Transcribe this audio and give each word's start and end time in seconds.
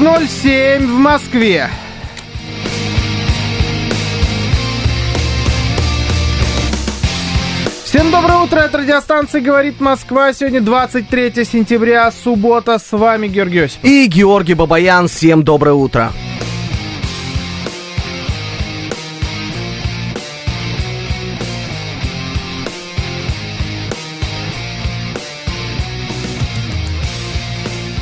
Девять 0.00 0.12
ноль 0.20 0.28
семь 0.28 0.86
в 0.86 0.98
Москве. 0.98 1.68
Всем 7.84 8.10
доброе 8.10 8.38
утро, 8.38 8.60
это 8.60 8.78
радиостанция 8.78 9.40
«Говорит 9.40 9.80
Москва». 9.80 10.32
Сегодня 10.32 10.60
23 10.60 11.44
сентября, 11.44 12.10
суббота. 12.10 12.78
С 12.78 12.92
вами 12.92 13.28
Георгий 13.28 13.60
Осипов. 13.60 13.84
И 13.84 14.06
Георгий 14.06 14.54
Бабаян, 14.54 15.08
всем 15.08 15.42
доброе 15.42 15.74
утро. 15.74 16.12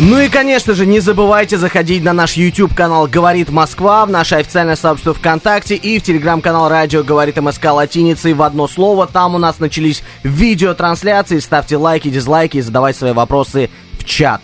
Ну 0.00 0.20
и, 0.20 0.28
конечно 0.28 0.74
же, 0.74 0.86
не 0.86 1.00
забывайте 1.00 1.58
заходить 1.58 2.04
на 2.04 2.12
наш 2.12 2.34
YouTube-канал 2.34 3.08
«Говорит 3.08 3.50
Москва», 3.50 4.06
в 4.06 4.10
наше 4.10 4.36
официальное 4.36 4.76
сообщество 4.76 5.12
ВКонтакте 5.12 5.74
и 5.74 5.98
в 5.98 6.04
телеграм-канал 6.04 6.68
«Радио 6.68 7.02
говорит 7.02 7.36
МСК» 7.36 7.64
латиницей 7.72 8.32
в 8.32 8.42
одно 8.42 8.68
слово. 8.68 9.08
Там 9.08 9.34
у 9.34 9.38
нас 9.38 9.58
начались 9.58 10.04
видеотрансляции. 10.22 11.40
Ставьте 11.40 11.76
лайки, 11.76 12.10
дизлайки 12.10 12.58
и 12.58 12.60
задавайте 12.60 13.00
свои 13.00 13.12
вопросы 13.12 13.70
в 13.98 14.04
чат. 14.04 14.40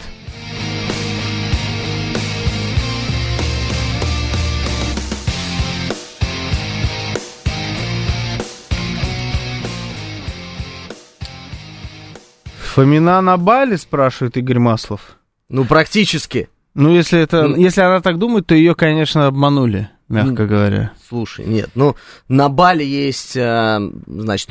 Фомина 12.75 13.21
на 13.21 13.37
Бали, 13.37 13.77
спрашивает 13.77 14.37
Игорь 14.37 14.59
Маслов. 14.59 15.17
Ну, 15.55 15.65
практически. 15.65 16.49
Ну, 16.75 16.91
если 16.91 17.21
это, 17.21 17.47
если 17.57 17.81
она 17.81 18.01
так 18.01 18.19
думает, 18.19 18.45
то 18.45 18.57
ее, 18.57 18.75
конечно, 18.75 19.29
обманули, 19.29 19.89
мягко 20.09 20.47
говоря. 20.47 20.91
Слушай, 21.09 21.47
нет, 21.47 21.71
ну, 21.77 21.95
на 22.29 22.49
Бали 22.49 22.83
есть, 22.83 23.37
э, 23.37 23.79
значит, 24.09 24.51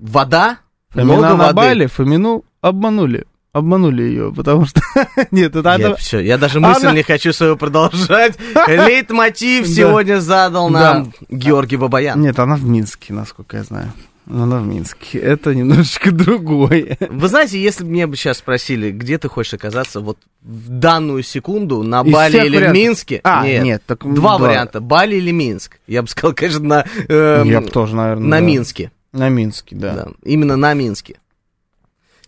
вода, 0.00 0.58
Фомина 0.90 1.12
много 1.14 1.28
на 1.30 1.36
воды. 1.36 1.54
Бали, 1.54 1.86
Фомину 1.86 2.44
обманули. 2.60 3.26
Обманули 3.52 4.02
ее, 4.02 4.32
потому 4.32 4.66
что... 4.66 4.80
Нет, 5.32 5.56
это 5.56 5.76
Я, 5.78 5.86
она... 5.86 5.96
всё, 5.96 6.20
я 6.20 6.38
даже 6.38 6.60
мысль 6.60 6.86
Она- 6.86 6.92
не 6.94 7.02
хочу 7.02 7.32
свою 7.32 7.56
продолжать. 7.56 8.36
Лейтмотив 8.68 9.66
сегодня 9.66 10.20
задал 10.20 10.68
нам 10.68 11.12
Георгий 11.28 11.76
Бабаян. 11.76 12.20
Нет, 12.20 12.38
она 12.38 12.54
в 12.56 12.64
Минске, 12.64 13.14
насколько 13.14 13.56
я 13.56 13.64
знаю. 13.64 13.92
Она 14.28 14.58
в 14.58 14.66
Минске. 14.66 15.18
Это 15.18 15.54
немножечко 15.54 16.10
другое. 16.12 16.98
Вы 17.08 17.28
знаете, 17.28 17.62
если 17.62 17.84
бы 17.84 17.90
меня 17.90 18.06
бы 18.08 18.16
сейчас 18.16 18.38
спросили, 18.38 18.90
где 18.90 19.18
ты 19.18 19.28
хочешь 19.28 19.54
оказаться 19.54 20.00
вот 20.00 20.18
в 20.42 20.68
данную 20.68 21.22
секунду, 21.22 21.82
на 21.84 22.02
Из 22.02 22.12
Бали 22.12 22.38
или 22.44 22.56
вариантов. 22.56 22.70
в 22.70 22.74
Минске? 22.74 23.20
А, 23.22 23.46
нет, 23.46 23.82
так 23.86 24.00
Два 24.02 24.36
два. 24.38 24.48
варианта, 24.48 24.80
Бали 24.80 25.16
или 25.16 25.30
Минск. 25.30 25.78
Я 25.86 26.02
бы 26.02 26.08
сказал, 26.08 26.34
конечно, 26.34 26.60
на, 26.64 26.84
эм, 27.08 27.48
Я 27.48 27.60
бы 27.60 27.68
тоже, 27.68 27.94
наверное, 27.94 28.26
на 28.26 28.36
да. 28.38 28.42
Минске. 28.42 28.90
На 29.12 29.28
Минске, 29.28 29.76
да. 29.76 29.92
Да, 29.94 30.08
именно 30.24 30.56
на 30.56 30.74
Минске. 30.74 31.18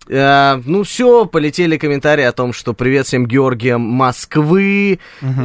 Э, 0.08 0.60
ну 0.64 0.82
все, 0.84 1.26
полетели 1.26 1.76
комментарии 1.76 2.24
о 2.24 2.32
том, 2.32 2.52
что 2.52 2.72
привет 2.72 3.06
всем 3.06 3.26
Георгиям 3.26 3.80
Москвы, 3.80 4.98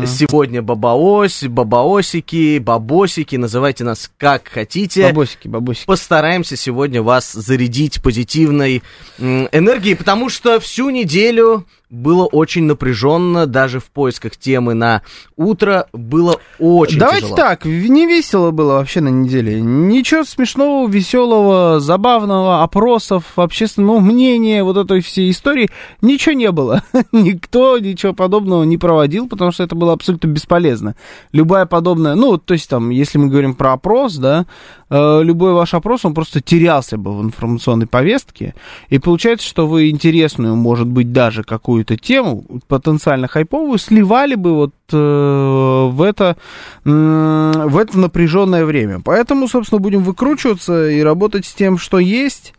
сегодня 0.06 0.62
бабаось, 0.62 1.44
бабаосики, 1.44 2.60
бабосики, 2.60 3.36
называйте 3.36 3.84
нас 3.84 4.10
как 4.18 4.48
хотите. 4.48 5.08
Бабосики, 5.08 5.48
бабосики. 5.48 5.86
Постараемся 5.86 6.56
сегодня 6.56 7.02
вас 7.02 7.34
зарядить 7.34 8.02
позитивной 8.02 8.84
энергией, 9.20 9.96
потому 9.96 10.30
что 10.30 10.60
всю 10.60 10.90
неделю 10.90 11.66
было 11.94 12.26
очень 12.26 12.64
напряженно, 12.64 13.46
даже 13.46 13.80
в 13.80 13.86
поисках 13.86 14.36
темы 14.36 14.74
на 14.74 15.04
утро 15.38 15.88
было 15.94 16.40
очень 16.58 16.98
Давайте 16.98 17.26
тяжело. 17.26 17.38
так, 17.38 17.66
не 17.66 18.08
весело 18.08 18.50
было 18.50 18.74
вообще 18.74 19.00
на 19.00 19.10
неделе. 19.10 19.62
Ничего 19.62 20.24
смешного, 20.24 20.90
веселого, 20.90 21.80
забавного, 21.80 22.64
опросов, 22.64 23.26
общественного 23.36 24.00
мнения, 24.00 24.64
вот 24.64 24.78
этой 24.78 25.02
всей 25.02 25.30
истории, 25.30 25.70
ничего 26.02 26.34
не 26.34 26.52
было. 26.52 26.84
Никто 27.12 27.78
ничего 27.78 28.14
подобного 28.14 28.64
не 28.64 28.80
проводил, 28.80 29.30
потому 29.30 29.52
что 29.52 29.62
это 29.64 29.76
было 29.76 29.94
абсолютно 29.94 30.28
бесполезно. 30.28 30.96
Любая 31.32 31.68
подобная, 31.68 32.16
ну, 32.16 32.38
то 32.40 32.56
есть 32.56 32.68
там, 32.70 32.90
если 32.90 33.20
мы 33.20 33.28
говорим 33.28 33.54
про 33.54 33.74
опрос, 33.74 34.16
да, 34.16 34.48
любой 34.94 35.54
ваш 35.54 35.74
опрос, 35.74 36.06
он 36.06 36.14
просто 36.14 36.42
терялся 36.42 36.98
бы 36.98 37.18
в 37.18 37.24
информационной 37.24 37.88
повестке, 37.88 38.54
и 38.90 39.00
получается, 39.00 39.48
что 39.48 39.68
вы 39.68 39.90
интересную, 39.90 40.56
может 40.56 40.88
быть, 40.88 41.12
даже 41.12 41.44
какую-то 41.44 41.98
тему, 41.98 42.44
потенциально 42.68 43.28
хайповую, 43.28 43.80
сливали 43.80 44.36
бы 44.36 44.54
вот 44.54 44.74
э, 44.92 44.96
в 44.96 46.02
это, 46.02 46.38
в 46.84 47.78
это 47.78 47.98
напряженное 47.98 48.66
время. 48.66 49.02
Поэтому, 49.04 49.48
собственно, 49.48 49.80
будем 49.80 50.04
выкручиваться 50.04 50.90
и 50.90 51.02
работать 51.02 51.46
с 51.46 51.54
тем, 51.54 51.78
что 51.78 52.00
есть. 52.00 52.54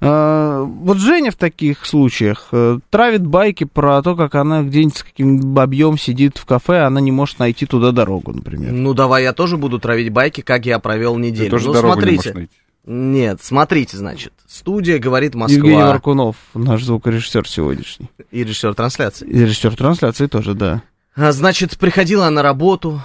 Э, 0.00 0.64
Вот 0.66 0.98
Женя 0.98 1.30
в 1.30 1.36
таких 1.36 1.84
случаях 1.86 2.48
э, 2.52 2.78
травит 2.90 3.26
байки 3.26 3.64
про 3.64 4.00
то, 4.02 4.14
как 4.16 4.34
она 4.34 4.62
где-нибудь 4.62 4.96
с 4.96 5.02
каким 5.02 5.40
бабьем 5.40 5.98
сидит 5.98 6.38
в 6.38 6.44
кафе, 6.44 6.80
а 6.82 6.86
она 6.86 7.00
не 7.00 7.10
может 7.10 7.38
найти 7.38 7.66
туда 7.66 7.90
дорогу, 7.92 8.32
например. 8.32 8.72
Ну, 8.72 8.94
давай 8.94 9.24
я 9.24 9.32
тоже 9.32 9.56
буду 9.56 9.78
травить 9.78 10.10
байки, 10.10 10.40
как 10.40 10.66
я 10.66 10.78
провел 10.78 11.18
неделю. 11.18 11.46
Ты 11.46 11.50
тоже 11.50 11.66
ну, 11.68 11.72
дорогу 11.74 11.94
не 11.94 12.00
смотрите. 12.00 12.16
можешь 12.16 12.34
найти. 12.34 12.52
Нет, 12.86 13.40
смотрите, 13.42 13.96
значит. 13.98 14.32
Студия 14.46 14.98
говорит 14.98 15.34
Евгений 15.34 15.72
Москва 15.72 15.88
Маркунов, 15.88 16.36
наш 16.54 16.82
звукорежиссер 16.84 17.46
сегодняшний. 17.46 18.08
и 18.30 18.44
режиссер 18.44 18.74
трансляции. 18.74 19.28
И 19.28 19.38
режиссер 19.40 19.76
трансляции 19.76 20.26
тоже, 20.26 20.54
да. 20.54 20.82
А, 21.14 21.32
Значит, 21.32 21.76
приходила 21.76 22.30
на 22.30 22.42
работу, 22.42 23.02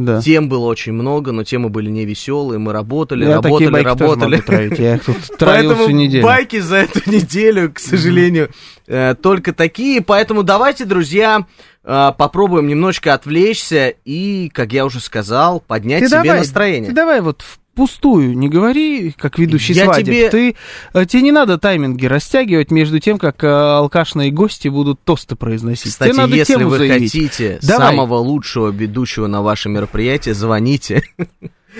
Да. 0.00 0.20
тем 0.22 0.48
было 0.48 0.64
очень 0.66 0.92
много, 0.92 1.32
но 1.32 1.44
темы 1.44 1.68
были 1.68 1.90
не 1.90 2.04
веселые, 2.04 2.58
мы 2.58 2.72
работали, 2.72 3.24
Я 3.24 3.34
работали, 3.36 3.52
такие 3.52 3.70
байки 3.70 3.84
тоже 3.98 4.02
работали. 4.04 4.30
могу 4.36 4.42
травить. 4.46 4.78
Я 4.78 4.94
их 4.96 5.04
тут 5.04 5.16
травил 5.38 5.68
Поэтому 5.70 5.82
всю 5.88 5.96
неделю. 5.96 6.24
байки 6.24 6.58
за 6.60 6.76
эту 6.76 7.10
неделю, 7.10 7.72
к 7.72 7.78
сожалению, 7.78 8.50
э, 8.86 9.14
только 9.20 9.52
такие. 9.52 10.00
Поэтому 10.00 10.42
давайте, 10.42 10.84
друзья, 10.86 11.44
э, 11.84 12.10
попробуем 12.16 12.66
немножко 12.66 13.12
отвлечься 13.14 13.94
и, 14.04 14.50
как 14.54 14.72
я 14.72 14.86
уже 14.86 15.00
сказал, 15.00 15.60
поднять 15.60 16.00
Ты 16.00 16.08
себе 16.08 16.22
давай, 16.22 16.38
настроение. 16.38 16.88
Ты 16.90 16.94
давай 16.96 17.20
вот 17.20 17.42
впустую 17.72 18.36
не 18.36 18.48
говори, 18.48 19.12
как 19.16 19.38
ведущий 19.38 19.72
Я 19.72 19.84
свадеб. 19.84 20.06
тебе- 20.06 20.30
Ты, 20.30 20.56
э, 20.92 21.06
тебе 21.06 21.22
не 21.22 21.32
надо 21.32 21.58
тайминги 21.58 22.06
растягивать 22.06 22.70
между 22.70 22.98
тем, 22.98 23.18
как 23.18 23.42
э, 23.44 23.46
алкашные 23.48 24.30
гости 24.30 24.68
будут 24.68 25.00
тосты 25.04 25.36
произносить. 25.36 25.92
Кстати, 25.92 26.10
тебе 26.12 26.20
надо 26.22 26.36
если 26.36 26.54
тему 26.54 26.68
вы 26.70 26.78
заявить. 26.78 27.12
хотите 27.12 27.58
Давай. 27.62 27.88
самого 27.90 28.16
лучшего 28.16 28.68
ведущего 28.70 29.26
на 29.26 29.42
ваше 29.42 29.68
мероприятие, 29.68 30.34
звоните. 30.34 31.02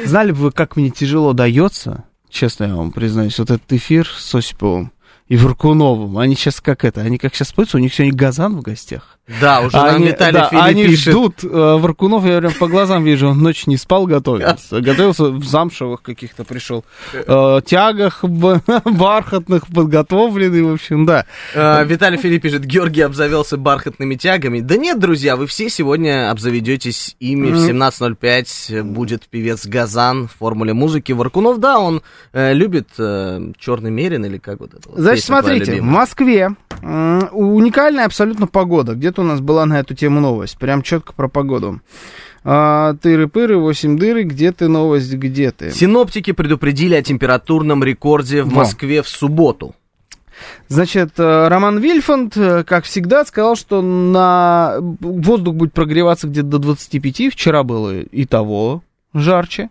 Знали 0.04 0.30
бы 0.32 0.38
вы, 0.38 0.52
как 0.52 0.76
мне 0.76 0.90
тяжело 0.90 1.32
дается, 1.32 2.04
честно 2.28 2.64
я 2.64 2.76
вам 2.76 2.92
признаюсь, 2.92 3.38
вот 3.38 3.50
этот 3.50 3.72
эфир 3.72 4.06
с 4.08 4.34
Осиповым 4.34 4.92
и 5.28 5.36
Варкуновым. 5.36 6.16
Они 6.18 6.34
сейчас 6.36 6.60
как 6.60 6.84
это, 6.84 7.00
они 7.02 7.18
как 7.18 7.34
сейчас 7.34 7.48
спаются, 7.48 7.76
у 7.76 7.80
них 7.80 7.92
сегодня 7.92 8.16
Газан 8.16 8.56
в 8.56 8.62
гостях. 8.62 9.18
Да, 9.40 9.60
уже 9.60 9.76
нам 9.76 9.96
они, 9.96 10.06
Виталий 10.08 10.32
да, 10.40 10.48
Филипп 10.48 10.64
они 10.64 10.84
пишет. 10.84 11.12
ждут. 11.12 11.44
э, 11.44 11.48
Варкунов, 11.78 12.24
я 12.26 12.38
прям 12.38 12.52
по 12.54 12.66
глазам 12.68 13.04
вижу, 13.04 13.28
он 13.28 13.38
ночь 13.38 13.66
не 13.66 13.76
спал, 13.76 14.06
готовился. 14.06 14.80
Готовился 14.80 15.24
в 15.30 15.44
замшевых 15.44 16.02
каких-то 16.02 16.44
пришел. 16.44 16.84
э, 17.12 17.60
тягах 17.64 18.24
б- 18.24 18.60
бархатных, 18.84 19.66
подготовленный, 19.68 20.62
в 20.62 20.72
общем, 20.72 21.06
да. 21.06 21.26
Э, 21.54 21.84
Виталий 21.84 22.18
Филипп 22.18 22.42
пишет, 22.42 22.64
Георгий 22.64 23.02
обзавелся 23.02 23.56
бархатными 23.56 24.14
тягами. 24.14 24.60
Да 24.60 24.76
нет, 24.76 24.98
друзья, 24.98 25.36
вы 25.36 25.46
все 25.46 25.68
сегодня 25.68 26.30
обзаведетесь 26.30 27.16
ими. 27.20 27.50
В 27.50 27.56
17.05 27.68 28.82
будет 28.82 29.28
певец 29.28 29.66
Газан 29.66 30.28
в 30.28 30.32
формуле 30.38 30.72
музыки. 30.74 31.12
Варкунов, 31.12 31.58
да, 31.60 31.78
он 31.78 32.02
э, 32.32 32.52
любит 32.54 32.88
э, 32.98 33.52
Черный 33.58 33.90
Мерин 33.90 34.24
или 34.24 34.38
как 34.38 34.60
вот 34.60 34.74
это 34.74 34.88
Значит 34.94 35.24
смотрите, 35.24 35.80
в 35.80 35.84
Москве 35.84 36.50
уникальная 36.82 38.06
абсолютно 38.06 38.46
погода. 38.46 38.94
Где-то 38.94 39.19
у 39.20 39.24
нас 39.24 39.40
была 39.40 39.66
на 39.66 39.80
эту 39.80 39.94
тему 39.94 40.20
новость. 40.20 40.58
Прям 40.58 40.82
четко 40.82 41.12
про 41.12 41.28
погоду. 41.28 41.80
А, 42.42 42.94
тыры-пыры, 42.94 43.56
8 43.56 43.98
дыры, 43.98 44.22
где 44.22 44.52
ты 44.52 44.68
новость, 44.68 45.12
где 45.12 45.50
ты? 45.50 45.70
Синоптики 45.70 46.32
предупредили 46.32 46.94
о 46.94 47.02
температурном 47.02 47.84
рекорде 47.84 48.42
в. 48.42 48.52
Москве 48.52 49.02
в 49.02 49.08
субботу. 49.08 49.74
Значит, 50.68 51.18
э, 51.18 51.48
Роман 51.48 51.78
Вильфанд, 51.78 52.36
э, 52.36 52.64
как 52.64 52.84
всегда, 52.84 53.24
сказал, 53.26 53.56
что 53.56 53.82
на 53.82 54.76
воздух 54.80 55.54
будет 55.54 55.74
прогреваться 55.74 56.28
где-то 56.28 56.48
до 56.48 56.58
25. 56.58 57.28
Вчера 57.30 57.62
было 57.62 58.00
и 58.00 58.24
того 58.24 58.82
жарче. 59.12 59.68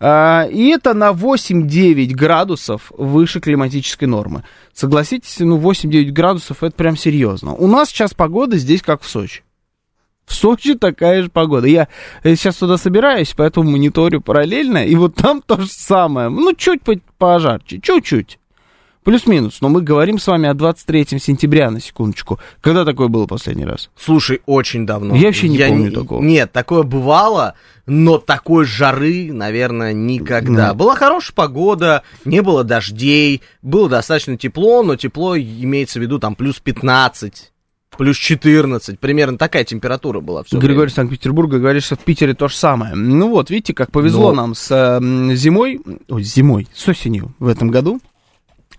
А, 0.00 0.46
И 0.50 0.68
это 0.68 0.94
на 0.94 1.10
8-9 1.12 2.14
градусов 2.14 2.92
выше 2.96 3.40
климатической 3.40 4.08
нормы. 4.08 4.44
Согласитесь, 4.72 5.38
ну 5.40 5.58
8-9 5.58 6.10
градусов 6.10 6.62
это 6.62 6.74
прям 6.76 6.96
серьезно. 6.96 7.54
У 7.54 7.66
нас 7.66 7.88
сейчас 7.88 8.14
погода 8.14 8.56
здесь 8.56 8.82
как 8.82 9.02
в 9.02 9.08
Сочи. 9.08 9.42
В 10.26 10.34
Сочи 10.34 10.74
такая 10.74 11.22
же 11.22 11.30
погода. 11.30 11.66
Я 11.66 11.88
сейчас 12.22 12.56
туда 12.56 12.76
собираюсь, 12.76 13.32
поэтому 13.36 13.70
мониторю 13.70 14.20
параллельно, 14.20 14.84
и 14.84 14.94
вот 14.94 15.14
там 15.14 15.42
то 15.44 15.58
же 15.60 15.68
самое. 15.68 16.28
Ну, 16.28 16.52
чуть 16.54 16.82
по- 16.82 17.00
пожарче, 17.16 17.80
чуть-чуть. 17.80 18.37
Плюс-минус, 19.08 19.62
но 19.62 19.70
мы 19.70 19.80
говорим 19.80 20.18
с 20.18 20.26
вами 20.26 20.50
о 20.50 20.52
23 20.52 21.18
сентября, 21.18 21.70
на 21.70 21.80
секундочку. 21.80 22.38
Когда 22.60 22.84
такое 22.84 23.08
было 23.08 23.24
последний 23.24 23.64
раз? 23.64 23.88
Слушай, 23.96 24.42
очень 24.44 24.84
давно. 24.84 25.16
Я 25.16 25.28
вообще 25.28 25.48
не 25.48 25.56
помню 25.56 25.90
такого. 25.90 26.22
Нет, 26.22 26.52
такое 26.52 26.82
бывало, 26.82 27.54
но 27.86 28.18
такой 28.18 28.66
жары, 28.66 29.32
наверное, 29.32 29.94
никогда. 29.94 30.68
Ну. 30.68 30.74
Была 30.74 30.94
хорошая 30.94 31.34
погода, 31.34 32.02
не 32.26 32.42
было 32.42 32.64
дождей, 32.64 33.40
было 33.62 33.88
достаточно 33.88 34.36
тепло, 34.36 34.82
но 34.82 34.96
тепло 34.96 35.38
имеется 35.38 36.00
в 36.00 36.02
виду 36.02 36.18
там 36.18 36.34
плюс 36.34 36.58
15, 36.58 37.52
плюс 37.96 38.18
14, 38.18 39.00
примерно 39.00 39.38
такая 39.38 39.64
температура 39.64 40.20
была 40.20 40.44
все 40.44 40.58
Григорий 40.58 40.90
Санкт-Петербурга 40.90 41.58
говорит, 41.58 41.82
что 41.82 41.96
в 41.96 42.00
Питере 42.00 42.34
то 42.34 42.48
же 42.48 42.56
самое. 42.56 42.94
Ну 42.94 43.30
вот, 43.30 43.48
видите, 43.48 43.72
как 43.72 43.90
повезло 43.90 44.32
Ну. 44.32 44.36
нам 44.36 44.54
с 44.54 44.70
э, 44.70 45.34
зимой, 45.34 45.80
ой, 46.10 46.22
зимой, 46.22 46.68
с 46.74 46.86
осенью 46.86 47.34
в 47.38 47.48
этом 47.48 47.70
году. 47.70 48.02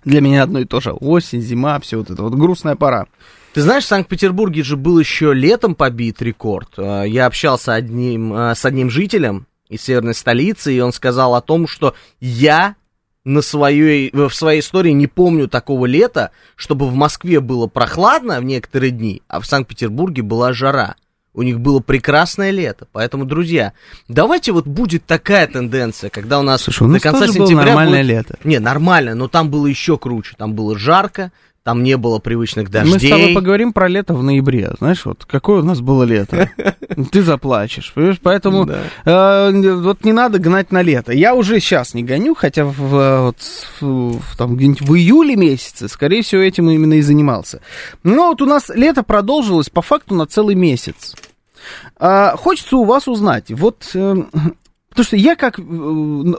Для 0.10 0.22
меня 0.22 0.42
одно 0.42 0.60
и 0.60 0.66
то 0.66 0.82
же. 0.82 0.92
Осень, 0.92 1.40
зима, 1.42 1.80
все 1.80 1.98
вот 1.98 2.10
это 2.10 2.24
вот 2.24 2.34
грустная 2.34 2.76
пора. 2.76 3.06
Ты 3.54 3.62
знаешь, 3.62 3.84
в 3.84 3.88
Санкт-Петербурге 3.88 4.64
же 4.64 4.76
был 4.76 4.98
еще 4.98 5.36
летом 5.36 5.76
побит 5.76 6.20
рекорд. 6.24 6.70
Э, 6.78 7.04
Я 7.08 7.28
общался 7.28 7.76
одним, 7.76 8.34
э, 8.34 8.56
с 8.56 8.66
одним 8.66 8.90
жителем 8.90 9.46
из 9.70 9.84
северной 9.84 10.16
столицы, 10.16 10.74
и 10.74 10.80
он 10.80 10.94
сказал 10.94 11.36
о 11.36 11.42
том, 11.42 11.68
что 11.68 11.94
я 12.20 12.76
на 13.24 13.44
своей, 13.44 14.10
в 14.12 14.32
своей 14.32 14.62
истории 14.62 14.92
не 14.92 15.06
помню 15.06 15.48
такого 15.48 15.86
лета, 15.86 16.32
чтобы 16.56 16.88
в 16.88 16.96
Москве 16.96 17.40
было 17.40 17.68
прохладно 17.68 18.40
в 18.40 18.44
некоторые 18.44 18.90
дни, 18.90 19.22
а 19.28 19.40
в 19.40 19.46
Санкт-Петербурге 19.46 20.24
была 20.24 20.54
жара. 20.54 20.96
У 21.34 21.44
них 21.44 21.60
было 21.60 21.80
прекрасное 21.80 22.50
лето. 22.52 22.88
Поэтому, 22.92 23.26
друзья, 23.26 23.74
давайте 24.08 24.52
вот 24.52 24.66
будет 24.66 25.06
такая 25.06 25.46
тенденция, 25.48 26.10
когда 26.10 26.40
у 26.40 26.42
нас 26.42 26.64
Слушай, 26.64 26.84
у 26.84 26.88
до 26.88 26.94
нас 26.94 27.02
конца 27.04 27.20
тоже 27.28 27.34
было 27.38 27.48
сентября 27.48 27.66
нормальное 27.68 28.02
будет- 28.02 28.10
лето. 28.10 28.40
Не, 28.44 28.60
нормально, 28.60 29.16
но 29.16 29.28
там 29.28 29.50
было 29.50 29.68
еще 29.68 29.98
круче. 29.98 30.36
Там 30.38 30.54
было 30.54 30.78
жарко, 30.78 31.32
там 31.64 31.84
не 31.84 31.98
было 31.98 32.20
привычных 32.20 32.72
дождей. 32.72 32.94
Мы 32.94 33.00
с 33.00 33.10
тобой 33.10 33.34
поговорим 33.34 33.74
про 33.74 33.88
лето 33.88 34.14
в 34.14 34.24
ноябре. 34.24 34.72
Знаешь, 34.80 35.06
вот 35.06 35.26
какое 35.26 35.62
у 35.62 35.64
нас 35.64 35.82
было 35.82 36.04
лето. 36.04 36.50
Ты 37.12 37.22
заплачешь, 37.22 37.92
понимаешь? 37.94 38.20
Поэтому 38.24 38.66
Да. 38.66 38.80
э, 39.06 39.74
вот 39.76 40.04
не 40.04 40.14
надо 40.14 40.40
гнать 40.40 40.72
на 40.72 40.82
лето. 40.82 41.12
Я 41.14 41.36
уже 41.36 41.60
сейчас 41.60 41.94
не 41.94 42.04
гоню, 42.04 42.34
хотя 42.34 42.66
в, 42.66 42.72
вот, 42.74 43.38
в- 43.82 44.38
там 44.38 44.56
где-нибудь 44.56 44.82
в 44.82 44.96
июле 44.96 45.36
месяце, 45.36 45.88
скорее 45.88 46.22
всего, 46.24 46.42
этим 46.42 46.70
именно 46.70 46.94
и 46.94 47.02
занимался. 47.02 47.62
Но 48.04 48.30
вот 48.30 48.42
у 48.42 48.46
нас 48.46 48.70
лето 48.70 49.04
продолжилось 49.04 49.70
по 49.70 49.82
факту 49.82 50.16
на 50.16 50.26
целый 50.26 50.56
месяц. 50.56 51.14
А, 51.98 52.36
хочется 52.38 52.78
у 52.78 52.86
вас 52.86 53.08
узнать, 53.08 53.52
вот, 53.52 53.90
э, 53.94 54.16
потому 54.90 55.04
что 55.06 55.18
я 55.18 55.36
как, 55.36 55.60
э, 55.60 55.64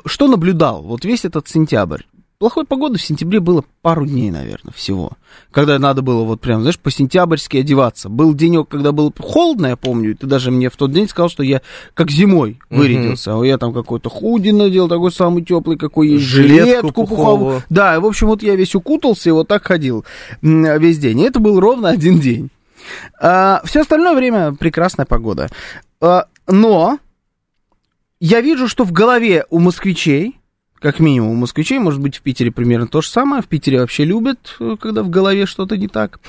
что 0.06 0.28
наблюдал, 0.28 0.82
вот 0.82 1.04
весь 1.04 1.24
этот 1.24 1.46
сентябрь. 1.48 2.02
Плохой 2.40 2.64
погоды 2.64 2.96
в 2.96 3.02
сентябре 3.02 3.38
было 3.38 3.64
пару 3.82 4.06
дней, 4.06 4.30
наверное, 4.30 4.72
всего. 4.72 5.10
Когда 5.50 5.78
надо 5.78 6.00
было 6.00 6.24
вот 6.24 6.40
прям, 6.40 6.62
знаешь, 6.62 6.78
по-сентябрьски 6.78 7.58
одеваться. 7.58 8.08
Был 8.08 8.32
денек, 8.32 8.66
когда 8.66 8.92
было 8.92 9.12
холодно, 9.18 9.66
я 9.66 9.76
помню, 9.76 10.12
и 10.12 10.14
ты 10.14 10.26
даже 10.26 10.50
мне 10.50 10.70
в 10.70 10.76
тот 10.78 10.90
день 10.90 11.06
сказал, 11.06 11.28
что 11.28 11.42
я 11.42 11.60
как 11.92 12.10
зимой 12.10 12.58
вырядился. 12.70 13.38
А 13.38 13.44
я 13.44 13.58
там 13.58 13.74
какой-то 13.74 14.08
худи 14.08 14.48
надел, 14.52 14.88
такой 14.88 15.12
самый 15.12 15.44
теплый, 15.44 15.76
какой 15.76 16.12
есть, 16.12 16.24
Жилетку 16.24 16.64
жилетку 16.64 17.06
пуховую. 17.06 17.62
Да, 17.68 17.94
и, 17.94 17.98
в 17.98 18.06
общем, 18.06 18.28
вот 18.28 18.42
я 18.42 18.56
весь 18.56 18.74
укутался 18.74 19.28
и 19.28 19.32
вот 19.32 19.46
так 19.46 19.66
ходил 19.66 20.06
весь 20.40 20.98
день. 20.98 21.20
И 21.20 21.24
это 21.24 21.40
был 21.40 21.60
ровно 21.60 21.90
один 21.90 22.20
день. 22.20 22.48
все 23.20 23.80
остальное 23.82 24.14
время 24.14 24.54
прекрасная 24.54 25.04
погода. 25.04 25.50
А, 26.00 26.24
но 26.48 26.98
я 28.18 28.40
вижу, 28.40 28.66
что 28.66 28.84
в 28.84 28.92
голове 28.92 29.44
у 29.50 29.58
москвичей, 29.58 30.39
как 30.80 30.98
минимум 30.98 31.30
у 31.30 31.34
москвичей, 31.34 31.78
может 31.78 32.00
быть, 32.00 32.16
в 32.16 32.22
Питере 32.22 32.50
примерно 32.50 32.88
то 32.88 33.02
же 33.02 33.08
самое. 33.08 33.42
В 33.42 33.46
Питере 33.46 33.80
вообще 33.80 34.04
любят, 34.04 34.56
э, 34.60 34.76
когда 34.80 35.02
в 35.02 35.10
голове 35.10 35.44
что-то 35.46 35.76
не 35.76 35.88
так. 35.88 36.20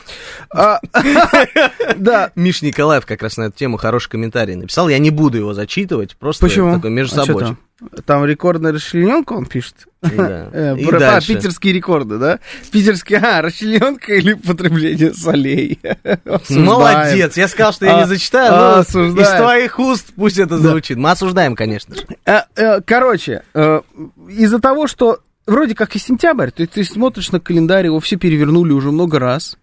А, 0.53 0.79
Да, 1.97 2.31
Миш 2.35 2.61
Николаев 2.61 3.05
как 3.05 3.23
раз 3.23 3.37
на 3.37 3.43
эту 3.43 3.57
тему 3.57 3.77
хороший 3.77 4.09
комментарий 4.09 4.55
написал. 4.55 4.89
Я 4.89 4.99
не 4.99 5.09
буду 5.09 5.37
его 5.37 5.53
зачитывать, 5.53 6.17
просто 6.17 6.45
такой 6.75 6.91
между 6.91 7.15
А. 7.15 7.57
там? 8.05 8.25
Рекордная 8.25 8.71
расчлененка, 8.73 9.33
он 9.33 9.45
пишет. 9.45 9.75
Да. 10.01 10.49
Э, 10.53 10.75
И 10.77 10.85
про- 10.85 10.97
а, 10.97 10.99
дальше. 10.99 11.35
питерские 11.35 11.73
рекорды, 11.73 12.17
да? 12.17 12.39
Питерские, 12.71 13.19
а, 13.19 13.41
расчлененка 13.41 14.13
или 14.15 14.33
потребление 14.33 15.13
солей? 15.13 15.79
Осуждаем. 16.25 16.65
Молодец, 16.65 17.37
я 17.37 17.47
сказал, 17.47 17.73
что 17.73 17.85
я 17.85 17.97
А, 17.97 17.99
не 18.01 18.07
зачитаю, 18.07 18.53
а, 18.53 18.57
но 18.57 18.79
осуждаем. 18.79 19.17
из 19.19 19.29
твоих 19.41 19.79
уст 19.79 20.07
пусть 20.15 20.37
это 20.39 20.57
звучит. 20.57 20.97
Мы 20.97 21.11
осуждаем, 21.11 21.55
конечно 21.55 21.95
же. 21.95 22.01
Э, 22.25 22.41
э, 22.55 22.81
Короче, 22.81 23.43
из-за 24.27 24.59
того, 24.59 24.87
что 24.87 25.19
вроде 25.45 25.75
как 25.75 25.95
и 25.95 25.99
сентябрь, 25.99 26.49
ты, 26.51 26.65
ты 26.67 26.83
смотришь 26.83 27.31
на 27.31 27.39
календарь, 27.39 27.85
его 27.85 27.99
все 27.99 28.15
перевернули 28.15 28.71
уже 28.73 28.91
много 28.91 29.19
раз, 29.19 29.57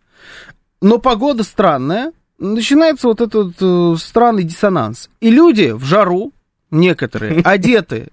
но 0.81 0.99
погода 0.99 1.43
странная, 1.43 2.13
начинается 2.39 3.09
вот 3.09 3.21
этот 3.21 4.01
странный 4.01 4.45
диссонанс. 4.45 5.11
И 5.21 5.31
люди 5.31 5.73
в 5.73 5.85
жару, 5.85 6.33
некоторые, 6.71 7.41
одеты 7.45 8.09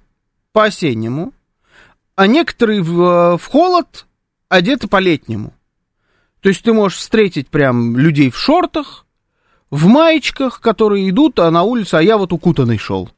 по-осеннему, 0.51 1.33
а 2.15 2.27
некоторые 2.27 2.81
в, 2.81 3.01
э, 3.01 3.37
в 3.37 3.45
холод 3.45 4.05
одеты 4.49 4.87
по-летнему. 4.87 5.53
То 6.41 6.49
есть 6.49 6.63
ты 6.63 6.73
можешь 6.73 6.99
встретить 6.99 7.49
прям 7.49 7.97
людей 7.97 8.29
в 8.29 8.37
шортах, 8.37 9.05
в 9.71 9.87
маечках, 9.87 10.61
которые 10.61 11.09
идут, 11.09 11.39
а 11.39 11.49
на 11.51 11.63
улице, 11.63 11.95
а 11.95 12.01
я 12.01 12.17
вот 12.17 12.31
укутанный 12.31 12.77
шел. 12.77 13.09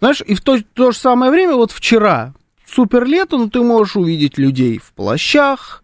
Знаешь, 0.00 0.22
и 0.24 0.34
в 0.34 0.40
то, 0.40 0.58
то 0.72 0.92
же 0.92 0.98
самое 0.98 1.30
время, 1.32 1.56
вот 1.56 1.72
вчера, 1.72 2.32
супер 2.66 3.04
лето, 3.04 3.38
но 3.38 3.48
ты 3.48 3.60
можешь 3.60 3.96
увидеть 3.96 4.38
людей 4.38 4.78
в 4.78 4.92
плащах, 4.92 5.82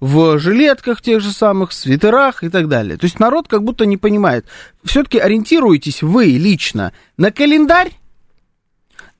в 0.00 0.38
жилетках 0.38 1.00
тех 1.00 1.20
же 1.20 1.32
самых, 1.32 1.70
в 1.70 1.74
свитерах 1.74 2.44
и 2.44 2.50
так 2.50 2.68
далее. 2.68 2.98
То 2.98 3.04
есть 3.06 3.18
народ 3.18 3.48
как 3.48 3.64
будто 3.64 3.86
не 3.86 3.96
понимает. 3.96 4.46
Все-таки 4.84 5.18
ориентируетесь 5.18 6.02
вы 6.02 6.26
лично 6.26 6.92
на 7.16 7.32
календарь 7.32 7.92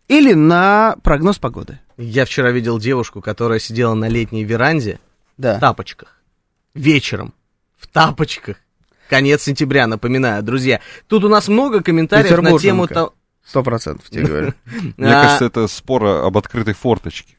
или 0.09 0.33
на 0.35 0.97
прогноз 1.03 1.39
погоды? 1.39 1.79
Я 1.97 2.25
вчера 2.25 2.51
видел 2.51 2.79
девушку, 2.79 3.21
которая 3.21 3.59
сидела 3.59 3.95
на 3.95 4.09
летней 4.09 4.45
веранде 4.45 4.99
Да. 5.37 5.57
в 5.57 5.61
тапочках. 5.61 6.19
Вечером. 6.75 7.33
В 7.77 7.87
тапочках. 7.87 8.57
Конец 9.09 9.43
сентября, 9.43 9.87
напоминаю, 9.87 10.43
друзья. 10.43 10.81
Тут 11.09 11.25
у 11.25 11.29
нас 11.29 11.49
много 11.49 11.83
комментариев 11.83 12.31
на 12.31 12.59
тему... 12.59 12.87
Петербурженка. 12.87 12.95
то- 12.95 13.15
Сто 13.45 13.63
процентов 13.63 14.09
тебе 14.09 14.25
говорю. 14.25 14.55
Мне 14.97 15.15
А, 15.15 15.23
кажется, 15.23 15.45
это 15.45 15.69
спор 15.69 16.05
об 16.05 16.37
открытой 16.39 16.73
форточке. 16.75 17.37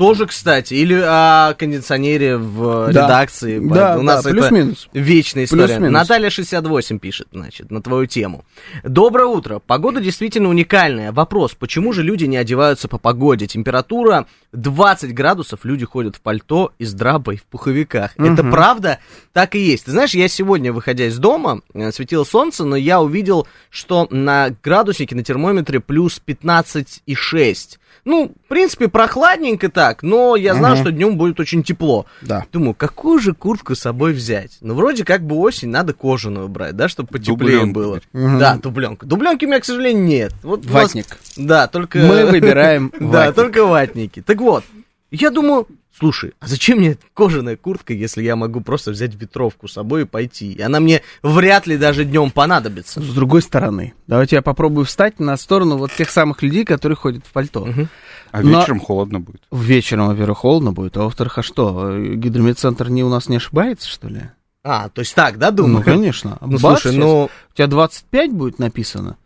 Тоже, 0.00 0.26
кстати. 0.26 0.72
Или 0.72 0.94
о 0.94 1.52
кондиционере 1.58 2.38
в 2.38 2.90
Да. 2.90 3.04
редакции. 3.04 3.58
Да, 3.58 3.98
у 3.98 4.02
нас 4.02 4.24
да, 4.24 4.30
плюс-минус. 4.30 4.88
вечная 4.94 5.44
история. 5.44 5.66
Плюс-минус. 5.66 5.92
Наталья 5.92 6.30
68 6.30 6.98
пишет, 6.98 7.28
значит, 7.32 7.70
на 7.70 7.82
твою 7.82 8.06
тему. 8.06 8.46
Доброе 8.82 9.26
утро. 9.26 9.58
Погода 9.58 10.00
действительно 10.00 10.48
уникальная. 10.48 11.12
Вопрос, 11.12 11.54
почему 11.54 11.92
же 11.92 12.02
люди 12.02 12.24
не 12.24 12.38
одеваются 12.38 12.88
по 12.88 12.96
погоде? 12.96 13.46
Температура 13.46 14.24
20 14.52 15.12
градусов, 15.12 15.66
люди 15.66 15.84
ходят 15.84 16.16
в 16.16 16.22
пальто 16.22 16.72
и 16.78 16.86
с 16.86 16.94
драбой 16.94 17.36
в 17.36 17.44
пуховиках. 17.44 18.12
Это 18.16 18.42
правда? 18.42 19.00
Так 19.34 19.54
и 19.54 19.58
есть. 19.58 19.84
Ты 19.84 19.90
знаешь, 19.90 20.14
я 20.14 20.28
сегодня, 20.28 20.72
выходя 20.72 21.08
из 21.08 21.18
дома, 21.18 21.60
э, 21.74 21.92
светило 21.92 22.24
солнце, 22.24 22.64
но 22.64 22.74
я 22.74 23.02
увидел, 23.02 23.46
что 23.68 24.08
на 24.10 24.48
градуснике, 24.62 25.14
на 25.14 25.22
термометре 25.22 25.78
плюс 25.78 26.22
15,6. 26.24 27.79
Ну, 28.04 28.32
в 28.44 28.48
принципе, 28.48 28.88
прохладненько 28.88 29.68
так, 29.68 30.02
но 30.02 30.36
я 30.36 30.54
знаю, 30.54 30.76
что 30.76 30.90
днем 30.90 31.16
будет 31.16 31.40
очень 31.40 31.62
тепло. 31.62 32.06
Да. 32.22 32.46
Думаю, 32.52 32.74
какую 32.74 33.18
же 33.18 33.34
куртку 33.34 33.74
с 33.74 33.80
собой 33.80 34.12
взять? 34.12 34.58
Ну, 34.60 34.74
вроде 34.74 35.04
как 35.04 35.22
бы 35.22 35.36
осень, 35.36 35.68
надо 35.68 35.92
кожаную 35.92 36.48
брать, 36.48 36.76
да, 36.76 36.88
чтобы 36.88 37.08
потеплее 37.10 37.60
Дубленку 37.60 37.74
было. 37.74 38.00
Мгм. 38.12 38.38
Да, 38.38 38.56
дубленка. 38.56 39.06
Дубленки 39.06 39.44
у 39.44 39.48
меня, 39.48 39.60
к 39.60 39.64
сожалению, 39.64 40.04
нет. 40.04 40.32
Вот 40.42 40.64
Ватник. 40.66 41.18
Да, 41.36 41.66
только... 41.66 41.98
Мы 41.98 42.26
выбираем 42.26 42.92
Да, 43.00 43.32
только 43.32 43.64
ватники. 43.64 44.22
Так 44.22 44.38
вот, 44.40 44.64
я 45.10 45.30
думаю, 45.30 45.66
слушай, 45.98 46.32
а 46.40 46.46
зачем 46.46 46.78
мне 46.78 46.96
кожаная 47.14 47.56
куртка, 47.56 47.92
если 47.92 48.22
я 48.22 48.36
могу 48.36 48.60
просто 48.60 48.90
взять 48.90 49.14
ветровку 49.14 49.68
с 49.68 49.72
собой 49.72 50.02
и 50.02 50.04
пойти? 50.04 50.52
И 50.52 50.60
она 50.62 50.80
мне 50.80 51.02
вряд 51.22 51.66
ли 51.66 51.76
даже 51.76 52.04
днем 52.04 52.30
понадобится. 52.30 53.00
С 53.00 53.12
другой 53.14 53.42
стороны, 53.42 53.94
давайте 54.06 54.36
я 54.36 54.42
попробую 54.42 54.86
встать 54.86 55.20
на 55.20 55.36
сторону 55.36 55.76
вот 55.76 55.92
тех 55.92 56.10
самых 56.10 56.42
людей, 56.42 56.64
которые 56.64 56.96
ходят 56.96 57.26
в 57.26 57.32
пальто. 57.32 57.64
Мгм. 57.66 57.88
А 58.32 58.42
Но- 58.42 58.60
вечером 58.60 58.80
холодно 58.80 59.20
будет. 59.20 59.42
Вечером, 59.50 60.06
во-первых, 60.08 60.38
холодно 60.38 60.72
будет, 60.72 60.96
а 60.96 61.02
во-вторых, 61.02 61.38
а 61.38 61.42
что, 61.42 61.96
гидрометцентр 61.98 62.88
не 62.88 63.02
у 63.02 63.08
нас 63.08 63.28
не 63.28 63.36
ошибается, 63.36 63.88
что 63.88 64.08
ли? 64.08 64.22
А, 64.62 64.88
то 64.90 65.00
есть 65.00 65.14
так, 65.14 65.38
да, 65.38 65.50
Ну, 65.50 65.56
думаю? 65.56 65.82
конечно. 65.84 66.36
Ну, 66.40 66.58
Бац, 66.58 66.82
слушай, 66.82 66.96
ну, 66.96 67.24
У 67.24 67.54
тебя 67.56 67.66
25 67.66 68.32
будет 68.32 68.58
написано, 68.58 69.16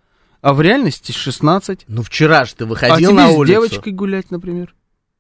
а 0.40 0.54
в 0.54 0.60
реальности 0.60 1.10
16. 1.12 1.84
ну 1.88 2.02
вчера 2.02 2.44
же 2.44 2.54
ты 2.54 2.64
а 2.64 2.66
выходил 2.68 3.10
тебе 3.10 3.12
на 3.20 3.30
с 3.30 3.34
улицу. 3.34 3.52
девочкой 3.52 3.92
гулять, 3.92 4.30
например. 4.30 4.74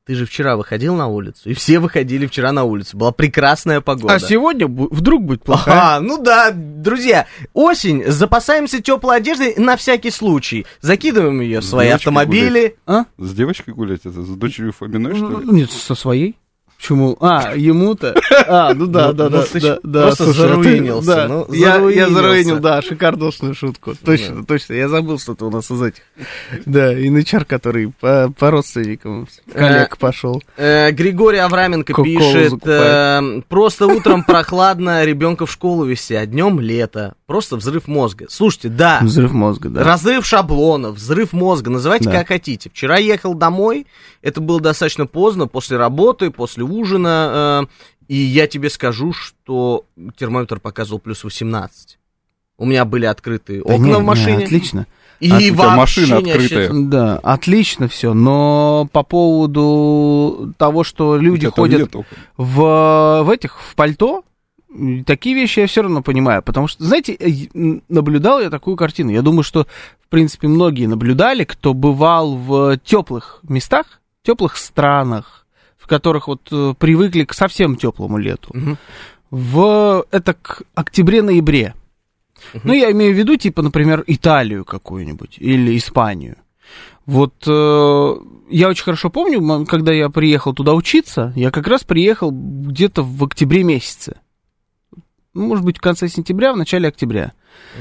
Ты 0.06 0.16
же 0.16 0.26
вчера 0.26 0.56
выходил 0.56 0.94
на 0.94 1.06
улицу, 1.06 1.48
и 1.48 1.54
все 1.54 1.78
выходили 1.78 2.26
вчера 2.26 2.52
на 2.52 2.64
улицу. 2.64 2.98
Была 2.98 3.10
прекрасная 3.10 3.80
погода. 3.80 4.12
А 4.12 4.18
сегодня 4.18 4.66
вдруг 4.66 5.24
будет 5.24 5.42
плохая. 5.42 5.74
Ага, 5.74 6.00
ну 6.04 6.22
да, 6.22 6.50
друзья, 6.52 7.26
осень, 7.54 8.04
запасаемся 8.06 8.82
теплой 8.82 9.16
одеждой 9.16 9.54
на 9.56 9.78
всякий 9.78 10.10
случай. 10.10 10.66
Закидываем 10.82 11.40
ее 11.40 11.60
в 11.60 11.64
свои 11.64 11.88
автомобили. 11.88 12.76
А? 12.86 13.04
С 13.16 13.32
девочкой 13.32 13.72
гулять? 13.72 14.00
Это 14.04 14.20
с 14.20 14.28
дочерью 14.36 14.74
Фоминой, 14.74 15.14
что 15.16 15.40
ли? 15.40 15.48
Нет, 15.50 15.70
со 15.70 15.94
своей. 15.94 16.36
Почему? 16.84 17.16
А, 17.18 17.54
ему-то? 17.56 18.14
А, 18.46 18.74
ну 18.74 18.86
да, 18.86 19.08
Ну, 19.08 19.12
да, 19.14 19.24
ну 19.24 19.30
да, 19.30 19.46
да, 19.54 19.78
да. 19.82 20.02
просто 20.02 20.26
ты- 20.26 20.32
заруинился, 20.34 21.26
ну, 21.28 21.50
я, 21.54 22.10
заруинил, 22.10 22.58
да, 22.58 22.82
шикардосную 22.82 23.54
шутку. 23.54 23.94
Точно, 24.04 24.44
точно. 24.44 24.74
Я 24.74 24.88
забыл 24.90 25.18
что-то 25.18 25.46
у 25.46 25.50
нас 25.50 25.70
из 25.70 25.80
этих. 25.80 26.02
Да, 26.66 26.92
и 26.92 27.08
HR, 27.08 27.46
который 27.46 27.90
по, 27.98 28.30
родственникам 28.38 29.26
коллег 29.50 29.96
пошел. 29.96 30.42
Э, 30.58 30.90
Григорий 30.90 31.38
Авраменко 31.38 31.94
пишет, 32.02 32.60
э, 32.66 33.40
просто 33.48 33.86
утром 33.86 34.22
прохладно, 34.22 35.06
ребенка 35.06 35.46
в 35.46 35.50
школу 35.52 35.84
вести, 35.86 36.12
а 36.14 36.26
днем 36.26 36.60
лето. 36.60 37.14
Просто 37.34 37.56
взрыв 37.56 37.88
мозга. 37.88 38.26
Слушайте, 38.30 38.68
да, 38.68 39.00
Взрыв 39.02 39.32
мозга, 39.32 39.68
да. 39.68 39.82
Разрыв 39.82 40.24
шаблонов, 40.24 40.94
взрыв 40.94 41.32
мозга, 41.32 41.68
называйте 41.68 42.04
Да. 42.04 42.12
как 42.18 42.28
хотите. 42.28 42.70
Вчера 42.70 42.98
ехал 42.98 43.34
домой, 43.34 43.88
это 44.22 44.40
было 44.40 44.60
достаточно 44.60 45.06
поздно, 45.06 45.48
после 45.48 45.76
работы, 45.76 46.30
после 46.30 46.62
ужина, 46.62 47.66
э, 47.68 48.04
и 48.06 48.14
я 48.14 48.46
тебе 48.46 48.70
скажу, 48.70 49.12
что 49.12 49.84
термометр 50.16 50.60
показывал 50.60 51.00
плюс 51.00 51.24
18. 51.24 51.98
У 52.56 52.66
меня 52.66 52.84
были 52.84 53.06
открыты 53.06 53.64
Да 53.66 53.74
окна 53.74 53.84
не, 53.84 53.94
в 53.94 53.96
не, 53.96 54.02
машине. 54.04 54.44
отлично. 54.44 54.86
И 55.18 55.28
тебя 55.28 55.74
вообще 55.74 56.02
машина 56.02 56.18
открытая. 56.18 56.68
ощущ- 56.70 56.84
Да, 56.88 57.18
отлично 57.18 57.88
все. 57.88 58.14
Но 58.14 58.88
по 58.92 59.02
поводу 59.02 60.54
того, 60.56 60.84
что 60.84 61.16
люди 61.16 61.48
ходят 61.48 61.92
нет 61.92 62.06
в, 62.36 63.22
в 63.24 63.30
этих, 63.30 63.58
в 63.60 63.74
пальто, 63.74 64.22
такие 65.06 65.34
вещи 65.34 65.60
я 65.60 65.66
все 65.66 65.82
равно 65.82 66.02
понимаю. 66.02 66.42
Потому 66.42 66.68
что, 66.68 66.84
знаете, 66.84 67.14
э, 67.14 67.80
наблюдал 67.88 68.40
я 68.40 68.50
такую 68.50 68.76
картину. 68.76 69.10
Я 69.10 69.22
думаю, 69.22 69.42
что, 69.42 69.66
в 70.00 70.08
принципе, 70.08 70.48
многие 70.48 70.86
наблюдали, 70.86 71.44
кто 71.44 71.74
бывал 71.74 72.36
в 72.36 72.78
теплых 72.78 73.40
местах, 73.48 74.00
теплых 74.22 74.56
странах, 74.56 75.46
в 75.76 75.86
которых 75.86 76.28
вот 76.28 76.48
э, 76.50 76.74
привыкли 76.78 77.24
к 77.24 77.34
совсем 77.34 77.76
теплому 77.76 78.18
лету. 78.18 78.50
Мгм. 78.54 78.78
В 79.30 80.06
это 80.10 80.34
к 80.34 80.62
октябре-ноябре. 80.74 81.74
Ну, 82.62 82.72
я 82.72 82.90
имею 82.92 83.14
в 83.14 83.18
виду, 83.18 83.36
типа, 83.36 83.62
например, 83.62 84.04
Италию 84.06 84.64
какую-нибудь 84.64 85.36
или 85.38 85.76
Испанию. 85.76 86.36
Вот 87.06 87.34
э, 87.46 88.14
я 88.48 88.68
очень 88.68 88.84
хорошо 88.84 89.10
помню, 89.10 89.66
когда 89.66 89.92
я 89.92 90.08
приехал 90.08 90.54
туда 90.54 90.74
учиться, 90.74 91.32
я 91.36 91.50
как 91.50 91.66
раз 91.66 91.84
приехал 91.84 92.30
где-то 92.32 93.02
в 93.02 93.24
октябре 93.24 93.62
месяце. 93.62 94.16
Ну, 95.34 95.46
может 95.48 95.64
быть, 95.64 95.78
в 95.78 95.80
конце 95.80 96.08
сентября, 96.08 96.52
в 96.52 96.56
начале 96.56 96.88
октября. 96.88 97.32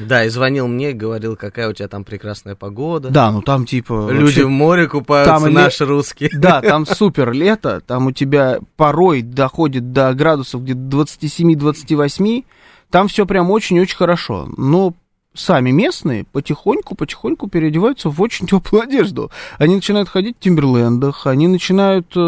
Да, 0.08 0.26
и 0.26 0.30
звонил 0.30 0.68
мне, 0.68 0.92
говорил, 0.94 1.36
какая 1.36 1.70
у 1.70 1.74
тебя 1.74 1.88
там 1.88 2.04
прекрасная 2.04 2.56
погода. 2.56 3.10
Да, 3.10 3.32
ну 3.32 3.42
там 3.42 3.66
типа... 3.66 4.10
Люди 4.12 4.24
вообще- 4.24 4.46
в 4.46 4.50
море 4.50 4.88
купаются, 4.88 5.34
там 5.34 5.46
ле- 5.48 5.54
наши 5.54 5.86
русские. 5.86 6.32
Да, 6.34 6.62
там 6.64 6.86
супер 6.86 7.32
лето, 7.32 7.82
там 7.86 8.08
у 8.08 8.12
тебя 8.12 8.60
порой 8.76 9.22
доходит 9.22 9.92
до 9.92 10.14
градусов 10.14 10.64
где-то 10.64 10.80
27-28, 10.80 12.46
там 12.90 13.08
все 13.08 13.26
прям 13.26 13.52
очень-очень 13.52 13.98
хорошо. 13.98 14.48
Но 14.58 14.94
сами 15.36 15.72
местные 15.72 16.26
потихоньку-потихоньку 16.26 17.48
переодеваются 17.48 18.10
в 18.10 18.22
очень 18.22 18.48
теплую 18.48 18.84
одежду. 18.84 19.32
Они 19.58 19.76
начинают 19.76 20.10
ходить 20.10 20.38
в 20.40 20.44
тимберлендах, 20.44 21.26
они 21.28 21.48
начинают 21.48 22.08
э, 22.16 22.20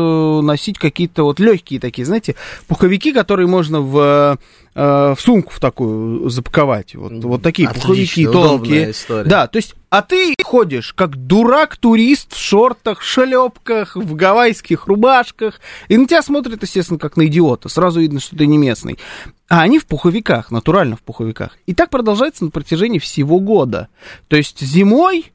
носить 0.42 0.80
какие-то 0.80 1.24
вот 1.24 1.40
легкие 1.40 1.80
такие, 1.80 2.06
знаете, 2.06 2.36
пуховики, 2.68 3.14
которые 3.14 3.48
можно 3.48 3.82
в, 3.82 4.40
э, 4.76 5.16
в 5.18 5.22
сумку 5.22 5.52
в 5.54 5.60
такую 5.60 6.30
запаковать. 6.30 6.96
Вот, 6.96 7.12
вот 7.24 7.42
такие 7.42 7.68
Отлично, 7.68 7.88
пуховики 7.88 8.26
тонкие. 8.26 8.92
история. 8.92 9.30
Да, 9.30 9.48
то 9.48 9.58
есть, 9.58 9.74
а 9.90 10.02
ты 10.02 10.36
ходишь 10.44 10.94
как 10.94 11.16
дурак-турист 11.16 12.34
в 12.34 12.38
шортах, 12.38 13.02
шлепках, 13.02 13.96
в 13.96 14.14
гавайских 14.16 14.88
рубашках, 14.88 15.60
и 15.88 15.98
на 15.98 16.06
тебя 16.06 16.22
смотрят, 16.22 16.62
естественно, 16.62 17.00
как 17.00 17.18
на 17.18 17.26
идиота. 17.28 17.70
Сразу 17.70 18.02
видно, 18.02 18.20
что 18.20 18.36
ты 18.36 18.46
не 18.46 18.58
местный. 18.58 19.00
А 19.48 19.62
они 19.62 19.80
в 19.80 19.86
пуховиках, 19.86 20.52
натурально 20.52 20.96
в 20.98 21.02
пуховиках. 21.02 21.58
И 21.66 21.74
так 21.74 21.90
продолжается 21.90 22.44
на 22.46 22.52
протяжении 22.52 23.00
всего 23.00 23.40
года. 23.40 23.90
То 24.28 24.36
есть 24.36 24.60
зимой, 24.60 25.32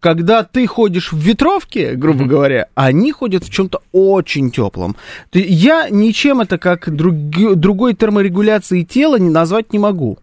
когда 0.00 0.44
ты 0.44 0.66
ходишь 0.66 1.12
в 1.12 1.18
ветровке, 1.18 1.94
грубо 1.94 2.24
говоря, 2.24 2.66
они 2.74 3.12
ходят 3.12 3.44
в 3.44 3.50
чем-то 3.50 3.80
очень 3.92 4.50
теплом. 4.50 4.96
Я 5.32 5.88
ничем 5.90 6.40
это 6.40 6.58
как 6.58 6.94
друг- 6.94 7.56
другой 7.56 7.94
терморегуляции 7.94 8.82
тела 8.82 9.16
не 9.16 9.30
назвать 9.30 9.72
не 9.72 9.78
могу. 9.78 10.18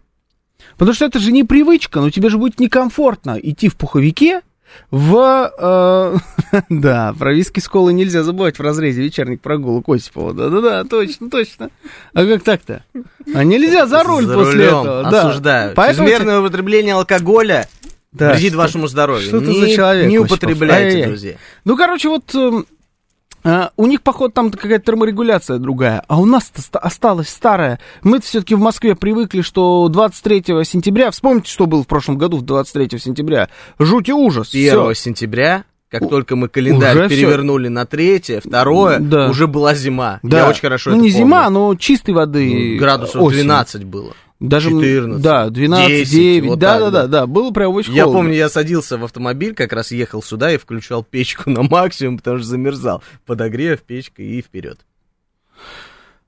Потому 0.78 0.94
что 0.94 1.04
это 1.04 1.18
же 1.18 1.32
непривычка, 1.32 2.00
но 2.00 2.10
тебе 2.10 2.28
же 2.30 2.38
будет 2.38 2.58
некомфортно 2.60 3.38
идти 3.42 3.68
в 3.68 3.76
пуховике 3.76 4.40
в... 4.90 5.52
э, 5.58 6.16
да, 6.70 7.14
про 7.18 7.32
виски 7.32 7.60
с 7.60 7.68
колой 7.68 7.94
нельзя 7.94 8.22
забывать 8.22 8.58
в 8.58 8.62
разрезе 8.62 9.02
вечерних 9.02 9.40
прогулок 9.40 9.88
Осипова. 9.88 10.34
Да-да-да, 10.34 10.84
точно, 10.84 11.30
точно. 11.30 11.70
А 12.12 12.26
как 12.26 12.42
так-то? 12.42 12.82
А 13.34 13.44
нельзя 13.44 13.86
за 13.86 14.02
руль 14.02 14.24
За 14.26 14.34
после 14.34 14.68
рулем, 14.70 14.80
этого. 14.80 15.10
да. 15.10 15.28
осуждаю. 15.28 15.72
Поэтому 15.76 16.08
Чрезмерное 16.08 16.40
употребление 16.40 16.94
алкоголя 16.94 17.68
Да, 18.18 18.32
вредит 18.32 18.50
что- 18.50 18.58
вашему 18.58 18.86
здоровью. 18.88 19.26
что 19.28 19.40
ты 19.40 19.46
не, 19.46 19.60
за 19.60 19.70
человек, 19.70 20.08
не 20.08 20.18
употребляйте, 20.18 20.74
Ай-яй-яй. 20.86 21.06
друзья. 21.08 21.34
Ну, 21.64 21.76
короче, 21.76 22.08
вот 22.08 22.34
а, 23.44 23.70
у 23.76 23.86
них, 23.86 24.02
походу, 24.02 24.32
там 24.32 24.50
какая-то 24.50 24.84
терморегуляция 24.86 25.58
другая, 25.58 26.02
а 26.08 26.18
у 26.20 26.24
нас-то 26.24 26.60
ста- 26.62 26.80
осталась 26.80 27.28
старая. 27.28 27.78
мы 28.02 28.20
все-таки 28.20 28.56
в 28.56 28.60
Москве 28.60 28.96
привыкли, 28.96 29.40
что 29.42 29.86
23 29.88 30.64
сентября, 30.64 31.12
вспомните, 31.12 31.48
что 31.50 31.66
было 31.66 31.84
в 31.84 31.86
прошлом 31.86 32.18
году, 32.18 32.38
в 32.38 32.42
23 32.42 32.98
сентября, 32.98 33.48
жуть 33.78 34.08
и 34.08 34.12
ужас. 34.12 34.48
1 34.52 34.70
всё. 34.72 34.94
сентября, 34.94 35.64
как 35.88 36.02
У- 36.02 36.08
только 36.08 36.34
мы 36.34 36.48
календарь 36.48 36.98
уже 36.98 37.08
перевернули 37.08 37.68
на 37.68 37.86
третье, 37.86 38.40
второе, 38.44 38.98
Да. 38.98 39.28
уже 39.28 39.46
была 39.46 39.74
зима. 39.74 40.18
Да. 40.24 40.38
Я 40.38 40.48
очень 40.48 40.62
хорошо 40.62 40.90
Ну, 40.90 40.96
это 40.96 41.04
не 41.04 41.10
помню. 41.12 41.24
зима, 41.24 41.50
но 41.50 41.74
чистой 41.76 42.14
воды. 42.14 42.72
Ну, 42.74 42.78
Градусов 42.80 43.22
осень. 43.22 43.36
12 43.38 43.84
было. 43.84 44.12
Даже, 44.38 44.70
м, 44.70 44.80
14, 44.82 45.22
Да, 45.22 45.48
12, 45.48 45.88
10, 45.88 46.10
9, 46.12 46.50
вот 46.50 46.58
да, 46.58 46.72
так, 46.74 46.80
да, 46.80 46.90
да. 46.90 47.02
да, 47.02 47.08
да, 47.20 47.26
было 47.26 47.50
прям 47.52 47.72
очень 47.74 47.94
Я 47.94 48.04
холодно. 48.04 48.20
помню, 48.22 48.34
я 48.36 48.48
садился 48.50 48.98
в 48.98 49.04
автомобиль, 49.04 49.54
как 49.54 49.72
раз 49.72 49.90
ехал 49.92 50.22
сюда 50.22 50.52
и 50.52 50.58
включал 50.58 51.02
печку 51.02 51.48
на 51.50 51.62
максимум, 51.62 52.18
потому 52.18 52.38
что 52.38 52.46
замерзал. 52.48 53.02
Подогрев, 53.24 53.80
печка 53.82 54.22
и 54.22 54.42
вперед. 54.42 54.80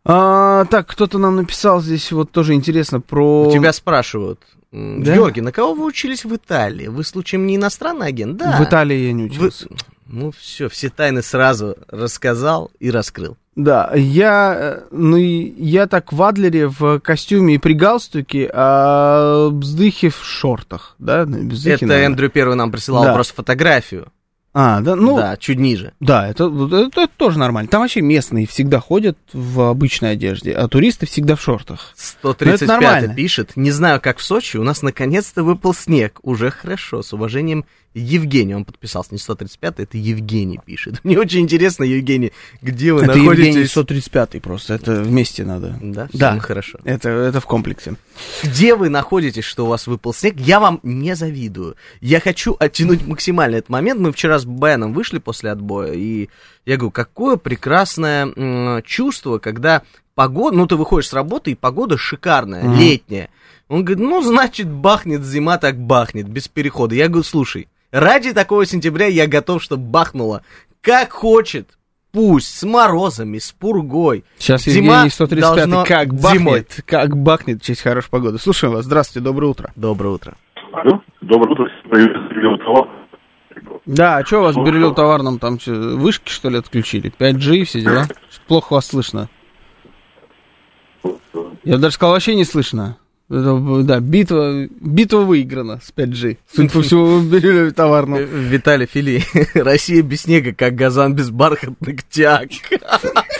А, 0.05 0.65
так, 0.67 0.87
кто-то 0.87 1.19
нам 1.19 1.37
написал 1.37 1.83
здесь, 1.83 2.11
вот 2.13 2.31
тоже 2.31 2.55
интересно, 2.55 3.01
про... 3.01 3.49
У 3.49 3.53
тебя 3.53 3.73
спрашивают, 3.75 4.41
Да? 4.73 5.15
Георгий, 5.15 5.43
на 5.43 5.53
кого 5.53 5.75
вы 5.75 5.85
учились 5.85 6.25
в 6.25 6.35
Италии? 6.35 6.87
Вы 6.87 7.05
случаем 7.05 7.47
не 7.47 7.57
иностранный 7.57 8.07
агент? 8.07 8.39
Да. 8.39 8.57
В 8.59 8.65
Италии 8.65 8.97
я 9.09 9.13
не 9.13 9.25
Вы- 9.29 9.49
учился. 9.49 9.69
Ну 10.09 10.33
все, 10.37 10.69
все 10.69 10.89
тайны 10.89 11.23
сразу 11.23 11.77
рассказал 11.89 12.71
и 12.81 12.91
раскрыл. 12.91 13.37
Да, 13.57 13.91
я, 13.95 14.55
э, 14.57 14.81
ну, 14.93 15.17
я 15.17 15.87
так 15.89 16.13
в 16.13 16.23
Адлере 16.23 16.69
в 16.69 17.01
костюме 17.01 17.57
и 17.57 17.59
при 17.59 17.73
галстуке, 17.75 18.49
а 18.55 19.51
Бздыхи 19.51 20.11
в 20.11 20.25
шортах, 20.25 20.95
да? 20.99 21.27
Бздыхи, 21.27 21.75
Это 21.75 21.87
наверное. 21.87 22.07
Эндрю 22.07 22.31
Первый 22.31 22.55
нам 22.55 22.71
присылал 22.71 23.05
Да. 23.05 23.15
просто 23.15 23.35
фотографию. 23.35 24.13
А, 24.55 24.81
да, 24.81 24.97
ну, 24.97 25.17
да, 25.17 25.23
да, 25.31 25.37
чуть 25.37 25.59
ниже. 25.59 25.93
это, 26.01 26.49
вот 26.49 26.73
это, 26.73 27.03
это 27.03 27.13
тоже 27.17 27.39
нормально. 27.39 27.69
Там 27.69 27.83
вообще 27.83 28.01
местные 28.01 28.47
всегда 28.47 28.81
ходят 28.81 29.19
в 29.33 29.61
обычной 29.69 30.13
одежде, 30.13 30.53
а 30.53 30.69
туристы 30.69 31.07
всегда 31.07 31.37
в 31.37 31.43
шортах. 31.43 31.93
135 31.97 32.67
нормально. 32.69 33.15
пишет. 33.15 33.53
Не 33.57 33.71
знаю, 33.71 34.01
как 34.01 34.19
в 34.19 34.25
Сочи, 34.25 34.57
у 34.57 34.65
нас 34.65 34.83
наконец-то 34.83 35.45
выпал 35.45 35.75
снег. 35.75 36.19
Уже 36.23 36.51
хорошо. 36.51 37.03
С 37.03 37.13
уважением, 37.13 37.67
Евгений. 37.95 38.55
Он 38.55 38.65
подписался. 38.65 39.11
Не 39.13 39.19
135, 39.19 39.81
это 39.81 39.99
Евгений 39.99 40.59
пишет. 40.65 41.01
Мне 41.05 41.19
очень 41.19 41.41
интересно, 41.41 41.85
Евгений, 41.85 42.33
где 42.63 42.93
вы 42.93 43.03
это 43.03 43.13
Евгений 43.13 43.47
находитесь? 43.49 43.71
135 43.71 44.43
просто, 44.43 44.75
это 44.75 45.03
вместе 45.03 45.45
надо. 45.45 45.79
Да, 45.83 46.09
Да. 46.13 46.35
ну 46.35 46.41
хорошо. 46.41 46.79
Это, 46.85 47.09
это 47.09 47.41
в 47.41 47.47
комплексе. 47.47 47.95
где 48.45 48.75
вы 48.75 48.89
находитесь, 48.89 49.45
что 49.45 49.65
у 49.65 49.69
вас 49.69 49.87
выпал 49.87 50.13
снег, 50.15 50.37
я 50.39 50.61
вам 50.61 50.81
не 50.83 51.15
завидую. 51.17 51.77
Я 52.01 52.21
хочу 52.21 52.57
оттянуть 52.59 53.07
максимально 53.07 53.57
этот 53.57 53.71
момент. 53.71 54.01
Мы 54.01 54.13
вчера 54.13 54.39
с 54.39 54.45
Беном 54.45 54.93
вышли 54.93 55.19
после 55.19 55.51
отбоя, 55.51 55.93
и 55.93 56.29
я 56.67 56.77
говорю, 56.77 56.91
какое 56.91 57.37
прекрасное 57.37 58.27
м, 58.27 58.83
чувство, 58.83 59.39
когда 59.39 59.83
погода, 60.15 60.57
ну 60.57 60.67
ты 60.67 60.77
выходишь 60.77 61.09
с 61.09 61.13
работы, 61.13 61.53
и 61.53 61.55
погода 61.55 61.97
шикарная, 61.97 62.65
Мгм. 62.65 62.79
летняя. 62.79 63.29
Он 63.69 63.85
говорит, 63.85 64.03
ну, 64.05 64.23
значит, 64.23 64.67
бахнет 64.69 65.23
зима, 65.25 65.59
так 65.59 65.79
бахнет, 65.79 66.27
без 66.29 66.49
перехода. 66.49 66.95
Я 66.95 67.09
говорю, 67.09 67.23
слушай, 67.25 67.69
ради 67.91 68.33
такого 68.33 68.67
сентября 68.67 69.07
я 69.07 69.27
готов, 69.27 69.63
чтобы 69.63 69.85
бахнуло. 69.85 70.43
Как 70.81 71.13
хочет, 71.13 71.79
пусть, 72.13 72.59
с 72.59 72.63
морозами, 72.65 73.39
с 73.39 73.53
пургой. 73.53 74.25
Сейчас 74.39 74.65
Зима 74.65 74.95
Евгений 74.95 75.11
135 75.11 75.41
должно 75.41 75.85
как 75.85 76.13
зимой. 76.13 76.61
бахнет, 76.61 76.85
как 76.87 77.17
бахнет 77.17 77.63
в 77.63 77.65
честь 77.65 77.83
хорошей 77.83 78.11
погоды. 78.11 78.39
Слушаем 78.39 78.75
вас. 78.75 78.85
Здравствуйте, 78.85 79.25
доброе 79.25 79.49
утро. 79.49 79.73
Доброе 79.77 80.11
утро. 80.11 80.37
Алло, 80.73 81.01
доброе 81.21 81.53
утро. 81.53 81.71
Да, 83.87 84.19
а 84.19 84.25
что 84.25 84.41
у 84.41 84.43
вас 84.43 84.55
в 84.55 84.63
Бирюлево 84.63 84.95
товарном 84.95 85.39
там 85.39 85.59
что, 85.59 85.73
вышки 85.73 86.31
что 86.31 86.51
ли 86.51 86.59
отключили? 86.59 87.13
5G 87.19 87.57
и 87.57 87.65
все 87.65 87.81
дела? 87.81 88.05
Что-то 88.05 88.21
плохо 88.47 88.73
вас 88.75 88.87
слышно. 88.87 89.29
Я 91.65 91.77
бы 91.77 91.79
даже 91.79 91.95
сказал, 91.95 92.13
вообще 92.13 92.35
не 92.35 92.45
слышно. 92.45 92.99
Да, 93.31 94.01
битва, 94.01 94.67
битва 94.81 95.19
выиграна 95.21 95.81
с 95.85 95.93
5G. 95.95 96.39
Судя 96.55 96.69
по 96.71 96.81
всему, 96.83 97.21
Бирюлеве 97.21 97.73
Э. 97.73 98.25
Виталий 98.25 98.87
Фили, 98.87 99.23
Россия 99.55 100.03
без 100.03 100.23
снега, 100.23 100.55
как 100.55 100.75
газан 100.75 101.15
без 101.15 101.29
бархатных 101.31 102.05
тяг. 102.09 102.49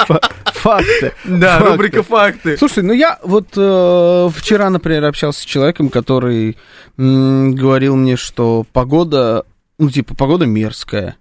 Фа- 0.07 0.21
Факты. 0.53 1.13
Да, 1.25 1.59
Факты. 1.59 1.71
рубрика 1.73 2.03
«Факты». 2.03 2.57
Слушай, 2.59 2.83
ну 2.83 2.93
я 2.93 3.19
вот 3.23 3.47
э, 3.57 4.29
вчера, 4.35 4.69
например, 4.71 5.05
общался 5.05 5.41
с 5.41 5.45
человеком, 5.45 5.89
который 5.89 6.59
м, 6.99 7.55
говорил 7.55 7.97
мне, 7.97 8.17
что 8.17 8.67
погода, 8.73 9.45
ну 9.79 9.89
типа 9.89 10.15
погода 10.15 10.45
мерзкая. 10.47 11.17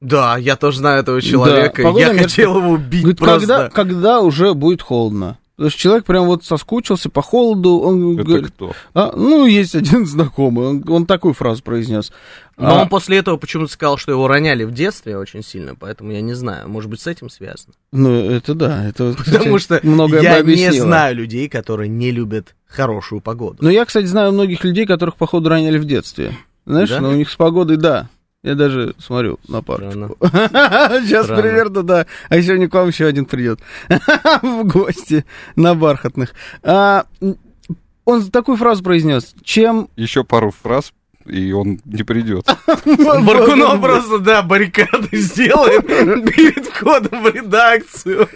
Да, 0.00 0.36
я 0.38 0.56
тоже 0.56 0.78
знаю 0.78 1.00
этого 1.02 1.20
человека. 1.22 1.82
погода 1.82 2.06
я 2.06 2.12
мерзкая. 2.12 2.28
хотел 2.46 2.56
его 2.56 2.70
убить 2.70 3.02
Говорит, 3.02 3.18
просто. 3.18 3.40
когда, 3.46 3.68
когда 3.68 4.20
уже 4.20 4.54
будет 4.54 4.80
холодно? 4.82 5.36
Потому 5.60 5.72
что 5.72 5.78
человек 5.78 6.04
прям 6.06 6.24
вот 6.24 6.42
соскучился 6.42 7.10
по 7.10 7.20
холоду. 7.20 7.80
Он 7.80 8.14
Это 8.14 8.24
говорит, 8.24 8.46
кто? 8.46 8.72
«А, 8.94 9.12
ну, 9.14 9.44
есть 9.44 9.74
один 9.74 10.06
знакомый, 10.06 10.66
он, 10.66 10.84
он 10.88 11.04
такую 11.04 11.34
фразу 11.34 11.62
произнес. 11.62 12.12
Но 12.56 12.78
А, 12.78 12.82
он 12.82 12.88
после 12.88 13.18
этого 13.18 13.36
почему-то 13.36 13.70
сказал, 13.70 13.98
что 13.98 14.10
его 14.10 14.26
роняли 14.26 14.64
в 14.64 14.72
детстве 14.72 15.18
очень 15.18 15.44
сильно, 15.44 15.74
поэтому 15.74 16.12
я 16.12 16.22
не 16.22 16.32
знаю, 16.32 16.66
может 16.70 16.88
быть, 16.88 17.02
с 17.02 17.06
этим 17.06 17.28
связано. 17.28 17.74
ну, 17.92 18.10
это 18.10 18.54
да, 18.54 18.86
это, 18.88 19.12
кстати, 19.12 19.36
Потому 19.36 19.58
что 19.58 19.80
многое 19.82 20.22
я 20.22 20.40
не 20.40 20.72
знаю 20.72 21.14
людей, 21.16 21.46
которые 21.50 21.90
не 21.90 22.10
любят 22.10 22.54
хорошую 22.66 23.20
погоду. 23.20 23.58
Но 23.60 23.68
я, 23.68 23.84
кстати, 23.84 24.06
знаю 24.06 24.32
многих 24.32 24.64
людей, 24.64 24.86
которых, 24.86 25.16
походу, 25.16 25.50
роняли 25.50 25.76
в 25.76 25.84
детстве. 25.84 26.38
Знаешь, 26.64 26.88
Да? 26.88 27.02
но 27.02 27.10
у 27.10 27.14
них 27.16 27.28
с 27.28 27.36
погодой, 27.36 27.76
да. 27.76 28.08
Я 28.42 28.54
даже 28.54 28.94
смотрю 28.98 29.38
на 29.48 29.60
парочку. 29.62 30.16
Странно. 30.26 31.02
Сейчас 31.04 31.24
Странно. 31.26 31.42
примерно, 31.42 31.82
да. 31.82 32.06
А 32.30 32.40
сегодня 32.40 32.68
к 32.70 32.74
вам 32.74 32.88
еще 32.88 33.04
один 33.04 33.26
придет 33.26 33.60
в 34.42 34.64
гости 34.64 35.26
на 35.56 35.74
бархатных. 35.74 36.32
А, 36.62 37.04
он 38.06 38.30
такую 38.30 38.56
фразу 38.56 38.82
произнес. 38.82 39.34
Чем... 39.44 39.90
Еще 39.96 40.24
пару 40.24 40.52
фраз, 40.52 40.94
и 41.26 41.52
он 41.52 41.80
не 41.84 42.02
придет. 42.02 42.46
Баркунов 42.66 43.78
просто, 43.78 44.18
да, 44.20 44.40
баррикады 44.40 45.08
сделаем 45.18 45.82
перед 46.26 46.64
входом 46.64 47.22
в 47.22 47.34
редакцию. 47.34 48.26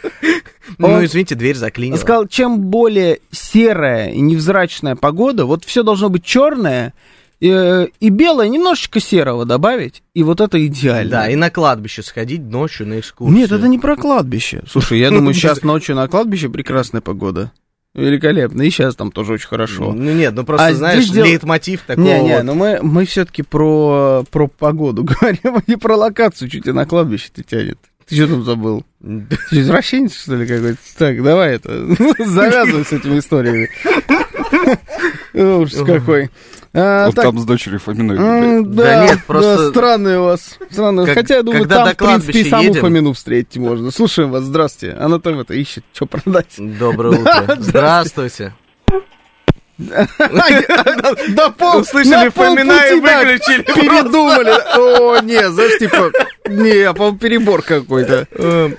Ну, 0.76 1.02
извините, 1.02 1.34
дверь 1.34 1.54
Он 1.54 1.60
заклинила. 1.60 1.96
сказал, 1.96 2.26
чем 2.26 2.58
более 2.60 3.20
серая 3.30 4.10
и 4.10 4.20
невзрачная 4.20 4.96
погода, 4.96 5.46
вот 5.46 5.64
все 5.64 5.82
должно 5.82 6.10
быть 6.10 6.24
черное, 6.26 6.92
э, 7.48 7.88
и 8.00 8.08
белое 8.08 8.48
немножечко 8.48 9.00
серого 9.00 9.44
добавить, 9.44 10.02
и 10.14 10.22
вот 10.22 10.40
это 10.40 10.64
идеально. 10.66 11.10
Да, 11.10 11.28
и 11.28 11.36
на 11.36 11.50
кладбище 11.50 12.02
сходить 12.02 12.42
ночью 12.42 12.86
на 12.86 13.00
экскурсию. 13.00 13.36
Нет, 13.36 13.52
это 13.52 13.68
не 13.68 13.78
про 13.78 13.96
кладбище. 13.96 14.62
Слушай, 14.68 14.98
я 15.00 15.10
думаю, 15.10 15.34
сейчас 15.34 15.62
ночью 15.62 15.96
на 15.96 16.08
кладбище 16.08 16.48
прекрасная 16.48 17.00
погода. 17.00 17.52
Великолепно. 17.94 18.62
И 18.62 18.70
сейчас 18.70 18.96
там 18.96 19.12
тоже 19.12 19.34
очень 19.34 19.46
хорошо. 19.46 19.92
Ну 19.92 20.12
нет, 20.12 20.34
ну 20.34 20.44
просто, 20.44 20.66
А 20.66 20.74
знаешь, 20.74 21.08
дел- 21.08 21.24
лейтмотив 21.24 21.82
такого 21.82 22.04
Не-не, 22.04 22.36
вот. 22.36 22.44
ну 22.44 22.54
мы, 22.54 22.80
мы 22.82 23.04
все-таки 23.04 23.42
про, 23.42 24.24
про 24.30 24.48
погоду 24.48 25.04
говорим, 25.20 25.56
а 25.56 25.62
не 25.68 25.76
про 25.76 25.96
локацию. 25.96 26.48
Чуть 26.48 26.64
тебя 26.64 26.74
на 26.74 26.86
кладбище 26.86 27.28
ты 27.32 27.44
тянет. 27.44 27.78
Ты 28.08 28.16
что 28.16 28.26
там 28.26 28.44
забыл? 28.44 28.84
Ты 29.00 29.60
извращенец, 29.60 30.14
что 30.14 30.34
ли, 30.36 30.46
какой-то? 30.46 30.78
Так, 30.98 31.22
давай 31.22 31.54
это, 31.54 31.86
завязывай 32.26 32.84
с 32.84 32.92
этими 32.92 33.18
историями. 33.18 33.70
Ужас 35.34 35.82
какой. 35.84 36.30
А, 36.76 37.06
Он 37.06 37.12
так, 37.12 37.24
там 37.26 37.38
с 37.38 37.44
дочерью 37.44 37.78
Фоминой 37.78 38.16
гуляет. 38.16 38.70
Да 38.72 38.82
Да, 38.82 39.04
нет, 39.06 39.24
просто- 39.26 39.56
да, 39.58 39.70
странные 39.70 40.18
у 40.18 40.24
вас. 40.24 40.58
Странные. 40.70 41.06
Как- 41.06 41.14
Хотя, 41.18 41.36
я 41.36 41.42
думаю, 41.44 41.68
там, 41.68 41.88
в 41.88 41.96
принципе, 41.96 42.40
и 42.40 42.50
саму 42.50 42.62
едем- 42.64 42.80
Фомину 42.80 43.12
встретить 43.12 43.56
можно. 43.58 43.90
Слушаем 43.92 44.32
вас, 44.32 44.42
здравствуйте. 44.42 44.96
Она 44.96 45.20
там 45.20 45.38
это 45.38 45.54
ищет, 45.54 45.84
что 45.92 46.06
продать. 46.06 46.54
Доброе 46.58 47.10
утро. 47.20 47.56
Здравствуйте. 47.60 48.54
Да 49.78 51.50
пол, 51.50 51.80
Услышали 51.80 52.30
да, 52.30 52.30
выключили 52.30 53.62
Передумали. 53.62 54.52
О, 54.78 55.20
не, 55.20 55.50
знаешь, 55.50 55.78
типа, 55.78 56.12
не, 56.48 56.92
по 56.92 57.12
перебор 57.12 57.62
какой-то. 57.62 58.26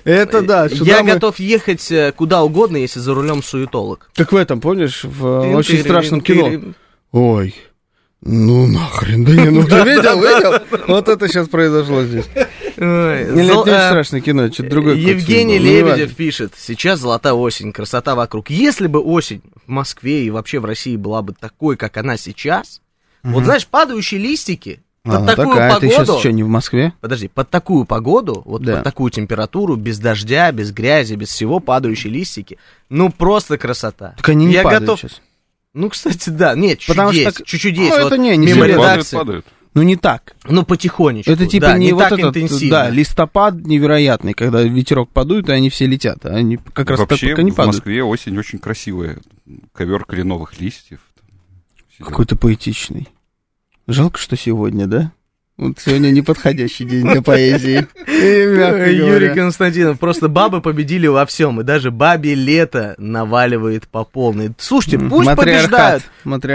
Это 0.06 0.42
да, 0.42 0.68
Я 0.72 1.04
готов 1.04 1.40
ехать 1.40 1.92
э, 1.92 2.14
куда 2.16 2.44
угодно, 2.44 2.78
если 2.78 3.00
за 3.00 3.14
рулем 3.14 3.44
суетолог. 3.44 4.10
Как 4.16 4.32
в 4.32 4.36
этом, 4.36 4.62
помнишь, 4.62 5.04
в 5.04 5.26
э, 5.26 5.56
очень 5.56 5.80
страшном 5.82 6.22
кино. 6.22 6.74
Ой, 7.12 7.56
ну 8.22 8.68
нахрен, 8.68 9.24
да 9.24 9.32
не, 9.34 9.50
ну 9.50 9.64
ты 9.68 9.76
видел, 9.84 10.20
видел? 10.20 10.60
Вот 10.88 11.08
это 11.10 11.28
сейчас 11.28 11.48
произошло 11.48 12.04
здесь. 12.04 12.26
Ой, 12.86 13.21
Или 13.41 13.52
зол- 13.52 13.62
это 13.63 13.71
не 13.71 13.78
э, 13.78 13.88
страшное 13.89 14.21
кино, 14.21 14.52
что-то 14.52 14.69
другое. 14.69 14.95
Евгений. 14.95 15.60
Ну, 15.60 15.65
Лебедев 15.65 15.95
неважно. 15.98 16.15
пишет, 16.15 16.54
сейчас 16.58 17.00
золотая 17.00 17.34
осень, 17.34 17.71
красота 17.74 18.15
вокруг. 18.15 18.50
Если 18.50 18.88
бы 18.88 19.00
осень 19.00 19.41
в 19.65 19.69
Москве 19.69 20.26
и 20.26 20.30
вообще 20.30 20.60
в 20.60 20.65
России 20.65 20.95
была 20.95 21.21
бы 21.21 21.34
такой, 21.34 21.78
как 21.78 21.98
она 21.98 22.17
сейчас, 22.17 22.82
вот 23.24 23.43
знаешь, 23.43 23.65
падающие 23.67 24.19
листики, 24.19 24.82
под 25.04 25.13
Ага, 25.15 25.26
такую 25.36 25.48
такая, 25.50 25.69
ты 25.80 25.89
погоду... 25.89 26.06
сейчас 26.08 26.19
что, 26.19 26.32
не 26.32 26.41
в 26.43 26.48
Москве? 26.48 26.93
Подожди, 27.00 27.28
под 27.28 27.50
такую 27.52 27.86
погоду, 27.86 28.41
вот 28.43 28.63
Да. 28.63 28.76
под 28.78 28.84
такую 28.84 29.12
температуру, 29.12 29.76
без 29.76 30.00
дождя, 30.00 30.52
без 30.52 30.71
грязи, 30.71 31.13
без 31.13 31.30
всего, 31.30 31.60
падающие 31.60 32.12
листики, 32.12 32.58
ну 32.89 33.12
просто 33.12 33.60
красота. 33.60 34.15
Так 34.17 34.30
они 34.30 34.48
не 34.48 34.54
Я 34.54 34.63
падают 34.63 34.82
готов... 34.84 35.00
сейчас. 35.02 35.21
Ну, 35.76 35.89
кстати, 35.89 36.30
да, 36.30 36.56
нет, 36.56 36.80
чуть-чуть 36.80 36.88
Потому 36.95 37.12
есть, 37.12 37.38
так- 37.38 37.45
чуть-чуть 37.45 37.76
Ну, 37.78 37.84
есть. 37.84 37.95
это 37.98 38.10
вот 38.10 38.17
не, 38.17 38.30
не 38.38 38.48
мимо 38.48 38.62
серьезно. 38.62 38.67
Падают, 38.78 38.93
редакции. 38.93 39.17
падают. 39.17 39.45
Ну 39.76 39.84
не 39.84 39.98
так. 39.98 40.36
Ну, 40.46 40.64
потихонечку. 40.64 41.30
Это 41.30 41.46
типа 41.46 41.68
да, 41.68 41.78
не, 41.78 41.92
вот 41.92 42.00
так 42.00 42.14
этот, 42.14 42.38
интенсивно. 42.38 42.70
да, 42.70 42.90
листопад 42.90 43.56
невероятный, 43.56 44.34
когда 44.34 44.64
ветерок 44.64 45.10
подует, 45.10 45.50
и 45.50 45.52
они 45.52 45.70
все 45.70 45.86
летят. 45.86 46.26
а 46.26 46.30
Они 46.30 46.56
как 46.58 46.90
раз 46.90 47.02
так 47.02 47.12
Вообще 47.12 47.32
пока 47.32 47.44
не 47.44 47.52
в 47.52 47.56
падают. 47.56 47.76
Москве 47.76 48.02
осень 48.02 48.38
очень 48.38 48.60
красивая. 48.60 49.20
Ковер 49.74 50.06
кленовых 50.06 50.62
листьев. 50.62 51.02
Какой-то 52.00 52.38
поэтичный. 52.38 53.10
Жалко, 53.86 54.18
что 54.18 54.38
сегодня, 54.38 54.88
да? 54.88 55.12
Вот 55.58 55.80
сегодня 55.80 56.10
неподходящий 56.12 56.84
день 56.84 57.08
для 57.08 57.22
поэзии. 57.22 57.88
Юрий 58.08 59.34
Константинов, 59.34 60.00
просто 60.00 60.28
бабы 60.28 60.60
победили 60.62 61.08
во 61.08 61.26
всем, 61.26 61.62
и 61.62 61.63
даже 61.63 61.91
бабе 61.91 62.36
лето 62.36 62.96
наваливает 62.98 63.88
по 63.88 64.04
полной. 64.04 64.52
Слушайте, 64.58 65.00
пусть 65.00 65.34
побеждают, 65.34 66.04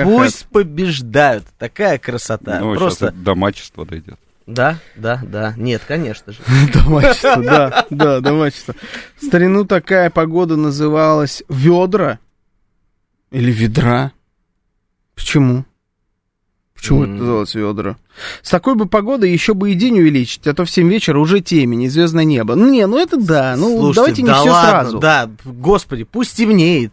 пусть 0.05 0.47
побеждают. 0.49 1.45
Такая 1.59 1.99
красота. 1.99 2.61
Ну, 2.61 2.75
просто, 2.75 3.07
сейчас 3.07 3.15
до 3.15 3.35
мачества 3.35 3.87
дойдет. 3.87 4.19
да, 4.47 4.79
да, 4.97 5.23
да, 5.23 5.55
нет, 5.57 5.81
конечно 5.89 6.35
же. 6.35 6.41
Домачество, 6.75 7.43
да, 7.43 7.87
да, 7.89 8.21
домачество. 8.21 8.75
В 9.19 9.25
старину 9.25 9.65
такая 9.65 10.11
погода 10.11 10.57
называлась 10.57 11.43
ведра 11.49 12.19
или 13.31 13.51
ведра. 13.51 14.13
Почему? 15.15 15.65
Почему 16.81 17.03
это 17.03 17.13
называлось 17.13 17.55
ведра? 17.55 17.97
С 18.43 18.49
такой 18.49 18.75
бы 18.75 18.87
погодой 18.87 19.31
еще 19.31 19.53
бы 19.53 19.71
и 19.71 19.75
день 19.75 19.99
увеличить, 19.99 20.47
а 20.47 20.55
то 20.55 20.65
в 20.65 20.71
7 20.71 20.89
вечера 20.89 21.19
уже 21.19 21.41
темень, 21.41 21.91
звездное 21.91 22.25
небо. 22.25 22.55
Ну, 22.55 22.71
не, 22.71 22.87
ну 22.87 22.99
это 22.99 23.19
да, 23.19 23.55
ну 23.57 23.69
Слушайте, 23.69 23.95
давайте 23.97 24.23
не 24.23 24.29
да 24.29 24.41
все 24.41 24.51
ладно, 24.51 24.71
сразу. 24.71 24.99
Да, 24.99 25.31
господи, 25.45 26.05
пусть 26.05 26.37
темнеет, 26.37 26.93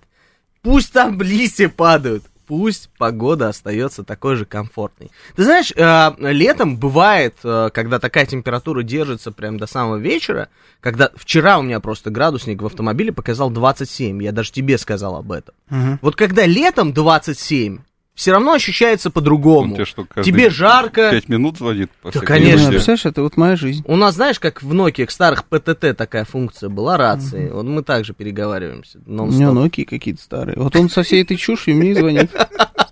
пусть 0.62 0.92
там 0.92 1.22
листья 1.22 1.70
падают, 1.70 2.26
пусть 2.48 2.90
погода 2.98 3.48
остается 3.48 4.04
такой 4.04 4.36
же 4.36 4.44
комфортной. 4.44 5.10
Ты 5.38 5.46
знаешь, 5.46 5.72
э, 5.74 6.12
летом 6.20 6.76
бывает, 6.76 7.36
э, 7.46 7.70
когда 7.74 8.00
такая 8.00 8.26
температура 8.26 8.84
держится 8.84 9.32
прям 9.32 9.58
до 9.58 9.68
самого 9.68 9.96
вечера, 9.96 10.50
когда 10.82 11.12
вчера 11.16 11.60
у 11.60 11.62
меня 11.62 11.80
просто 11.80 12.10
градусник 12.10 12.62
в 12.62 12.66
автомобиле 12.66 13.14
показал 13.14 13.50
27, 13.52 14.22
я 14.22 14.34
даже 14.34 14.52
тебе 14.52 14.78
сказал 14.78 15.16
об 15.16 15.32
этом. 15.32 15.56
Мгм. 15.70 16.00
Вот 16.02 16.18
когда 16.18 16.46
летом 16.46 16.92
27, 16.92 17.80
все 18.18 18.32
равно 18.32 18.54
ощущается 18.54 19.12
по-другому. 19.12 19.76
тебе 19.76 19.86
что, 19.86 20.08
Тебе 20.24 20.50
жарко. 20.50 21.12
Пять 21.12 21.30
минут 21.30 21.60
звонит? 21.60 21.92
Да, 22.04 22.20
конечно. 22.22 22.66
Ну? 22.66 22.72
Представляешь, 22.72 23.06
это 23.06 23.22
вот 23.22 23.38
моя 23.38 23.56
жизнь. 23.56 23.84
У 23.86 23.96
нас, 23.96 24.16
знаешь, 24.16 24.40
как 24.40 24.64
в 24.64 24.74
Nokia 24.74 25.08
старых 25.08 25.46
ПТТ 25.46 25.96
такая 25.96 26.26
функция 26.26 26.70
была, 26.70 26.98
рации. 26.98 27.50
Вот 27.50 27.66
мы 27.66 27.84
также 27.84 28.16
переговариваемся. 28.16 29.00
У 29.06 29.12
меня. 29.28 29.50
Nokia 29.50 29.86
какие-то 29.86 30.20
старые. 30.20 30.58
Вот 30.58 30.76
он 30.76 30.90
со 30.90 31.04
всей 31.04 31.22
этой 31.22 31.38
чушью 31.38 31.76
мне 31.76 31.94
звонит. 31.94 32.32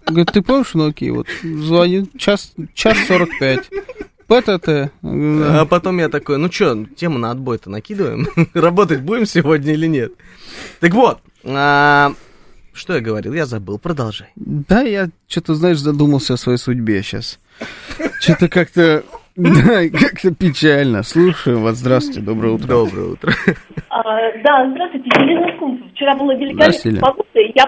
Говорит, 0.06 0.32
ты 0.32 0.44
помнишь 0.44 0.76
Nokia? 0.76 1.12
Вот 1.12 1.28
звонит 1.42 2.16
час, 2.20 2.54
час 2.76 2.96
45. 3.08 3.70
ПТТ. 4.28 4.92
А 5.02 5.66
потом 5.66 5.98
я 5.98 6.10
такой, 6.10 6.38
ну 6.38 6.52
что, 6.52 6.86
тему 6.96 7.18
на 7.18 7.32
отбой-то 7.32 7.72
накидываем? 7.72 8.28
Работать 8.54 9.02
будем 9.02 9.26
сегодня 9.26 9.74
или 9.74 9.88
нет? 9.88 10.14
Так 10.80 10.94
вот, 10.94 11.20
а, 11.44 12.14
что 12.76 12.94
я 12.94 13.00
говорил? 13.00 13.34
Я 13.34 13.46
забыл, 13.46 13.80
продолжай. 13.80 14.28
Да, 14.36 14.82
я 14.82 15.08
что-то, 15.28 15.56
знаешь, 15.56 15.80
задумался 15.80 16.34
о 16.34 16.38
своей 16.38 16.58
судьбе 16.58 17.02
сейчас. 17.02 17.40
Что-то 18.20 18.50
как-то... 18.50 19.04
Да, 19.36 19.90
как-то 19.90 20.34
печально. 20.34 21.04
Слушаю 21.04 21.60
вас. 21.60 21.78
Здравствуйте, 21.78 22.22
доброе 22.22 22.54
утро. 22.54 22.68
Доброе 22.68 23.08
утро. 23.14 23.34
А, 23.90 24.04
да, 24.44 24.70
здравствуйте, 24.72 25.10
Елена 25.20 25.52
из 25.52 25.60
Кунцева. 25.60 25.90
Вчера 25.90 26.16
была 26.16 26.36
великолепная 26.36 27.02
погода, 27.02 27.40
и 27.40 27.52
я 27.54 27.66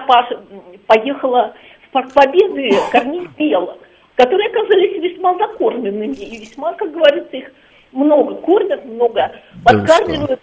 поехала 0.86 1.54
в 1.86 1.92
Парк 1.92 2.12
Победы 2.14 2.70
кормить 2.90 3.30
белок, 3.38 3.78
которые 4.16 4.48
оказались 4.48 5.02
весьма 5.02 5.36
закормленными, 5.36 6.14
и 6.14 6.40
весьма, 6.40 6.72
как 6.74 6.90
говорится, 6.92 7.36
их 7.36 7.50
много 7.92 8.34
кормят, 8.36 8.84
много 8.84 9.32
подкармливают. 9.64 10.40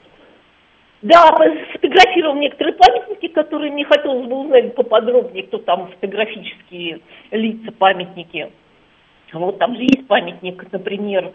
Да, 1.05 1.35
сфотографировал 1.69 2.33
некоторые 2.33 2.73
памятники, 2.73 3.27
которые 3.27 3.71
мне 3.71 3.85
хотелось 3.85 4.27
бы 4.27 4.37
узнать 4.37 4.73
поподробнее, 4.73 5.43
кто 5.43 5.59
там 5.59 5.89
фотографические 5.89 7.01
лица, 7.29 7.71
памятники. 7.71 8.51
Вот 9.31 9.59
там 9.59 9.75
же 9.75 9.83
есть 9.83 10.07
памятник, 10.07 10.65
например, 10.71 11.31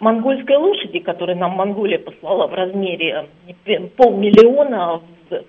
монгольской 0.00 0.56
лошади, 0.56 0.98
который 0.98 1.36
нам 1.36 1.52
Монголия 1.52 2.00
послала 2.00 2.48
в 2.48 2.54
размере 2.54 3.28
полмиллиона 3.96 5.00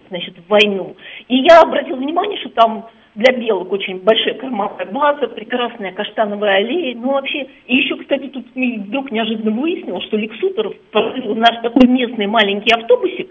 значит, 0.09 0.35
в 0.37 0.49
войну. 0.51 0.95
И 1.27 1.37
я 1.37 1.61
обратила 1.61 1.95
внимание, 1.95 2.37
что 2.41 2.49
там 2.49 2.87
для 3.15 3.33
белок 3.33 3.71
очень 3.71 4.01
большая 4.03 4.35
кормовая 4.35 4.85
база, 4.85 5.29
прекрасная 5.29 5.93
каштановая 5.93 6.57
аллея. 6.57 6.95
Ну, 6.95 7.13
вообще, 7.13 7.47
и 7.65 7.77
еще, 7.77 7.97
кстати, 7.97 8.27
тут 8.27 8.45
вдруг 8.53 9.09
неожиданно 9.09 9.59
выяснилось, 9.59 10.03
что 10.05 10.17
Лексутеров 10.17 10.75
построил 10.91 11.33
наш 11.33 11.59
такой 11.63 11.87
местный 11.87 12.27
маленький 12.27 12.71
автобусик, 12.71 13.29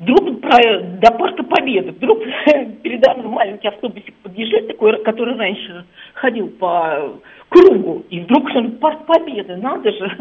Вдруг 0.00 0.40
про, 0.40 0.80
до 0.80 1.10
Парка 1.12 1.42
Победы, 1.42 1.90
вдруг 1.90 2.20
передо 2.82 3.14
мной 3.14 3.28
маленький 3.28 3.68
автобусик 3.68 4.14
подъезжает, 4.22 4.68
такой, 4.68 5.02
который 5.02 5.36
раньше 5.36 5.84
ходил 6.14 6.48
по 6.48 7.20
кругу, 7.48 8.04
и 8.08 8.20
вдруг 8.20 8.44
он 8.54 8.72
Парк 8.78 9.06
Победы, 9.06 9.56
надо 9.56 9.90
же. 9.90 10.16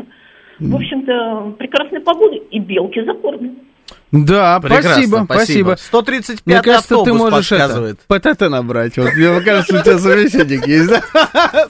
В 0.59 0.75
общем-то, 0.75 1.53
прекрасная 1.59 2.01
погода, 2.01 2.35
и 2.35 2.59
белки 2.59 3.01
закормлены. 3.01 3.57
Да, 4.11 4.59
Прекрасно, 4.61 4.91
спасибо, 4.93 5.25
спасибо. 5.25 5.75
135 5.77 6.45
Мне 6.45 6.61
кажется, 6.61 6.77
автобус 6.79 7.05
ты 7.05 7.13
можешь 7.13 7.49
подсказывает. 7.49 7.99
это, 8.07 8.35
ПТТ 8.35 8.41
набрать. 8.49 8.97
Вот, 8.97 9.13
мне 9.13 9.41
кажется, 9.41 9.79
у 9.79 9.83
тебя 9.83 9.99
собеседник 9.99 10.65
есть, 10.65 10.89
да? 10.89 11.01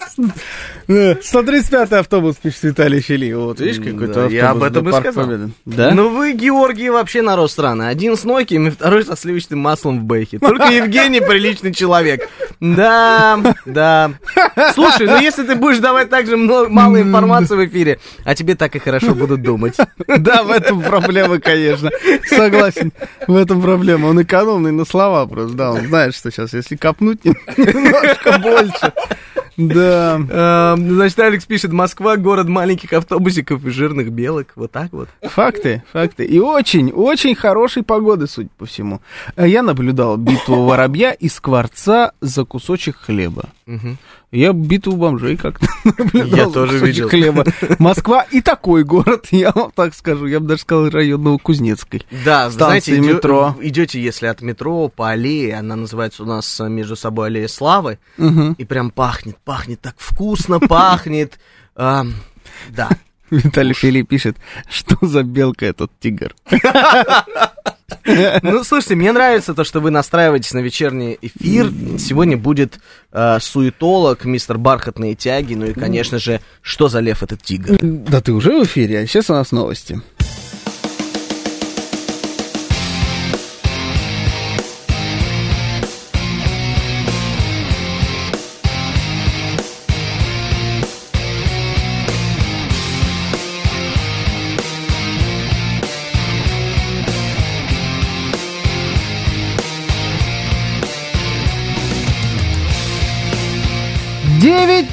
Да, 0.87 1.17
135 1.21 1.91
автобус, 1.91 2.37
пишет 2.37 2.63
Виталий 2.63 3.01
Филипп. 3.01 3.35
Вот, 3.35 3.59
видишь, 3.59 3.83
какой-то 3.83 4.25
автобус 4.25 4.31
я 4.31 4.51
об 4.51 4.63
этом 4.63 4.87
и 4.87 4.93
сказал. 4.93 5.29
Да? 5.65 5.91
Ну 5.93 6.15
вы, 6.15 6.31
Георгий, 6.31 6.89
вообще 6.89 7.21
народ 7.21 7.51
страны. 7.51 7.83
Один 7.89 8.15
с 8.15 8.23
Nokia, 8.23 8.67
и 8.67 8.69
второй 8.69 9.03
со 9.03 9.17
сливочным 9.17 9.59
маслом 9.59 9.99
в 9.99 10.03
бэхе. 10.03 10.39
Только 10.39 10.67
Евгений 10.67 11.19
приличный 11.19 11.73
человек. 11.73 12.29
Да, 12.61 13.37
да. 13.65 14.11
Слушай, 14.75 15.07
ну 15.07 15.19
если 15.19 15.43
ты 15.43 15.55
будешь 15.55 15.79
давать 15.79 16.09
так 16.09 16.25
же 16.25 16.37
мало 16.37 17.01
информации 17.01 17.55
в 17.55 17.65
эфире, 17.65 17.99
а 18.23 18.33
тебе 18.33 18.55
так 18.55 18.73
и 18.75 18.79
хорошо 18.79 19.13
будут 19.13 19.41
думать. 19.41 19.75
Да, 20.17 20.43
в 20.43 20.51
этом 20.51 20.81
проблема, 20.81 21.39
конечно. 21.39 21.91
Согласен, 22.27 22.91
в 23.27 23.35
этом 23.35 23.61
проблема. 23.61 24.07
Он 24.07 24.21
экономный 24.21 24.71
на 24.71 24.85
слова 24.85 25.25
просто, 25.25 25.55
да, 25.55 25.71
он 25.71 25.87
знает, 25.87 26.15
что 26.15 26.31
сейчас, 26.31 26.53
если 26.53 26.75
копнуть 26.75 27.23
немножко 27.57 28.37
больше. 28.39 28.93
Да. 29.57 30.17
Эм, 30.29 30.89
Значит, 30.95 31.19
Алекс 31.19 31.45
пишет, 31.45 31.71
Москва, 31.71 32.15
город 32.15 32.47
маленьких 32.47 32.93
автобусиков 32.93 33.65
и 33.65 33.69
жирных 33.71 34.11
белок. 34.11 34.49
Вот 34.55 34.71
так 34.71 34.93
вот. 34.93 35.09
Факты, 35.23 35.83
факты. 35.91 36.25
И 36.25 36.39
очень, 36.39 36.91
очень 36.91 37.33
хорошей 37.33 37.81
погоды, 37.81 38.27
судя 38.27 38.49
по 38.57 38.67
всему. 38.67 39.01
А 39.35 39.47
Я 39.47 39.63
наблюдал 39.63 40.15
битву 40.17 40.65
воробья 40.65 41.11
и 41.11 41.27
скворца 41.27 42.11
за 42.21 42.45
кусочек 42.45 42.97
хлеба. 42.97 43.49
Мгм. 43.65 43.97
Я 44.29 44.51
битву 44.51 44.97
бомжей 44.97 45.37
как-то 45.37 45.67
наблюдал. 45.85 46.37
Я 46.37 46.49
тоже 46.49 46.85
видел. 46.85 47.07
хлеба. 47.07 47.45
Москва 47.79 48.23
и 48.23 48.41
такой 48.41 48.83
город, 48.83 49.27
я 49.31 49.51
вам 49.51 49.71
так 49.73 49.93
скажу. 49.95 50.25
Я 50.25 50.41
бы 50.41 50.47
даже 50.47 50.61
сказал 50.61 50.89
район 50.89 51.23
Новокузнецкой. 51.23 52.05
Да, 52.25 52.51
Станции 52.51 52.95
знаете, 52.95 53.13
метро. 53.15 53.55
идете, 53.61 54.01
если 54.01 54.25
от 54.27 54.41
метро 54.41 54.89
по 54.89 55.09
аллее, 55.11 55.55
она 55.57 55.77
называется 55.77 56.23
у 56.23 56.25
нас 56.25 56.59
э, 56.59 56.67
между 56.67 56.95
собой 56.97 57.27
аллея 57.27 57.47
славы, 57.47 57.99
Мгм. 58.17 58.53
и 58.53 58.65
прям 58.65 58.91
пахнет, 58.91 59.37
пахнет 59.45 59.79
так 59.79 59.95
вкусно, 59.97 60.59
пахнет. 60.59 61.39
Ам, 61.75 62.13
Да. 62.69 62.89
Виталий 63.29 63.73
Филипп 63.73 64.07
пишет, 64.09 64.37
что 64.69 64.97
за 65.05 65.23
белка 65.23 65.65
этот 65.65 65.91
тигр. 65.99 66.33
Ну, 68.41 68.63
слушайте, 68.63 68.95
мне 68.95 69.11
нравится 69.11 69.53
то, 69.53 69.63
что 69.63 69.79
вы 69.79 69.91
настраиваетесь 69.91 70.53
на 70.53 70.59
вечерний 70.59 71.17
эфир. 71.21 71.71
Сегодня 71.97 72.37
будет 72.37 72.79
э, 73.13 73.37
суетолог, 73.39 74.25
мистер 74.25 74.57
Бархатные 74.57 75.15
тяги, 75.15 75.53
ну 75.53 75.67
и, 75.67 75.73
конечно 75.73 76.19
же, 76.19 76.41
что 76.61 76.89
за 76.89 76.99
лев 76.99 77.23
этот 77.23 77.41
тигр? 77.41 77.77
Да 77.81 78.19
ты 78.19 78.33
уже 78.33 78.59
в 78.59 78.65
эфире, 78.65 78.99
а 78.99 79.07
сейчас 79.07 79.29
у 79.29 79.33
нас 79.33 79.51
новости. 79.51 80.01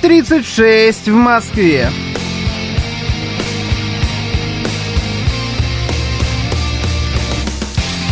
Девять 0.04 0.28
тридцать 0.28 0.46
шесть 0.46 1.08
в 1.08 1.14
Москве. 1.14 1.88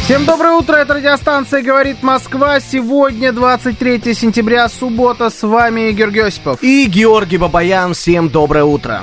Всем 0.05 0.25
доброе 0.25 0.55
утро, 0.55 0.77
это 0.77 0.95
радиостанция 0.95 1.61
«Говорит 1.61 2.03
Москва». 2.03 2.61
Сегодня 2.61 3.31
23 3.33 4.15
сентября, 4.15 4.71
суббота, 4.71 5.29
с 5.29 5.43
вами 5.43 5.93
Георгий 5.93 6.21
Осипов. 6.21 6.63
И 6.63 6.87
Георгий 6.87 7.37
Бабаян, 7.37 7.93
всем 7.93 8.31
доброе 8.31 8.65
утро. 8.65 9.03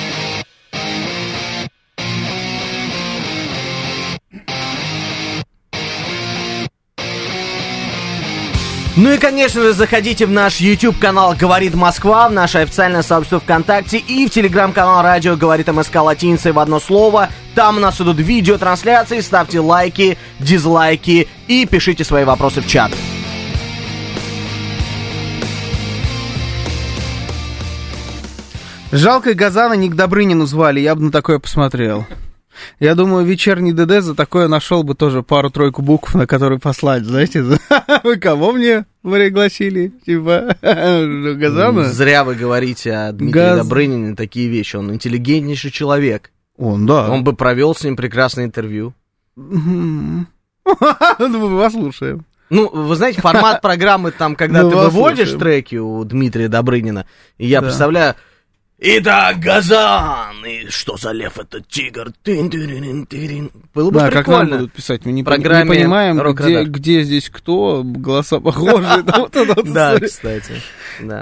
Ну 8.97 9.13
и, 9.13 9.17
конечно 9.17 9.61
же, 9.61 9.71
заходите 9.71 10.25
в 10.25 10.31
наш 10.31 10.57
YouTube-канал 10.57 11.33
«Говорит 11.39 11.75
Москва», 11.75 12.27
в 12.27 12.33
наше 12.33 12.57
официальное 12.57 13.03
сообщество 13.03 13.39
ВКонтакте 13.39 13.97
и 13.99 14.27
в 14.27 14.31
телеграм-канал 14.31 15.01
«Радио 15.01 15.37
говорит 15.37 15.69
МСК» 15.69 15.95
латиницей 15.95 16.51
в 16.51 16.59
одно 16.59 16.81
слово. 16.81 17.29
Там 17.55 17.77
у 17.77 17.79
нас 17.79 18.01
идут 18.01 18.17
видеотрансляции, 18.17 19.21
ставьте 19.21 19.61
лайки, 19.61 20.17
дизлайки 20.39 21.29
и 21.47 21.65
пишите 21.65 22.03
свои 22.03 22.25
вопросы 22.25 22.59
в 22.59 22.67
чат. 22.67 22.91
Жалко, 28.91 29.33
Газана 29.33 29.73
не 29.73 29.89
к 29.89 29.95
Добрынину 29.95 30.45
звали, 30.45 30.81
я 30.81 30.95
бы 30.95 31.03
на 31.03 31.11
такое 31.13 31.39
посмотрел. 31.39 32.05
Я 32.79 32.95
думаю, 32.95 33.25
вечерний 33.25 33.73
ДД 33.73 34.01
за 34.03 34.15
такое 34.15 34.47
нашел 34.47 34.83
бы 34.83 34.95
тоже 34.95 35.23
пару-тройку 35.23 35.81
букв, 35.81 36.13
на 36.15 36.27
которые 36.27 36.59
послать, 36.59 37.03
знаете, 37.05 37.43
вы 38.03 38.17
кого 38.17 38.51
мне 38.53 38.85
пригласили? 39.03 39.91
Типа, 40.05 40.55
Газана? 40.61 41.83
Зря 41.85 42.23
вы 42.23 42.35
говорите 42.35 42.93
о 42.93 43.11
Дмитрии 43.11 43.31
Газ- 43.41 43.57
Добрынине 43.59 44.15
такие 44.15 44.47
вещи. 44.49 44.75
Он 44.75 44.93
интеллигентнейший 44.93 45.71
человек. 45.71 46.31
Он, 46.57 46.85
да. 46.85 47.09
Он 47.09 47.23
бы 47.23 47.33
провел 47.33 47.73
с 47.75 47.83
ним 47.83 47.95
прекрасное 47.95 48.45
интервью. 48.45 48.93
Ну, 51.19 51.59
Послушаем. 51.59 52.25
Ну, 52.49 52.69
вы 52.69 52.95
знаете, 52.95 53.21
формат 53.21 53.61
программы 53.61 54.11
там, 54.11 54.35
когда 54.35 54.63
Ну, 54.63 54.69
ты 54.69 54.75
вас 54.75 54.93
выводишь 54.93 55.29
слушаем. 55.29 55.39
треки 55.39 55.75
у 55.77 56.03
Дмитрия 56.03 56.49
Добрынина, 56.49 57.05
и 57.37 57.47
я 57.47 57.61
Да. 57.61 57.67
представляю, 57.67 58.15
Итак, 58.83 59.37
Газан, 59.37 60.43
и 60.43 60.67
что 60.69 60.97
за 60.97 61.11
лев 61.11 61.37
этот 61.37 61.67
тигр? 61.67 62.11
Тын-тырын-тырын. 62.23 63.51
Было 63.75 63.91
бы 63.91 63.99
Да, 63.99 64.09
как 64.09 64.27
нам 64.27 64.39
прикольно. 64.39 64.57
будут 64.57 64.73
писать, 64.73 65.05
мы 65.05 65.11
не, 65.11 65.21
пон- 65.21 65.37
не 65.37 65.43
программе 65.43 65.69
понимаем, 65.69 66.17
где, 66.33 66.63
где 66.63 67.03
здесь 67.03 67.29
кто, 67.29 67.83
голоса 67.85 68.39
вот 68.39 69.71
Да, 69.71 69.99
кстати. 69.99 70.53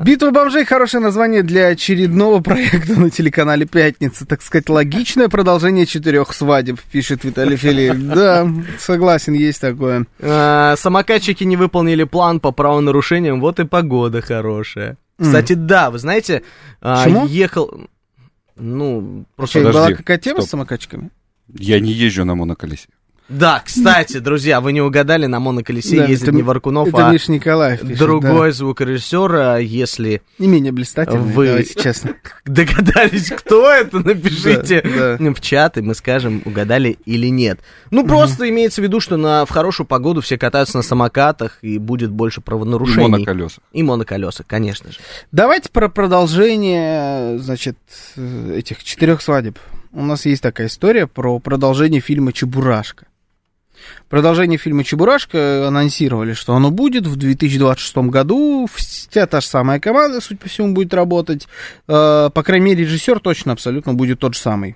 Битва 0.05 0.31
бомжей 0.31 0.63
хорошее 0.63 1.03
название 1.03 1.43
для 1.43 1.67
очередного 1.67 2.39
проекта 2.41 2.97
на 2.97 3.09
телеканале 3.09 3.65
Пятница. 3.65 4.25
Так 4.25 4.41
сказать, 4.41 4.69
логичное 4.69 5.27
продолжение 5.27 5.85
четырех 5.85 6.31
свадеб, 6.33 6.79
пишет 6.93 7.25
Виталий 7.25 7.57
Филипп. 7.57 7.95
Да, 8.19 8.47
согласен, 8.79 9.33
есть 9.33 9.59
такое. 9.59 10.05
А, 10.21 10.75
Самокатчики 10.77 11.43
не 11.43 11.57
выполнили 11.57 12.05
план 12.05 12.39
по 12.39 12.53
правонарушениям, 12.53 13.41
вот 13.41 13.59
и 13.59 13.65
погода 13.65 14.21
хорошая. 14.21 14.95
Кстати, 15.19 15.53
да, 15.53 15.91
вы 15.91 15.99
знаете, 15.99 16.43
а, 16.81 17.03
Почему? 17.03 17.27
ехал... 17.27 17.89
Ну, 18.55 19.25
просто... 19.35 19.59
Подожди, 19.59 19.77
была 19.77 19.91
какая 19.93 20.17
тема 20.17 20.41
с 20.41 20.45
стоп. 20.45 20.51
самокатчиками? 20.51 21.11
Я 21.47 21.79
не 21.79 21.91
езжу 21.91 22.25
на 22.25 22.35
моноколесе. 22.35 22.89
Да, 23.29 23.61
кстати, 23.63 24.17
друзья, 24.17 24.59
вы 24.59 24.73
не 24.73 24.81
угадали, 24.81 25.27
на 25.27 25.39
моноколесе 25.39 25.97
Да, 25.97 26.05
ездит 26.05 26.29
это- 26.29 26.35
не 26.37 26.41
Варкунов, 26.41 26.87
Это 26.87 27.07
а 27.09 27.11
Миша 27.13 27.31
Николаев 27.31 27.81
пишет, 27.81 27.97
другой 27.99 28.51
звукорежиссер. 28.51 29.35
а 29.35 29.57
Если 29.59 30.21
да. 30.37 30.43
Не 30.45 30.47
менее 30.47 30.71
блистательный, 30.71 31.21
Вы- 31.33 31.47
давайте 31.47 31.75
честно. 31.79 32.15
догадались, 32.45 33.29
кто 33.29 33.69
это, 33.71 33.99
напишите 33.99 34.81
Да, 34.81 35.17
да. 35.17 35.33
в 35.33 35.41
чат, 35.41 35.77
и 35.77 35.81
мы 35.81 35.93
скажем, 35.93 36.41
угадали 36.45 36.97
или 37.05 37.27
нет. 37.27 37.59
Ну, 37.91 38.05
просто 38.07 38.49
имеется 38.49 38.81
в 38.81 38.83
виду, 38.83 38.99
что 38.99 39.15
на, 39.17 39.45
в 39.45 39.49
хорошую 39.51 39.85
погоду 39.85 40.21
все 40.21 40.37
катаются 40.37 40.77
на 40.77 40.83
самокатах, 40.83 41.59
и 41.61 41.77
будет 41.77 42.09
больше 42.09 42.41
правонарушений. 42.41 43.09
Моноколеса. 43.09 43.61
И 43.73 43.83
моноколеса, 43.83 44.43
конечно 44.45 44.91
же. 44.91 44.97
Давайте 45.31 45.69
про 45.69 45.87
продолжение, 45.87 47.37
значит, 47.39 47.77
этих 48.17 48.83
четырех 48.83 49.21
свадеб. 49.21 49.59
У 49.91 50.03
нас 50.03 50.25
есть 50.25 50.41
такая 50.43 50.67
история 50.67 51.07
про 51.07 51.39
продолжение 51.39 52.01
фильма 52.01 52.31
«Чебурашка». 52.33 53.05
Продолжение 54.09 54.57
фильма 54.57 54.83
«Чебурашка» 54.83 55.67
анонсировали, 55.67 56.33
что 56.33 56.53
оно 56.55 56.71
будет 56.71 57.05
в 57.07 57.15
2026 57.15 57.97
году. 58.09 58.67
Вся 58.73 59.25
та 59.27 59.41
же 59.41 59.47
самая 59.47 59.79
команда, 59.79 60.21
судя 60.21 60.39
по 60.39 60.49
всему, 60.49 60.73
будет 60.73 60.93
работать. 60.93 61.47
Э, 61.87 62.29
По 62.33 62.43
крайней 62.43 62.65
мере, 62.67 62.83
режиссер 62.83 63.19
точно 63.19 63.53
абсолютно 63.53 63.93
будет 63.93 64.19
тот 64.19 64.33
же 64.33 64.39
самый. 64.39 64.75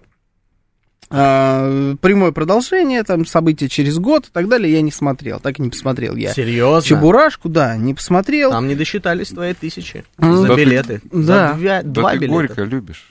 Э, 1.09 1.95
Прямое 2.01 2.31
продолжение, 2.31 3.03
там, 3.03 3.25
события 3.25 3.69
через 3.69 3.99
год 3.99 4.27
и 4.27 4.31
так 4.31 4.47
далее 4.47 4.71
я 4.73 4.81
не 4.81 4.91
смотрел. 4.91 5.39
Так 5.39 5.59
и 5.59 5.61
не 5.61 5.69
посмотрел 5.69 6.15
я. 6.15 6.33
Серьезно? 6.33 6.87
Чебурашку, 6.87 7.49
да, 7.49 7.75
не 7.77 7.93
посмотрел. 7.93 8.51
Там 8.51 8.67
не 8.67 8.75
досчитались 8.75 9.27
твои 9.29 9.53
тысячи 9.53 10.05
за 10.17 10.47
да 10.47 10.55
ты- 10.55 10.61
билеты. 10.63 11.01
да. 11.11 11.49
За 11.51 11.53
две- 11.57 11.81
Да 11.83 11.89
два 12.01 12.11
ты 12.11 12.17
билета. 12.17 12.33
горько 12.33 12.63
любишь. 12.63 13.09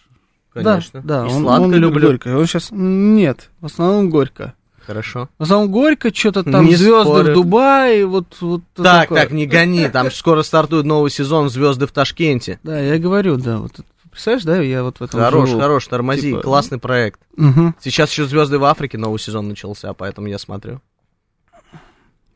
Конечно. 0.53 1.01
Да, 1.03 1.23
да 1.23 1.29
И 1.29 1.33
он, 1.33 1.43
сладко 1.43 1.63
он 1.63 1.71
любит 1.73 1.83
люблю. 1.83 2.07
горько. 2.09 2.29
Он 2.37 2.47
сейчас... 2.47 2.69
Нет, 2.73 3.51
в 3.61 3.67
основном 3.67 4.11
горько. 4.11 4.55
Хорошо. 4.87 5.29
Основном 5.39 5.71
горько, 5.71 6.13
что-то 6.15 6.43
там 6.43 6.65
Не 6.67 6.75
звезды 6.75 7.05
спорю. 7.11 7.31
в 7.31 7.35
Дубае, 7.35 8.05
вот, 8.07 8.37
вот 8.41 8.63
Так, 8.75 9.03
такое. 9.09 9.23
так, 9.23 9.31
не 9.33 9.47
гони, 9.47 9.89
там 9.89 10.11
скоро 10.11 10.43
стартует 10.43 10.85
новый 10.85 11.11
сезон 11.11 11.49
«Звезды 11.51 11.87
в 11.87 11.93
Ташкенте». 11.93 12.59
Да, 12.65 12.79
я 12.81 12.99
говорю, 12.99 13.37
да, 13.37 13.59
вот 13.59 13.73
представляешь, 14.11 14.45
да, 14.45 14.61
я 14.61 14.83
вот 14.83 14.99
в 14.99 15.03
этом 15.03 15.21
Хорош, 15.21 15.49
живу. 15.51 15.61
хорош, 15.61 15.87
тормози, 15.87 16.31
Типа, 16.31 16.41
классный 16.43 16.79
проект. 16.79 17.21
Мгм. 17.37 17.75
Сейчас 17.81 18.11
еще 18.11 18.25
«Звезды 18.27 18.59
в 18.59 18.65
Африке» 18.65 18.99
новый 18.99 19.19
сезон 19.21 19.49
начался, 19.49 19.93
поэтому 19.95 20.27
я 20.27 20.39
смотрю. 20.39 20.81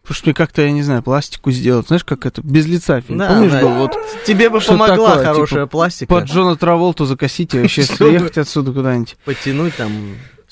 Потому 0.03 0.15
что 0.19 0.27
мне 0.29 0.35
как-то, 0.35 0.63
я 0.63 0.71
не 0.71 0.83
знаю, 0.83 1.03
пластику 1.03 1.51
сделать, 1.51 1.89
знаешь, 1.89 2.05
как 2.05 2.27
это, 2.27 2.41
без 2.41 2.65
лица 2.67 3.01
фильм. 3.01 3.19
Да, 3.19 3.27
Помнишь, 3.29 3.51
да. 3.51 3.61
был 3.61 3.71
вот 3.75 3.97
Тебе 4.25 4.49
бы 4.51 4.61
помогла 4.61 5.11
такое, 5.17 5.25
хорошая 5.25 5.63
типа, 5.65 5.67
пластика. 5.71 6.15
под 6.15 6.25
Джона 6.27 6.55
Траволту 6.55 7.07
закосить 7.07 7.55
и 7.55 7.61
вообще 7.61 7.83
Чтобы- 7.83 8.11
съехать 8.11 8.39
отсюда 8.39 8.73
куда-нибудь. 8.73 9.17
Подтянуть 9.25 9.75
там 9.77 9.91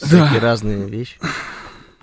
Да. 0.01 0.07
всякие 0.07 0.41
разные 0.41 0.89
вещи. 0.89 1.19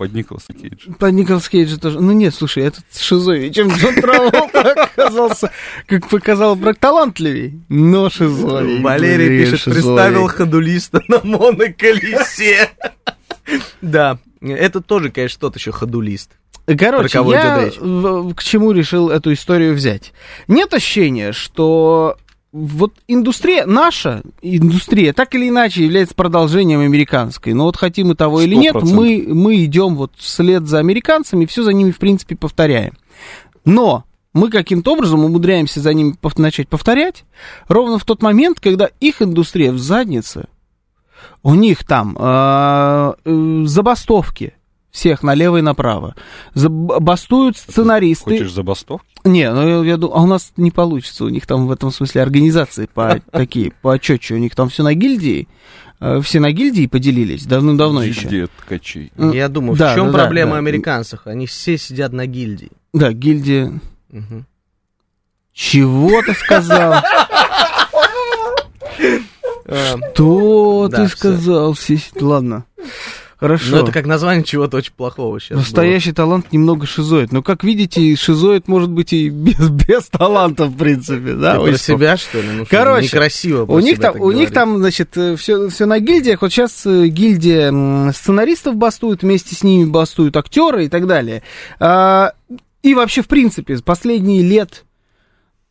Под 0.02 0.14
Николаса 0.14 0.52
Кейджа. 0.52 0.92
По 0.98 1.06
Николас 1.12 1.48
Кейджа 1.48 1.76
тоже. 1.78 2.00
Ну 2.00 2.10
нет, 2.10 2.34
слушай, 2.34 2.64
этот 2.64 2.84
шизовее, 2.92 3.52
чем 3.52 3.68
Джон 3.68 3.94
Траволта 3.94 4.72
оказался, 4.96 5.52
как 5.86 6.08
показал 6.08 6.56
брак, 6.56 6.76
талантливей, 6.78 7.60
но 7.68 8.10
шизовее. 8.10 8.82
Валерий 8.82 9.28
Блин, 9.28 9.44
пишет, 9.44 9.60
шизовее. 9.60 9.82
представил 9.84 10.26
ходулиста 10.26 11.04
на 11.06 11.20
моноколесе. 11.22 12.68
Да, 13.80 14.18
это 14.40 14.80
тоже, 14.80 15.12
конечно, 15.12 15.38
тот 15.38 15.54
еще 15.56 15.70
ходулист. 15.70 16.32
Короче, 16.66 17.18
я 17.24 17.70
к 18.34 18.42
чему 18.42 18.72
решил 18.72 19.08
эту 19.08 19.32
историю 19.32 19.74
взять? 19.74 20.12
Нет 20.48 20.74
ощущения, 20.74 21.32
что 21.32 22.16
вот 22.52 22.92
индустрия 23.08 23.64
наша, 23.64 24.22
индустрия, 24.42 25.14
так 25.14 25.34
или 25.34 25.48
иначе 25.48 25.84
является 25.84 26.14
продолжением 26.14 26.80
американской. 26.80 27.54
Но 27.54 27.64
вот 27.64 27.76
хотим 27.76 28.08
мы 28.08 28.14
того 28.14 28.42
или 28.42 28.54
нет, 28.54 28.74
100%. 28.74 28.92
мы, 28.94 29.24
мы 29.34 29.64
идем 29.64 29.96
вот 29.96 30.12
вслед 30.16 30.66
за 30.66 30.78
американцами, 30.78 31.46
все 31.46 31.62
за 31.62 31.72
ними, 31.72 31.90
в 31.90 31.98
принципе, 31.98 32.36
повторяем. 32.36 32.92
Но 33.64 34.04
мы 34.34 34.50
каким-то 34.50 34.92
образом 34.92 35.24
умудряемся 35.24 35.80
за 35.80 35.94
ними 35.94 36.14
пов- 36.20 36.40
начать 36.40 36.68
повторять 36.68 37.24
ровно 37.68 37.98
в 37.98 38.04
тот 38.04 38.22
момент, 38.22 38.60
когда 38.60 38.88
их 39.00 39.22
индустрия 39.22 39.72
в 39.72 39.78
заднице, 39.78 40.46
у 41.42 41.54
них 41.54 41.84
там 41.84 42.16
э, 42.18 43.12
э, 43.24 43.62
забастовки 43.66 44.54
всех 44.92 45.22
налево 45.24 45.56
и 45.56 45.62
направо. 45.62 46.14
Заб- 46.54 47.00
Бастуют 47.00 47.56
сценаристы. 47.56 48.30
Хочешь 48.38 48.52
забастовки? 48.52 49.06
Не, 49.24 49.50
ну 49.52 49.82
я, 49.82 49.90
я 49.92 49.96
думаю, 49.96 50.18
а 50.18 50.22
у 50.22 50.26
нас 50.26 50.52
не 50.56 50.70
получится. 50.70 51.24
У 51.24 51.28
них 51.30 51.46
там 51.46 51.66
в 51.66 51.72
этом 51.72 51.90
смысле 51.90 52.22
организации 52.22 52.86
по, 52.92 53.20
такие, 53.32 53.72
поочетче. 53.82 54.34
У 54.34 54.38
них 54.38 54.54
там 54.54 54.68
все 54.68 54.82
на 54.82 54.94
гильдии. 54.94 55.48
э, 56.00 56.20
Все 56.22 56.38
на 56.40 56.52
гильдии 56.52 56.86
поделились 56.86 57.46
давным-давно 57.46 58.02
еще. 58.04 58.20
Гильдия 58.22 58.48
ткачей. 58.60 59.10
Я 59.16 59.48
думаю, 59.48 59.76
да, 59.76 59.92
в 59.92 59.96
чем 59.96 60.12
да, 60.12 60.18
проблема 60.18 60.52
да. 60.52 60.58
американцев? 60.58 61.20
Они 61.24 61.46
все 61.46 61.78
сидят 61.78 62.12
на 62.12 62.26
гильдии. 62.26 62.70
Да, 62.92 63.12
гильдия. 63.12 63.72
Мгм. 64.10 64.46
Чего 65.54 66.22
ты 66.22 66.34
сказал? 66.34 66.94
Что 70.14 70.88
ты 70.92 71.08
сказал? 71.08 71.74
Ладно. 72.20 72.64
Хорошо. 73.42 73.72
Ну, 73.72 73.82
это 73.82 73.90
как 73.90 74.06
название 74.06 74.44
чего-то 74.44 74.76
очень 74.76 74.92
плохого 74.92 75.40
сейчас. 75.40 75.58
Настоящий 75.58 76.12
талант 76.12 76.52
немного 76.52 76.86
шизоид. 76.86 77.32
Но, 77.32 77.42
как 77.42 77.64
видите, 77.64 78.14
шизоид 78.14 78.68
может 78.68 78.88
быть 78.88 79.12
и 79.12 79.30
без, 79.30 79.68
без 79.88 80.04
таланта, 80.06 80.66
в 80.66 80.76
принципе. 80.76 81.32
Да, 81.34 81.58
Ты 81.58 81.70
про 81.70 81.76
себя, 81.76 82.16
что 82.16 82.40
ли? 82.40 82.46
Ну, 82.52 82.66
Короче, 82.70 83.06
некрасиво 83.06 83.64
У 83.64 83.80
них, 83.80 83.98
там, 83.98 84.20
у 84.20 84.30
них 84.30 84.52
там, 84.52 84.78
значит, 84.78 85.16
все, 85.38 85.68
все 85.68 85.86
на 85.86 85.98
гильдиях. 85.98 86.40
Вот 86.40 86.52
сейчас 86.52 86.86
гильдия 86.86 87.70
м, 87.70 88.12
сценаристов 88.14 88.76
бастует, 88.76 89.22
вместе 89.22 89.56
с 89.56 89.64
ними 89.64 89.86
бастуют 89.86 90.36
актеры 90.36 90.84
и 90.84 90.88
так 90.88 91.08
далее. 91.08 91.42
А, 91.80 92.34
и 92.84 92.94
вообще, 92.94 93.22
в 93.22 93.26
принципе, 93.26 93.76
последние 93.78 94.42
лет, 94.42 94.84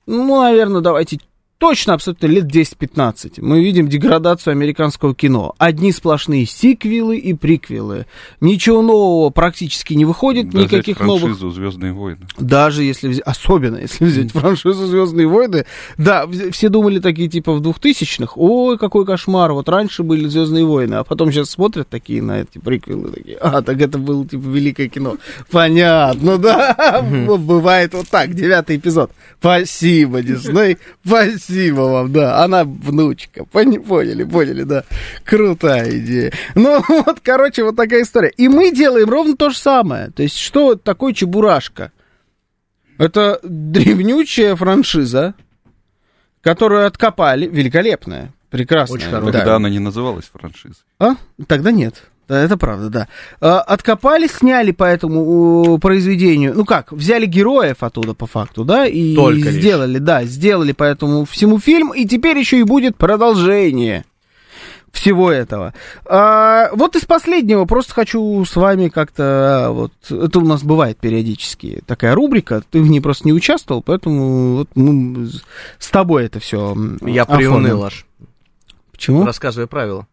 ну, 0.06 0.42
наверное, 0.42 0.82
давайте 0.82 1.20
точно 1.62 1.94
абсолютно 1.94 2.26
лет 2.26 2.46
10-15 2.46 3.34
мы 3.38 3.64
видим 3.64 3.88
деградацию 3.88 4.52
американского 4.54 5.14
кино. 5.14 5.54
Одни 5.60 5.92
сплошные 5.92 6.48
сиквелы 6.48 7.18
и 7.18 7.36
приквелы. 7.36 8.08
Ничего 8.40 8.82
нового 8.82 9.30
практически 9.30 9.94
не 9.94 10.04
выходит, 10.04 10.50
Да 10.50 10.58
взять 10.58 10.72
никаких 10.72 11.00
новых 11.00 11.22
франшизу 11.22 11.52
«Звездные 11.52 11.94
войны». 11.94 12.22
даже 12.40 12.84
если 12.84 13.10
взять, 13.10 13.22
особенно 13.28 13.78
если 13.78 14.06
взять 14.06 14.32
франшизу 14.32 14.88
Звездные 14.88 15.28
войны, 15.28 15.66
да, 16.00 16.26
все 16.52 16.70
думали 16.70 16.98
такие 16.98 17.30
типа 17.30 17.54
в 17.54 17.62
2000-х, 17.62 18.34
ой, 18.38 18.80
какой 18.80 19.06
кошмар, 19.06 19.54
вот 19.54 19.70
раньше 19.70 20.02
были 20.02 20.28
Звездные 20.28 20.66
войны, 20.66 20.96
а 20.96 21.04
потом 21.04 21.32
сейчас 21.32 21.52
смотрят 21.52 21.88
такие 21.88 22.24
на 22.24 22.42
эти 22.42 22.58
приквелы, 22.58 23.12
такие, 23.12 23.38
а, 23.38 23.62
так 23.62 23.80
это 23.80 24.00
было 24.00 24.26
типа 24.28 24.48
великое 24.48 24.90
кино. 24.90 25.18
Понятно, 25.52 26.40
да, 26.40 27.06
бывает 27.38 27.94
вот 27.94 28.08
так, 28.10 28.34
девятый 28.34 28.78
эпизод. 28.78 29.12
Спасибо, 29.40 30.24
Дисней, 30.24 30.80
спасибо 31.06 31.51
вам, 31.72 32.12
да, 32.12 32.44
она 32.44 32.64
внучка, 32.64 33.46
поняли, 33.46 34.24
поняли, 34.24 34.64
да, 34.64 34.84
крутая 35.26 36.00
идея. 36.00 36.32
Ну, 36.56 36.84
вот, 36.88 37.20
короче, 37.22 37.64
вот 37.64 37.76
такая 37.76 38.04
история. 38.04 38.32
И 38.38 38.48
мы 38.48 38.72
делаем 38.72 39.10
ровно 39.10 39.36
то 39.36 39.50
же 39.50 39.58
самое, 39.58 40.12
то 40.12 40.24
есть, 40.24 40.38
что 40.38 40.76
такое 40.76 41.14
Чебурашка? 41.14 41.92
Это 42.98 43.40
древнючая 43.44 44.56
франшиза, 44.56 45.34
которую 46.42 46.86
откопали, 46.86 47.48
великолепная, 47.48 48.34
прекрасная. 48.50 48.98
Очень 48.98 49.10
да. 49.10 49.20
хорошая. 49.20 49.34
Тогда 49.34 49.56
она 49.56 49.70
не 49.70 49.80
называлась 49.80 50.26
франшизой. 50.32 50.84
А? 51.00 51.16
Тогда 51.48 51.72
нет. 51.72 52.11
Да, 52.32 52.44
это 52.44 52.56
правда, 52.56 52.90
да. 52.90 53.08
А, 53.42 53.60
Откопали, 53.60 54.26
сняли 54.28 54.72
по 54.72 54.86
этому 54.86 55.78
произведению. 55.80 56.54
Ну 56.56 56.64
как, 56.64 56.94
взяли 56.94 57.26
героев 57.26 57.84
оттуда 57.84 58.14
по 58.14 58.26
факту, 58.26 58.64
да, 58.64 58.86
и 58.86 59.14
Только 59.16 59.50
лишь. 59.50 59.56
сделали, 59.56 59.98
да, 59.98 60.24
сделали 60.24 60.72
по 60.72 60.86
этому 60.86 61.26
всему 61.26 61.60
фильм, 61.60 61.90
и 61.94 62.06
теперь 62.06 62.38
еще 62.38 62.58
и 62.60 62.64
будет 62.64 62.96
продолжение. 62.96 64.06
всего 64.94 65.30
этого. 65.30 65.74
А, 66.06 66.70
вот 66.74 66.96
из 66.96 67.04
последнего 67.04 67.66
просто 67.66 67.94
хочу 67.94 68.46
с 68.46 68.56
вами 68.56 68.88
как-то 68.88 69.24
а, 69.68 69.72
вот 69.72 69.92
это 70.10 70.40
у 70.40 70.46
нас 70.46 70.64
бывает 70.64 70.98
периодически 71.00 71.84
такая 71.86 72.16
рубрика, 72.16 72.64
ты 72.72 72.82
в 72.82 72.88
ней 72.90 73.02
просто 73.02 73.28
не 73.28 73.34
участвовал, 73.34 73.82
поэтому 73.82 74.56
вот, 74.56 74.70
ну, 74.76 75.28
с 75.80 75.90
тобой 75.90 76.28
это 76.28 76.40
все. 76.40 76.78
Я 77.02 77.26
приуныл 77.26 77.84
аж. 77.84 78.06
Почему? 78.94 79.26
Рассказывай 79.26 79.68
правила. 79.68 80.08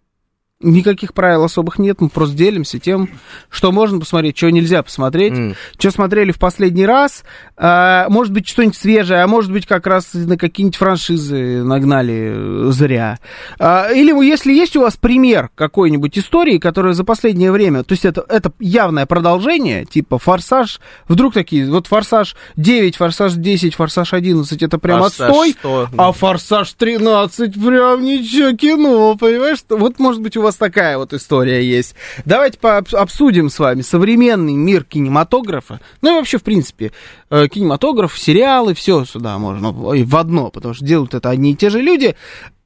Никаких 0.60 1.14
правил 1.14 1.44
особых 1.44 1.78
нет, 1.78 2.00
мы 2.00 2.08
просто 2.08 2.36
делимся 2.36 2.80
тем, 2.80 3.08
что 3.48 3.70
можно 3.70 4.00
посмотреть, 4.00 4.34
чего 4.34 4.50
нельзя 4.50 4.82
посмотреть, 4.82 5.32
М. 5.32 5.54
что 5.78 5.92
смотрели 5.92 6.32
в 6.32 6.38
последний 6.40 6.84
раз, 6.84 7.22
а, 7.56 8.08
может 8.08 8.32
быть, 8.32 8.48
что-нибудь 8.48 8.76
свежее, 8.76 9.22
а 9.22 9.28
может 9.28 9.52
быть, 9.52 9.66
как 9.66 9.86
раз 9.86 10.14
на 10.14 10.36
какие-нибудь 10.36 10.76
франшизы 10.76 11.62
нагнали 11.62 12.32
э, 12.34 12.70
зря. 12.72 13.20
А, 13.60 13.88
или 13.92 14.12
если 14.26 14.52
есть 14.52 14.74
у 14.74 14.80
вас 14.80 14.96
пример 14.96 15.48
какой-нибудь 15.54 16.18
истории, 16.18 16.58
которая 16.58 16.92
за 16.92 17.04
последнее 17.04 17.52
время, 17.52 17.84
то 17.84 17.92
есть 17.92 18.04
это, 18.04 18.24
это 18.28 18.50
явное 18.58 19.06
продолжение, 19.06 19.84
типа 19.84 20.18
«Форсаж», 20.18 20.80
вдруг 21.06 21.34
такие, 21.34 21.70
вот 21.70 21.86
«Форсаж 21.86 22.34
9», 22.56 22.96
«Форсаж 22.96 23.34
10», 23.34 23.76
«Форсаж 23.76 24.12
11», 24.12 24.60
это 24.60 24.78
прям 24.78 25.02
Форсаж 25.02 25.30
отстой, 25.30 25.52
100. 25.52 25.88
а 25.96 26.10
«Форсаж 26.10 26.74
13» 26.76 27.52
прям 27.64 28.02
ничего 28.02 28.56
кино, 28.56 29.16
понимаешь? 29.16 29.58
Вот, 29.68 30.00
может 30.00 30.20
быть, 30.20 30.36
у 30.36 30.42
вас 30.42 30.47
такая 30.56 30.98
вот 30.98 31.12
история 31.12 31.62
есть. 31.62 31.94
Давайте 32.24 32.58
обсудим 32.60 33.50
с 33.50 33.58
вами 33.58 33.82
современный 33.82 34.54
мир 34.54 34.84
кинематографа. 34.84 35.80
Ну 36.02 36.10
и 36.10 36.14
вообще, 36.14 36.38
в 36.38 36.42
принципе, 36.42 36.92
э, 37.30 37.48
кинематограф, 37.48 38.18
сериалы, 38.18 38.74
все 38.74 39.04
сюда 39.04 39.38
можно 39.38 39.92
и 39.92 40.04
в 40.04 40.16
одно, 40.16 40.50
потому 40.50 40.74
что 40.74 40.84
делают 40.84 41.14
это 41.14 41.30
одни 41.30 41.52
и 41.52 41.56
те 41.56 41.70
же 41.70 41.80
люди. 41.80 42.16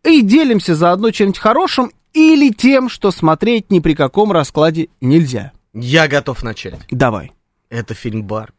И 0.04 0.22
делимся 0.22 0.74
заодно 0.74 1.10
чем-нибудь 1.10 1.38
хорошим 1.38 1.92
или 2.12 2.50
тем, 2.50 2.88
что 2.88 3.10
смотреть 3.10 3.70
ни 3.70 3.80
при 3.80 3.94
каком 3.94 4.32
раскладе 4.32 4.88
нельзя. 5.00 5.52
Я 5.72 6.08
готов 6.08 6.42
начать. 6.42 6.80
Давай. 6.90 7.32
Это 7.70 7.94
фильм 7.94 8.24
Барби. 8.24 8.52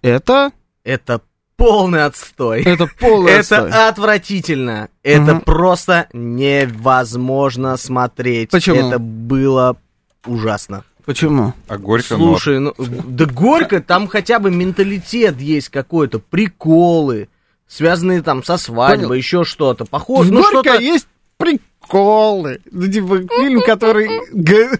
Это, 0.00 0.52
Это 0.84 1.20
полный 1.58 2.04
отстой. 2.04 2.62
это 2.62 2.88
полный 2.98 3.40
отстой. 3.40 3.68
Это 3.68 3.88
отвратительно. 3.88 4.88
Это 5.02 5.34
Мгм. 5.34 5.40
просто 5.42 6.08
невозможно 6.14 7.76
смотреть. 7.76 8.50
Почему? 8.50 8.88
Это 8.88 8.98
было 8.98 9.76
ужасно. 10.24 10.84
Почему? 11.04 11.54
А 11.68 11.78
горько 11.78 12.16
Слушай, 12.16 12.58
ну, 12.60 12.74
да 12.78 13.24
горько, 13.26 13.80
там 13.80 14.08
хотя 14.08 14.38
бы 14.38 14.50
менталитет 14.50 15.40
есть 15.40 15.70
какой-то, 15.70 16.18
приколы, 16.18 17.28
связанные 17.66 18.22
там 18.22 18.44
со 18.44 18.56
свадьбой, 18.58 19.06
Понял. 19.08 19.14
еще 19.18 19.44
что-то. 19.44 19.84
Похоже, 19.86 20.32
ну 20.32 20.42
Горько 20.42 20.70
что-то... 20.70 20.82
есть 20.82 21.08
приколы. 21.38 22.60
Ну, 22.70 22.88
типа, 22.88 23.18
фильм, 23.40 23.62
который, 23.62 24.08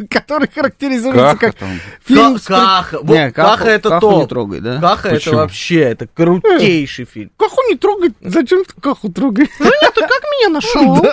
который 0.08 0.48
характеризуется 0.54 1.20
Каха 1.22 1.38
как 1.38 1.54
там. 1.54 1.80
фильм 2.04 2.34
Ка- 2.34 2.38
с 2.40 2.44
Каха. 2.46 2.98
Вот 3.02 3.14
Не, 3.14 3.30
Каха 3.32 3.68
это 3.68 3.88
Каху 3.88 4.00
топ. 4.10 4.20
не 4.22 4.26
трогай, 4.26 4.60
да? 4.60 4.80
Каха 4.80 5.08
это 5.08 5.16
Почему? 5.16 5.36
вообще, 5.36 5.80
это 5.80 6.06
крутейший 6.06 7.04
фильм. 7.06 7.30
Каху 7.36 7.56
не 7.68 7.76
трогать. 7.76 8.12
Зачем 8.20 8.64
ты 8.64 8.72
Каху 8.80 9.10
трогаешь? 9.10 9.48
Ты 9.58 9.64
как 10.02 10.22
меня 10.36 10.48
нашел? 10.50 11.06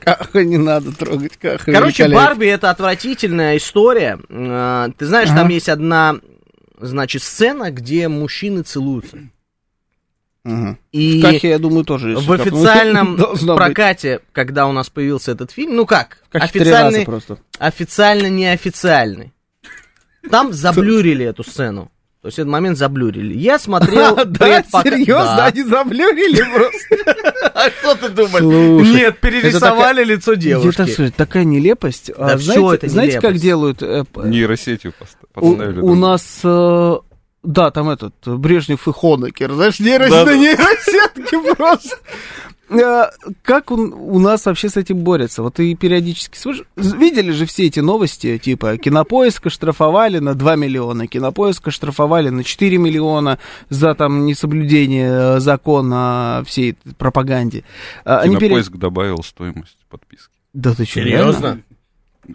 Каха 0.00 0.42
не 0.44 0.56
надо 0.56 0.92
трогать. 0.92 1.36
Каха 1.36 1.70
Короче. 1.72 2.08
Барби 2.08 2.46
это 2.46 2.70
отвратительная 2.70 3.58
история. 3.58 4.18
Э, 4.30 4.88
Ты 4.96 5.04
знаешь, 5.06 5.28
там 5.28 5.40
Ага. 5.40 5.52
есть 5.52 5.68
одна, 5.68 6.16
значит, 6.80 7.22
сцена, 7.22 7.70
где 7.70 8.08
мужчины 8.08 8.62
целуются. 8.62 9.18
Мгм. 10.44 10.78
И 10.92 11.18
В 11.20 11.22
Кахе, 11.22 11.48
я 11.50 11.58
думаю, 11.58 11.84
тоже. 11.84 12.16
в 12.16 12.26
капнуть, 12.26 12.40
официальном 12.46 13.16
должно 13.18 13.56
быть. 13.56 13.64
прокате, 13.64 14.20
когда 14.32 14.66
у 14.66 14.72
нас 14.72 14.88
появился 14.88 15.32
этот 15.32 15.50
фильм, 15.50 15.76
ну 15.76 15.84
как, 15.86 16.18
официальный, 16.32 17.04
просто. 17.04 17.38
официально 17.58 18.28
неофициальный. 18.28 19.32
Там 20.30 20.52
заблюрили 20.52 21.24
эту 21.26 21.42
сцену. 21.44 21.90
То 22.22 22.28
есть 22.28 22.38
этот 22.38 22.50
момент 22.52 22.76
заблюрили. 22.76 23.32
Я 23.38 23.58
смотрел 23.58 24.14
Да, 24.26 24.62
серьезно? 24.62 25.36
Да. 25.36 25.46
Они 25.46 25.62
заблюрили 25.62 26.42
просто? 26.54 27.30
А 27.54 27.70
что 27.70 27.94
ты 27.96 28.08
думаешь? 28.10 28.86
Нет, 28.94 29.18
перерисовали 29.20 30.04
лицо 30.04 30.32
Это, 30.32 30.40
девушки. 30.40 30.76
слушай, 30.82 31.10
такая 31.10 31.44
нелепость. 31.44 32.10
А 32.16 32.28
Да 32.30 32.38
знаете, 32.38 32.74
это 32.76 32.88
знаете, 32.88 33.20
как 33.20 33.36
делают? 33.36 33.82
э, 33.82 34.04
Нейросетью 34.16 34.92
пост- 34.98 35.16
У, 35.36 35.94
нас, 35.94 36.40
э, 36.44 36.96
да, 37.42 37.70
там 37.70 37.88
этот, 37.88 38.14
Брежнев 38.26 38.86
и 38.86 38.92
Хонекер, 38.92 39.52
знаешь, 39.52 39.80
нейросеть, 39.80 40.12
Да-да. 40.12 40.36
нейросетки 40.36 41.54
просто. 41.56 41.96
Э, 42.68 43.06
Как 43.42 43.72
он, 43.72 43.92
у 43.92 44.18
нас 44.20 44.46
вообще 44.46 44.68
с 44.68 44.76
этим 44.76 44.98
борется? 44.98 45.42
Вот 45.42 45.58
и 45.58 45.74
периодически 45.74 46.38
видели 46.76 47.32
же 47.32 47.44
все 47.46 47.66
эти 47.66 47.80
новости, 47.80 48.38
типа 48.38 48.76
кинопоиска 48.76 49.50
штрафовали 49.50 50.18
на 50.20 50.34
2 50.34 50.54
миллиона, 50.56 51.06
кинопоиска 51.08 51.70
штрафовали 51.72 52.28
на 52.28 52.44
4 52.44 52.78
миллиона 52.78 53.38
за 53.70 53.94
там 53.96 54.24
несоблюдение 54.26 55.10
э, 55.10 55.40
закона 55.40 56.38
о 56.38 56.44
всей 56.44 56.76
пропаганде. 56.96 57.64
А, 58.04 58.22
пере- 58.22 58.38
Кинопоиск 58.38 58.72
добавил 58.76 59.22
стоимость 59.24 59.78
подписки. 59.88 60.28
Да 60.52 60.74
ты 60.74 60.84
что, 60.84 61.00
Серьезно? 61.00 61.46
Это 61.46 61.60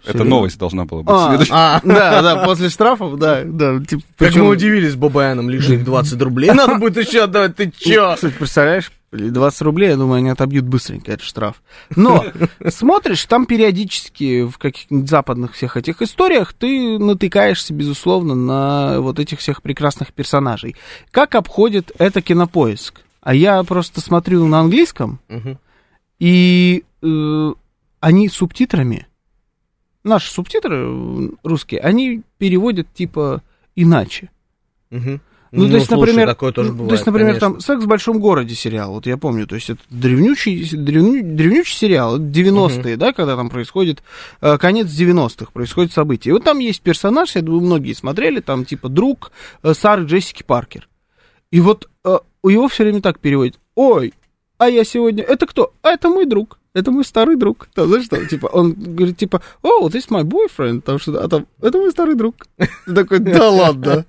Серьезно? 0.04 0.24
новость 0.24 0.58
должна 0.58 0.84
была 0.84 1.02
быть. 1.02 1.48
А. 1.50 1.76
А, 1.76 1.80
Да, 1.84 2.22
да, 2.22 2.44
после 2.44 2.68
штрафов, 2.68 3.18
да, 3.18 3.42
да. 3.44 3.78
Типа, 3.84 4.02
как 4.18 4.28
причем- 4.28 4.44
мы 4.44 4.50
удивились 4.50 4.94
Бабаяном, 4.94 5.48
лишних 5.50 5.84
20 5.84 6.20
рублей. 6.22 6.50
Надо 6.52 6.76
будет 6.76 7.06
еще 7.06 7.24
отдавать, 7.24 7.56
ты 7.56 7.72
чё? 7.76 8.14
Кстати, 8.14 8.34
представляешь, 8.38 8.90
20 9.12 9.62
рублей, 9.62 9.90
я 9.90 9.96
думаю, 9.96 10.18
они 10.18 10.30
отобьют 10.30 10.64
быстренько, 10.64 11.12
это 11.12 11.24
штраф. 11.24 11.62
Но 11.94 12.24
смотришь, 12.68 13.24
там 13.26 13.46
периодически 13.46 14.42
в 14.44 14.58
каких-нибудь 14.58 15.08
западных 15.08 15.54
всех 15.54 15.76
этих 15.76 16.02
историях 16.02 16.52
ты 16.52 16.98
натыкаешься, 16.98 17.72
безусловно, 17.72 18.34
на 18.34 19.00
вот 19.00 19.18
этих 19.18 19.38
всех 19.38 19.62
прекрасных 19.62 20.12
персонажей. 20.12 20.76
Как 21.10 21.34
обходит 21.34 21.92
это 21.98 22.20
кинопоиск? 22.20 23.00
А 23.22 23.34
я 23.34 23.62
просто 23.64 24.00
смотрю 24.00 24.46
на 24.46 24.60
английском, 24.60 25.20
и 26.18 26.84
э, 27.02 27.52
они 28.00 28.28
субтитрами, 28.28 29.06
наши 30.06 30.30
субтитры 30.30 30.76
э, 30.76 31.28
русские, 31.42 31.80
они 31.80 32.22
переводят 32.38 32.92
типа 32.94 33.42
иначе. 33.74 34.30
Мгм. 34.90 35.20
Ну, 35.52 35.68
то 35.68 35.76
есть, 35.76 35.86
слушай, 35.86 36.00
например, 36.00 36.28
такое 36.28 36.52
тоже 36.52 36.70
ну, 36.70 36.74
бывает, 36.74 36.88
то 36.90 36.94
есть, 36.94 37.06
например, 37.06 37.28
конечно. 37.28 37.50
там 37.50 37.60
«Секс 37.60 37.84
в 37.84 37.86
большом 37.86 38.18
городе» 38.18 38.54
сериал, 38.54 38.92
вот 38.92 39.06
я 39.06 39.16
помню, 39.16 39.46
то 39.46 39.54
есть 39.54 39.70
это 39.70 39.80
древнючий, 39.90 40.68
древню- 40.76 41.22
древнючий 41.22 41.76
сериал, 41.76 42.16
это 42.16 42.24
90-е, 42.24 42.96
да, 42.96 43.12
когда 43.12 43.36
там 43.36 43.48
происходит, 43.48 44.02
э, 44.40 44.58
конец 44.58 44.88
90-х, 44.88 45.52
происходит 45.52 45.92
событие. 45.92 46.30
И 46.30 46.32
вот 46.32 46.44
там 46.44 46.58
есть 46.58 46.82
персонаж, 46.82 47.34
я 47.36 47.42
думаю, 47.42 47.62
многие 47.62 47.94
смотрели, 47.94 48.40
там 48.40 48.64
типа 48.64 48.88
друг 48.88 49.32
э, 49.62 49.72
Сары 49.72 50.04
Джессики 50.04 50.42
Паркер. 50.42 50.88
И 51.50 51.60
вот 51.60 51.88
э, 52.04 52.18
у 52.42 52.48
его 52.48 52.68
все 52.68 52.82
время 52.82 53.00
так 53.00 53.20
переводит, 53.20 53.58
ой, 53.76 54.14
а 54.58 54.68
я 54.68 54.84
сегодня, 54.84 55.22
это 55.22 55.46
кто? 55.46 55.72
А 55.82 55.90
это 55.90 56.08
мой 56.08 56.26
друг. 56.26 56.58
Это 56.74 56.90
мой 56.90 57.04
старый 57.04 57.36
друг. 57.36 57.68
Там, 57.74 57.88
знаешь, 57.88 58.04
что, 58.04 58.24
типа, 58.26 58.46
он 58.46 58.74
говорит, 58.74 59.16
типа, 59.16 59.42
о, 59.62 59.88
this 59.88 60.08
my 60.10 60.24
boyfriend, 60.24 60.82
там 60.82 60.98
что-то, 60.98 61.24
а 61.24 61.28
там, 61.28 61.46
это 61.62 61.78
мой 61.78 61.90
старый 61.90 62.14
друг. 62.14 62.46
Ты 62.58 62.94
такой, 62.94 63.18
да 63.18 63.50
ладно. 63.50 64.04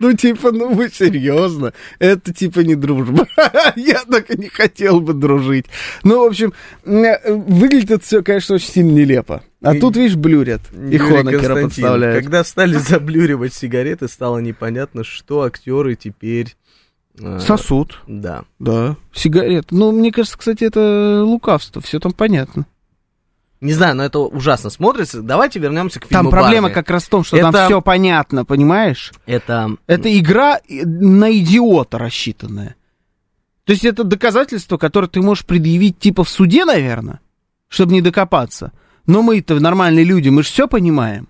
Ну, 0.00 0.14
типа, 0.14 0.50
ну 0.50 0.72
вы 0.72 0.88
серьезно? 0.88 1.74
Это 1.98 2.32
типа 2.32 2.60
не 2.60 2.74
дружба. 2.74 3.26
Я 3.76 4.02
так 4.10 4.30
и 4.30 4.38
не 4.38 4.48
хотел 4.48 5.00
бы 5.00 5.12
дружить. 5.12 5.66
Ну, 6.04 6.24
в 6.24 6.26
общем, 6.26 6.54
э, 6.84 7.32
выглядит 7.34 7.90
это 7.90 8.04
все, 8.04 8.22
конечно, 8.22 8.54
очень 8.54 8.70
сильно 8.70 8.92
нелепо. 8.92 9.42
А 9.62 9.74
тут, 9.74 9.96
видишь, 9.96 10.16
блюрят. 10.16 10.62
И 10.72 10.96
Хонекера 10.96 11.62
подставляют. 11.62 12.24
Когда 12.24 12.44
стали 12.44 12.74
заблюривать 12.78 13.52
сигареты, 13.52 14.08
стало 14.08 14.38
непонятно, 14.38 15.04
что 15.04 15.42
актеры 15.42 15.96
теперь... 15.96 16.56
э, 17.20 17.38
Сосуд, 17.40 18.00
Да. 18.06 18.44
да. 18.58 18.96
Сигарет. 19.12 19.66
Ну, 19.70 19.92
мне 19.92 20.10
кажется, 20.12 20.38
кстати, 20.38 20.64
это 20.64 21.22
лукавство. 21.24 21.80
Все 21.82 22.00
там 22.00 22.12
понятно. 22.12 22.66
Не 23.60 23.74
знаю, 23.74 23.94
но 23.94 24.04
это 24.04 24.20
ужасно 24.20 24.70
смотрится. 24.70 25.20
Давайте 25.20 25.58
вернемся 25.58 26.00
к 26.00 26.06
фильму 26.06 26.24
Там 26.24 26.30
проблема 26.30 26.68
«Барби». 26.68 26.74
как 26.74 26.90
раз 26.90 27.04
в 27.04 27.08
том, 27.10 27.24
что 27.24 27.36
там 27.38 27.50
Это- 27.50 27.66
все 27.66 27.82
понятно, 27.82 28.44
понимаешь? 28.46 29.12
Это... 29.26 29.76
Это 29.86 30.18
игра 30.18 30.58
э, 30.68 30.84
на 30.86 31.30
идиота 31.38 31.98
рассчитанная. 31.98 32.76
То 33.64 33.72
есть 33.72 33.84
это 33.84 34.02
доказательство, 34.02 34.78
которое 34.78 35.08
ты 35.08 35.20
можешь 35.20 35.44
предъявить 35.44 35.98
типа 35.98 36.24
в 36.24 36.28
суде, 36.30 36.64
наверное, 36.64 37.20
чтобы 37.68 37.92
не 37.92 38.00
докопаться. 38.00 38.72
Но 39.06 39.22
мы-то 39.22 39.60
нормальные 39.60 40.04
люди, 40.04 40.28
мы 40.30 40.42
же 40.42 40.48
все 40.48 40.66
понимаем. 40.66 41.28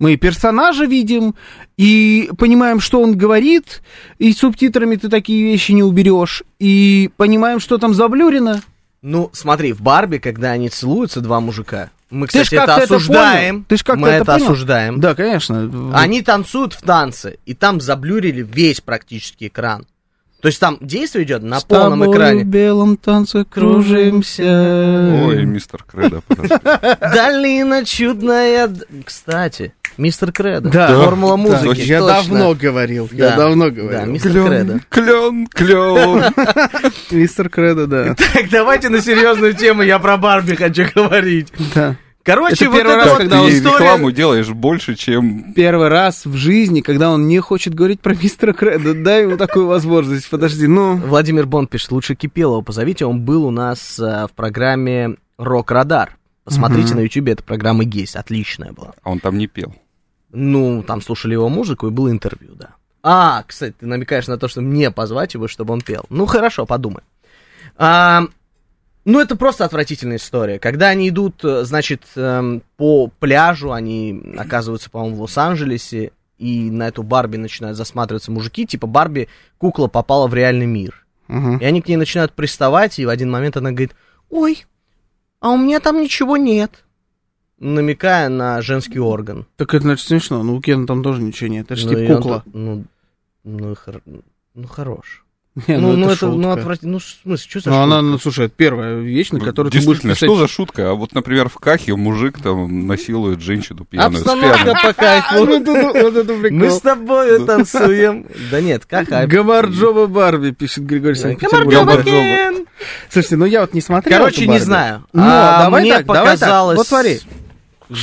Мы 0.00 0.16
персонажа 0.16 0.86
видим, 0.86 1.34
и 1.76 2.30
понимаем, 2.38 2.80
что 2.80 3.02
он 3.02 3.16
говорит, 3.16 3.82
и 4.18 4.32
субтитрами 4.32 4.96
ты 4.96 5.10
такие 5.10 5.44
вещи 5.44 5.72
не 5.72 5.82
уберешь, 5.82 6.42
и 6.58 7.10
понимаем, 7.18 7.60
что 7.60 7.76
там 7.76 7.92
заблюрено. 7.92 8.62
Ну, 9.02 9.28
смотри, 9.34 9.72
в 9.74 9.82
Барби, 9.82 10.16
когда 10.16 10.52
они 10.52 10.70
целуются, 10.70 11.20
два 11.20 11.40
мужика, 11.40 11.90
мы, 12.08 12.26
Ты 12.26 12.42
кстати, 12.42 12.54
это 12.54 12.66
как-то 12.66 12.82
это 12.82 12.94
осуждаем. 12.96 13.54
понял. 13.56 13.64
Ты 13.68 13.76
ж 13.76 13.84
мы 13.96 14.08
это 14.08 14.16
это 14.16 14.24
понял. 14.32 14.44
осуждаем. 14.46 15.00
Да, 15.00 15.14
конечно. 15.14 15.92
Они 15.94 16.22
танцуют 16.22 16.72
в 16.72 16.80
танце, 16.80 17.38
и 17.44 17.54
там 17.54 17.80
заблюрили 17.80 18.42
весь 18.42 18.80
практически 18.80 19.48
экран. 19.48 19.86
То 20.40 20.46
есть 20.48 20.58
там 20.58 20.78
действие 20.80 21.24
идет 21.24 21.42
на 21.42 21.60
С 21.60 21.64
полном 21.64 22.00
тобой 22.00 22.16
экране. 22.16 22.44
в 22.44 22.46
белом 22.46 22.96
танце 22.96 23.44
кружимся. 23.44 24.42
Ой, 25.26 25.44
мистер 25.44 25.84
Кредо, 25.90 26.22
подожди. 26.26 26.54
Долина 27.14 27.84
чудная. 27.84 28.70
Кстати, 29.04 29.74
мистер 29.98 30.32
Кредо. 30.32 30.70
Да. 30.70 30.88
Формула 31.04 31.36
Да, 31.36 31.42
музыки. 31.42 31.80
я 31.82 32.00
точно. 32.00 32.14
давно 32.14 32.54
говорил, 32.54 33.08
Да. 33.12 33.30
я 33.30 33.36
давно 33.36 33.64
Да, 33.66 33.70
говорил. 33.70 34.06
мистер 34.12 34.32
Кредо. 34.32 34.80
Клен, 34.88 35.46
клен, 35.46 35.46
клен. 35.48 36.34
Мистер 37.10 37.48
Кредо, 37.50 37.86
да. 37.86 38.14
Так, 38.32 38.48
давайте 38.50 38.88
на 38.88 39.00
серьезную 39.02 39.52
тему, 39.54 39.82
я 39.82 39.98
про 39.98 40.16
Барби 40.16 40.54
хочу 40.54 40.84
говорить. 40.94 41.48
да. 41.74 41.96
Короче, 42.30 42.54
Это 42.54 42.66
вот 42.66 42.76
первый 42.76 42.94
эта 42.94 42.96
раз, 42.96 43.08
вот 43.08 43.18
когда 43.18 43.36
Ты 43.36 43.42
он 43.42 43.50
история... 43.50 43.74
рекламу 43.74 44.10
делаешь 44.12 44.48
больше, 44.50 44.94
чем... 44.94 45.52
Первый 45.52 45.88
раз 45.88 46.26
в 46.26 46.36
жизни, 46.36 46.80
когда 46.80 47.10
он 47.10 47.26
не 47.26 47.40
хочет 47.40 47.74
говорить 47.74 48.00
про 48.00 48.14
мистера 48.14 48.52
Кредо. 48.52 48.94
Дай 48.94 49.22
ему 49.22 49.36
такую 49.36 49.66
возможность. 49.66 50.30
Подожди, 50.30 50.68
ну... 50.68 50.94
Владимир 50.94 51.46
Бонд 51.46 51.70
пишет, 51.70 51.90
лучше 51.90 52.14
Кипелова 52.14 52.62
позовите, 52.62 53.04
он 53.04 53.22
был 53.22 53.46
у 53.46 53.50
нас 53.50 53.98
э, 53.98 54.28
в 54.28 54.30
программе 54.36 55.16
«Рок 55.38 55.72
Радар». 55.72 56.16
Посмотрите 56.44 56.94
на 56.94 57.00
ютубе, 57.00 57.32
эта 57.32 57.42
программа 57.42 57.82
есть, 57.82 58.14
отличная 58.14 58.70
была. 58.70 58.92
А 59.02 59.10
он 59.10 59.18
там 59.18 59.36
не 59.36 59.48
пел. 59.48 59.74
Ну, 60.32 60.84
там 60.84 61.02
слушали 61.02 61.32
его 61.32 61.48
музыку 61.48 61.88
и 61.88 61.90
было 61.90 62.12
интервью, 62.12 62.54
да. 62.54 62.70
А, 63.02 63.42
кстати, 63.44 63.74
ты 63.80 63.86
намекаешь 63.86 64.28
на 64.28 64.38
то, 64.38 64.46
что 64.46 64.60
мне 64.60 64.92
позвать 64.92 65.34
его, 65.34 65.48
чтобы 65.48 65.72
он 65.72 65.80
пел. 65.80 66.04
Ну, 66.10 66.26
хорошо, 66.26 66.64
подумай. 66.64 67.02
А, 67.76 68.26
ну, 69.04 69.20
это 69.20 69.36
просто 69.36 69.64
отвратительная 69.64 70.16
история. 70.18 70.58
Когда 70.58 70.88
они 70.88 71.08
идут, 71.08 71.44
э, 71.44 71.64
значит, 71.64 72.02
эм, 72.16 72.62
по 72.76 73.08
пляжу, 73.18 73.72
они 73.72 74.34
оказываются, 74.36 74.90
по-моему, 74.90 75.16
в 75.16 75.20
Лос-Анджелесе, 75.22 76.12
и 76.38 76.70
на 76.70 76.88
эту 76.88 77.02
Барби 77.02 77.36
начинают 77.36 77.76
засматриваться 77.76 78.30
мужики, 78.32 78.66
типа 78.66 78.86
Барби, 78.86 79.28
кукла 79.58 79.88
попала 79.88 80.26
в 80.26 80.34
реальный 80.34 80.66
мир. 80.66 81.04
Мгм. 81.28 81.58
И 81.58 81.64
они 81.64 81.80
к 81.82 81.88
ней 81.88 81.96
начинают 81.96 82.32
приставать, 82.32 82.98
и 82.98 83.06
в 83.06 83.08
один 83.08 83.30
момент 83.30 83.56
она 83.56 83.70
говорит, 83.70 83.94
ой, 84.30 84.64
а 85.40 85.50
у 85.50 85.56
меня 85.56 85.80
там 85.80 86.00
ничего 86.00 86.36
нет. 86.36 86.84
Намекая 87.58 88.28
на 88.30 88.62
женский 88.62 88.98
орган. 88.98 89.46
Так 89.56 89.74
это, 89.74 89.82
значит, 89.82 90.06
смешно. 90.06 90.42
Ну, 90.42 90.56
у 90.56 90.60
Кена 90.62 90.86
там 90.86 91.02
тоже 91.02 91.20
ничего 91.22 91.48
нет. 91.50 91.66
Это 91.66 91.76
же 91.76 91.86
Ну, 91.88 91.94
типа 91.94 92.10
он 92.12 92.16
кукла. 92.22 92.42
тут, 92.44 92.54
Ну, 92.54 92.84
ну, 93.44 93.74
хор- 93.74 94.02
ну, 94.54 94.66
хорош. 94.66 95.24
Не, 95.66 95.78
ну, 95.78 95.96
ну, 95.96 96.06
это, 96.06 96.16
шутка. 96.16 96.36
ну, 96.38 96.50
отвратительно. 96.52 96.92
Ну, 96.92 96.98
в 97.00 97.02
смысле, 97.02 97.46
что 97.50 97.60
за 97.60 97.70
Ну, 97.70 97.74
шутка? 97.76 97.82
она, 97.82 98.02
ну, 98.02 98.18
слушай, 98.18 98.46
это 98.46 98.54
первая 98.56 99.00
вещь, 99.00 99.30
на 99.30 99.40
которую 99.40 99.72
ты 99.72 99.78
будешь 99.78 99.84
Действительно, 100.02 100.14
писать. 100.14 100.28
что 100.28 100.36
за 100.36 100.46
шутка? 100.48 100.90
А 100.90 100.94
вот, 100.94 101.12
например, 101.12 101.48
в 101.48 101.56
Кахе 101.56 101.96
мужик 101.96 102.38
там 102.40 102.86
насилует 102.86 103.40
женщину 103.40 103.84
пьяную. 103.84 104.20
Обстановка 104.20 104.74
по 104.80 105.02
это, 105.02 105.72
вот 106.02 106.16
это 106.16 106.32
Мы 106.52 106.70
с 106.70 106.80
тобой 106.80 107.44
танцуем. 107.44 108.26
Да 108.50 108.60
нет, 108.60 108.84
как 108.88 109.10
а- 109.10 109.26
Гамарджоба 109.26 110.06
Барби, 110.06 110.52
пишет 110.52 110.84
Григорий 110.86 111.16
Санкт-Петербург. 111.16 111.68
Гамарджоба 111.72 112.04
Кен. 112.04 112.66
Слушайте, 113.10 113.36
ну 113.36 113.44
я 113.44 113.62
вот 113.62 113.74
не 113.74 113.80
смотрел 113.80 114.18
Короче, 114.18 114.46
не 114.46 114.58
знаю. 114.60 115.04
Но 115.12 115.22
А 115.24 115.64
давай 115.64 115.88
так, 115.88 116.06
давай 116.06 116.24
так. 116.38 116.40
показалось 116.40 116.76
Вот 116.78 116.86
смотри. 116.86 117.20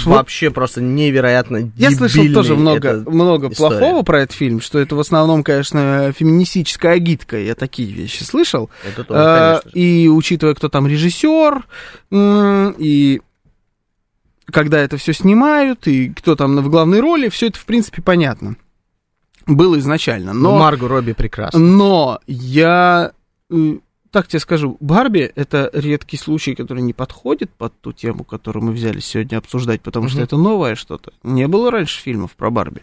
Вообще 0.06 0.52
просто 0.52 0.82
невероятно 0.82 1.72
Я 1.78 1.92
слышал 1.92 2.24
тоже 2.34 2.56
много, 2.56 3.04
много 3.08 3.50
история. 3.50 3.80
плохого 3.80 4.04
про 4.04 4.22
этот 4.24 4.36
фильм, 4.36 4.60
что 4.62 4.80
это 4.80 4.96
в 4.96 5.00
основном, 5.00 5.44
конечно, 5.44 6.12
феминистическая 6.16 6.94
агитка. 6.94 7.38
Я 7.40 7.56
такие 7.56 7.92
вещи 7.92 8.24
слышал. 8.24 8.70
Это 8.86 9.04
тоже, 9.04 9.20
А. 9.20 9.62
И 9.74 10.10
учитывая, 10.10 10.56
кто 10.56 10.68
там 10.70 10.88
режиссер, 10.88 11.66
и 12.12 13.22
когда 14.52 14.80
это 14.80 14.98
все 14.98 15.14
снимают, 15.14 15.88
и 15.88 16.10
кто 16.10 16.36
там 16.36 16.58
в 16.58 16.70
главной 16.70 17.00
роли, 17.00 17.30
все 17.30 17.48
это, 17.48 17.60
в 17.60 17.66
принципе, 17.66 18.02
понятно. 18.02 18.56
Было 19.46 19.80
изначально. 19.80 20.34
Но, 20.34 20.58
Марго 20.60 20.88
Робби 20.90 21.14
прекрасно. 21.14 21.60
но 21.60 22.20
я 22.28 23.12
так 24.18 24.28
тебе 24.28 24.40
скажу, 24.40 24.78
Барби 24.80 25.32
это 25.36 25.70
редкий 25.74 26.18
случай, 26.18 26.56
который 26.56 26.82
не 26.82 26.94
подходит 26.94 27.52
под 27.52 27.80
ту 27.82 27.94
тему, 27.94 28.24
которую 28.24 28.66
мы 28.66 28.72
взяли 28.72 29.00
сегодня 29.00 29.38
обсуждать, 29.38 29.82
потому 29.82 30.08
что 30.08 30.18
Мгм. 30.18 30.24
это 30.26 30.38
новое 30.38 30.74
что-то. 30.76 31.14
Не 31.22 31.48
было 31.48 31.70
раньше 31.70 32.02
фильмов 32.02 32.32
про 32.32 32.50
Барби. 32.50 32.82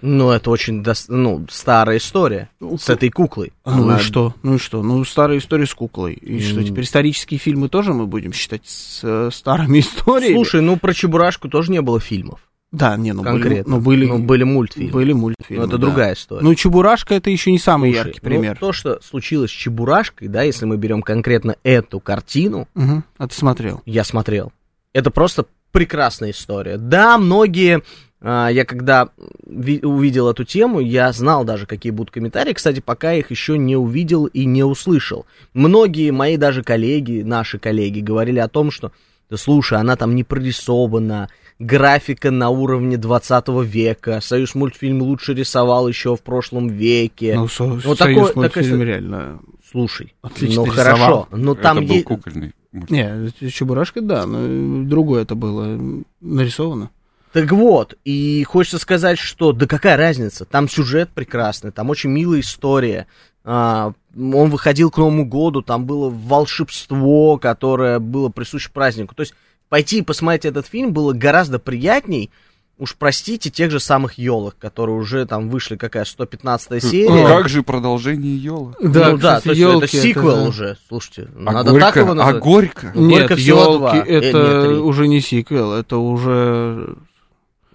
Ну, 0.00 0.30
это 0.30 0.50
очень 0.50 0.82
дос- 0.82 1.06
ну, 1.08 1.44
старая 1.50 1.96
история 1.96 2.50
с 2.78 2.88
этой 2.88 3.08
куклой. 3.10 3.52
А 3.64 3.74
Ну 3.74 3.82
Она- 3.84 3.96
и 3.98 4.02
что? 4.02 4.34
Ну 4.44 4.54
и 4.54 4.58
что? 4.58 4.82
Ну, 4.82 5.02
старая 5.04 5.38
история 5.38 5.66
с 5.66 5.74
куклой. 5.74 6.12
И 6.14 6.40
что, 6.40 6.60
М. 6.60 6.66
теперь 6.66 6.84
исторические 6.84 7.38
фильмы 7.40 7.68
тоже 7.68 7.92
мы 7.94 8.06
будем 8.06 8.32
считать 8.32 8.62
с 8.66 9.00
э, 9.02 9.30
старыми 9.32 9.78
историями? 9.80 10.34
Слушай, 10.34 10.60
ну 10.60 10.76
про 10.76 10.92
Чебурашку 10.94 11.48
тоже 11.48 11.72
не 11.72 11.80
было 11.82 11.98
фильмов. 12.00 12.40
Да, 12.76 12.96
не, 12.96 13.12
ну 13.12 13.22
конкретно. 13.22 13.78
были, 13.78 14.06
ну, 14.06 14.12
были, 14.12 14.18
Ну, 14.20 14.26
были 14.26 14.42
мультфильмы. 14.44 14.90
были 14.92 15.12
мультфильмы. 15.12 15.62
Но 15.62 15.68
это 15.68 15.78
да. 15.78 15.86
другая 15.86 16.14
история. 16.14 16.42
Ну, 16.42 16.54
Чебурашка 16.54 17.14
это 17.14 17.30
еще 17.30 17.50
не 17.52 17.58
самый 17.58 17.92
Слушай, 17.92 18.06
яркий 18.06 18.20
ну, 18.22 18.28
пример. 18.28 18.56
то, 18.58 18.72
что 18.72 19.00
случилось 19.02 19.50
с 19.50 19.54
Чебурашкой, 19.54 20.28
да, 20.28 20.42
если 20.42 20.64
мы 20.66 20.76
берем 20.76 21.02
конкретно 21.02 21.56
эту 21.62 22.00
картину, 22.00 22.68
Мгм. 22.74 23.04
А 23.18 23.28
ты 23.28 23.34
смотрел? 23.34 23.82
я 23.86 24.04
смотрел. 24.04 24.52
Это 24.92 25.10
просто 25.10 25.46
прекрасная 25.72 26.30
история. 26.30 26.76
Да, 26.76 27.18
многие, 27.18 27.82
а, 28.20 28.48
я 28.48 28.64
когда 28.64 29.08
ви- 29.46 29.80
увидел 29.82 30.28
эту 30.30 30.44
тему, 30.44 30.78
я 30.80 31.10
знал 31.12 31.44
даже, 31.44 31.66
какие 31.66 31.90
будут 31.90 32.12
комментарии. 32.12 32.52
Кстати, 32.52 32.80
пока 32.80 33.12
их 33.12 33.30
еще 33.32 33.58
не 33.58 33.76
увидел 33.76 34.26
и 34.26 34.44
не 34.44 34.62
услышал. 34.62 35.26
Многие 35.52 36.10
мои 36.12 36.36
даже 36.36 36.62
коллеги, 36.62 37.22
наши 37.22 37.58
коллеги, 37.58 38.00
говорили 38.00 38.38
о 38.38 38.46
том, 38.48 38.70
что, 38.70 38.92
да 39.30 39.36
слушай, 39.36 39.78
она 39.78 39.96
там 39.96 40.14
не 40.14 40.22
прорисована, 40.22 41.28
графика 41.58 42.30
на 42.30 42.50
уровне 42.50 42.96
20 42.96 43.48
века, 43.64 44.20
Союз 44.20 44.54
мультфильм 44.54 45.02
лучше 45.02 45.34
рисовал 45.34 45.88
еще 45.88 46.16
в 46.16 46.22
прошлом 46.22 46.68
веке. 46.68 47.34
Ну, 47.36 47.48
со, 47.48 47.64
вот 47.64 47.82
Союз 47.98 47.98
такое- 47.98 48.34
мультфильм 48.34 48.70
такое- 48.70 48.84
реально. 48.84 49.40
Слушай, 49.70 50.14
Отлично 50.22 50.62
ну 50.62 50.72
рисовал. 50.72 50.96
хорошо, 50.96 51.28
но 51.32 51.54
там 51.54 51.78
это 51.78 51.86
был 51.86 51.94
есть... 51.94 52.06
кукольный 52.06 52.52
мультфильм. 52.72 53.32
Не, 53.40 53.50
Чебурашка, 53.50 54.00
да, 54.00 54.24
но 54.26 54.84
другое 54.88 55.22
это 55.22 55.34
было 55.34 55.78
нарисовано. 56.20 56.90
Так 57.32 57.50
вот, 57.50 57.96
и 58.04 58.44
хочется 58.44 58.78
сказать, 58.78 59.18
что 59.18 59.52
да 59.52 59.66
какая 59.66 59.96
разница, 59.96 60.44
там 60.44 60.68
сюжет 60.68 61.10
прекрасный, 61.10 61.72
там 61.72 61.90
очень 61.90 62.10
милая 62.10 62.38
история. 62.40 63.08
А, 63.46 63.92
он 64.16 64.50
выходил 64.50 64.90
к 64.92 64.96
Новому 64.98 65.26
году, 65.26 65.60
там 65.60 65.84
было 65.84 66.08
волшебство, 66.08 67.36
которое 67.38 67.98
было 67.98 68.28
присуще 68.28 68.70
празднику. 68.72 69.14
То 69.16 69.22
есть 69.22 69.34
пойти 69.74 69.98
и 69.98 70.02
посмотреть 70.02 70.44
этот 70.44 70.68
фильм 70.68 70.92
было 70.92 71.12
гораздо 71.12 71.58
приятней, 71.58 72.30
уж 72.78 72.94
простите, 72.94 73.50
тех 73.50 73.72
же 73.72 73.80
самых 73.80 74.18
елок, 74.18 74.54
которые 74.56 74.94
уже 74.96 75.26
там 75.26 75.50
вышли, 75.50 75.74
какая 75.74 76.04
115 76.04 76.70
Ну, 76.70 76.78
серия. 76.78 77.26
Как 77.26 77.48
же 77.48 77.64
продолжение 77.64 78.36
Йола? 78.36 78.74
ну 78.78 79.16
да, 79.18 79.40
то 79.40 79.50
есть 79.50 79.60
«Ёлки» 79.60 79.86
это 79.86 79.96
сиквел 80.00 80.36
да. 80.36 80.42
уже, 80.44 80.76
слушайте, 80.86 81.28
А 81.44 81.50
надо 81.50 81.72
горько, 81.72 81.86
так 81.86 81.96
его 81.96 82.12
а 82.12 82.14
назвать. 82.14 82.38
горько. 82.40 82.92
Нет, 82.94 83.20
Горько 83.28 83.34
елки 83.34 83.78
два. 83.78 83.96
Э, 83.96 84.00
это 84.02 84.38
нет, 84.38 84.64
три. 84.68 84.74
уже 84.76 85.08
не 85.08 85.20
сиквел, 85.20 85.72
это 85.72 85.96
уже. 85.96 86.94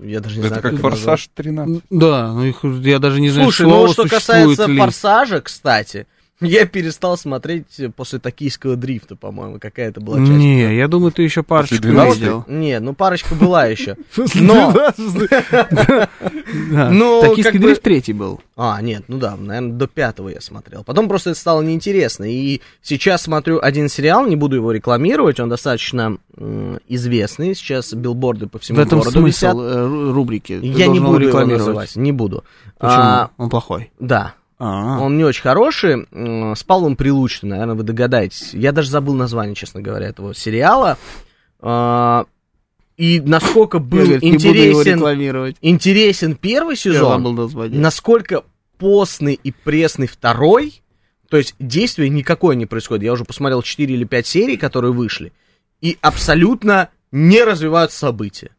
Я 0.01 0.21
даже 0.21 0.35
не 0.35 0.45
Это 0.45 0.47
знаю, 0.47 0.61
как 0.63 0.73
это 0.75 0.81
«Форсаж 0.81 1.29
13». 1.35 1.81
Да, 1.89 2.31
ну 2.31 2.45
их 2.45 2.63
я 2.63 2.99
даже 2.99 3.19
не 3.19 3.29
знаю, 3.29 3.51
Слушай, 3.51 3.67
ну 3.67 3.91
что 3.91 4.07
касается 4.07 4.67
ли. 4.67 4.77
форсажа, 4.79 5.41
кстати, 5.41 6.07
я 6.41 6.65
перестал 6.65 7.17
смотреть 7.17 7.65
после 7.95 8.19
токийского 8.19 8.75
дрифта, 8.75 9.15
по-моему, 9.15 9.59
какая 9.59 9.89
это 9.89 9.99
была 10.01 10.17
часть. 10.19 10.29
Не, 10.31 10.75
я 10.75 10.87
думаю, 10.87 11.11
ты 11.11 11.23
еще 11.23 11.43
парочку 11.43 11.75
После 11.75 11.91
12-й? 11.91 12.13
видел. 12.19 12.45
Не, 12.47 12.79
ну 12.79 12.93
парочка 12.93 13.35
была 13.35 13.65
еще. 13.65 13.95
Но, 14.35 14.73
Ну, 16.91 17.21
Токийский 17.21 17.59
дрифт 17.59 17.81
третий 17.81 18.13
был. 18.13 18.39
а, 18.55 18.81
нет, 18.81 19.03
ну 19.07 19.17
да, 19.17 19.35
наверное, 19.35 19.73
до 19.73 19.87
пятого 19.87 20.29
я 20.29 20.41
смотрел. 20.41 20.83
Потом 20.83 21.07
просто 21.07 21.31
это 21.31 21.39
стало 21.39 21.61
неинтересно. 21.61 22.25
И 22.25 22.61
сейчас 22.81 23.23
смотрю 23.23 23.59
один 23.61 23.89
сериал, 23.89 24.25
не 24.25 24.35
буду 24.35 24.55
его 24.55 24.71
рекламировать, 24.71 25.39
он 25.39 25.49
достаточно 25.49 26.17
известный. 26.87 27.53
Сейчас 27.55 27.93
билборды 27.93 28.47
по 28.47 28.59
всему 28.59 28.77
В 28.77 28.81
этом 28.81 28.99
городу 28.99 29.19
смысл 29.19 29.45
э, 29.61 29.85
ру- 29.85 30.11
рубрики. 30.13 30.59
Я 30.63 30.87
не 30.87 30.99
буду 30.99 31.11
его 31.13 31.17
рекламировать. 31.27 31.59
называть, 31.59 31.95
не 31.95 32.11
буду. 32.11 32.43
Почему? 32.77 33.01
А, 33.01 33.29
Он 33.37 33.49
плохой. 33.49 33.91
да, 33.99 34.33
А, 34.59 34.99
Он 34.99 35.17
не 35.17 35.23
очень 35.23 35.41
хороший. 35.41 36.05
м, 36.11 36.55
С 36.55 36.63
Павлом 36.63 36.95
Прилучным, 36.95 37.51
наверное, 37.51 37.75
вы 37.75 37.83
догадаетесь. 37.83 38.53
Я 38.53 38.71
даже 38.73 38.89
забыл 38.89 39.13
название, 39.15 39.55
честно 39.55 39.81
говоря, 39.81 40.07
этого 40.07 40.35
сериала. 40.35 40.97
А, 41.61 42.25
И 42.97 43.21
насколько 43.21 43.79
был 43.79 43.99
его 44.03 44.15
интересен, 44.21 44.99
интересен 45.61 46.35
первый 46.35 46.75
сезон, 46.75 47.23
насколько 47.71 48.43
постный 48.77 49.39
и 49.41 49.51
пресный 49.51 50.07
второй, 50.07 50.81
то 51.29 51.37
есть 51.37 51.55
действия 51.59 52.09
никакое 52.09 52.57
не 52.57 52.65
происходит. 52.65 53.03
Я 53.05 53.13
уже 53.13 53.23
посмотрел 53.23 53.61
4 53.61 53.93
или 53.93 54.03
5 54.03 54.27
серий, 54.27 54.57
которые 54.57 54.91
вышли, 54.91 55.31
и 55.79 55.97
абсолютно 56.01 56.89
не 57.13 57.41
развивают 57.43 57.93
события. 57.93 58.51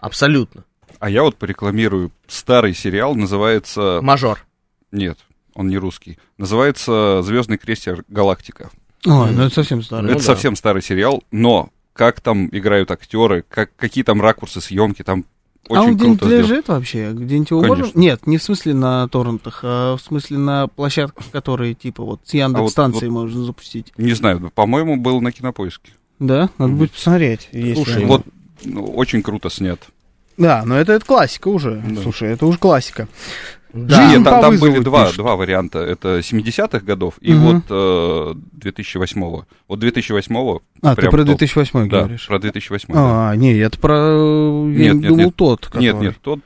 Абсолютно. 0.00 0.64
А 0.98 1.08
я 1.08 1.22
вот 1.22 1.36
порекламирую 1.36 2.10
старый 2.26 2.74
сериал, 2.74 3.14
называется... 3.14 4.00
Мажор. 4.02 4.44
Нет, 4.90 5.18
он 5.56 5.68
не 5.68 5.78
русский. 5.78 6.18
Называется 6.38 7.22
«Звездный 7.22 7.58
крейсер 7.58 8.04
Галактика». 8.08 8.70
Ой, 9.04 9.30
ну 9.32 9.44
это 9.44 9.54
совсем 9.54 9.82
старый. 9.82 10.06
Ну 10.06 10.10
это 10.10 10.20
да. 10.20 10.24
совсем 10.24 10.56
старый 10.56 10.82
сериал, 10.82 11.22
но 11.30 11.70
как 11.92 12.20
там 12.20 12.48
играют 12.52 12.90
актеры, 12.90 13.44
как, 13.48 13.74
какие 13.76 14.04
там 14.04 14.20
ракурсы 14.20 14.60
съемки, 14.60 15.02
там 15.02 15.24
а 15.68 15.72
он 15.72 15.78
Очень 15.78 15.94
где-нибудь 15.96 16.22
лежит 16.22 16.68
вообще? 16.68 17.10
Где-нибудь 17.12 17.50
его 17.50 17.60
Конечно. 17.60 17.84
можно? 17.86 17.98
Нет, 17.98 18.26
не 18.26 18.38
в 18.38 18.42
смысле 18.42 18.74
на 18.74 19.08
торрентах, 19.08 19.60
а 19.64 19.96
в 19.96 20.00
смысле 20.00 20.38
на 20.38 20.68
площадках, 20.68 21.28
которые 21.32 21.74
типа 21.74 22.04
вот 22.04 22.20
с 22.24 22.34
Яндекс 22.34 22.58
А 22.58 22.62
вот- 22.62 22.70
станции 22.70 23.08
можно 23.08 23.44
запустить. 23.44 23.92
Не 23.96 24.12
знаю, 24.12 24.52
по-моему, 24.54 24.96
был 24.96 25.20
на 25.20 25.32
кинопоиске. 25.32 25.90
Да, 26.20 26.50
надо 26.58 26.72
будет 26.72 26.92
посмотреть. 26.92 27.48
если 27.50 27.74
Слушай, 27.74 28.04
Вот 28.04 28.22
ну, 28.64 28.84
очень 28.84 29.22
круто 29.22 29.50
снят. 29.50 29.80
Да, 30.36 30.62
но 30.64 30.76
это, 30.76 30.92
это 30.92 31.04
классика 31.04 31.48
уже. 31.48 31.82
Да. 31.84 32.02
Слушай, 32.02 32.30
это 32.30 32.46
уже 32.46 32.58
классика. 32.58 33.08
Да. 33.76 34.10
Нет, 34.12 34.24
там, 34.24 34.40
там 34.40 34.58
были 34.58 34.78
два, 34.80 35.02
пишут. 35.04 35.18
два 35.18 35.36
варианта. 35.36 35.80
Это 35.80 36.18
70-х 36.20 36.80
годов 36.80 37.14
и 37.20 37.32
Мгм. 37.32 37.42
вот 37.44 37.62
э, 37.70 38.34
2008-го. 38.58 39.44
Вот 39.68 39.78
2008-го 39.82 40.62
А, 40.82 40.94
ты 40.96 41.02
про 41.10 41.18
топ. 41.24 41.26
2008 41.38 41.88
Да, 41.88 41.98
говоришь. 42.00 42.26
про 42.26 42.38
2008 42.38 42.94
да. 42.94 43.30
А, 43.30 43.36
не, 43.36 43.54
это 43.58 43.78
про... 43.78 43.96
Я 44.68 44.94
Нет, 44.94 44.94
нет, 44.96 45.08
думал 45.08 45.24
нет. 45.26 45.36
тот, 45.36 45.66
который... 45.66 45.82
Нет, 45.82 45.94
нет, 46.00 46.14
тот... 46.22 46.40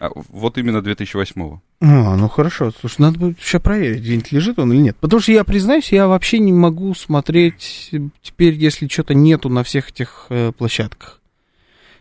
а, 0.00 0.08
вот 0.30 0.56
именно 0.58 0.78
2008-го. 0.78 1.60
А, 1.80 2.16
ну 2.16 2.28
хорошо. 2.28 2.72
Слушай, 2.80 3.02
надо 3.02 3.18
будет 3.18 3.38
сейчас 3.40 3.62
проверить, 3.62 4.00
где-нибудь 4.00 4.32
лежит 4.32 4.58
он 4.58 4.72
или 4.72 4.80
нет. 4.80 4.96
Потому 4.98 5.20
что 5.20 5.32
я 5.32 5.44
признаюсь, 5.44 5.92
я 5.92 6.08
вообще 6.08 6.38
не 6.38 6.52
могу 6.52 6.94
смотреть 6.94 7.90
теперь, 8.22 8.54
если 8.54 8.88
что-то 8.88 9.14
нету 9.14 9.48
на 9.48 9.62
всех 9.62 9.90
этих 9.90 10.26
э, 10.30 10.52
площадках. 10.56 11.17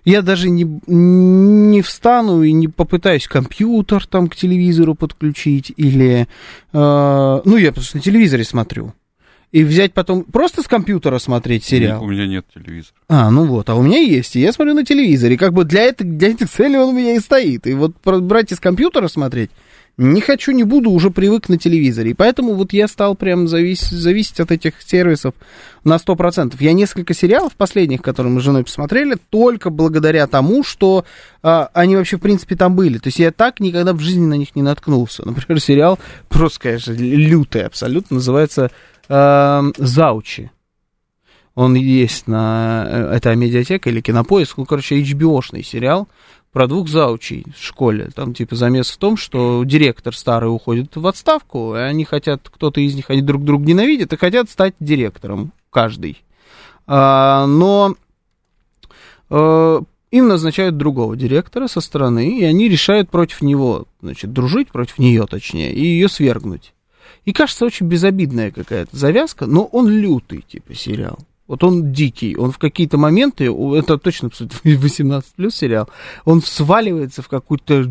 Я 0.08 0.22
даже 0.22 0.50
не, 0.50 0.66
не 0.88 1.82
встану 1.82 2.42
и 2.42 2.54
не 2.54 2.70
попытаюсь 2.70 3.28
компьютер 3.28 4.08
там 4.08 4.30
к 4.30 4.38
телевизору 4.38 4.96
подключить 4.96 5.74
или... 5.76 6.30
э, 6.72 7.42
ну, 7.44 7.58
я 7.58 7.74
просто 7.74 7.98
на 7.98 8.02
телевизоре 8.02 8.46
смотрю. 8.46 8.94
И 9.52 9.66
взять 9.66 9.94
потом 9.94 10.24
просто 10.24 10.62
с 10.62 10.66
компьютера 10.66 11.20
смотреть 11.20 11.66
сериал. 11.66 12.02
У 12.02 12.08
меня 12.08 12.26
нет 12.26 12.46
телевизора. 12.54 12.96
А, 13.10 13.30
ну 13.30 13.44
вот, 13.48 13.70
а 13.70 13.76
у 13.76 13.82
меня 13.82 13.98
есть, 13.98 14.38
и 14.38 14.40
я 14.40 14.54
смотрю 14.54 14.76
на 14.76 14.86
телевизоре. 14.86 15.38
Как 15.38 15.52
бы 15.52 15.66
для, 15.66 15.84
это, 15.84 16.06
для 16.06 16.30
этих 16.30 16.50
целей 16.50 16.78
он 16.78 16.96
у 16.96 16.98
меня 16.98 17.16
и 17.16 17.20
стоит. 17.20 17.68
И 17.68 17.74
вот 17.74 17.96
брать 18.02 18.54
из 18.54 18.62
компьютера 18.62 19.10
смотреть 19.10 19.52
не 19.98 20.22
хочу, 20.22 20.52
не 20.52 20.64
буду, 20.64 20.92
уже 20.92 21.10
привык 21.10 21.50
на 21.50 21.58
телевизоре. 21.58 22.12
И 22.12 22.14
поэтому 22.14 22.54
вот 22.54 22.72
я 22.72 22.88
стал 22.88 23.16
прям 23.16 23.46
завис- 23.46 23.90
зависеть 23.92 24.40
от 24.40 24.52
этих 24.52 24.82
сервисов 24.82 25.34
на 25.84 25.98
100%. 25.98 26.56
Я 26.60 26.74
несколько 26.74 27.16
сериалов 27.16 27.56
последних, 27.56 28.04
которые 28.04 28.32
мы 28.32 28.40
с 28.40 28.44
женой 28.44 28.64
посмотрели, 28.64 29.18
только 29.30 29.72
благодаря 29.72 30.28
тому, 30.28 30.64
что 30.64 31.04
а, 31.42 31.70
они 31.74 31.96
вообще, 31.96 32.18
в 32.18 32.22
принципе, 32.22 32.56
там 32.56 32.76
были. 32.76 33.00
То 33.00 33.08
есть 33.08 33.18
я 33.18 33.32
так 33.32 33.60
никогда 33.60 33.94
в 33.94 34.00
жизни 34.00 34.26
на 34.26 34.36
них 34.36 34.56
не 34.56 34.62
наткнулся. 34.62 35.26
Например, 35.26 35.60
сериал 35.60 35.98
просто, 36.30 36.60
конечно, 36.60 36.92
лютый 36.92 37.64
абсолютно, 37.64 38.16
называется 38.16 38.70
а, 39.10 39.64
«Заучи». 39.78 40.52
Он 41.56 41.74
есть 41.74 42.28
на... 42.28 42.86
э, 42.88 43.16
Это 43.16 43.34
медиатека 43.34 43.90
или 43.90 44.00
кинопоиск. 44.00 44.58
Ну, 44.58 44.66
короче, 44.66 45.02
HBO-шный 45.02 45.64
сериал 45.64 46.08
про 46.58 46.66
двух 46.66 46.90
заучей 46.90 47.46
в 47.56 47.64
школе. 47.64 48.10
Там, 48.16 48.34
типа, 48.34 48.56
замес 48.56 48.90
в 48.90 48.98
том, 48.98 49.16
что 49.16 49.64
директор 49.64 50.16
старый 50.16 50.52
уходит 50.52 50.96
в 50.96 51.06
отставку, 51.06 51.76
и 51.76 51.78
они 51.78 52.04
хотят, 52.04 52.50
кто-то 52.52 52.82
из 52.82 52.96
них, 52.96 53.12
они 53.12 53.22
друг 53.22 53.44
друга 53.44 53.64
ненавидят 53.64 54.12
и 54.12 54.18
хотят 54.18 54.50
стать 54.50 54.74
директором, 54.80 55.52
каждый. 55.70 56.24
А, 56.88 57.46
но 57.46 57.96
э, 59.30 59.82
им 60.10 60.28
назначают 60.28 60.78
другого 60.78 61.16
директора 61.16 61.68
со 61.68 61.80
стороны, 61.80 62.40
и 62.40 62.44
они 62.44 62.70
решают 62.70 63.12
против 63.12 63.44
него, 63.44 63.86
значит, 64.02 64.34
дружить, 64.34 64.70
против 64.70 64.98
нее, 64.98 65.28
точнее, 65.30 65.72
и 65.76 65.86
ее 65.86 66.10
свергнуть. 66.10 66.74
И 67.26 67.34
кажется, 67.34 67.66
очень 67.66 67.86
безобидная 67.86 68.50
какая-то 68.50 68.98
завязка, 68.98 69.46
но 69.46 69.66
он 69.66 69.90
лютый, 69.90 70.42
типа, 70.42 70.74
сериал. 70.74 71.20
Вот 71.48 71.64
он 71.64 71.94
дикий, 71.94 72.36
он 72.36 72.52
в 72.52 72.58
какие-то 72.58 72.98
моменты, 72.98 73.46
это 73.46 73.98
точно 73.98 74.30
18 74.64 75.32
плюс 75.36 75.56
сериал, 75.56 75.90
он 76.26 76.42
сваливается 76.42 77.22
в 77.22 77.30
какую-то, 77.30 77.86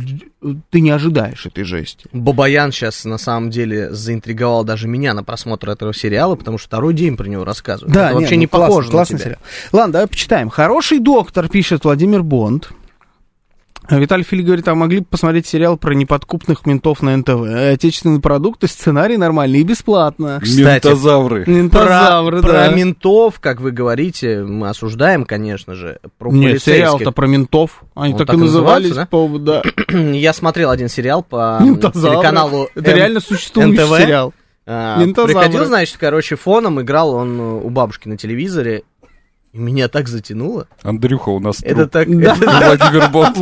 ты 0.70 0.80
не 0.80 0.90
ожидаешь 0.90 1.46
этой 1.46 1.64
жести. 1.64 2.06
Бабаян 2.12 2.70
сейчас 2.70 3.04
на 3.04 3.16
самом 3.18 3.50
деле 3.50 3.92
заинтриговал 3.92 4.64
даже 4.64 4.88
меня 4.88 5.14
на 5.14 5.24
просмотр 5.24 5.70
этого 5.70 5.94
сериала, 5.94 6.34
потому 6.34 6.58
что 6.58 6.66
второй 6.66 6.92
день 6.92 7.16
про 7.16 7.26
него 7.26 7.44
рассказывают. 7.44 7.94
Да, 7.94 8.10
Это 8.10 8.18
вообще 8.18 8.34
ну, 8.34 8.40
не 8.40 8.46
классно, 8.46 8.66
похоже 8.68 8.90
классный 8.90 9.14
на 9.14 9.18
тебя. 9.18 9.24
сериал. 9.30 9.40
Ладно, 9.72 9.92
давай 9.92 10.06
почитаем. 10.08 10.50
Хороший 10.50 10.98
доктор, 10.98 11.48
пишет 11.48 11.84
Владимир 11.84 12.22
Бонд. 12.22 12.70
Виталий 13.90 14.24
Фили 14.24 14.42
говорит, 14.42 14.66
а 14.68 14.74
могли 14.74 15.00
бы 15.00 15.06
посмотреть 15.06 15.46
сериал 15.46 15.76
про 15.76 15.94
неподкупных 15.94 16.66
ментов 16.66 17.02
на 17.02 17.16
НТВ. 17.16 17.42
Отечественные 17.74 18.20
продукты, 18.20 18.66
сценарий 18.66 19.16
нормальный 19.16 19.60
и 19.60 19.64
бесплатно. 19.64 20.40
Кстати, 20.42 20.86
Ментозавры. 20.86 21.44
Ментозавры, 21.46 22.40
про, 22.42 22.52
да. 22.52 22.66
про 22.66 22.74
ментов, 22.74 23.40
как 23.40 23.60
вы 23.60 23.70
говорите, 23.70 24.42
мы 24.42 24.68
осуждаем, 24.68 25.24
конечно 25.24 25.74
же. 25.74 25.98
Про 26.18 26.32
Нет, 26.32 26.62
сериал-то 26.62 27.12
про 27.12 27.26
ментов. 27.26 27.82
Они 27.94 28.12
Он 28.12 28.18
так, 28.18 28.26
так 28.28 28.36
и 28.36 28.38
назывались, 28.40 28.92
да? 28.94 29.06
по 29.06 29.26
да? 29.38 29.62
Я 29.92 30.32
смотрел 30.32 30.70
один 30.70 30.88
сериал 30.88 31.22
по 31.22 31.58
Ментозавры. 31.62 32.16
телеканалу 32.16 32.68
Это 32.74 32.90
М- 32.90 32.96
реально 32.96 33.20
существующий 33.20 33.72
НТВ. 33.82 33.98
сериал. 33.98 34.34
А. 34.68 35.00
Приходил, 35.00 35.64
значит, 35.64 35.96
короче, 35.96 36.34
фоном 36.34 36.80
играл 36.80 37.10
он 37.14 37.38
э, 37.38 37.42
у 37.62 37.70
бабушки 37.70 38.08
на 38.08 38.16
телевизоре. 38.16 38.82
И 39.56 39.58
меня 39.58 39.88
так 39.88 40.06
затянуло. 40.06 40.68
Андрюха 40.82 41.30
у 41.30 41.40
нас 41.40 41.60
Это 41.62 41.86
труп. 41.86 41.90
так... 41.90 42.08
Да. 42.20 42.36
это- 42.36 42.76
Владимир 42.76 43.10
Бонт. 43.10 43.36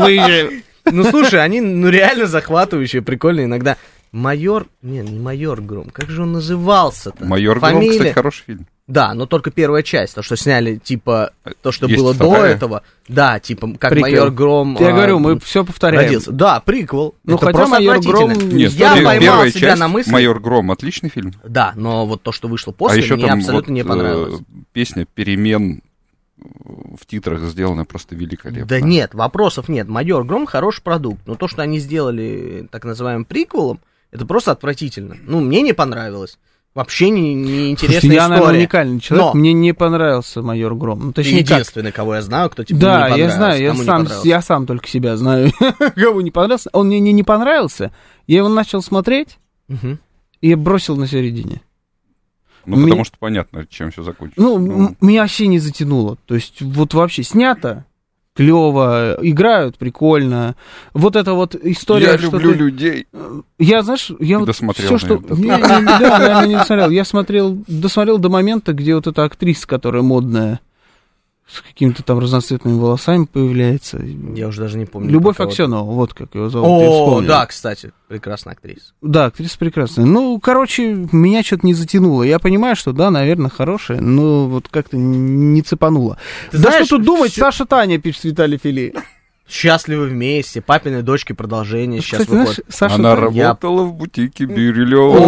Ну, 0.92 1.04
слушай, 1.10 1.42
они, 1.42 1.60
ну, 1.60 1.88
реально 1.88 2.26
захватывающие, 2.26 3.02
прикольные 3.02 3.46
иногда. 3.46 3.76
Майор... 4.12 4.66
Не, 4.80 4.98
не 5.00 5.18
майор 5.18 5.60
Гром. 5.60 5.88
Как 5.92 6.08
же 6.08 6.22
он 6.22 6.32
назывался-то? 6.34 7.24
Майор 7.24 7.58
Гром, 7.58 7.72
Фамилия- 7.72 7.90
кстати, 7.98 8.12
хороший 8.12 8.44
фильм. 8.46 8.66
Да, 8.86 9.12
но 9.14 9.26
только 9.26 9.50
первая 9.50 9.82
часть. 9.82 10.14
То, 10.14 10.22
что 10.22 10.36
сняли, 10.36 10.76
типа, 10.76 11.30
то, 11.62 11.72
что 11.72 11.86
Есть 11.86 11.98
было 12.00 12.14
до 12.14 12.26
вторая? 12.30 12.54
этого. 12.54 12.82
Да, 13.08 13.40
типа, 13.40 13.72
как 13.78 13.90
Приквел. 13.90 14.12
майор 14.12 14.30
Гром... 14.30 14.76
Я 14.78 14.88
а, 14.90 14.92
говорю, 14.92 15.18
мы 15.18 15.40
все 15.40 15.64
повторяем. 15.64 16.04
родился. 16.04 16.30
Да, 16.30 16.60
приквел. 16.60 17.14
Ну, 17.24 17.36
Это 17.36 17.46
хотя 17.46 17.66
«Майор. 17.66 17.98
Гром» 18.00 18.32
Нет, 18.32 18.72
Я 18.72 18.92
пер- 18.98 19.04
поймал 19.04 19.20
первая 19.20 19.50
себя 19.50 19.60
часть, 19.70 19.80
на 19.80 19.88
мысли... 19.88 20.12
Майор 20.12 20.38
Гром, 20.38 20.70
отличный 20.70 21.08
фильм. 21.08 21.32
Да, 21.42 21.72
но 21.76 22.06
вот 22.06 22.22
то, 22.22 22.30
что 22.30 22.46
вышло 22.46 22.72
а 22.72 22.74
после, 22.74 23.00
еще 23.02 23.16
мне 23.16 23.26
там 23.26 23.38
абсолютно 23.38 23.72
вот, 23.72 23.74
не 23.74 23.84
понравилось. 23.84 24.40
э, 24.40 24.44
песня 24.74 25.06
«Перемен» 25.12 25.80
в 26.36 27.06
титрах 27.06 27.40
сделана 27.42 27.84
просто 27.84 28.14
великолепно. 28.16 28.66
Да 28.66 28.80
нет, 28.80 29.14
вопросов 29.14 29.68
нет. 29.68 29.88
Майор 29.88 30.24
Гром 30.24 30.46
хороший 30.46 30.82
продукт, 30.82 31.20
но 31.26 31.34
то, 31.36 31.48
что 31.48 31.62
они 31.62 31.78
сделали 31.78 32.68
так 32.70 32.84
называемым 32.84 33.24
приквелом, 33.24 33.80
это 34.10 34.26
просто 34.26 34.50
отвратительно. 34.52 35.16
Ну, 35.22 35.40
мне 35.40 35.62
не 35.62 35.72
понравилось. 35.72 36.38
Вообще 36.74 37.08
не, 37.10 37.34
не 37.34 37.70
интересная 37.70 38.00
Слушайте, 38.00 38.14
я, 38.16 38.22
наверное, 38.28 38.38
история. 38.46 38.58
уникальный 38.58 39.00
человек. 39.00 39.26
Но- 39.26 39.34
Мне 39.38 39.52
не 39.52 39.72
понравился 39.72 40.42
майор 40.42 40.74
Гром. 40.74 40.98
Ну, 41.04 41.12
Ты 41.12 41.22
точнее, 41.22 41.42
как. 41.44 41.50
единственный, 41.52 41.92
кого 41.92 42.16
я 42.16 42.22
знаю, 42.22 42.50
кто 42.50 42.64
тебе 42.64 42.74
не 42.76 42.80
Да, 42.80 42.92
понравился. 43.02 43.20
я 43.22 43.30
знаю, 43.36 43.62
я 43.62 43.72
не 43.74 43.82
сам, 43.84 44.08
я 44.24 44.42
сам 44.42 44.66
только 44.66 44.88
себя 44.88 45.16
знаю, 45.16 45.52
кому 45.94 46.20
не 46.20 46.32
понравился. 46.32 46.70
Он 46.72 46.88
мне 46.88 46.98
не, 46.98 47.12
не 47.12 47.22
понравился. 47.22 47.92
Я 48.26 48.38
его 48.38 48.48
начал 48.48 48.82
смотреть 48.82 49.38
Мгм. 49.68 50.00
и 50.40 50.54
бросил 50.56 50.96
на 50.96 51.06
середине. 51.06 51.62
Ну, 52.66 52.76
Мне- 52.76 52.84
потому 52.86 53.04
что 53.04 53.16
понятно, 53.18 53.66
чем 53.68 53.90
все 53.90 54.02
закончится. 54.02 54.40
Ну, 54.40 54.56
м- 54.56 54.96
меня 55.00 55.22
вообще 55.22 55.46
не 55.46 55.58
затянуло. 55.58 56.16
То 56.26 56.34
есть, 56.34 56.60
вот 56.62 56.94
вообще 56.94 57.22
снято, 57.22 57.84
клево, 58.34 59.16
играют 59.22 59.78
прикольно. 59.78 60.56
Вот 60.92 61.14
эта 61.16 61.34
вот 61.34 61.54
история, 61.54 62.06
я 62.06 62.16
люблю 62.16 62.52
ты- 62.52 62.58
людей. 62.58 63.06
Я, 63.58 63.82
знаешь, 63.82 64.10
я 64.18 64.38
вот 64.40 64.46
досмотрел, 64.46 64.86
все, 64.88 64.98
что... 64.98 65.16
не, 65.34 65.42
не, 65.42 65.48
да, 65.48 66.18
наверное, 66.18 66.46
не 66.48 66.56
досмотрел. 66.56 66.90
Я 66.90 67.04
смотрел, 67.04 67.58
досмотрел 67.68 68.18
до 68.18 68.28
момента, 68.30 68.72
где 68.72 68.94
вот 68.96 69.06
эта 69.06 69.22
актриса, 69.24 69.66
которая 69.66 70.02
модная, 70.02 70.60
с 71.46 71.60
какими-то 71.60 72.02
там 72.02 72.18
разноцветными 72.18 72.78
волосами 72.78 73.26
появляется. 73.26 73.98
Я 73.98 74.48
уже 74.48 74.62
даже 74.62 74.78
не 74.78 74.86
помню. 74.86 75.10
Любовь. 75.10 75.38
Аксенова, 75.40 75.84
вот 75.90 76.14
как 76.14 76.34
его 76.34 76.48
зовут. 76.48 76.66
О, 76.68 77.20
да, 77.20 77.44
кстати, 77.46 77.92
прекрасная 78.08 78.54
актриса. 78.54 78.92
Да, 79.02 79.26
актриса 79.26 79.58
прекрасная. 79.58 80.06
Ну, 80.06 80.40
короче, 80.40 80.94
меня 81.12 81.42
что-то 81.42 81.66
не 81.66 81.74
затянуло. 81.74 82.22
Я 82.22 82.38
понимаю, 82.38 82.76
что 82.76 82.92
да, 82.92 83.10
наверное, 83.10 83.50
хорошая, 83.50 84.00
но 84.00 84.46
вот 84.48 84.68
как-то 84.68 84.96
не 84.96 85.60
цепануло. 85.62 86.16
Ты 86.50 86.56
да 86.58 86.70
знаешь, 86.70 86.86
что 86.86 86.96
тут 86.96 87.06
думать, 87.06 87.32
всё- 87.32 87.42
Саша 87.42 87.66
Таня, 87.66 87.98
пишет 88.00 88.24
Виталий 88.24 88.58
Фили. 88.58 88.94
Счастливы 89.46 90.06
вместе, 90.06 90.62
папины 90.62 91.02
дочки 91.02 91.34
продолжение 91.34 92.00
сейчас 92.00 92.20
Кстати, 92.20 92.30
знаешь, 92.30 92.48
выходит. 92.48 92.74
Саша 92.74 92.94
Она 92.94 93.14
работала 93.14 93.82
в 93.82 93.92
бутике 93.92 94.46
Бирюлева. 94.46 95.18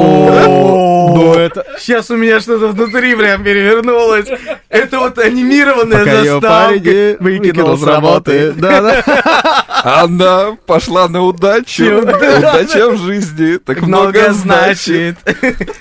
Ну 1.15 1.35
это... 1.35 1.67
Сейчас 1.79 2.11
у 2.11 2.17
меня 2.17 2.41
что-то 2.41 2.69
внутри 2.69 3.15
прям 3.15 3.45
перевернулось. 3.45 4.27
Это 4.71 5.01
вот 5.01 5.19
анимированная 5.19 5.99
Пока 5.99 6.21
ее 6.21 6.41
парень 6.41 6.85
заставка. 6.85 7.25
выкинул 7.25 7.77
с 7.77 7.83
работы. 7.83 8.53
Да, 8.53 8.81
да. 8.81 9.65
Она 9.85 10.57
пошла 10.67 11.09
на 11.09 11.23
удачу. 11.23 11.99
Удача 12.03 12.91
в 12.91 12.97
жизни 12.99 13.59
так 13.59 13.83
много 13.83 14.33
значит. 14.33 15.17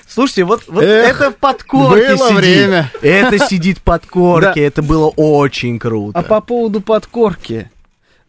Слушайте, 0.06 0.44
вот, 0.44 0.62
это 0.68 1.30
в 1.30 1.36
подкорке 1.36 2.14
было 2.14 2.28
сидит. 2.28 2.38
время. 2.38 2.92
Это 3.00 3.38
сидит 3.46 3.78
в 3.78 3.82
подкорке. 3.82 4.62
Это 4.62 4.82
было 4.82 5.08
очень 5.08 5.78
круто. 5.78 6.18
А 6.18 6.22
по 6.22 6.40
поводу 6.40 6.80
подкорки. 6.82 7.70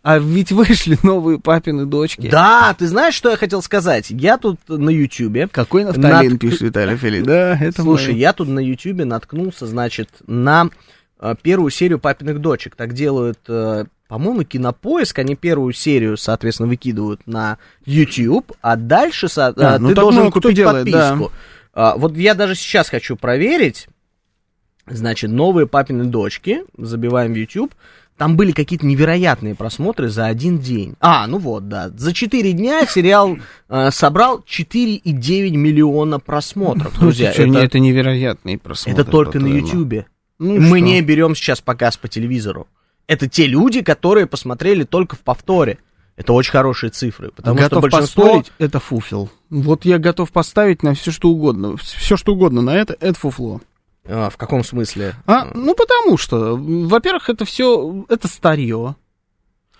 А 0.07 0.19
ведь 0.19 0.53
вышли 0.53 0.97
новые 1.03 1.37
папины 1.37 1.85
дочки. 1.85 2.29
Да, 2.29 2.73
ты 2.79 2.87
знаешь, 2.87 3.13
что 3.13 3.29
я 3.29 3.35
хотел 3.35 3.61
сказать? 3.61 4.09
Я 4.09 4.37
тут 4.37 4.57
на 4.69 4.89
Ютубе... 4.89 5.49
Какой 5.51 5.83
нафталин, 5.83 6.31
Над- 6.31 6.39
пишет 6.39 6.61
Виталий 6.61 6.95
Фили. 7.01 7.19
Да, 7.19 7.57
это 7.59 7.81
Слушай, 7.81 8.13
мы. 8.13 8.19
я 8.19 8.31
тут 8.31 8.47
на 8.47 8.59
Ютубе 8.59 9.03
наткнулся, 9.03 9.67
значит, 9.67 10.07
на 10.25 10.69
э, 11.19 11.35
первую 11.41 11.71
серию 11.71 11.99
папиных 11.99 12.39
дочек. 12.39 12.77
Так 12.77 12.93
делают 12.93 13.39
э, 13.49 13.83
по-моему, 14.07 14.45
кинопоиск, 14.45 15.19
они 15.19 15.35
первую 15.35 15.73
серию, 15.73 16.15
соответственно, 16.15 16.69
выкидывают 16.69 17.27
на 17.27 17.57
YouTube, 17.85 18.53
а 18.61 18.77
дальше 18.77 19.27
со- 19.27 19.47
А, 19.47 19.75
а, 19.75 19.77
ну 19.77 19.89
ты 19.89 19.95
должен 19.95 20.31
купить 20.31 20.55
делает, 20.55 20.89
да. 20.89 21.09
подписку. 21.11 21.33
А, 21.73 21.97
вот 21.97 22.15
я 22.15 22.33
даже 22.33 22.55
сейчас 22.55 22.87
хочу 22.87 23.17
проверить. 23.17 23.89
Значит, 24.85 25.31
новые 25.31 25.67
папины 25.67 26.05
дочки. 26.05 26.61
Забиваем 26.77 27.33
в 27.33 27.35
YouTube. 27.35 27.73
Там 28.17 28.35
были 28.35 28.51
какие-то 28.51 28.85
невероятные 28.85 29.53
просмотры 29.53 30.09
за 30.09 30.25
один 30.25 30.57
день. 30.57 30.95
А, 30.99 31.27
ну 31.27 31.37
вот, 31.37 31.69
да. 31.69 31.89
За 31.95 32.13
4 32.13 32.53
дня 32.53 32.85
сериал 32.87 33.37
э, 33.69 33.91
собрал 33.91 34.39
4,9 34.39 35.51
миллиона 35.51 36.19
просмотров, 36.19 36.97
друзья. 36.99 37.27
Ну, 37.29 37.33
ты 37.35 37.43
чё, 37.43 37.49
это, 37.49 37.59
это 37.59 37.79
невероятный 37.79 38.57
просмотр. 38.57 38.99
это 38.99 39.09
только 39.09 39.39
на. 39.39 39.45
YouTube. 39.47 40.05
Ну 40.39 40.59
Мы 40.59 40.79
что? 40.79 40.85
не 40.85 41.01
берем 41.01 41.35
сейчас 41.35 41.61
показ 41.61 41.97
по 41.97 42.07
телевизору. 42.07 42.67
Это 43.07 43.29
те 43.29 43.45
люди, 43.47 43.81
которые 43.81 44.25
посмотрели 44.25 44.83
только 44.83 45.15
в 45.15 45.19
повторе. 45.19 45.77
Это 46.15 46.33
очень 46.33 46.51
хорошие 46.51 46.89
цифры, 46.89 47.31
потому 47.31 47.55
готов 47.55 47.69
что 47.69 47.79
большинство... 47.81 48.23
поспорить, 48.23 48.51
это 48.57 48.79
фуфел. 48.79 49.29
Вот 49.51 49.85
я 49.85 49.99
готов 49.99 50.31
поставить 50.31 50.81
на 50.81 50.95
все 50.95 51.11
что 51.11 51.29
угодно. 51.29 51.77
Все 51.77 52.17
что 52.17 52.33
угодно 52.33 52.61
на 52.61 52.71
это, 52.71 52.97
это 52.99 53.17
фуфло. 53.17 53.61
А, 54.07 54.29
в 54.29 54.37
каком 54.37 54.63
смысле? 54.63 55.13
А, 55.25 55.45
ну 55.53 55.75
потому 55.75 56.17
что, 56.17 56.55
во-первых, 56.55 57.29
это 57.29 57.45
все, 57.45 58.05
это 58.09 58.27
старье. 58.27 58.95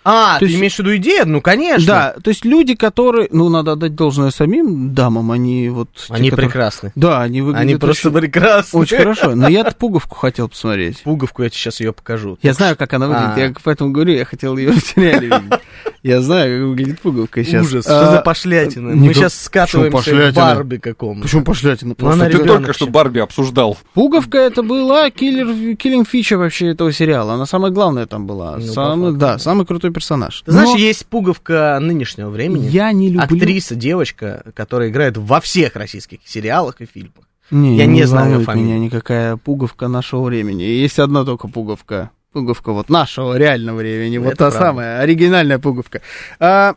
А, 0.04 0.34
То 0.34 0.40
ты 0.40 0.46
есть- 0.46 0.58
имеешь 0.58 0.74
в 0.76 0.78
виду 0.78 0.96
идею? 0.96 1.28
Ну, 1.28 1.40
конечно. 1.42 1.86
Да, 1.86 2.14
то 2.22 2.30
есть 2.30 2.44
люди, 2.44 2.74
которые, 2.74 3.28
ну, 3.30 3.48
надо 3.50 3.72
отдать 3.72 3.94
должное 3.94 4.30
самим 4.30 4.94
дамам, 4.94 5.30
они 5.32 5.68
вот... 5.68 5.88
те, 5.94 6.14
Они 6.14 6.30
которые- 6.30 6.48
прекрасны. 6.48 6.92
Да, 6.94 7.20
они 7.20 7.42
выглядят 7.42 7.62
Они 7.62 7.76
просто 7.76 8.08
очень, 8.08 8.18
прекрасны. 8.20 8.80
очень 8.80 8.96
хорошо. 8.96 9.34
Но 9.34 9.48
я-то 9.48 9.74
пуговку 9.74 10.14
хотел 10.14 10.48
посмотреть. 10.48 11.02
Пуговку 11.02 11.42
я 11.42 11.50
тебе 11.50 11.58
сейчас 11.58 11.80
ее 11.80 11.92
покажу. 11.92 12.38
Я 12.42 12.54
знаю, 12.54 12.76
как 12.76 12.92
она 12.94 13.06
выглядит, 13.08 13.36
А. 13.36 13.40
я 13.40 13.54
поэтому 13.62 13.90
говорю, 13.90 14.14
я 14.14 14.24
хотел 14.24 14.56
ее 14.56 14.70
в 14.72 14.80
сериале 14.80 15.26
видеть. 15.28 15.60
Я 16.04 16.22
знаю, 16.22 16.60
как 16.60 16.68
выглядит 16.70 17.00
пуговка 17.00 17.44
сейчас. 17.44 17.66
Ужас, 17.66 17.84
что 17.84 18.08
А, 18.08 18.12
за 18.12 18.20
пошлятина? 18.22 18.94
Мы 18.94 19.12
сейчас 19.12 19.34
скатываемся 19.38 19.90
к 19.90 20.04
пошлятина? 20.04 20.32
Барби 20.54 20.76
какому 20.76 21.22
Почему 21.22 21.42
пошлятина? 21.44 21.88
Ну, 21.90 21.94
Просто 21.96 22.30
Ты 22.30 22.44
только 22.44 22.72
что. 22.72 22.86
Барби 22.86 23.18
обсуждал. 23.18 23.76
Пуговка 23.94 24.38
это 24.38 24.62
была 24.62 25.10
киллер, 25.10 25.76
киллинг 25.76 26.08
фича 26.08 26.38
вообще 26.38 26.68
этого 26.68 26.92
сериала. 26.92 27.34
Она 27.34 27.46
самая 27.46 27.72
главная 27.72 28.06
там 28.06 28.26
была. 28.26 28.58
Ну, 28.58 29.12
да, 29.12 29.38
самый 29.38 29.66
крутой 29.66 29.87
персонаж. 29.92 30.42
Ты 30.42 30.52
знаешь, 30.52 30.68
Но 30.70 30.76
есть 30.76 31.06
пуговка 31.06 31.78
нынешнего 31.80 32.30
времени. 32.30 32.66
я 32.68 32.92
не 32.92 33.08
люблю... 33.10 33.24
Актриса, 33.24 33.74
девочка, 33.74 34.44
которая 34.54 34.90
играет 34.90 35.16
во 35.16 35.40
всех 35.40 35.76
российских 35.76 36.18
сериалах 36.24 36.80
и 36.80 36.86
фильмах. 36.86 37.24
Не, 37.50 37.76
Я 37.78 37.86
не 37.86 38.04
знаю 38.04 38.26
волнует 38.26 38.46
фамилию. 38.46 38.74
меня 38.76 38.84
никакая 38.84 39.36
пуговка 39.36 39.88
нашего 39.88 40.22
времени. 40.24 40.62
Есть 40.62 40.98
одна 40.98 41.24
только 41.24 41.48
пуговка. 41.48 42.10
Пуговка 42.32 42.72
вот 42.72 42.90
нашего 42.90 43.38
реального 43.38 43.78
времени. 43.78 44.18
Вот 44.18 44.34
Это 44.34 44.36
та 44.36 44.50
правда. 44.50 44.58
самая, 44.66 45.00
оригинальная 45.00 45.58
пуговка. 45.58 46.02
А, 46.38 46.74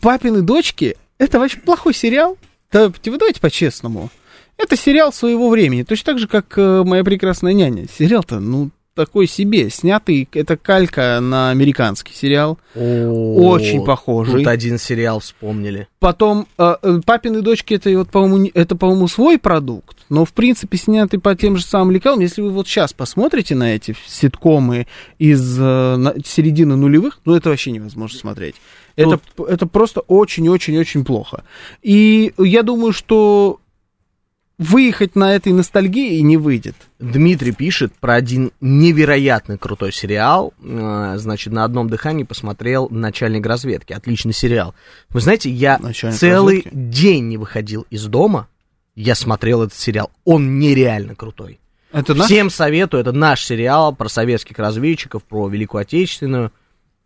Папины 0.00 0.42
дочки 0.42 0.96
это 1.18 1.38
вообще 1.38 1.58
плохой 1.60 1.94
сериал. 1.94 2.36
Да, 2.72 2.88
вы 2.88 3.18
давайте 3.18 3.40
по-честному. 3.40 4.10
Это 4.56 4.76
сериал 4.76 5.12
своего 5.12 5.48
времени. 5.50 5.84
Точно 5.84 6.12
так 6.12 6.18
же, 6.18 6.26
как 6.26 6.46
э, 6.58 6.82
«Моя 6.84 7.04
прекрасная 7.04 7.52
няня». 7.52 7.86
Сериал-то, 7.96 8.40
ну, 8.40 8.70
такой 8.98 9.28
себе. 9.28 9.70
Снятый, 9.70 10.28
это 10.32 10.56
калька 10.56 11.20
на 11.20 11.50
американский 11.50 12.12
сериал. 12.12 12.58
Очень 12.74 13.84
похожий. 13.84 14.40
Тут 14.40 14.48
один 14.48 14.76
сериал 14.76 15.20
вспомнили. 15.20 15.86
Потом 16.00 16.48
э, 16.58 16.74
э, 16.82 17.00
папины 17.06 17.40
дочки 17.40 17.74
это 17.74 17.90
вот, 17.96 18.10
по-моему, 18.10 18.50
это, 18.54 18.74
по-моему, 18.74 19.06
свой 19.06 19.38
продукт, 19.38 19.98
но 20.08 20.24
в 20.24 20.32
принципе 20.32 20.76
снятый 20.78 21.20
по 21.20 21.36
тем 21.36 21.56
же 21.56 21.64
самым 21.64 21.92
лекалам. 21.92 22.18
Если 22.18 22.42
вы 22.42 22.50
вот 22.50 22.66
сейчас 22.66 22.92
посмотрите 22.92 23.54
на 23.54 23.72
эти 23.76 23.94
ситкомы 24.08 24.88
из 25.20 25.58
э, 25.60 25.96
на- 25.96 26.14
середины 26.24 26.74
нулевых, 26.74 27.20
ну 27.24 27.36
это 27.36 27.50
вообще 27.50 27.70
невозможно 27.70 28.18
смотреть. 28.18 28.56
Это, 28.96 29.20
это 29.46 29.66
просто 29.66 30.00
очень-очень-очень 30.00 31.04
плохо. 31.04 31.44
И 31.82 32.32
я 32.36 32.64
думаю, 32.64 32.92
что 32.92 33.60
выехать 34.58 35.14
на 35.16 35.34
этой 35.34 35.52
ностальгии 35.52 36.18
не 36.20 36.36
выйдет. 36.36 36.74
Дмитрий 36.98 37.52
пишет 37.52 37.92
про 37.94 38.14
один 38.14 38.50
невероятно 38.60 39.56
крутой 39.56 39.92
сериал. 39.92 40.52
Э, 40.62 41.14
Значит, 41.16 41.52
на 41.52 41.64
одном 41.64 41.88
дыхании 41.88 42.24
посмотрел 42.24 42.88
«Начальник 42.90 43.46
разведки». 43.46 43.92
Отличный 43.92 44.32
сериал. 44.32 44.74
Вы 45.10 45.20
знаете, 45.20 45.48
я 45.50 45.78
«Начальник 45.78 46.18
целый 46.18 46.56
разведки»? 46.56 46.76
день 46.76 47.28
не 47.28 47.36
выходил 47.36 47.86
из 47.90 48.04
дома. 48.06 48.48
Я 48.94 49.14
смотрел 49.14 49.62
этот 49.62 49.78
сериал. 49.78 50.10
Он 50.24 50.58
нереально 50.58 51.14
крутой. 51.14 51.60
Это 51.92 52.14
наш? 52.14 52.26
Всем 52.26 52.50
советую. 52.50 53.00
Это 53.00 53.12
наш 53.12 53.44
сериал 53.44 53.94
про 53.94 54.08
советских 54.08 54.58
разведчиков, 54.58 55.22
про 55.22 55.48
Великую 55.48 55.82
Отечественную. 55.82 56.52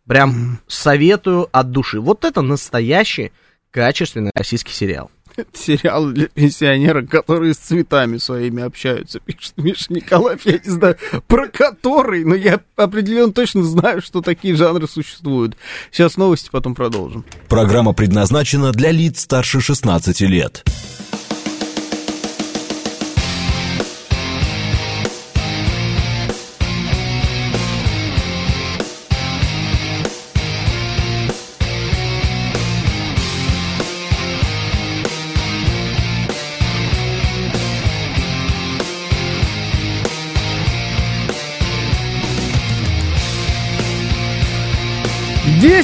Прям 0.06 0.58
советую 0.66 1.48
от 1.52 1.70
души. 1.70 2.00
Вот 2.00 2.24
это 2.24 2.40
настоящий 2.40 3.30
качественный 3.70 4.30
российский 4.34 4.72
сериал. 4.72 5.10
сериал 5.52 6.06
для 6.10 6.28
пенсионера, 6.28 7.02
которые 7.02 7.54
с 7.54 7.58
цветами 7.58 8.18
своими 8.18 8.62
общаются, 8.62 9.20
пишет 9.20 9.54
Миша 9.56 9.92
Николаев. 9.92 10.44
Я 10.44 10.58
не 10.64 10.70
знаю, 10.70 10.96
про 11.26 11.48
который, 11.48 12.24
но 12.24 12.34
я 12.34 12.60
определенно 12.76 13.32
точно 13.32 13.62
знаю, 13.62 14.02
что 14.02 14.20
такие 14.20 14.54
жанры 14.56 14.88
существуют. 14.88 15.56
Сейчас 15.90 16.16
новости, 16.16 16.48
потом 16.50 16.74
продолжим. 16.74 17.24
Программа 17.48 17.92
предназначена 17.92 18.72
для 18.72 18.90
лиц 18.90 19.20
старше 19.20 19.60
16 19.60 20.20
лет. 20.22 20.64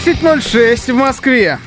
Десять 0.09 0.22
ноль 0.22 0.40
шесть 0.40 0.88
в 0.88 0.94
Москве. 0.94 1.59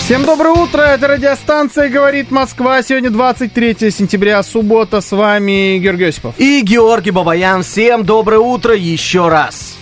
Всем 0.00 0.22
доброе 0.24 0.50
утро, 0.50 0.82
это 0.82 1.08
радиостанция 1.08 1.88
«Говорит 1.88 2.30
Москва». 2.30 2.82
Сегодня 2.82 3.08
23 3.08 3.90
сентября, 3.90 4.42
суббота, 4.42 5.00
с 5.00 5.12
вами 5.12 5.78
Георгий 5.78 6.04
Осипов. 6.04 6.34
И 6.36 6.60
Георгий 6.60 7.10
Бабаян, 7.10 7.62
всем 7.62 8.04
доброе 8.04 8.40
утро 8.40 8.76
еще 8.76 9.30
раз. 9.30 9.78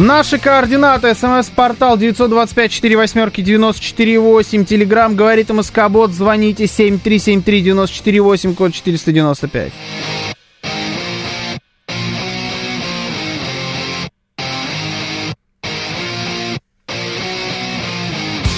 Наши 0.00 0.38
координаты. 0.38 1.14
СМС-портал 1.14 1.98
925-48-94-8. 1.98 4.64
Телеграмм 4.64 5.14
говорит 5.14 5.50
МСК-бот. 5.50 6.12
Звоните 6.12 6.64
7373-94-8, 6.64 8.54
код 8.54 8.72
495. 8.72 9.72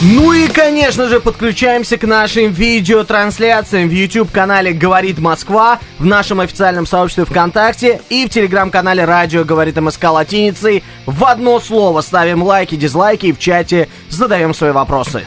Ну 0.04 0.32
и, 0.32 0.41
конечно 0.52 1.08
же, 1.08 1.20
подключаемся 1.20 1.96
к 1.96 2.04
нашим 2.04 2.52
видеотрансляциям 2.52 3.88
в 3.88 3.92
YouTube-канале 3.92 4.72
«Говорит 4.72 5.18
Москва», 5.18 5.78
в 5.98 6.04
нашем 6.04 6.40
официальном 6.40 6.86
сообществе 6.86 7.24
ВКонтакте 7.24 8.00
и 8.08 8.26
в 8.26 8.30
Телеграм-канале 8.30 9.04
«Радио 9.04 9.44
говорит 9.44 9.76
МСК 9.80 10.04
латиницей». 10.04 10.84
В 11.06 11.24
одно 11.24 11.60
слово 11.60 12.00
ставим 12.00 12.42
лайки, 12.42 12.76
дизлайки 12.76 13.26
и 13.26 13.32
в 13.32 13.38
чате 13.38 13.88
задаем 14.08 14.54
свои 14.54 14.72
вопросы. 14.72 15.24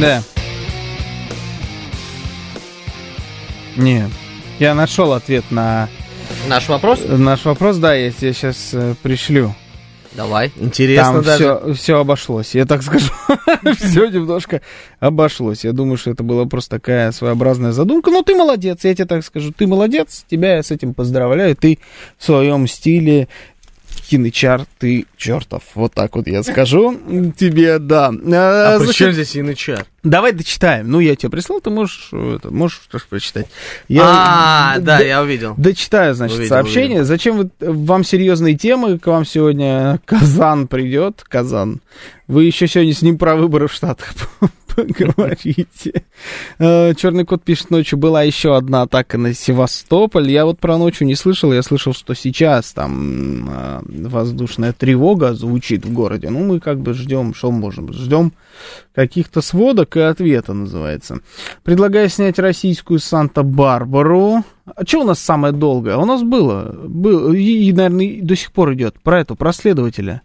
Да. 0.00 0.22
Не, 3.78 4.10
я 4.58 4.74
нашел 4.74 5.12
ответ 5.14 5.44
на 5.50 5.88
Наш 6.46 6.68
вопрос? 6.68 7.00
наш 7.08 7.44
вопрос, 7.44 7.78
да, 7.78 7.94
я 7.94 8.10
тебе 8.10 8.34
сейчас 8.34 8.74
пришлю. 9.02 9.54
Давай, 10.12 10.50
интересно 10.56 11.12
Там 11.14 11.22
даже. 11.22 11.60
все, 11.60 11.74
все 11.74 11.98
обошлось, 12.00 12.54
я 12.54 12.64
так 12.66 12.82
скажу. 12.82 13.12
все 13.78 14.06
немножко 14.08 14.62
обошлось. 14.98 15.64
Я 15.64 15.72
думаю, 15.72 15.96
что 15.96 16.10
это 16.10 16.22
была 16.24 16.44
просто 16.46 16.70
такая 16.70 17.12
своеобразная 17.12 17.72
задумка. 17.72 18.10
Но 18.10 18.22
ты 18.22 18.34
молодец, 18.34 18.80
я 18.82 18.94
тебе 18.94 19.04
так 19.06 19.24
скажу. 19.24 19.52
Ты 19.52 19.66
молодец, 19.66 20.24
тебя 20.28 20.56
я 20.56 20.62
с 20.62 20.70
этим 20.70 20.92
поздравляю. 20.92 21.54
Ты 21.54 21.78
в 22.16 22.24
своем 22.24 22.66
стиле 22.66 23.28
Хинычар, 24.08 24.64
ты 24.78 25.04
чертов. 25.16 25.62
Вот 25.74 25.92
так 25.92 26.16
вот 26.16 26.26
я 26.26 26.42
скажу 26.42 26.98
тебе, 27.36 27.78
да. 27.78 28.06
А, 28.08 28.74
А, 28.74 28.78
при 28.78 28.84
значит, 28.84 28.96
чем 28.96 29.12
здесь 29.12 29.34
янычар? 29.34 29.84
Давай 30.02 30.32
дочитаем. 30.32 30.90
Ну, 30.90 31.00
я 31.00 31.14
тебе 31.14 31.28
прислал, 31.30 31.60
ты 31.60 31.68
можешь, 31.68 32.08
э, 32.12 32.36
это, 32.36 32.50
можешь 32.50 32.80
тоже 32.90 33.04
прочитать. 33.10 33.48
А, 33.98 34.78
да, 34.78 35.00
я 35.00 35.20
увидел. 35.20 35.54
Дочитаю, 35.58 36.14
значит, 36.14 36.38
Увидел, 36.38 36.54
сообщение. 36.56 37.04
Зачем 37.04 37.36
вы, 37.36 37.50
вам 37.60 38.04
серьезные 38.04 38.56
темы? 38.56 38.98
К 38.98 39.08
вам 39.08 39.26
сегодня 39.26 40.00
Казан 40.06 40.68
придет. 40.68 41.24
Казан. 41.28 41.80
Вы 42.26 42.44
еще 42.44 42.66
сегодня 42.66 42.94
с 42.94 43.02
ним 43.02 43.18
про 43.18 43.36
выборы 43.36 43.68
в 43.68 43.72
Штатах 43.72 44.14
поговорите. 44.86 46.04
Э, 46.58 46.94
Черный 46.94 47.24
кот 47.24 47.42
пишет, 47.42 47.70
ночью 47.70 47.98
была 47.98 48.22
еще 48.22 48.56
одна 48.56 48.82
атака 48.82 49.18
на 49.18 49.34
Севастополь. 49.34 50.30
Я 50.30 50.44
вот 50.44 50.60
про 50.60 50.78
ночью 50.78 51.06
не 51.06 51.14
слышал. 51.14 51.52
Я 51.52 51.62
слышал, 51.62 51.92
что 51.92 52.14
сейчас 52.14 52.72
там 52.72 53.50
э, 53.50 53.80
воздушная 54.08 54.72
тревога 54.72 55.34
звучит 55.34 55.84
в 55.84 55.92
городе. 55.92 56.30
Ну, 56.30 56.44
мы 56.44 56.60
как 56.60 56.80
бы 56.80 56.94
ждем, 56.94 57.34
что 57.34 57.50
можем? 57.50 57.92
Ждем 57.92 58.32
каких-то 58.94 59.40
сводок 59.40 59.96
и 59.96 60.00
ответа, 60.00 60.52
называется. 60.52 61.20
Предлагаю 61.64 62.08
снять 62.08 62.38
российскую 62.38 63.00
Санта-Барбару. 63.00 64.44
А 64.64 64.86
что 64.86 65.00
у 65.00 65.04
нас 65.04 65.18
самое 65.18 65.52
долгое? 65.52 65.96
У 65.96 66.04
нас 66.04 66.22
было, 66.22 66.72
было 66.86 67.32
и, 67.32 67.68
и, 67.68 67.72
наверное, 67.72 68.22
до 68.22 68.36
сих 68.36 68.52
пор 68.52 68.74
идет 68.74 69.00
про 69.00 69.20
эту, 69.20 69.34
про 69.34 69.52
следователя 69.52 70.22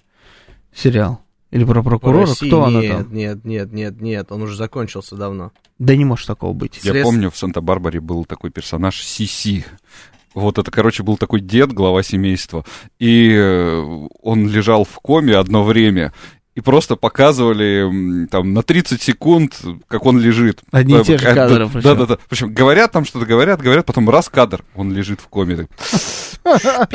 сериал. 0.75 1.22
Или 1.53 1.65
про 1.65 1.83
прокурора, 1.83 2.25
В 2.25 2.29
России 2.29 2.47
кто 2.47 2.63
она 2.63 2.81
нет, 2.81 2.91
там? 2.97 3.13
Нет, 3.13 3.45
нет, 3.45 3.71
нет, 3.71 4.01
нет, 4.01 4.31
он 4.31 4.41
уже 4.41 4.55
закончился 4.57 5.15
давно. 5.15 5.51
Да 5.77 5.95
не 5.95 6.03
может 6.03 6.25
такого 6.25 6.51
быть. 6.51 6.79
Я 6.81 6.91
Средств- 6.93 7.03
помню, 7.03 7.29
в 7.29 7.37
Санта-Барбаре 7.37 7.99
был 8.01 8.25
такой 8.25 8.49
персонаж 8.49 8.99
Сиси. 8.99 9.63
Вот 10.33 10.57
это, 10.57 10.71
короче, 10.71 11.03
был 11.03 11.15
такой 11.15 11.41
дед, 11.41 11.71
глава 11.71 12.01
семейства. 12.01 12.65
И 12.97 13.31
э, 13.31 14.07
он 14.23 14.47
лежал 14.47 14.83
в 14.83 14.95
коме 14.99 15.35
одно 15.37 15.63
время. 15.63 16.11
И 16.55 16.61
просто 16.61 16.95
показывали 16.95 18.25
там 18.31 18.53
на 18.53 18.63
30 18.63 18.99
секунд, 18.99 19.61
как 19.87 20.07
он 20.07 20.19
лежит. 20.19 20.61
Одни 20.71 20.99
и 20.99 21.03
те 21.03 21.19
же 21.19 21.25
Э, 21.25 21.35
да, 21.35 21.47
кадры, 21.47 21.69
Да, 21.83 21.93
да, 21.93 22.05
да. 22.07 22.17
Причем 22.29 22.51
говорят 22.51 22.91
там 22.91 23.05
что-то, 23.05 23.27
говорят, 23.27 23.61
говорят, 23.61 23.85
потом 23.85 24.09
раз 24.09 24.27
кадр, 24.27 24.63
он 24.73 24.91
лежит 24.91 25.21
в 25.21 25.27
коме. 25.27 25.67
Да. 26.43 26.87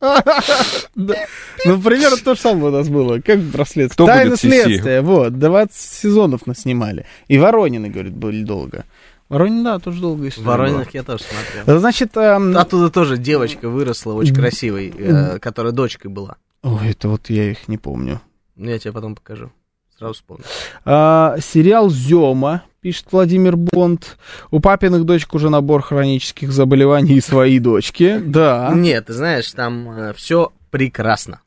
Ну, 0.00 1.80
примерно 1.82 2.16
то 2.16 2.34
же 2.34 2.40
самое 2.40 2.66
у 2.66 2.70
нас 2.70 2.88
было. 2.88 3.20
Как 3.20 3.40
браслет? 3.40 3.92
Кто 3.92 4.06
Сиси? 4.36 4.36
следствия. 4.36 5.00
Вот, 5.02 5.38
20 5.38 5.74
сезонов 5.74 6.46
нас 6.46 6.60
снимали. 6.60 7.06
И 7.26 7.38
Воронины, 7.38 7.88
говорит, 7.88 8.14
были 8.14 8.44
долго. 8.44 8.84
Воронин, 9.28 9.62
да, 9.64 9.78
тоже 9.78 10.00
долго 10.00 10.28
история 10.28 10.46
Воронинах 10.46 10.94
я 10.94 11.02
тоже 11.02 11.24
смотрел. 11.24 11.64
была. 11.66 11.78
Значит, 11.80 12.16
эм, 12.16 12.56
Оттуда 12.56 12.90
тоже 12.90 13.18
девочка 13.18 13.68
выросла, 13.68 14.14
очень 14.14 14.34
красивой, 14.34 14.92
э, 14.96 15.38
которая 15.38 15.72
дочкой 15.72 16.10
была. 16.10 16.36
ой, 16.62 16.90
это 16.90 17.08
вот 17.08 17.28
я 17.28 17.50
их 17.50 17.68
не 17.68 17.76
помню. 17.76 18.20
Ну, 18.56 18.70
я 18.70 18.78
тебе 18.78 18.92
потом 18.92 19.14
покажу. 19.14 19.52
Сразу 19.98 20.14
вспомню. 20.14 20.44
А, 20.84 21.36
сериал 21.42 21.90
Зема, 21.90 22.62
пишет 22.80 23.06
Владимир 23.10 23.56
Бонд. 23.56 24.18
У 24.50 24.60
папиных 24.60 25.04
дочек 25.04 25.34
уже 25.34 25.50
набор 25.50 25.82
хронических 25.82 26.52
заболеваний 26.52 27.14
и 27.14 27.20
свои 27.20 27.58
дочки. 27.58 28.18
Да. 28.18 28.72
Нет, 28.74 29.06
ты 29.06 29.12
знаешь, 29.12 29.50
там 29.52 30.12
все 30.14 30.52
прекрасно. 30.70 31.40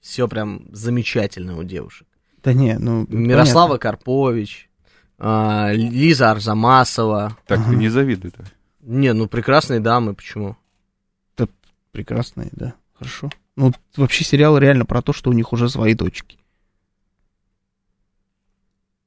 Все 0.00 0.28
прям 0.28 0.66
замечательно 0.70 1.58
у 1.58 1.64
девушек. 1.64 2.06
Да 2.42 2.52
не, 2.52 2.78
ну... 2.78 3.06
Мирослава 3.08 3.76
Карпович, 3.76 4.68
а, 5.18 5.72
Лиза 5.72 6.30
Арзамасова. 6.30 7.36
Так, 7.46 7.66
не 7.66 7.88
завидуй. 7.88 8.32
да. 8.36 8.44
Не, 8.82 9.12
ну 9.12 9.26
прекрасные 9.26 9.80
дамы, 9.80 10.14
почему? 10.14 10.56
понятно. 11.46 11.54
Прекрасные, 11.92 12.48
да. 12.52 12.74
Хорошо. 12.94 13.30
Ну, 13.56 13.72
вообще 13.96 14.24
сериал 14.24 14.58
реально 14.58 14.84
про 14.84 15.02
то, 15.02 15.12
что 15.12 15.30
у 15.30 15.32
них 15.32 15.52
уже 15.52 15.68
свои 15.68 15.94
дочки. 15.94 16.38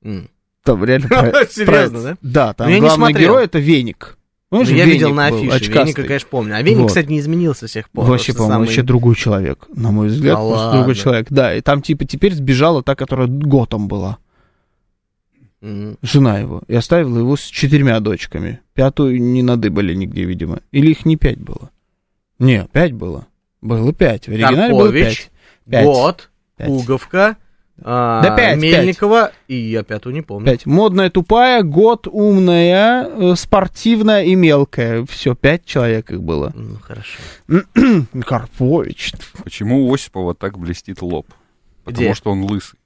М. 0.01 0.30
Там 0.64 0.84
реально 0.84 1.07
про- 1.10 1.45
Серьезно, 1.47 1.99
про- 1.99 2.03
да? 2.03 2.18
Да, 2.22 2.53
там 2.53 2.68
Ну, 2.68 2.74
я 2.76 2.80
главный 2.80 3.14
герой 3.14 3.45
это 3.45 3.60
Веник. 3.60 4.18
Ну, 4.51 4.60
Помнишь, 4.60 4.74
я 4.76 4.86
видел 4.86 5.14
на 5.14 5.28
афише. 5.28 5.55
очкастый? 5.57 5.84
Веника, 5.84 6.03
конечно, 6.03 6.28
помню. 6.32 6.55
А 6.55 6.62
Веник, 6.64 6.80
Вот. 6.80 6.88
кстати, 6.88 7.07
не 7.07 7.20
изменился 7.20 7.68
с 7.68 7.72
тех 7.72 7.88
пор. 7.91 8.05
Вообще, 8.05 8.34
по-моему, 8.34 8.51
самый- 8.53 8.66
вообще 8.66 8.82
другой 8.82 9.16
человек, 9.16 9.68
на 9.76 9.91
мой 9.91 10.07
взгляд. 10.07 10.36
Да 10.38 10.41
просто 10.41 10.57
ладно. 10.66 10.80
другой 10.80 10.95
человек. 10.95 11.28
Да, 11.30 11.53
и 11.55 11.62
там 11.62 11.82
типа 11.84 12.05
теперь 12.05 12.34
сбежала 12.34 12.82
та, 12.82 12.95
которая 12.95 13.28
готом 13.28 13.88
была. 13.88 14.18
М. 15.62 15.97
Жена 16.01 16.39
его. 16.39 16.64
И 16.68 16.74
оставила 16.76 17.20
его 17.20 17.36
с 17.36 17.41
четырьмя 17.43 17.99
дочками. 17.99 18.62
Пятую 18.74 19.22
не 19.22 19.43
надыбали 19.43 19.93
нигде, 19.93 20.24
видимо. 20.24 20.62
Или 20.72 20.91
их 20.91 21.05
не 21.05 21.16
пять 21.18 21.39
было? 21.39 21.70
Не, 22.39 22.66
пять 22.72 22.93
было. 22.93 23.28
Было 23.62 23.93
пять. 23.93 24.26
В 24.28 24.32
оригинале 24.32 24.74
было 24.74 24.84
Карпович, 24.86 25.05
пять. 25.05 25.32
Пять. 25.70 25.86
Год, 25.86 26.30
Пять. 26.57 26.68
Пуговка, 26.68 27.38
а, 27.84 28.21
Да 28.21 28.36
пять, 28.36 28.57
Мельникова, 28.59 29.32
и 29.47 29.55
я 29.55 29.84
пятую 29.84 30.13
не 30.13 30.21
помню. 30.21 30.45
Пять. 30.45 30.65
Модная, 30.65 31.09
тупая, 31.09 31.63
год, 31.63 32.07
умная, 32.09 33.07
э, 33.07 33.36
спортивная 33.36 34.23
и 34.23 34.36
мелкая. 34.36 35.05
Все, 35.09 35.36
пять 35.36 35.65
человек 35.65 36.11
их 36.11 36.21
было. 36.21 36.51
Ну, 36.55 36.77
хорошо. 36.82 37.19
Карпович. 38.25 39.13
Почему 39.43 39.88
у 39.88 39.93
Осипова 39.93 40.36
так 40.36 40.57
блестит 40.57 41.01
лоб? 41.01 41.27
Потому 41.84 42.05
Где? 42.07 42.13
что 42.13 42.32
он 42.32 42.43
лысый. 42.43 42.77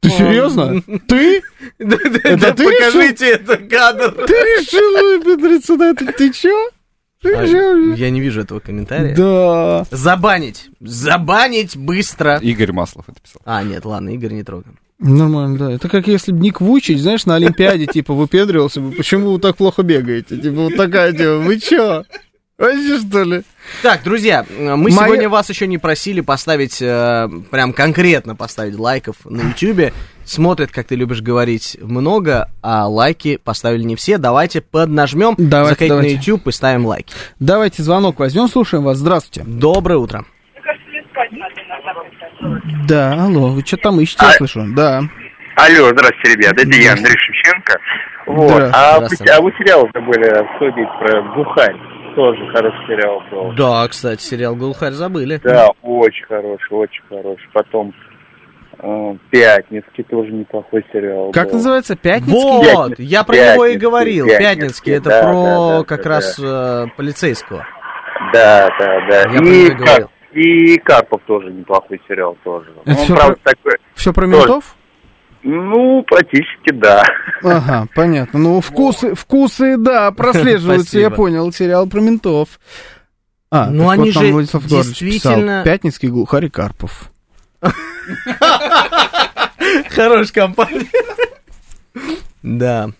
Ты 0.00 0.10
серьезно? 0.10 0.80
Ты? 1.08 1.42
Да, 1.78 1.96
да, 1.98 2.20
Это 2.24 2.36
да, 2.38 2.52
ты 2.52 2.64
покажите 2.64 3.32
это 3.32 3.56
кадр. 3.58 4.12
Ты 4.26 4.32
решил 4.32 5.18
выпендриться 5.18 5.76
на 5.76 5.90
это? 5.90 6.10
Ты 6.12 6.32
чё? 6.32 6.70
А? 7.34 7.94
Я 7.96 8.10
не 8.10 8.20
вижу 8.20 8.42
этого 8.42 8.60
комментария. 8.60 9.14
Да. 9.14 9.86
Забанить. 9.90 10.68
Забанить 10.80 11.76
быстро. 11.76 12.38
Игорь 12.38 12.72
Маслов 12.72 13.06
это 13.08 13.20
писал. 13.20 13.42
А, 13.44 13.62
нет, 13.62 13.84
ладно, 13.84 14.10
Игорь 14.10 14.32
не 14.32 14.42
трогаем. 14.42 14.78
Нормально, 14.98 15.58
да. 15.58 15.72
Это 15.72 15.88
как 15.88 16.06
если 16.06 16.32
бы 16.32 16.38
Ник 16.38 16.60
Вучич, 16.60 17.00
знаешь, 17.00 17.26
на 17.26 17.34
Олимпиаде, 17.34 17.86
типа, 17.86 18.14
выпендривался 18.14 18.80
бы, 18.80 18.92
почему 18.92 19.32
вы 19.32 19.38
так 19.38 19.56
плохо 19.56 19.82
бегаете? 19.82 20.38
Типа, 20.38 20.56
вот 20.62 20.76
такая 20.76 21.12
тема, 21.12 21.44
вы 21.44 21.60
чё? 21.60 22.04
Вообще, 22.58 22.98
что 23.00 23.22
ли? 23.22 23.42
Так, 23.82 24.02
друзья, 24.02 24.46
мы 24.58 24.76
Моя- 24.76 24.90
сегодня 25.04 25.28
вас 25.28 25.50
еще 25.50 25.66
не 25.66 25.76
просили 25.76 26.22
поставить, 26.22 26.80
э, 26.80 27.28
прям 27.50 27.74
конкретно 27.74 28.34
поставить 28.34 28.78
лайков 28.78 29.16
на 29.26 29.42
YouTube. 29.50 29.92
Смотрят, 30.24 30.72
как 30.72 30.86
ты 30.86 30.94
любишь 30.96 31.20
говорить, 31.20 31.76
много, 31.82 32.48
а 32.62 32.88
лайки 32.88 33.36
поставили 33.36 33.82
не 33.82 33.94
все. 33.94 34.16
Давайте 34.16 34.62
поднажмем, 34.62 35.34
Давайте, 35.36 35.68
заходите 35.74 35.88
давайте. 35.88 36.08
на 36.14 36.18
YouTube 36.18 36.46
и 36.46 36.52
ставим 36.52 36.86
лайки. 36.86 37.14
Давайте 37.38 37.82
звонок 37.82 38.18
возьмем, 38.20 38.48
слушаем 38.48 38.84
вас. 38.84 38.96
Здравствуйте. 38.96 39.44
Доброе 39.46 39.98
утро. 39.98 40.24
Да, 42.88 43.22
алло, 43.22 43.48
вы 43.48 43.62
что 43.66 43.76
там 43.76 44.00
ищете, 44.00 44.24
я 44.24 44.32
слышу? 44.32 44.64
Да. 44.74 45.02
Алло, 45.56 45.88
здравствуйте, 45.90 46.36
ребят, 46.38 46.52
это 46.54 46.74
я, 46.76 46.92
Андрей 46.94 47.16
Шевченко. 47.18 47.78
Вот. 48.26 48.50
Здравствуйте. 48.50 48.72
А, 48.76 48.94
Здравствуйте. 48.96 49.24
вы, 49.24 49.30
а 49.38 49.40
вы 49.42 49.52
сериал 49.58 49.88
забыли 49.92 50.26
обсудить 50.28 50.88
про 51.00 51.22
Бухарь. 51.34 51.76
Тоже 52.16 52.46
хороший 52.50 52.86
сериал 52.86 53.22
был. 53.30 53.52
Да, 53.52 53.86
кстати, 53.88 54.22
сериал 54.22 54.56
«Глухарь» 54.56 54.92
забыли. 54.92 55.38
Да, 55.44 55.68
очень 55.82 56.24
хороший, 56.24 56.72
очень 56.72 57.02
хороший. 57.10 57.46
Потом 57.52 57.92
э, 58.78 59.16
«Пятницкий» 59.30 60.02
тоже 60.04 60.32
неплохой 60.32 60.82
сериал 60.92 61.30
Как 61.32 61.48
был. 61.48 61.56
называется? 61.56 61.94
Пятницкий? 61.94 62.32
Вот, 62.42 62.62
Пятницкий, 62.64 63.04
я 63.04 63.22
про 63.22 63.36
него 63.36 63.66
и 63.66 63.76
говорил. 63.76 64.26
Пятницкий, 64.26 64.46
Пятницкий, 64.48 64.92
это 64.94 65.08
да, 65.10 65.22
про 65.22 65.32
да, 65.34 65.78
да, 65.78 65.84
как 65.84 66.02
да, 66.04 66.08
раз 66.08 66.38
э, 66.42 66.86
полицейского. 66.96 67.66
Да, 68.32 68.68
да, 68.78 69.06
да. 69.10 69.18
Я 69.32 69.38
про 69.38 69.46
и. 69.46 69.70
Кар- 69.76 70.08
и 70.32 70.78
Карпов 70.78 71.20
тоже 71.26 71.50
неплохой 71.52 72.00
сериал 72.08 72.36
тоже. 72.44 72.70
Это 72.86 72.90
Он, 72.90 72.96
всё 72.96 73.14
правда, 73.14 73.36
такой, 73.42 73.72
Все 73.94 74.12
про 74.14 74.26
ментов? 74.26 74.74
Ну, 75.46 76.02
практически 76.02 76.72
да. 76.72 77.02
Ага, 77.42 77.86
понятно. 77.94 78.38
Ну, 78.38 78.60
вкусы, 78.60 79.14
вкусы, 79.14 79.76
да, 79.76 80.10
прослеживаются, 80.10 80.98
я 80.98 81.10
понял. 81.10 81.52
Сериал 81.52 81.86
про 81.86 82.00
ментов. 82.00 82.58
А, 83.50 83.70
Ну, 83.70 83.88
они 83.88 84.06
вот 84.10 84.14
там 84.14 84.24
же 84.24 84.32
Владислав 84.32 84.64
действительно- 84.66 85.62
писал. 85.62 85.64
Пятницкий 85.64 86.08
глухарь 86.08 86.50
Карпов. 86.50 87.12
Хорошая 89.90 90.32
компания. 90.32 90.86
Да. 92.42 92.90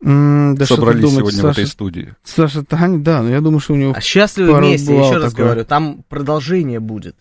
Да 0.00 0.66
Собрались 0.66 1.00
думать, 1.00 1.16
сегодня 1.18 1.38
в 1.38 1.42
Саша, 1.42 1.60
этой 1.62 1.66
студии. 1.70 2.14
Саша 2.22 2.62
Таня, 2.62 2.98
да, 2.98 3.22
но 3.22 3.30
я 3.30 3.40
думаю, 3.40 3.60
что 3.60 3.72
у 3.72 3.76
него... 3.76 3.94
А 3.96 4.00
счастливы 4.02 4.52
вместе, 4.58 4.94
еще 4.94 5.16
раз 5.16 5.32
такое. 5.32 5.46
говорю, 5.46 5.64
там 5.64 6.04
продолжение 6.10 6.78
будет. 6.78 7.16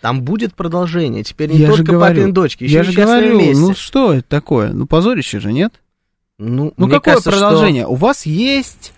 Там 0.00 0.22
будет 0.22 0.54
продолжение. 0.54 1.22
Теперь 1.22 1.50
не 1.50 1.58
я 1.58 1.68
только 1.68 1.92
говорю, 1.92 2.16
папин 2.20 2.32
дочки, 2.32 2.64
еще 2.64 2.74
я 2.74 2.80
и 2.80 2.84
же 2.84 2.92
говорю, 2.92 3.36
вместе. 3.38 3.60
ну 3.60 3.74
что 3.74 4.14
это 4.14 4.28
такое? 4.28 4.72
Ну 4.72 4.86
позорище 4.86 5.40
же, 5.40 5.52
нет? 5.52 5.74
Ну, 6.38 6.72
Ну 6.76 6.86
какое 6.86 7.00
кажется, 7.00 7.30
что- 7.30 7.40
продолжение? 7.40 7.86
У 7.86 7.96
вас 7.96 8.24
есть 8.24 8.92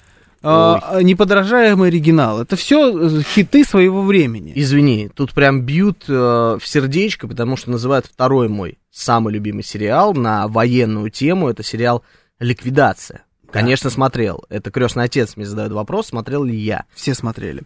а, 0.45 1.01
неподражаемый 1.03 1.89
оригинал. 1.89 2.41
Это 2.41 2.57
все 2.57 3.21
хиты 3.23 3.65
своего 3.65 4.03
времени. 4.03 4.53
Извини, 4.55 5.09
тут 5.15 5.33
прям 5.33 5.63
бьют 5.63 6.05
э, 6.09 6.13
в 6.13 6.63
сердечко, 6.65 7.29
потому 7.29 7.57
что 7.57 7.71
называют 7.71 8.07
второй 8.07 8.49
мой 8.49 8.79
самый 8.91 9.33
любимый 9.33 9.63
сериал 9.63 10.15
на 10.15 10.47
военную 10.49 11.11
тему. 11.11 11.49
Это 11.49 11.63
сериал 11.63 12.03
«Ликвидация». 12.39 13.25
Конечно, 13.51 13.91
смотрел. 13.91 14.45
Это 14.49 14.71
крестный 14.71 15.05
отец 15.05 15.37
мне 15.37 15.45
задает 15.45 15.73
вопрос, 15.73 16.07
смотрел 16.09 16.43
ли 16.43 16.57
я. 16.57 16.87
Все 16.95 17.15
смотрели. 17.15 17.63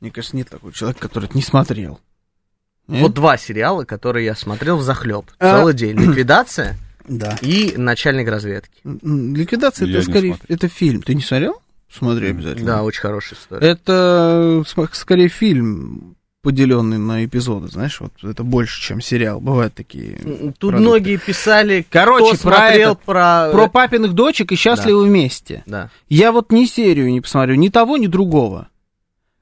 Мне 0.00 0.10
кажется, 0.10 0.36
нет 0.36 0.48
такого 0.50 0.72
человека, 0.72 1.00
который 1.00 1.26
это 1.26 1.36
не 1.36 1.42
смотрел. 1.42 2.00
Нет? 2.88 3.02
Вот 3.02 3.14
два 3.14 3.36
сериала, 3.36 3.84
которые 3.84 4.24
я 4.26 4.34
смотрел 4.34 4.76
в 4.78 4.82
захлеб. 4.82 5.26
А. 5.38 5.58
Целый 5.60 5.74
день. 5.74 5.96
Ликвидация 5.98 6.76
Да. 7.06 7.36
и 7.42 7.74
начальник 7.76 8.28
разведки. 8.28 8.80
Ликвидация 8.84 9.86
Я 9.86 9.98
это 9.98 10.02
скорее 10.10 10.34
смотрел. 10.34 10.56
это 10.56 10.68
фильм. 10.68 11.02
Ты 11.02 11.14
не 11.14 11.22
смотрел? 11.22 11.60
Смотри 11.90 12.30
обязательно. 12.30 12.66
Да, 12.66 12.82
очень 12.82 13.00
хорошая 13.00 13.38
история. 13.38 13.66
Это 13.66 14.62
см- 14.66 14.94
скорее 14.94 15.28
фильм, 15.28 16.16
поделенный 16.42 16.98
на 16.98 17.24
эпизоды, 17.24 17.68
знаешь, 17.68 18.00
вот 18.00 18.12
это 18.22 18.44
больше, 18.44 18.80
чем 18.80 19.00
сериал. 19.00 19.40
Бывают 19.40 19.74
такие. 19.74 20.16
Тут 20.18 20.58
продукты. 20.58 20.76
многие 20.80 21.16
писали, 21.16 21.84
Короче, 21.90 22.36
кто 22.36 22.48
про 22.48 22.56
смотрел 22.56 22.92
это- 22.92 23.00
про... 23.04 23.50
Про 23.52 23.68
папиных 23.68 24.12
дочек 24.12 24.52
и 24.52 24.54
счастливы 24.56 25.04
вместе. 25.04 25.62
Да, 25.66 25.90
Я 26.08 26.30
вот 26.30 26.52
ни 26.52 26.64
серию 26.66 27.10
не 27.10 27.20
посмотрю, 27.20 27.54
ни 27.56 27.68
того, 27.70 27.96
ни 27.96 28.06
другого. 28.06 28.68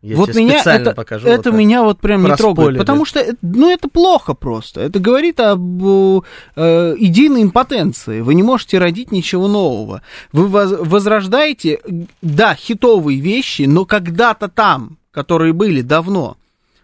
Я 0.03 0.16
вот 0.16 0.34
меня 0.34 0.59
специально 0.59 0.88
это, 0.88 0.94
покажу. 0.94 1.26
это 1.26 1.51
вот 1.51 1.59
меня 1.59 1.82
вот 1.82 2.01
прям 2.01 2.24
не 2.24 2.36
трогает, 2.36 2.78
потому 2.78 3.05
что 3.05 3.24
ну 3.42 3.70
это 3.70 3.88
плохо 3.88 4.34
просто. 4.34 4.82
Это 4.82 5.01
говорит 5.01 5.40
об 5.40 5.82
э, 5.82 6.94
идейной 6.99 7.42
импотенции. 7.42 8.20
Вы 8.20 8.34
не 8.34 8.42
можете 8.42 8.78
родить 8.78 9.11
ничего 9.11 9.49
нового. 9.49 10.03
Вы 10.32 10.47
воз- 10.47 10.78
возрождаете, 10.78 11.80
да, 12.22 12.55
хитовые 12.55 13.20
вещи, 13.20 13.62
но 13.62 13.84
когда-то 13.84 14.49
там, 14.49 14.99
которые 15.11 15.53
были 15.53 15.80
давно. 15.80 16.36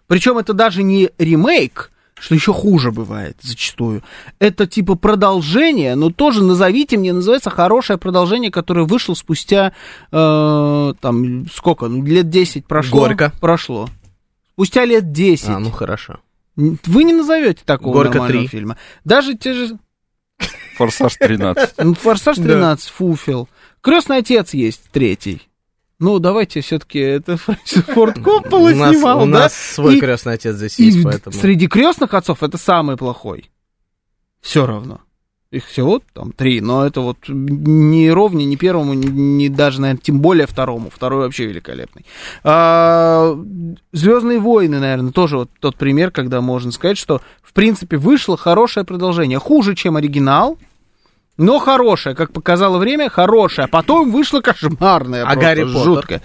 Причем 0.09 0.39
это 0.39 0.53
даже 0.53 0.83
не 0.83 1.11
ремейк, 1.19 1.92
что 2.23 2.37
еще 2.37 2.53
хуже 2.53 2.93
бывает 2.93 3.37
зачастую. 3.41 4.05
Это 4.39 4.69
типа 4.69 4.95
продолжение, 4.95 5.97
но 5.97 6.11
тоже 6.11 6.45
назовите 6.45 6.97
мне, 6.97 7.13
называется 7.13 7.51
хорошее 7.51 7.99
продолжение, 7.99 8.53
которое 8.53 8.87
вышло 8.87 9.15
спустя, 9.15 9.73
э, 10.13 10.95
там, 11.01 11.47
сколько, 11.53 11.89
ну, 11.89 12.05
лет 12.05 12.31
10 12.31 12.65
прошло. 12.65 13.01
Горько. 13.01 13.33
Прошло. 13.41 13.89
Спустя 14.53 14.85
лет 14.85 15.11
10. 15.11 15.49
А, 15.49 15.59
ну 15.59 15.73
хорошо. 15.73 16.21
Вы 16.55 17.03
не 17.03 17.13
назовете 17.13 17.63
такого 17.65 17.95
«Горько 17.95 18.19
нормального 18.19 18.45
3». 18.45 18.49
фильма. 18.49 18.77
Даже 19.05 19.35
те 19.35 19.53
же... 19.55 19.79
Форсаж 20.77 21.17
13. 21.17 21.75
ну, 21.79 21.95
«Форсаж 21.95 22.39
13», 22.39 22.89
«Фуфел». 22.95 23.49
«Крестный 23.81 24.19
отец» 24.19 24.55
есть 24.55 24.83
третий. 24.93 25.43
Ну, 26.03 26.19
давайте 26.19 26.61
все-таки 26.63 26.99
это 26.99 27.37
Фрэнсис 27.37 27.85
Форд 27.85 28.19
Коппола 28.21 28.71
у 28.73 28.75
нас, 28.75 28.91
снимал, 28.97 29.23
у 29.23 29.27
да? 29.27 29.39
нас 29.41 29.55
свой 29.55 29.97
И- 29.97 30.01
крестный 30.01 30.33
отец 30.35 30.57
здесь 30.57 30.81
И 30.81 30.87
есть, 30.87 31.05
поэтому... 31.05 31.35
среди 31.37 31.69
крестных 31.69 32.13
отцов 32.13 32.43
это 32.43 32.59
самый 32.59 32.97
плохой. 32.97 33.51
Все 34.41 34.67
равно. 34.67 35.01
Их 35.53 35.67
всего 35.67 36.01
там 36.13 36.33
три, 36.33 36.61
но 36.61 36.85
это 36.85 37.03
вот 37.03 37.19
не 37.29 38.11
ровнее 38.11 38.47
ни 38.47 38.57
первому, 38.57 38.95
ни, 38.95 39.07
ни 39.07 39.49
даже, 39.49 39.81
наверное, 39.81 40.01
тем 40.03 40.21
более 40.21 40.47
второму. 40.49 40.91
Второй 40.93 41.21
вообще 41.21 41.47
великолепный. 41.47 42.05
Звездные 43.93 44.41
войны, 44.41 44.81
наверное, 44.81 45.13
тоже 45.13 45.37
вот 45.37 45.51
тот 45.61 45.77
пример, 45.77 46.11
когда 46.11 46.41
можно 46.41 46.73
сказать, 46.73 46.99
что 46.99 47.21
в 47.43 47.53
принципе 47.53 47.97
вышло 47.97 48.37
хорошее 48.37 48.85
продолжение. 48.85 49.39
Хуже, 49.39 49.75
чем 49.77 49.97
оригинал, 49.97 50.59
но 51.37 51.59
хорошее, 51.59 52.15
как 52.15 52.33
показало 52.33 52.79
время, 52.79 53.09
хорошее. 53.09 53.67
А 53.67 53.69
потом 53.69 54.11
вышло 54.11 54.41
кошмарное, 54.41 55.23
А 55.23 55.27
просто 55.27 55.41
Гарри 55.41 55.65
Поттер? 55.65 55.83
жуткое. 55.85 56.23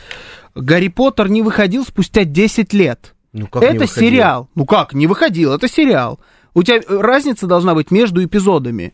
Гарри 0.55 0.88
Поттер 0.89 1.30
не 1.30 1.41
выходил 1.41 1.86
спустя 1.86 2.24
10 2.24 2.74
лет. 2.74 3.14
Ну, 3.34 3.47
как 3.47 3.64
это 3.64 3.88
сериал. 3.88 4.49
Ну 4.55 4.66
как, 4.66 4.93
не 4.93 5.08
выходил, 5.08 5.53
это 5.53 5.68
сериал. 5.68 6.20
У 6.53 6.64
тебя 6.64 6.78
э, 6.78 6.84
разница 6.88 7.45
должна 7.45 7.76
быть 7.76 7.91
между 7.91 8.24
эпизодами, 8.24 8.93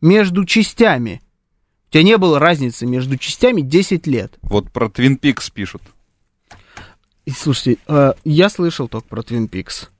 между 0.00 0.44
частями. 0.44 1.22
У 1.88 1.92
тебя 1.92 2.02
не 2.02 2.18
было 2.18 2.38
разницы 2.38 2.86
между 2.86 3.16
частями 3.16 3.60
10 3.60 4.06
лет. 4.06 4.34
Вот 4.42 4.70
про 4.72 4.88
Твин 4.88 5.16
Пикс 5.16 5.48
пишут. 5.50 5.82
И 7.24 7.30
слушайте, 7.30 7.78
э, 7.86 8.14
я 8.24 8.48
слышал 8.48 8.88
только 8.88 9.06
про 9.06 9.22
Твин 9.22 9.48
Пикс. 9.48 9.90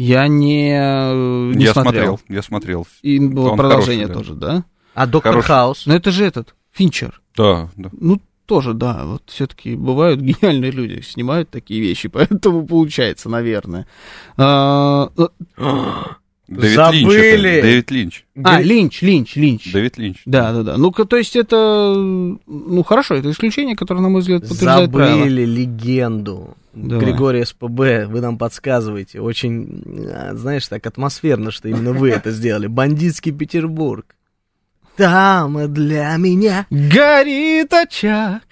Я 0.00 0.28
не, 0.28 0.70
э, 0.72 1.52
не 1.54 1.64
я 1.64 1.74
смотрел. 1.74 2.16
смотрел, 2.16 2.20
я 2.34 2.42
смотрел. 2.42 2.88
И 3.02 3.18
было 3.20 3.50
Он 3.50 3.58
продолжение 3.58 4.06
хороший, 4.06 4.34
да. 4.34 4.46
тоже, 4.46 4.54
да? 4.56 4.64
А 4.94 5.06
Доктор 5.06 5.32
Хороший. 5.32 5.46
Хаус? 5.46 5.82
Но 5.84 5.94
это 5.94 6.10
же 6.10 6.24
этот, 6.24 6.54
Финчер. 6.72 7.20
Да, 7.36 7.68
да. 7.76 7.90
Ну, 7.92 8.18
тоже, 8.46 8.72
да, 8.72 9.04
вот 9.04 9.24
все-таки 9.26 9.74
бывают 9.76 10.20
гениальные 10.22 10.70
люди, 10.70 11.02
снимают 11.02 11.50
такие 11.50 11.82
вещи, 11.82 12.08
поэтому 12.12 12.66
получается, 12.66 13.28
наверное. 13.28 13.86
А, 14.38 15.10
э, 15.18 15.26
Дэвид 16.48 16.76
Забыли. 16.76 17.36
Линч. 17.36 17.54
это, 17.58 17.62
Дэвид 17.66 17.90
Линч. 17.90 18.24
а, 18.42 18.62
Линч, 18.62 19.02
Линч, 19.02 19.36
Линч. 19.36 19.70
Дэвид 19.70 19.98
Линч. 19.98 20.22
Да, 20.24 20.52
да, 20.54 20.62
да. 20.62 20.76
Ну-ка, 20.78 21.04
то 21.04 21.18
есть 21.18 21.36
это, 21.36 21.94
ну, 21.94 22.82
хорошо, 22.84 23.16
это 23.16 23.30
исключение, 23.30 23.76
которое, 23.76 24.00
на 24.00 24.08
мой 24.08 24.22
взгляд, 24.22 24.48
подтверждает 24.48 24.90
правило. 24.90 25.18
Забыли 25.18 25.44
легенду. 25.44 26.56
Давай. 26.72 27.04
Григорий 27.06 27.44
СПБ, 27.44 28.06
вы 28.06 28.20
нам 28.20 28.38
подсказываете. 28.38 29.20
Очень, 29.20 29.82
а, 30.12 30.34
знаешь, 30.34 30.68
так 30.68 30.86
атмосферно, 30.86 31.50
что 31.50 31.68
именно 31.68 31.92
вы 31.92 32.10
это 32.10 32.30
сделали. 32.30 32.66
Бандитский 32.68 33.32
Петербург. 33.32 34.06
Там 34.96 35.72
для 35.72 36.14
меня. 36.16 36.66
Горит 36.70 37.72
очаг. 37.72 38.42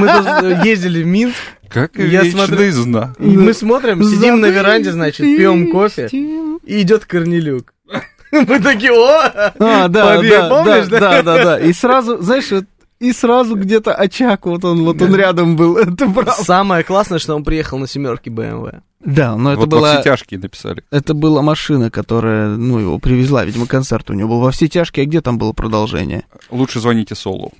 Мы 0.00 0.08
тут 0.08 0.64
ездили 0.64 1.02
в 1.02 1.06
Минск, 1.06 1.36
Как 1.68 1.96
Я 1.96 2.22
вечный 2.24 2.30
смотрю- 2.46 2.72
знак. 2.72 3.20
и 3.20 3.24
мы 3.36 3.54
смотрим, 3.54 4.02
сидим 4.02 4.40
на 4.40 4.46
веранде, 4.46 4.90
значит, 4.92 5.20
пьем 5.20 5.70
кофе, 5.70 6.08
и 6.12 6.82
идет 6.82 7.04
Корнелюк. 7.04 7.72
Мы 8.32 8.60
такие, 8.60 8.92
о! 8.92 9.52
А, 9.58 9.88
да, 9.88 10.16
Побег, 10.16 10.30
да, 10.30 10.48
помнишь, 10.48 10.86
да, 10.86 11.00
да, 11.00 11.22
да, 11.22 11.44
да. 11.44 11.58
И 11.60 11.72
сразу, 11.72 12.22
знаешь, 12.22 12.48
вот, 12.52 12.64
и 13.00 13.12
сразу 13.12 13.56
где-то 13.56 13.94
очаг, 13.94 14.46
вот 14.46 14.64
он, 14.64 14.84
вот 14.84 15.00
он 15.00 15.14
рядом 15.14 15.56
был, 15.56 15.76
это 15.78 16.06
правда. 16.08 16.32
Самое 16.32 16.84
классное, 16.84 17.18
что 17.18 17.34
он 17.34 17.42
приехал 17.44 17.78
на 17.78 17.88
семерке 17.88 18.30
BMW. 18.30 18.80
Да, 19.00 19.36
но 19.36 19.52
это 19.52 19.60
вот 19.60 19.72
во 19.72 19.78
была, 19.78 19.94
все 19.94 20.02
тяжкие 20.02 20.38
написали. 20.38 20.84
это 20.90 21.14
была 21.14 21.40
машина, 21.40 21.90
которая, 21.90 22.48
ну, 22.48 22.78
его 22.78 22.98
привезла, 22.98 23.44
видимо, 23.46 23.66
концерт 23.66 24.10
у 24.10 24.12
него 24.12 24.28
был 24.28 24.40
во 24.40 24.50
все 24.50 24.68
тяжкие, 24.68 25.04
а 25.04 25.06
где 25.06 25.22
там 25.22 25.38
было 25.38 25.54
продолжение? 25.54 26.24
Лучше 26.50 26.80
звоните 26.80 27.14
Солу. 27.14 27.52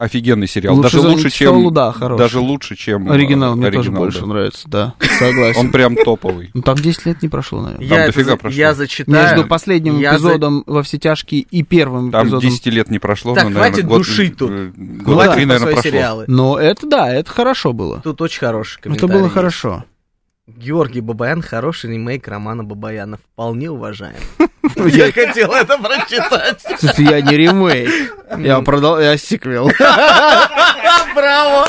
Офигенный 0.00 0.48
сериал. 0.48 0.76
Лучше 0.76 0.96
даже 0.96 1.08
лучше, 1.08 1.30
чем. 1.30 1.48
Солу, 1.54 1.70
да, 1.70 1.92
хороший. 1.92 2.18
даже 2.18 2.40
лучше, 2.40 2.74
чем. 2.74 3.10
э, 3.10 3.14
Оригинал 3.14 3.54
мне 3.54 3.66
тоже 3.66 3.78
оригинал, 3.80 4.02
больше 4.02 4.20
да. 4.20 4.26
нравится, 4.26 4.68
да, 4.68 4.94
согласен. 5.18 5.60
Он 5.60 5.70
прям 5.70 5.94
топовый. 5.94 6.50
Ну, 6.54 6.62
там 6.62 6.74
10 6.76 7.04
лет 7.04 7.22
не 7.22 7.28
прошло, 7.28 7.60
наверное. 7.60 7.86
Там 7.86 7.98
Я, 7.98 8.06
дофига 8.06 8.32
это, 8.32 8.40
прошло. 8.40 8.58
я 8.58 8.74
зачитаю. 8.74 9.22
Между 9.22 9.46
последним 9.46 9.98
Я 9.98 10.12
за- 10.18 10.28
эпизодом 10.28 10.64
во 10.66 10.82
все 10.82 10.96
тяжкие 10.98 11.42
и 11.42 11.62
первым 11.62 12.10
Там 12.12 12.22
эпизодом. 12.22 12.48
10 12.48 12.66
лет 12.68 12.90
не 12.90 12.98
прошло. 12.98 13.34
Так, 13.34 13.44
но, 13.44 13.50
наверное, 13.50 13.70
хватит 13.72 13.86
год, 13.88 13.98
душить 13.98 14.36
тут. 14.38 14.50
э, 14.50 14.72
Ну 14.74 15.04
Год 15.04 15.18
да, 15.26 15.34
три, 15.34 15.44
наверное, 15.44 15.72
прошло. 15.74 15.82
сериалы. 15.90 16.24
Но 16.28 16.58
это 16.58 16.86
да, 16.86 17.12
это 17.14 17.30
хорошо 17.30 17.74
было. 17.74 18.00
Тут 18.02 18.22
очень 18.22 18.40
хороший 18.40 18.76
Это 18.76 18.82
комментарий. 18.84 19.12
было 19.12 19.22
есть. 19.24 19.34
хорошо. 19.34 19.84
Георгий 20.56 21.00
Бабаян 21.00 21.42
хороший 21.42 21.92
ремейк 21.92 22.26
романа 22.28 22.64
Бабаяна. 22.64 23.18
Вполне 23.18 23.70
уважаем. 23.70 24.16
Я 24.76 25.12
хотел 25.12 25.52
это 25.52 25.78
прочитать. 25.78 26.62
Слушай, 26.78 27.04
я 27.06 27.20
не 27.20 27.36
ремейк. 27.36 28.14
Я 28.38 28.60
продал, 28.60 29.00
я 29.00 29.16
сиквел. 29.16 29.70
Браво! 31.14 31.66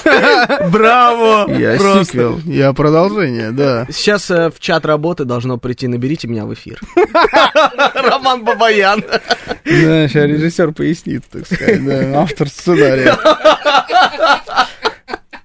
Браво! 0.69 1.51
Я 1.51 1.77
Просто. 1.77 2.05
сиквел. 2.05 2.39
Я 2.45 2.73
продолжение, 2.73 3.51
да. 3.51 3.87
Сейчас 3.89 4.29
э, 4.29 4.51
в 4.51 4.59
чат 4.59 4.85
работы 4.85 5.25
должно 5.25 5.57
прийти, 5.57 5.87
наберите 5.87 6.27
меня 6.27 6.45
в 6.45 6.53
эфир. 6.53 6.79
Роман 7.95 8.43
Бабаян. 8.43 9.03
Да, 9.03 9.17
сейчас 9.63 10.25
режиссер 10.25 10.73
пояснит, 10.73 11.23
так 11.31 11.45
сказать, 11.47 11.83
да, 11.83 12.21
автор 12.21 12.47
сценария. 12.49 13.17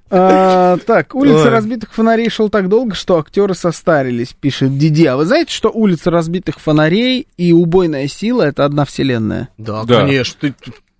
А, 0.09 0.76
так, 0.86 1.14
улица 1.14 1.44
Ой. 1.44 1.48
разбитых 1.48 1.92
фонарей 1.92 2.28
шел 2.30 2.48
так 2.48 2.68
долго, 2.68 2.94
что 2.94 3.18
актеры 3.18 3.54
состарились, 3.54 4.34
пишет 4.38 4.78
Диди. 4.78 5.04
А 5.07 5.16
вы 5.16 5.24
знаете, 5.24 5.52
что 5.52 5.68
улица 5.70 6.11
разбитых 6.11 6.61
фонарей 6.61 7.26
и 7.36 7.52
убойная 7.52 8.07
сила 8.07 8.42
это 8.42 8.64
одна 8.64 8.84
вселенная? 8.84 9.48
Да, 9.59 9.84
Да. 9.84 10.00
конечно. 10.00 10.36
Ты, 10.40 10.54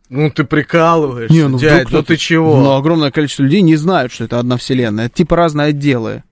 ну 0.09 0.31
ты 0.31 0.45
прикалываешься, 0.45 1.35
Не, 1.35 1.49
ну 1.49 1.59
дядь, 1.59 1.91
ну 1.91 2.03
ты 2.03 2.17
чего? 2.17 2.57
Но 2.61 2.77
огромное 2.77 3.11
количество 3.11 3.45
людей 3.45 3.61
не 3.63 3.77
знают, 3.77 4.13
что 4.13 4.25
это 4.25 4.39
одна 4.39 4.57
вселенная. 4.57 5.07
Это 5.07 5.15
типа 5.17 5.37
разные 5.37 5.69
отделы. 5.69 6.23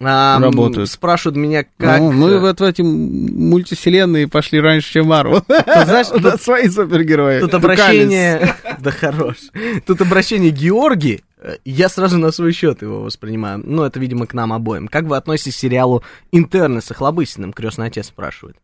А, 0.00 0.38
работают. 0.40 0.88
Спрашивают 0.90 1.36
меня, 1.36 1.64
как... 1.76 1.98
Ну, 1.98 2.12
мы 2.12 2.30
э, 2.30 2.38
вот 2.38 2.60
в 2.60 2.62
эти 2.62 2.82
мультивселенные 2.82 4.28
пошли 4.28 4.60
раньше, 4.60 4.92
чем 4.92 5.06
Марвел. 5.06 5.42
знаешь, 5.48 6.06
У 6.12 6.20
нас 6.20 6.42
свои 6.42 6.68
супергерои. 6.68 7.40
Тут 7.40 7.54
обращение... 7.54 8.54
Да 8.78 8.92
хорош. 8.92 9.36
Тут 9.86 10.00
обращение 10.00 10.50
Георгий. 10.52 11.24
Э, 11.40 11.56
Я 11.64 11.88
сразу 11.88 12.18
на 12.18 12.30
свой 12.30 12.52
счет 12.52 12.82
его 12.82 13.02
воспринимаю. 13.02 13.60
Ну, 13.64 13.82
это, 13.84 13.98
видимо, 14.00 14.26
к 14.26 14.34
нам 14.34 14.52
обоим. 14.52 14.88
Как 14.88 15.04
вы 15.04 15.16
относитесь 15.16 15.56
к 15.56 15.58
сериалу 15.58 16.02
«Интерны» 16.32 16.80
с 16.80 16.90
Охлобыстиным? 16.90 17.52
Крестный 17.52 17.86
отец 17.86 18.06
спрашивает. 18.08 18.56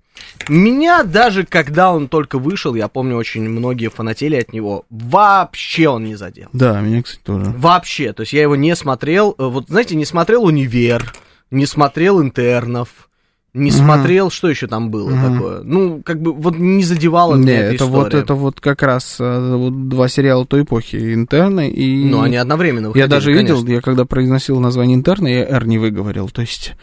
Меня 0.49 1.03
даже, 1.03 1.45
когда 1.45 1.93
он 1.93 2.09
только 2.09 2.39
вышел, 2.39 2.75
я 2.75 2.89
помню, 2.89 3.17
очень 3.17 3.49
многие 3.49 3.89
фанатели 3.89 4.37
от 4.37 4.53
него, 4.53 4.85
вообще 4.91 5.89
он 5.89 6.05
не 6.05 6.15
задел. 6.15 6.49
Да, 6.53 6.81
меня, 6.81 7.03
кстати, 7.03 7.23
тоже. 7.25 7.53
Вообще, 7.57 8.13
то 8.13 8.21
есть 8.21 8.33
я 8.33 8.43
его 8.43 8.55
не 8.55 8.77
смотрел, 8.77 9.35
э, 9.39 9.45
вот 9.45 9.69
знаете, 9.69 9.97
не 9.97 10.05
смотрел 10.05 10.45
«Универ», 10.45 11.13
не 11.51 11.67
смотрел 11.67 12.23
«Интернов», 12.23 13.09
Не 13.55 13.71
Мгм. 13.71 13.79
смотрел, 13.79 14.31
что 14.33 14.51
еще 14.51 14.67
там 14.67 14.91
было 14.91 15.09
Мгм. 15.11 15.33
такое? 15.35 15.63
Ну, 15.63 16.03
как 16.05 16.21
бы 16.21 16.33
вот 16.33 16.57
не 16.59 16.83
задевала 16.83 17.37
Не, 17.37 17.43
меня 17.43 17.61
эта 17.67 17.75
это 17.77 17.87
вот, 17.87 18.07
история. 18.09 18.23
это 18.25 18.35
вот 18.35 18.61
как 18.61 18.83
раз 18.83 19.17
э, 19.21 19.55
вот 19.57 19.89
два 19.89 20.09
сериала 20.09 20.45
той 20.45 20.63
эпохи, 20.65 21.15
«Интерны» 21.15 21.71
и... 21.71 22.05
Ну, 22.05 22.21
они 22.23 22.37
одновременно 22.37 22.87
Я 22.87 22.89
выходили, 22.89 23.11
даже 23.11 23.33
конечно. 23.33 23.55
видел, 23.55 23.67
я 23.73 23.81
когда 23.81 24.05
произносил 24.07 24.59
название 24.59 24.97
«Интерны», 24.97 25.29
я 25.29 25.45
«Р» 25.47 25.67
не 25.69 25.79
выговорил, 25.79 26.31
то 26.31 26.41
есть 26.41 26.75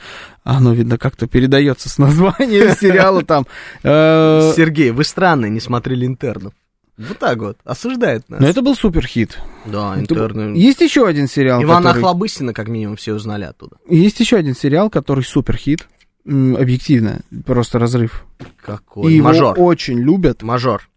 оно, 0.45 0.72
видно, 0.74 0.97
как-то 0.97 1.28
передается 1.28 1.89
с 1.89 1.97
названием 1.97 2.74
сериала 2.80 3.22
там. 3.24 3.45
Э, 3.84 4.53
Сергей, 4.55 4.91
вы 4.91 5.03
странные, 5.03 5.49
не 5.49 5.59
смотрели 5.59 6.05
интернов. 6.05 6.53
Вот 6.97 7.17
так 7.19 7.38
вот, 7.39 7.57
осуждает 7.65 8.30
нас. 8.30 8.39
Но 8.39 8.47
это 8.47 8.61
был 8.61 8.76
суперхит. 8.76 9.38
Да, 9.65 9.97
Это 9.97 10.13
был- 10.15 10.24
интерны. 10.26 10.55
Есть 10.55 10.80
еще 10.82 11.05
один 11.05 11.28
сериал, 11.28 11.61
Ивана 11.63 11.88
который... 11.89 11.99
Охлобыстина, 12.03 12.53
как 12.53 12.69
минимум, 12.69 12.95
все 12.95 13.13
узнали 13.13 13.43
оттуда. 13.43 13.76
Есть 13.89 14.19
еще 14.22 14.38
один 14.38 14.55
сериал, 14.55 14.89
который 14.89 15.24
суперхит. 15.26 15.82
М, 15.82 15.88
Объективно, 16.26 17.22
просто 17.45 17.80
разрыв. 17.80 18.26
Какой? 18.57 19.11
И 19.11 19.15
его 19.15 19.30
Мажор. 19.30 19.55
очень 19.57 19.99
любят, 19.99 20.43
Мажор. 20.43 20.89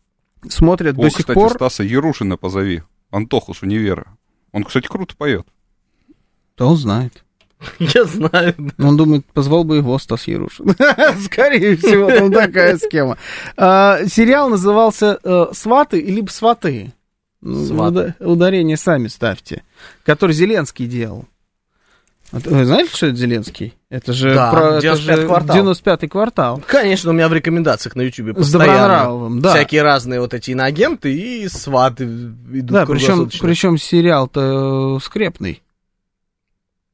смотрят 0.49 0.99
О, 0.99 1.03
до 1.03 1.09
сих 1.09 1.21
кстати, 1.21 1.35
пор. 1.35 1.53
Стаса 1.53 1.83
Ярушина 1.83 2.37
позови. 2.37 2.83
Антоху 3.11 3.55
с 3.55 3.63
универа. 3.63 4.07
Он, 4.53 4.65
кстати, 4.65 4.87
круто 4.87 5.17
поет. 5.17 5.47
Да 6.57 6.67
он 6.67 6.77
знает. 6.77 7.25
Я 7.79 8.05
знаю. 8.05 8.55
Он 8.79 8.97
думает, 8.97 9.25
позвал 9.27 9.65
бы 9.65 9.77
его 9.77 9.99
Стас 9.99 10.27
Ярушин. 10.27 10.71
Скорее 11.25 11.77
всего, 11.77 12.09
там 12.11 12.33
такая 12.33 12.77
схема. 12.77 13.17
А, 13.57 14.05
Сериал 14.07 14.51
назывался 14.51 15.19
э, 15.23 15.47
«Сваты» 15.53 15.99
или 15.99 16.25
«Сваты». 16.27 16.93
Ну, 17.41 18.13
Ударение 18.21 18.77
сами 18.77 19.09
ставьте. 19.09 19.65
Который 20.03 20.33
Зеленский 20.33 20.87
делал. 20.87 21.27
Вы 22.45 22.65
знаете, 22.65 22.91
что 22.95 23.07
это 23.07 23.17
Зеленский? 23.17 23.75
Это 23.91 24.13
же, 24.13 24.35
Да, 24.35 24.51
про, 24.51 24.77
это 24.77 24.87
95-й 24.87 25.17
же 25.17 25.27
квартал. 25.27 25.57
95-й 25.57 26.09
квартал. 26.09 26.63
Конечно, 26.67 27.11
у 27.11 27.13
меня 27.13 27.29
в 27.29 27.33
рекомендациях 27.33 27.97
на 27.97 28.03
Ютубе 28.03 28.33
С 28.33 28.37
постоянно 28.37 28.73
Добронравовым, 28.73 29.41
да. 29.41 29.55
всякие 29.55 29.83
разные 29.83 30.21
вот 30.21 30.35
эти 30.35 30.51
иноагенты 30.51 31.13
и 31.13 31.49
сваты 31.49 32.05
идут 32.05 32.71
Да, 32.71 32.87
причем, 32.87 33.31
причем 33.41 33.79
сериал-то 33.79 34.97
э, 34.97 35.05
скрепный. 35.05 35.63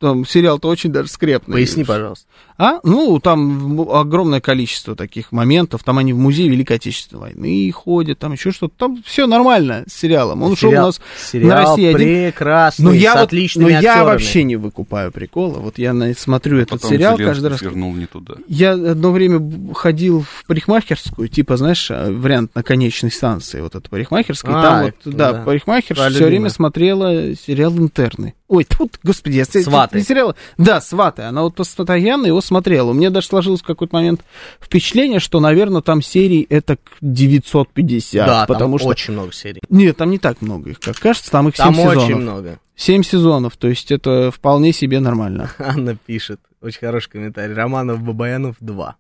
Там 0.01 0.24
сериал-то 0.24 0.68
очень 0.68 0.90
даже 0.90 1.11
скрепный. 1.11 1.53
Поясни, 1.57 1.84
пожалуйста. 1.84 2.26
А? 2.57 2.80
Ну, 2.84 3.20
там 3.20 3.78
огромное 3.90 4.40
количество 4.40 4.96
таких 4.96 5.30
моментов. 5.30 5.82
Там 5.84 5.98
они 5.98 6.14
в 6.14 6.18
музее 6.18 6.48
Великой 6.48 6.76
Отечественной 6.78 7.20
войны 7.20 7.70
ходят, 7.70 8.18
там 8.18 8.32
еще 8.32 8.51
что-то. 8.51 8.74
Там 8.78 9.03
все 9.05 9.26
нормально 9.26 9.84
с 9.86 9.92
сериалом. 9.94 10.42
Он 10.42 10.57
шел 10.57 10.70
у 10.70 10.72
Сериал- 10.72 10.86
нас 10.86 11.01
сериал 11.30 11.48
на 11.51 11.55
России 11.57 11.84
один. 11.86 11.98
прекрасный, 12.32 12.82
Но 12.84 12.92
я, 12.94 13.12
с 13.12 13.16
вот, 13.16 13.22
отличными 13.24 13.64
но 13.64 13.70
я 13.70 13.78
актерами. 13.78 14.05
вообще 14.07 14.42
не 14.44 14.57
выкупаю 14.57 15.12
прикола. 15.12 15.59
Вот 15.59 15.76
я 15.78 15.92
на- 15.92 16.14
смотрю 16.14 16.57
этот 16.59 16.80
Потом 16.80 16.90
сериал 16.90 17.16
Зеленский 17.16 17.24
каждый 17.26 17.51
раз. 17.51 17.59
свернул 17.61 17.92
не 17.94 18.07
туда. 18.07 18.34
Я 18.48 18.72
одно 18.72 19.12
время 19.12 19.74
ходил 19.74 20.22
в 20.22 20.46
парикмахерскую, 20.46 21.28
типа, 21.28 21.59
знаешь, 21.59 21.90
а, 21.90 22.11
вариант 22.11 22.55
на 22.55 22.62
конечной 22.62 23.11
станции, 23.11 23.61
вот 23.61 23.74
эта 23.74 23.88
парикмахерская, 23.90 24.55
А, 24.57 24.62
там 24.62 24.82
вот, 24.84 24.94
да, 25.14 25.32
да. 25.32 25.42
парикмахерша 25.42 26.09
все 26.09 26.24
время 26.26 26.48
смотрела 26.48 27.34
сериал 27.34 27.76
«Интерны». 27.76 28.32
Ой, 28.48 28.64
тут, 28.64 28.98
господи, 29.05 29.36
я 29.36 29.44
с- 29.44 29.64
«Сваты». 29.91 29.99
не 29.99 30.05
сериала. 30.05 30.36
Да, 30.59 30.80
«Сваты», 30.80 31.22
она 31.22 31.43
вот 31.43 31.55
постоянно 31.55 32.26
его 32.26 32.41
смотрела. 32.41 32.91
У 32.91 32.95
меня 32.95 33.11
даже 33.11 33.26
сложилось 33.26 33.61
в 33.61 33.64
какой-то 33.64 33.95
момент 33.95 34.22
впечатление, 34.61 35.20
что, 35.20 35.41
наверное, 35.41 35.82
там 35.82 36.03
серий 36.03 36.47
это 36.49 36.76
к 36.76 36.80
950, 37.01 38.26
Да, 38.26 38.47
потому 38.47 38.78
там 38.78 38.78
что... 38.80 38.88
очень 38.88 39.12
много 39.14 39.32
серий. 39.32 39.61
Нет, 39.68 39.97
там 39.97 40.11
не 40.11 40.18
так 40.18 40.41
много 40.43 40.70
их, 40.70 40.80
как 40.80 40.99
кажется, 40.99 41.30
там 41.30 41.49
их 41.49 41.57
7 41.57 41.64
Там 41.64 41.74
сезонов. 41.74 42.05
очень 42.05 42.16
много. 42.16 42.59
7 42.76 43.03
сезонов, 43.03 43.57
то 43.57 43.68
есть 43.68 43.91
это 43.91 44.30
вполне 44.30 44.72
себе 44.72 45.01
нормально. 45.01 45.51
Анна 45.59 45.97
пишет, 45.97 46.41
очень 46.62 46.80
хороший 46.80 47.11
комментарий. 47.11 47.55
Романов 47.55 48.01
Бабаянов 48.03 48.57
2. 48.61 48.97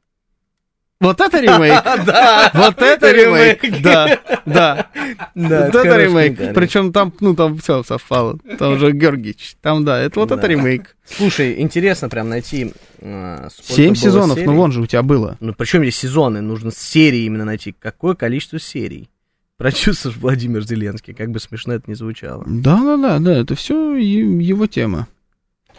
Вот 1.00 1.18
это 1.20 1.40
ремейк! 1.40 1.82
Да, 2.06 2.50
Вот 2.52 2.82
это 2.82 3.10
ремейк! 3.10 3.80
Да, 3.82 4.18
да. 4.44 4.86
Вот 5.34 5.74
это 5.74 5.96
ремейк. 5.96 6.54
Причем 6.54 6.92
там, 6.92 7.12
ну, 7.20 7.34
там 7.34 7.56
все 7.58 7.82
совпало. 7.82 8.38
Там 8.58 8.74
уже 8.74 8.92
Георгиевич. 8.92 9.56
Там, 9.62 9.84
да, 9.84 9.98
это 9.98 10.20
вот 10.20 10.30
это 10.30 10.46
ремейк. 10.46 10.96
Слушай, 11.06 11.60
интересно 11.60 12.08
прям 12.10 12.28
найти... 12.28 12.72
э, 12.98 13.48
Семь 13.62 13.94
сезонов, 13.94 14.38
ну 14.44 14.54
вон 14.54 14.72
же 14.72 14.82
у 14.82 14.86
тебя 14.86 15.02
было. 15.02 15.36
Ну, 15.40 15.54
причем 15.54 15.82
здесь 15.82 15.96
сезоны, 15.96 16.40
нужно 16.42 16.70
серии 16.70 17.20
именно 17.24 17.44
найти. 17.46 17.72
Какое 17.76 18.14
количество 18.14 18.60
серий? 18.60 19.08
Прочувствуешь 19.56 20.16
Владимир 20.20 20.62
Зеленский, 20.64 21.14
как 21.14 21.30
бы 21.30 21.40
смешно 21.40 21.74
это 21.74 21.90
ни 21.90 21.94
звучало. 21.94 22.44
Да, 22.46 22.78
да, 22.78 22.96
да, 22.98 23.18
да, 23.18 23.38
это 23.38 23.54
все 23.54 23.94
его 23.96 24.66
тема. 24.66 25.08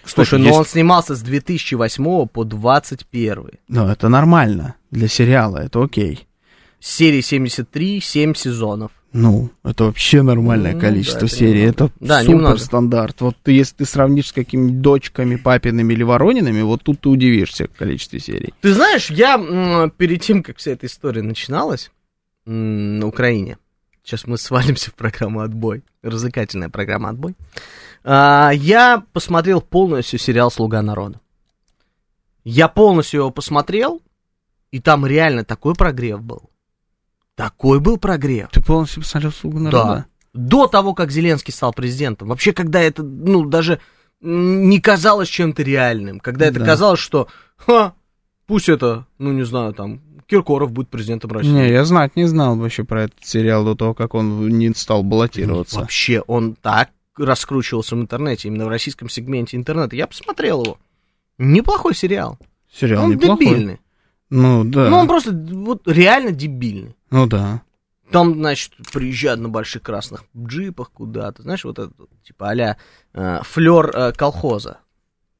Слушай, 0.04 0.40
но 0.40 0.48
есть- 0.48 0.58
он 0.58 0.66
снимался 0.66 1.16
с 1.16 1.22
2008 1.22 2.26
по 2.28 2.44
2021. 2.44 3.60
Ну, 3.68 3.88
это 3.88 4.10
нормально 4.10 4.74
для 4.92 5.08
сериала, 5.08 5.58
это 5.58 5.82
окей. 5.84 6.28
Серии 6.80 7.22
73, 7.22 8.02
7 8.02 8.34
сезонов. 8.36 8.92
Ну, 9.14 9.50
это 9.64 9.84
вообще 9.86 10.22
нормальное 10.22 10.74
Ну, 10.74 10.80
количество 10.80 11.22
да, 11.22 11.26
это 11.28 11.36
серий. 11.36 11.60
немного. 11.62 11.70
Это 11.86 11.92
Да, 12.00 12.20
супер 12.22 12.34
немного. 12.36 12.58
стандарт. 12.58 13.22
Вот 13.22 13.36
ты, 13.44 13.52
если 13.52 13.76
ты 13.76 13.86
сравнишь 13.86 14.30
с 14.30 14.32
какими-нибудь 14.32 14.82
дочками, 14.82 15.36
папиными 15.36 15.94
или 15.94 16.04
Ворониными, 16.04 16.62
вот 16.62 16.82
тут 16.84 17.02
ты 17.02 17.10
удивишься 17.10 17.68
в 17.68 17.78
количестве 17.78 18.20
серий. 18.20 18.54
Ты 18.62 18.74
знаешь, 18.74 19.10
я 19.10 19.90
перед 19.98 20.22
тем, 20.22 20.42
как 20.44 20.58
вся 20.58 20.72
эта 20.72 20.86
история 20.88 21.22
начиналась 21.22 21.92
на 22.46 23.06
Украине, 23.06 23.58
сейчас 24.02 24.26
мы 24.26 24.38
свалимся 24.38 24.92
в 24.92 24.96
программу 24.96 25.42
«Отбой», 25.42 25.84
развлекательная 26.02 26.70
программа 26.70 27.10
«Отбой», 27.10 27.36
а, 28.04 28.52
я 28.54 29.04
посмотрел 29.14 29.62
полностью 29.62 30.18
сериал 30.20 30.50
«Слуга 30.50 30.82
народа». 30.82 31.20
Я 32.44 32.68
полностью 32.70 33.20
его 33.20 33.30
посмотрел, 33.30 34.02
и 34.72 34.80
там 34.80 35.06
реально 35.06 35.44
такой 35.44 35.76
прогрев 35.76 36.22
был. 36.22 36.50
Такой 37.36 37.80
был 37.80 37.98
прогрев. 37.98 38.50
Ты 38.52 38.62
полностью 38.62 39.02
посмотрел 39.04 39.32
«Слугу 39.32 39.60
народа»? 39.60 40.06
До 40.34 40.68
того, 40.68 40.94
как 40.94 41.12
Зеленский 41.12 41.54
стал 41.54 41.74
президентом. 41.74 42.30
Вообще, 42.30 42.54
когда 42.54 42.80
это, 42.82 43.04
ну, 43.04 43.46
даже 43.46 43.80
не 44.22 44.80
казалось 44.80 45.28
чем-то 45.28 45.62
реальным. 45.64 46.20
Когда 46.20 46.46
это 46.46 46.60
Да. 46.60 46.66
казалось, 46.66 47.00
что, 47.00 47.28
ха, 47.58 47.94
пусть 48.48 48.70
это, 48.70 49.08
ну, 49.18 49.32
не 49.34 49.44
знаю, 49.44 49.74
там, 49.74 50.00
Киркоров 50.28 50.72
будет 50.72 50.88
президентом 50.90 51.32
России. 51.32 51.50
Не, 51.50 51.70
я 51.70 51.84
знать 51.84 52.16
не 52.16 52.26
знал 52.26 52.56
вообще 52.56 52.86
про 52.86 53.04
этот 53.04 53.26
сериал 53.26 53.66
до 53.66 53.76
того, 53.76 53.94
как 53.94 54.14
он 54.14 54.48
не 54.48 54.74
стал 54.74 55.04
баллотироваться. 55.04 55.80
Вообще, 55.82 56.22
он 56.22 56.56
так 56.56 56.92
раскручивался 57.18 57.98
в 57.98 58.00
интернете, 58.00 58.48
именно 58.48 58.66
в 58.66 58.70
российском 58.70 59.10
сегменте 59.10 59.58
интернета. 59.58 59.98
Я 59.98 60.08
посмотрел 60.08 60.64
его. 60.64 60.78
Неплохой 61.38 61.94
сериал. 61.94 62.38
Сериал 62.72 63.04
он 63.04 63.12
неплохой. 63.12 63.46
дебильный. 63.46 63.80
Ну 64.32 64.64
да. 64.64 64.90
Ну, 64.90 64.98
он 64.98 65.08
просто 65.08 65.32
вот 65.32 65.88
реально 65.88 66.32
дебильный. 66.32 66.96
Ну 67.12 67.28
да. 67.28 67.62
Там, 68.12 68.34
значит, 68.36 68.72
приезжают 68.92 69.40
на 69.40 69.50
больших 69.50 69.84
красных 69.84 70.24
джипах 70.36 70.92
куда-то. 70.92 71.44
Знаешь, 71.44 71.64
вот 71.64 71.80
это, 71.80 71.92
типа, 72.26 72.50
а-ля 72.50 72.78
э, 73.14 73.40
флер 73.44 73.92
э, 73.94 74.12
колхоза. 74.14 74.78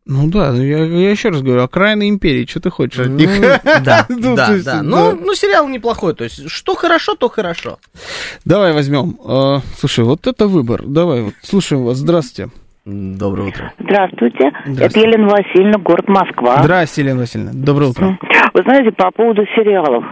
Ну 0.06 0.30
да, 0.30 0.54
я, 0.54 0.84
я 0.86 1.12
еще 1.12 1.30
раз 1.30 1.42
говорю, 1.42 1.64
окраины 1.64 2.10
империи, 2.10 2.46
что 2.46 2.60
ты 2.60 2.70
хочешь 2.70 3.00
от 3.00 3.10
Ну, 3.10 3.18
них? 3.18 3.30
Да, 3.84 4.06
Ну, 4.10 4.36
да, 4.36 4.54
есть, 4.54 4.66
да. 4.66 4.78
да. 4.78 4.84
Ну, 4.84 5.16
ну, 5.16 5.36
сериал 5.36 5.68
неплохой. 5.68 6.16
То 6.16 6.24
есть, 6.24 6.50
что 6.50 6.76
хорошо, 6.76 7.16
то 7.16 7.30
хорошо. 7.30 7.78
Давай 8.46 8.74
возьмем. 8.74 9.18
э, 9.24 9.60
слушай, 9.78 10.04
вот 10.04 10.26
это 10.28 10.48
выбор. 10.48 10.84
Давай, 10.86 11.22
вот, 11.22 11.34
слушаем 11.44 11.84
вас. 11.84 11.98
Здравствуйте. 11.98 12.52
Доброе 12.84 13.50
утро. 13.50 13.72
Здравствуйте. 13.78 14.52
Здравствуйте. 14.66 14.86
Это 14.86 15.00
Елена 15.08 15.28
Васильевна, 15.28 15.78
город 15.78 16.08
Москва. 16.08 16.64
Здравствуйте, 16.64 17.02
Елена 17.10 17.20
Васильевна. 17.20 17.52
Доброе 17.54 17.90
утро. 17.92 18.18
Вы 18.54 18.64
знаете, 18.64 18.92
по 18.92 19.12
поводу 19.12 19.46
сериалов. 19.56 20.04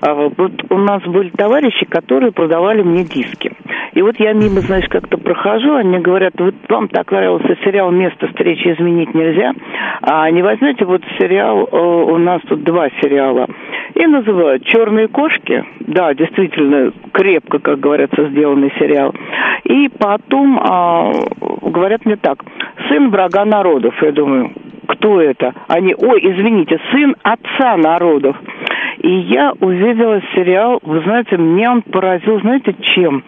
А, 0.00 0.14
Вот 0.36 0.52
у 0.70 0.78
нас 0.78 1.02
были 1.04 1.30
товарищи, 1.30 1.86
которые 1.86 2.32
продавали 2.32 2.82
мне 2.82 3.04
диски. 3.04 3.52
И 3.94 4.02
вот 4.02 4.16
я 4.18 4.32
мимо, 4.32 4.60
знаешь, 4.60 4.86
как-то 4.90 5.16
прохожу, 5.16 5.76
они 5.76 5.98
говорят, 6.00 6.34
вот 6.38 6.54
вам 6.68 6.88
так 6.88 7.10
нравился 7.10 7.56
сериал 7.64 7.90
«Место 7.90 8.26
встречи 8.26 8.68
изменить 8.74 9.14
нельзя», 9.14 9.52
а 10.02 10.30
не 10.30 10.42
возьмете 10.42 10.84
вот 10.84 11.02
сериал, 11.18 11.66
э, 11.70 11.76
у 11.76 12.18
нас 12.18 12.42
тут 12.46 12.62
два 12.62 12.88
сериала, 13.00 13.46
и 13.94 14.06
называют 14.06 14.64
«Черные 14.64 15.08
кошки», 15.08 15.64
да, 15.80 16.12
действительно, 16.12 16.92
крепко, 17.12 17.58
как 17.58 17.80
говорится, 17.80 18.28
сделанный 18.28 18.70
сериал, 18.78 19.14
и 19.64 19.88
потом 19.88 20.60
а, 20.60 21.12
говорят 21.62 22.04
мне 22.04 22.15
так, 22.16 22.38
«Сын 22.88 23.10
врага 23.10 23.44
народов», 23.44 23.94
я 24.02 24.12
думаю, 24.12 24.52
кто 24.86 25.20
это? 25.20 25.52
Они, 25.68 25.94
ой, 25.96 26.20
извините, 26.22 26.78
сын 26.92 27.16
отца 27.22 27.76
народов. 27.76 28.36
И 28.98 29.08
я 29.08 29.52
увидела 29.60 30.20
сериал, 30.34 30.78
вы 30.82 31.00
знаете, 31.00 31.36
меня 31.36 31.72
он 31.72 31.82
поразил, 31.82 32.40
знаете, 32.40 32.74
чем? 32.80 33.22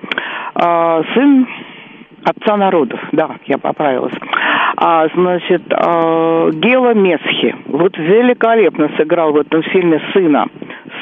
А, 0.54 1.02
сын 1.14 1.46
отца 2.24 2.56
народов, 2.56 3.00
да, 3.12 3.36
я 3.46 3.58
поправилась. 3.58 4.14
А, 4.76 5.06
значит, 5.14 5.62
а, 5.70 6.50
Гела 6.50 6.94
Месхи, 6.94 7.54
вот 7.66 7.96
великолепно 7.96 8.90
сыграл 8.96 9.32
в 9.32 9.36
этом 9.36 9.62
фильме 9.64 10.00
сына 10.12 10.46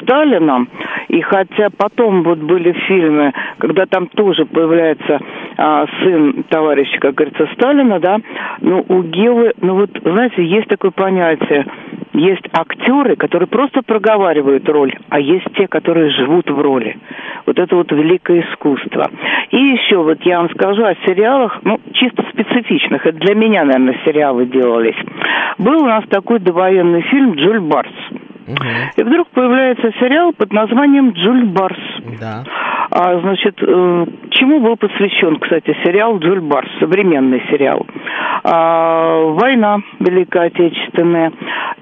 Сталина, 0.07 0.65
и 1.09 1.21
хотя 1.21 1.67
потом 1.77 2.23
вот 2.23 2.39
были 2.39 2.71
фильмы, 2.87 3.33
когда 3.57 3.85
там 3.85 4.07
тоже 4.07 4.45
появляется 4.45 5.19
а, 5.57 5.85
сын 6.01 6.45
товарища, 6.49 6.97
как 6.99 7.15
говорится, 7.15 7.47
Сталина, 7.53 7.99
да, 7.99 8.17
но 8.61 8.85
у 8.87 9.03
Гелы, 9.03 9.53
ну 9.61 9.75
вот, 9.75 9.89
знаете, 10.01 10.45
есть 10.45 10.67
такое 10.69 10.91
понятие, 10.91 11.65
есть 12.13 12.43
актеры, 12.53 13.17
которые 13.17 13.47
просто 13.47 13.81
проговаривают 13.81 14.67
роль, 14.69 14.93
а 15.09 15.19
есть 15.19 15.45
те, 15.55 15.67
которые 15.67 16.09
живут 16.11 16.49
в 16.49 16.59
роли. 16.59 16.97
Вот 17.45 17.59
это 17.59 17.75
вот 17.75 17.91
великое 17.91 18.41
искусство. 18.41 19.11
И 19.51 19.57
еще 19.57 19.97
вот 19.97 20.21
я 20.23 20.39
вам 20.39 20.49
скажу 20.51 20.83
о 20.83 20.95
сериалах, 21.05 21.59
ну, 21.63 21.79
чисто 21.93 22.23
специфичных. 22.31 23.05
Это 23.05 23.17
для 23.19 23.35
меня, 23.35 23.63
наверное, 23.65 23.99
сериалы 24.05 24.45
делались. 24.45 24.97
Был 25.57 25.83
у 25.83 25.85
нас 25.85 26.05
такой 26.09 26.39
довоенный 26.39 27.01
фильм 27.01 27.33
«Джуль 27.33 27.59
Барс». 27.59 27.91
И 28.95 29.03
вдруг 29.03 29.27
появляется 29.29 29.91
сериал 29.99 30.31
под 30.33 30.53
названием 30.53 31.11
«Джуль 31.11 31.45
Барс». 31.45 31.77
Да. 32.19 32.43
А, 32.89 33.19
значит, 33.19 33.61
э, 33.61 34.05
чему 34.31 34.61
был 34.61 34.77
посвящен, 34.77 35.37
кстати, 35.39 35.75
сериал 35.83 36.17
«Джуль 36.19 36.39
Барс», 36.39 36.69
современный 36.79 37.43
сериал? 37.51 37.85
А, 38.43 39.23
война 39.33 39.79
Великая 39.99 40.47
Отечественная. 40.47 41.33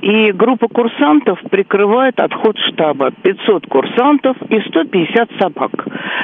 И 0.01 0.31
группа 0.31 0.67
курсантов 0.67 1.39
прикрывает 1.51 2.19
отход 2.19 2.57
штаба. 2.57 3.11
500 3.21 3.67
курсантов 3.67 4.37
и 4.49 4.59
150 4.61 5.29
собак. 5.39 5.71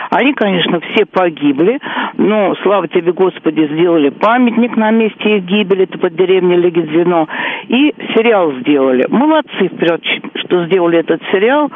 Они, 0.09 0.33
конечно, 0.33 0.79
все 0.81 1.05
погибли, 1.05 1.79
но, 2.17 2.55
слава 2.63 2.87
тебе, 2.87 3.13
Господи, 3.13 3.69
сделали 3.71 4.09
памятник 4.09 4.75
на 4.75 4.91
месте 4.91 5.37
их 5.37 5.45
гибели, 5.45 5.83
это 5.83 5.97
под 5.97 6.15
деревней 6.15 6.57
Легидзино, 6.57 7.27
и 7.67 7.93
сериал 8.15 8.51
сделали. 8.59 9.05
Молодцы, 9.09 9.67
вперед, 9.67 10.01
что 10.35 10.65
сделали 10.65 10.99
этот 10.99 11.21
сериал. 11.31 11.71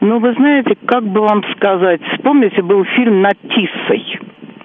Но 0.00 0.18
вы 0.18 0.32
знаете, 0.34 0.76
как 0.86 1.04
бы 1.04 1.20
вам 1.20 1.42
сказать, 1.56 2.00
вспомните, 2.14 2.62
был 2.62 2.84
фильм 2.84 3.22
«Над 3.22 3.36
Тиссой» 3.48 4.20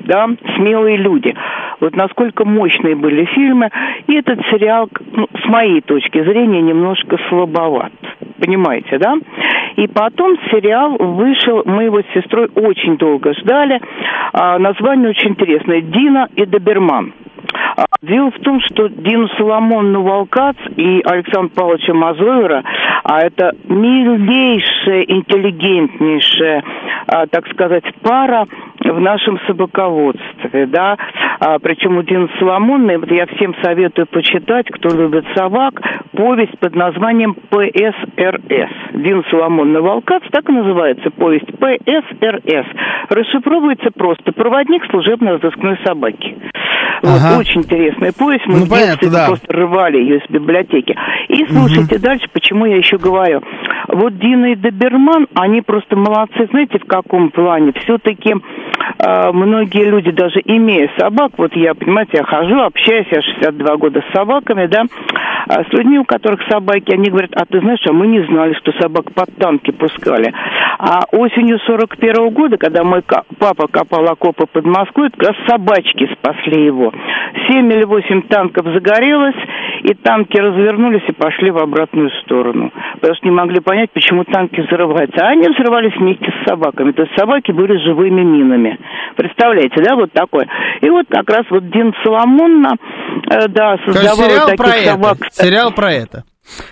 да, 0.05 0.27
«Смелые 0.55 0.97
люди». 0.97 1.33
Вот 1.81 1.95
насколько 1.95 2.45
мощные 2.45 2.95
были 2.95 3.25
фильмы. 3.25 3.69
И 4.07 4.15
этот 4.15 4.39
сериал, 4.51 4.89
ну, 5.11 5.27
с 5.43 5.47
моей 5.47 5.81
точки 5.81 6.23
зрения, 6.23 6.61
немножко 6.61 7.17
слабоват. 7.29 7.91
Понимаете, 8.39 8.97
да? 8.97 9.15
И 9.75 9.87
потом 9.87 10.37
сериал 10.51 10.95
вышел, 10.97 11.63
мы 11.65 11.83
его 11.83 12.01
с 12.01 12.13
сестрой 12.13 12.49
очень 12.55 12.97
долго 12.97 13.33
ждали. 13.33 13.81
А, 14.33 14.57
название 14.57 15.09
очень 15.09 15.31
интересное 15.31 15.81
«Дина 15.81 16.29
и 16.35 16.45
Доберман». 16.45 17.13
Дело 18.01 18.31
в 18.31 18.39
том, 18.39 18.59
что 18.61 18.87
Дину 18.87 19.27
Соломонну 19.37 20.03
Волкац 20.03 20.55
и 20.75 21.01
Александра 21.05 21.49
Павловича 21.55 21.93
Мазойера, 21.93 22.63
а 23.03 23.21
это 23.21 23.51
милейшая, 23.67 25.01
интеллигентнейшая, 25.03 26.63
а, 27.07 27.27
так 27.27 27.47
сказать, 27.49 27.83
пара 28.01 28.45
в 28.79 28.99
нашем 28.99 29.39
собаководстве, 29.47 30.67
да, 30.67 30.97
а, 31.39 31.59
причем 31.59 31.97
у 31.97 32.03
Дины 32.03 32.29
Соломонны, 32.39 32.97
вот 32.99 33.11
я 33.11 33.25
всем 33.27 33.55
советую 33.63 34.07
почитать, 34.07 34.67
кто 34.69 34.89
любит 34.89 35.25
собак, 35.35 35.81
повесть 36.13 36.57
под 36.59 36.75
названием 36.75 37.35
ПСРС. 37.49 38.71
Дина 38.93 39.23
Соломонна 39.29 39.81
Волкац, 39.81 40.23
так 40.31 40.47
и 40.49 40.53
называется 40.53 41.09
повесть 41.11 41.47
ПСРС. 41.57 42.65
Расшифровывается 43.09 43.89
просто 43.91 44.31
«Проводник 44.31 44.85
служебно-розыскной 44.89 45.77
собаки». 45.83 46.37
Вот, 47.01 47.19
Ага. 47.21 47.39
очень 47.39 47.63
интересная 47.65 48.11
повесть. 48.11 48.45
Мы 48.47 48.59
Ну, 48.59 48.67
понятно, 48.67 49.09
да. 49.09 49.27
просто 49.27 49.51
рвали 49.51 49.97
ее 49.97 50.17
из 50.17 50.29
библиотеки. 50.29 50.95
И 51.27 51.45
слушайте 51.47 51.99
дальше, 51.99 52.27
почему 52.31 52.65
я 52.65 52.77
еще 52.77 52.97
говорю. 52.97 53.41
Вот 53.89 54.17
Дина 54.17 54.51
и 54.51 54.55
Доберман, 54.55 55.27
они 55.35 55.61
просто 55.61 55.95
молодцы. 55.95 56.47
Знаете, 56.51 56.79
в 56.79 56.85
каком 56.85 57.31
плане? 57.31 57.73
Все-таки 57.83 58.35
многие 59.33 59.89
люди, 59.89 60.11
даже 60.11 60.39
имея 60.45 60.89
собак, 60.97 61.33
вот 61.37 61.55
я, 61.55 61.73
понимаете, 61.73 62.17
я 62.19 62.23
хожу, 62.23 62.59
общаюсь, 62.61 63.07
я 63.11 63.21
62 63.21 63.77
года 63.77 64.03
с 64.07 64.13
собаками, 64.15 64.67
да, 64.67 64.83
а 65.47 65.63
с 65.63 65.67
людьми, 65.73 65.99
у 65.99 66.05
которых 66.05 66.41
собаки, 66.49 66.91
они 66.91 67.09
говорят, 67.09 67.31
а 67.35 67.45
ты 67.45 67.59
знаешь, 67.59 67.85
а 67.87 67.93
мы 67.93 68.07
не 68.07 68.21
знали, 68.25 68.53
что 68.53 68.71
собак 68.79 69.11
под 69.13 69.35
танки 69.37 69.71
пускали. 69.71 70.33
А 70.79 71.03
осенью 71.11 71.59
41 71.59 72.29
года, 72.29 72.57
когда 72.57 72.83
мой 72.83 73.03
папа 73.39 73.67
копал 73.67 74.07
окопы 74.07 74.45
под 74.51 74.65
Москвой, 74.65 75.09
как 75.11 75.29
раз 75.29 75.35
собачки 75.47 76.09
спасли 76.13 76.65
его. 76.65 76.91
Семь 77.55 77.71
или 77.71 77.85
восемь 77.85 78.21
танков 78.23 78.65
загорелось, 78.65 79.35
и 79.83 79.93
танки 79.93 80.37
развернулись 80.37 81.03
и 81.07 81.13
пошли 81.13 81.51
в 81.51 81.57
обратную 81.57 82.09
сторону. 82.23 82.69
Потому 82.95 83.15
что 83.15 83.25
не 83.25 83.31
могли 83.31 83.61
понять, 83.61 83.91
почему 83.93 84.25
танки 84.25 84.59
взрываются. 84.59 85.25
А 85.25 85.29
они 85.29 85.47
взрывались 85.47 85.95
вместе 85.97 86.25
с 86.25 86.49
собаками. 86.49 86.91
То 86.91 87.03
есть 87.03 87.17
собаки 87.17 87.51
были 87.51 87.77
живыми 87.81 88.23
минами. 88.23 88.77
Представляете, 89.15 89.81
да, 89.81 89.95
вот 89.95 90.11
такое. 90.11 90.47
И 90.81 90.89
вот 90.89 91.05
как 91.09 91.29
раз 91.29 91.45
вот 91.49 91.69
Дин 91.69 91.93
Соломонна, 92.03 92.75
э, 93.31 93.47
да, 93.47 93.77
создавал 93.85 94.49
таких 94.49 94.57
про 94.57 94.67
собак. 94.67 95.17
это. 95.21 95.29
Сериал 95.31 95.71
про 95.71 95.93
это. 95.93 96.23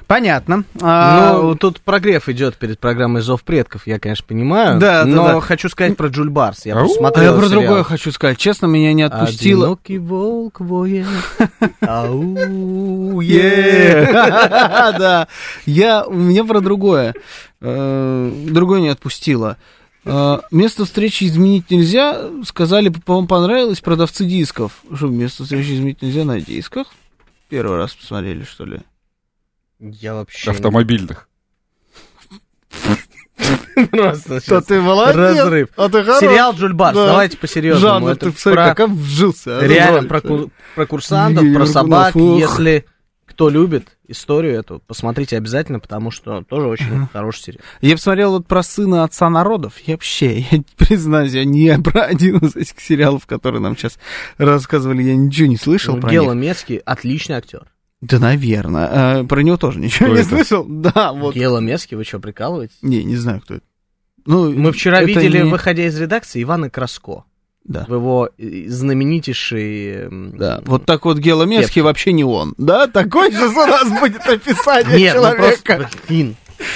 Понятно. 0.08 0.64
А, 0.82 1.34
Ну, 1.42 1.56
тут 1.56 1.82
прогрев 1.82 2.30
идет 2.30 2.56
перед 2.58 2.80
программой 2.80 3.22
«Зов 3.22 3.44
предков», 3.44 3.88
я, 3.88 4.00
конечно, 4.00 4.26
понимаю. 4.28 4.80
Да, 4.80 5.04
да, 5.04 5.10
но 5.10 5.28
да. 5.28 5.42
хочу 5.42 5.70
сказать 5.70 5.98
про 5.98 6.08
Джуль 6.08 6.30
Барс. 6.30 6.66
Я 6.66 6.76
просто 6.76 7.02
а 7.08 7.24
я 7.24 7.32
про 7.34 7.48
сериал. 7.48 7.50
другое 7.50 7.84
хочу 7.84 8.12
сказать. 8.12 8.38
Честно, 8.38 8.68
меня 8.68 8.94
не 8.94 9.04
отпустило. 9.04 9.64
Одинокий 9.66 9.98
волк 9.98 10.60
воет. 10.60 11.08
Ау, 11.82 13.20
Е. 13.22 14.10
Да. 14.14 15.28
Я, 15.66 16.06
меня 16.10 16.44
про 16.46 16.62
другое. 16.62 17.14
Э, 17.62 18.32
Другое 18.46 18.82
не 18.82 18.90
отпустило. 18.90 19.58
Э, 20.06 20.40
Место 20.52 20.86
встречи 20.86 21.24
изменить 21.24 21.72
нельзя. 21.72 22.22
Сказали, 22.46 22.90
по-моему, 22.90 23.28
понравилось 23.28 23.80
продавцы 23.82 24.26
дисков. 24.26 24.74
Что, 24.94 25.08
место 25.08 25.44
встречи 25.44 25.74
изменить 25.74 26.02
нельзя 26.02 26.26
на 26.26 26.40
дисках? 26.42 26.88
Первый 27.50 27.78
раз 27.78 27.94
посмотрели, 27.96 28.44
что 28.44 28.66
ли? 28.66 28.82
Я 29.92 30.14
вообще... 30.16 30.52
Автомобильных. 30.52 31.28
Просто 33.92 34.40
Что 34.40 34.62
ты 34.62 34.80
молодец. 34.80 35.16
Разрыв. 35.16 35.70
А 35.76 35.90
ты 35.90 36.04
хорош. 36.04 36.20
Сериал 36.20 36.54
Джуль 36.54 36.74
Барс, 36.74 36.96
Да. 36.96 37.08
давайте 37.08 37.38
по-серьезному. 37.38 37.86
Жанр, 37.86 38.10
Это 38.12 38.26
ты 38.28 38.32
посмотри, 38.32 38.56
про- 38.64 38.76
как 38.76 38.90
вжился. 38.92 39.60
а? 39.60 39.68
Реально 39.68 40.08
про, 40.08 40.22
ку- 40.22 40.52
про 40.76 40.86
курсантов, 40.86 41.40
про 41.42 41.48
Моргунов, 41.50 41.70
собак. 41.70 42.16
ох. 42.16 42.40
Если 42.40 42.86
кто 43.26 43.50
любит 43.50 43.98
историю 44.08 44.54
эту, 44.60 44.82
посмотрите 44.86 45.36
обязательно, 45.38 45.80
потому 45.80 46.12
что 46.12 46.44
тоже 46.44 46.68
очень 46.68 47.08
хороший 47.12 47.42
сериал. 47.44 47.62
Я 47.82 47.96
посмотрел 47.96 48.32
вот 48.34 48.48
про 48.48 48.62
сына 48.64 49.04
отца 49.04 49.30
народов. 49.30 49.74
Я 49.86 49.96
вообще, 49.96 50.40
я 50.52 50.64
признаюсь, 50.78 51.34
я 51.34 51.44
не 51.44 51.78
про 51.82 52.04
один 52.04 52.38
из 52.38 52.56
этих 52.56 52.80
сериалов, 52.80 53.26
которые 53.26 53.62
нам 53.62 53.76
сейчас 53.76 53.98
рассказывали, 54.38 55.02
я 55.04 55.16
ничего 55.16 55.48
не 55.48 55.58
слышал 55.58 55.96
Ну, 55.96 56.02
про 56.02 56.12
Гела 56.12 56.34
них. 56.34 56.44
Мецкий 56.50 56.78
отличный 56.78 57.36
актер. 57.38 57.66
Да, 58.04 58.20
наверное. 58.20 58.88
А, 58.92 59.24
про 59.24 59.42
него 59.42 59.58
тоже 59.58 59.80
ничего 59.80 60.08
Кто 60.08 60.16
не 60.16 60.22
это? 60.22 60.30
слышал. 60.30 60.66
Да, 60.68 61.14
вот. 61.14 61.36
Гела 61.36 61.60
Мецкий, 61.60 61.96
вы 61.96 62.04
что, 62.04 62.20
прикалываетесь? 62.20 62.78
Не, 62.82 63.04
не 63.04 63.16
знаю, 63.16 63.42
кто 63.42 63.56
это. 63.56 63.64
Ну, 64.26 64.52
Мы 64.52 64.72
вчера 64.72 64.98
это 65.00 65.08
видели, 65.08 65.42
не- 65.44 65.50
выходя 65.50 65.86
из 65.86 65.98
редакции, 66.00 66.44
Ивана 66.44 66.70
Краско. 66.70 67.24
Да. 67.64 67.86
В 67.88 67.94
его 67.94 68.30
э, 68.38 68.66
знаменитейший... 68.68 70.10
Да, 70.38 70.62
вот 70.66 70.86
так 70.86 71.06
вот 71.06 71.18
Геломецкий 71.18 71.82
вообще 71.82 72.12
не 72.12 72.26
он. 72.26 72.54
Да, 72.58 72.88
такой 72.88 73.32
же 73.32 73.48
у 73.48 73.52
нас 73.54 73.88
будет 74.02 74.22
описание 74.28 75.00
Нет, 75.00 75.16
ну 75.16 75.22
человека. 75.22 75.76
просто, 75.78 76.36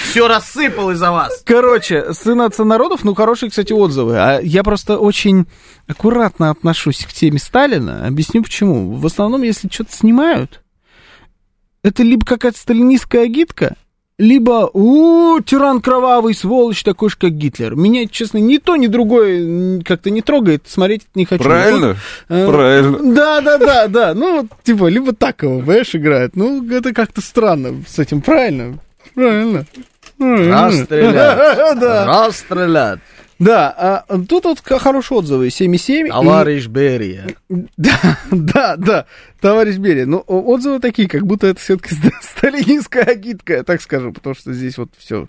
все 0.10 0.28
рассыпал 0.28 0.92
из-за 0.92 1.12
вас. 1.12 1.42
Короче, 1.46 2.14
сын 2.14 2.42
отца 2.42 2.64
народов, 2.64 3.04
ну, 3.04 3.14
хорошие, 3.14 3.50
кстати, 3.50 3.74
отзывы. 3.74 4.16
А 4.18 4.40
я 4.42 4.64
просто 4.64 4.98
очень 4.98 5.46
аккуратно 5.88 6.52
отношусь 6.52 7.06
к 7.06 7.12
теме 7.14 7.40
Сталина. 7.40 8.06
Объясню 8.08 8.44
почему. 8.44 8.94
В 8.94 9.06
основном, 9.06 9.44
если 9.44 9.70
что-то 9.70 9.94
снимают, 9.94 10.62
это 11.88 12.04
либо 12.04 12.26
какая-то 12.26 12.58
сталинистская 12.58 13.24
агитка, 13.24 13.76
либо 14.18 14.70
у 14.74 15.40
тиран 15.42 15.80
кровавый, 15.80 16.34
сволочь, 16.34 16.84
такой 16.84 17.10
же, 17.10 17.18
как 17.18 17.32
Гитлер. 17.32 17.76
Меня, 17.76 18.08
честно, 18.08 18.40
ни 18.40 18.58
то, 18.58 18.76
ни 18.76 18.88
другое 18.88 19.82
как-то 19.84 20.10
не 20.10 20.22
трогает, 20.22 20.64
смотреть 20.68 21.04
не 21.16 21.26
хочу. 21.26 21.44
Правильно? 21.44 21.96
Вот, 22.28 22.36
э, 22.36 22.48
Правильно. 22.48 22.98
Да, 23.14 23.42
да, 23.42 23.58
да, 23.58 23.88
да. 23.88 24.14
Ну, 24.14 24.42
вот, 24.42 24.48
типа, 24.64 24.88
либо 24.88 25.14
так 25.14 25.44
его, 25.44 25.60
понимаешь, 25.60 25.96
играют. 25.96 26.36
Ну, 26.36 26.68
это 26.72 26.94
как-то 26.94 27.22
странно 27.22 27.84
с 27.88 28.00
этим, 28.00 28.22
правильно? 28.22 28.80
Правильно. 29.14 29.66
Правильно. 30.18 30.80
Расстрелять. 32.08 33.00
Да. 33.40 33.70
А 34.10 34.18
тут 34.28 34.46
вот 34.46 34.60
хорошие 34.66 35.20
отзывы, 35.20 35.48
7,7. 35.48 36.08
и- 36.08 36.10
Товарищ 36.10 36.68
Берия. 36.68 37.28
Да, 37.78 38.18
да, 38.32 38.76
да, 38.78 39.06
товарищ 39.40 39.76
Берия. 39.78 40.06
Ну, 40.06 40.18
отзывы 40.28 40.80
такие, 40.80 41.08
как 41.08 41.26
будто 41.26 41.48
это 41.48 41.60
все-таки 41.60 41.96
сталинистская 42.22 43.04
агитка, 43.06 43.54
я 43.54 43.64
так 43.64 43.82
скажу, 43.82 44.12
потому 44.12 44.36
что 44.36 44.54
здесь 44.54 44.78
вот 44.78 44.90
все. 44.98 45.28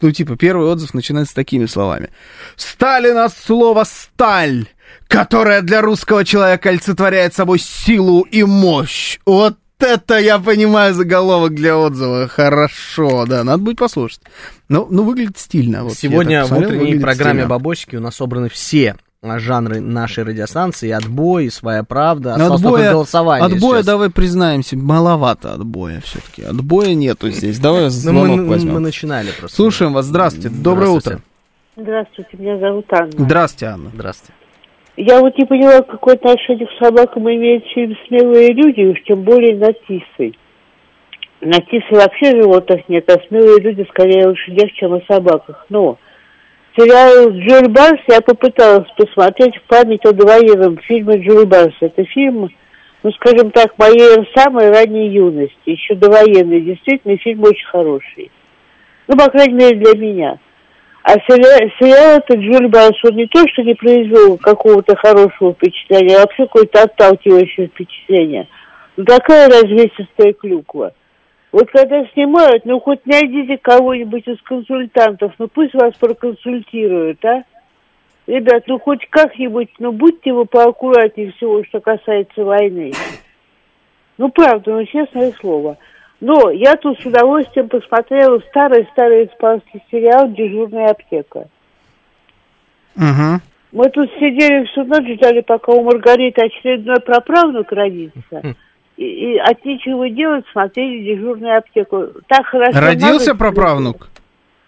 Ну, 0.00 0.10
типа, 0.12 0.36
первый 0.36 0.68
отзыв 0.68 0.94
начинается 0.94 1.32
с 1.32 1.34
такими 1.34 1.66
словами. 1.66 2.10
Сталин 2.56 3.16
от 3.18 3.36
слова 3.36 3.84
«сталь», 3.84 4.66
которая 5.08 5.62
для 5.62 5.80
русского 5.82 6.24
человека 6.24 6.68
олицетворяет 6.68 7.34
собой 7.34 7.58
силу 7.58 8.22
и 8.22 8.42
мощь. 8.44 9.18
Вот 9.26 9.56
это 9.82 10.18
я 10.18 10.38
понимаю 10.38 10.94
заголовок 10.94 11.54
для 11.54 11.76
отзыва. 11.78 12.28
Хорошо, 12.28 13.26
да, 13.26 13.44
надо 13.44 13.62
будет 13.62 13.78
послушать. 13.78 14.20
Ну, 14.68 14.86
ну 14.90 15.02
выглядит 15.04 15.38
стильно. 15.38 15.84
Вот 15.84 15.94
Сегодня 15.94 16.40
так 16.40 16.46
в 16.46 16.50
посмотрел, 16.50 16.82
утренней 16.82 17.00
программе 17.00 17.40
стильно. 17.40 17.48
«Бабосики» 17.48 17.96
у 17.96 18.00
нас 18.00 18.16
собраны 18.16 18.48
все 18.48 18.96
а, 19.22 19.38
жанры 19.38 19.80
нашей 19.80 20.24
радиостанции, 20.24 20.90
отбой, 20.90 21.50
своя 21.50 21.84
правда, 21.84 22.30
Но 22.36 22.44
осталось 22.44 22.62
только 22.62 22.76
отбоя, 22.78 22.92
голосование 22.92 23.46
отбоя 23.46 23.76
сейчас. 23.78 23.86
давай 23.86 24.10
признаемся, 24.10 24.76
маловато 24.76 25.54
отбоя 25.54 26.00
все-таки. 26.00 26.42
Отбоя 26.42 26.94
нету 26.94 27.30
здесь. 27.30 27.58
Давай 27.58 27.84
Ну, 27.84 27.90
звонок 27.90 28.38
мы, 28.38 28.46
возьмем. 28.46 28.74
мы 28.74 28.80
начинали 28.80 29.30
просто. 29.38 29.54
Слушаем 29.56 29.92
вас. 29.92 30.06
Здравствуйте. 30.06 30.48
Доброе 30.48 30.86
Здравствуйте. 30.88 31.18
утро. 31.76 31.82
Здравствуйте, 31.84 32.36
меня 32.36 32.58
зовут 32.58 32.86
Анна. 32.92 33.12
Здравствуйте, 33.16 33.66
Анна. 33.66 33.90
Здравствуйте. 33.94 34.34
Я 34.96 35.20
вот 35.20 35.36
не 35.38 35.46
поняла, 35.46 35.80
какое 35.80 36.14
отношение 36.14 36.66
к 36.66 36.84
собакам 36.84 37.30
имеет 37.30 37.64
фильм 37.68 37.96
«Смелые 38.06 38.52
люди», 38.52 38.82
уж 38.82 39.02
тем 39.04 39.22
более 39.22 39.56
на 39.56 39.72
Тисой. 39.72 40.36
На 41.40 41.60
Тисой 41.60 41.96
вообще 41.96 42.30
животных 42.42 42.88
нет, 42.88 43.10
а 43.10 43.18
смелые 43.26 43.60
люди 43.60 43.86
скорее 43.88 44.26
о 44.26 44.28
лошадях, 44.28 44.70
чем 44.72 44.92
о 44.92 45.00
собаках. 45.08 45.64
Но 45.70 45.98
сериал 46.76 47.30
Джуль 47.30 47.72
Барс 47.72 48.00
я 48.06 48.20
попыталась 48.20 48.88
посмотреть 48.96 49.56
в 49.56 49.62
память 49.62 50.04
о 50.04 50.12
двоевом 50.12 50.76
фильме 50.78 51.16
Джуль 51.26 51.46
Барс. 51.46 51.74
Это 51.80 52.04
фильм, 52.04 52.50
ну, 53.02 53.12
скажем 53.12 53.50
так, 53.50 53.78
моей 53.78 54.28
самой 54.36 54.70
ранней 54.70 55.08
юности, 55.08 55.56
еще 55.64 55.94
довоенный. 55.94 56.60
Действительно, 56.60 57.16
фильм 57.16 57.44
очень 57.44 57.66
хороший. 57.66 58.30
Ну, 59.08 59.16
по 59.16 59.30
крайней 59.30 59.54
мере, 59.54 59.76
для 59.76 59.98
меня. 59.98 60.38
А 61.04 61.14
сериал, 61.14 62.18
этот 62.18 62.70
Барс, 62.70 62.96
он 63.04 63.16
не 63.16 63.26
то, 63.26 63.42
что 63.48 63.62
не 63.62 63.74
произвел 63.74 64.38
какого-то 64.38 64.94
хорошего 64.96 65.52
впечатления, 65.52 66.16
а 66.16 66.20
вообще 66.20 66.44
какое-то 66.46 66.82
отталкивающее 66.84 67.66
впечатление. 67.66 68.46
Ну, 68.96 69.04
такая 69.04 69.48
развесистая 69.48 70.32
клюква. 70.32 70.92
Вот 71.50 71.68
когда 71.70 72.04
снимают, 72.14 72.64
ну, 72.64 72.78
хоть 72.80 73.04
найдите 73.04 73.58
кого-нибудь 73.58 74.26
из 74.28 74.40
консультантов, 74.42 75.32
ну, 75.38 75.48
пусть 75.48 75.74
вас 75.74 75.92
проконсультируют, 75.94 77.22
а? 77.24 77.42
Ребят, 78.28 78.62
ну, 78.68 78.78
хоть 78.78 79.04
как-нибудь, 79.10 79.70
ну, 79.80 79.90
будьте 79.90 80.32
вы 80.32 80.46
поаккуратнее 80.46 81.32
всего, 81.32 81.64
что 81.64 81.80
касается 81.80 82.44
войны. 82.44 82.92
Ну, 84.18 84.28
правда, 84.28 84.70
ну, 84.70 84.84
честное 84.86 85.32
слово. 85.32 85.78
Но 86.22 86.52
я 86.52 86.76
тут 86.76 87.00
с 87.00 87.04
удовольствием 87.04 87.68
посмотрела 87.68 88.38
старый-старый 88.50 89.26
испанский 89.26 89.82
сериал 89.90 90.28
«Дежурная 90.28 90.90
аптека». 90.92 91.48
Угу. 92.94 93.40
Мы 93.72 93.90
тут 93.90 94.08
сидели 94.20 94.64
всю 94.66 94.84
ночь, 94.84 95.16
ждали, 95.16 95.40
пока 95.40 95.72
у 95.72 95.82
Маргариты 95.82 96.42
очередной 96.42 97.00
проправнук 97.00 97.72
родится. 97.72 98.54
И, 98.96 99.02
и 99.04 99.38
от 99.38 99.64
нечего 99.64 100.08
делать 100.10 100.44
смотрели 100.52 101.12
«Дежурную 101.12 101.58
аптеку». 101.58 102.06
Так 102.28 102.46
хорошо 102.46 102.78
Родился 102.78 103.34
проправнук? 103.34 104.08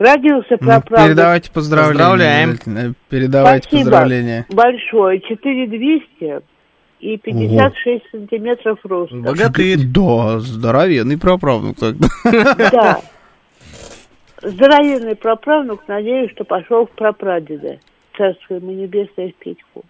Родился 0.00 0.56
Ну, 0.58 0.58
проправнук. 0.58 1.08
Передавайте 1.08 1.52
поздравления. 1.52 2.48
Поздравляем. 2.56 2.94
Передавайте 3.08 3.68
Спасибо 3.68 3.90
поздравления. 3.90 4.46
большое. 4.50 5.20
4200 5.20 6.42
и 7.04 7.18
56 7.18 8.04
сантиметров 8.10 8.78
роста. 8.84 9.16
Богатырь. 9.16 9.84
Да, 9.86 10.38
здоровенный 10.38 11.18
проправнук 11.18 11.76
тогда. 11.76 12.08
Да. 12.72 13.00
Здоровенный 14.42 15.14
проправнук, 15.14 15.86
надеюсь, 15.86 16.30
что 16.32 16.44
пошел 16.44 16.86
в 16.86 16.90
прапрадеда. 16.90 17.78
Царство 18.16 18.54
ему 18.54 18.72
небесное 18.72 19.28
в 19.30 19.34
Петьку. 19.34 19.84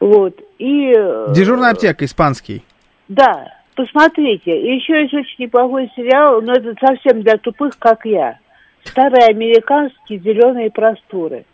Вот. 0.00 0.38
И... 0.58 0.92
э, 0.94 1.32
Дежурная 1.34 1.70
аптека, 1.72 2.04
испанский. 2.04 2.62
Да, 3.08 3.52
посмотрите. 3.74 4.50
И 4.50 4.74
еще 4.76 5.02
есть 5.02 5.14
очень 5.14 5.44
неплохой 5.44 5.90
сериал, 5.96 6.42
но 6.42 6.52
это 6.52 6.74
совсем 6.80 7.22
для 7.22 7.38
тупых, 7.38 7.78
как 7.78 8.04
я. 8.04 8.38
Старые 8.84 9.26
американские 9.28 10.18
зеленые 10.20 10.70
просторы. 10.70 11.44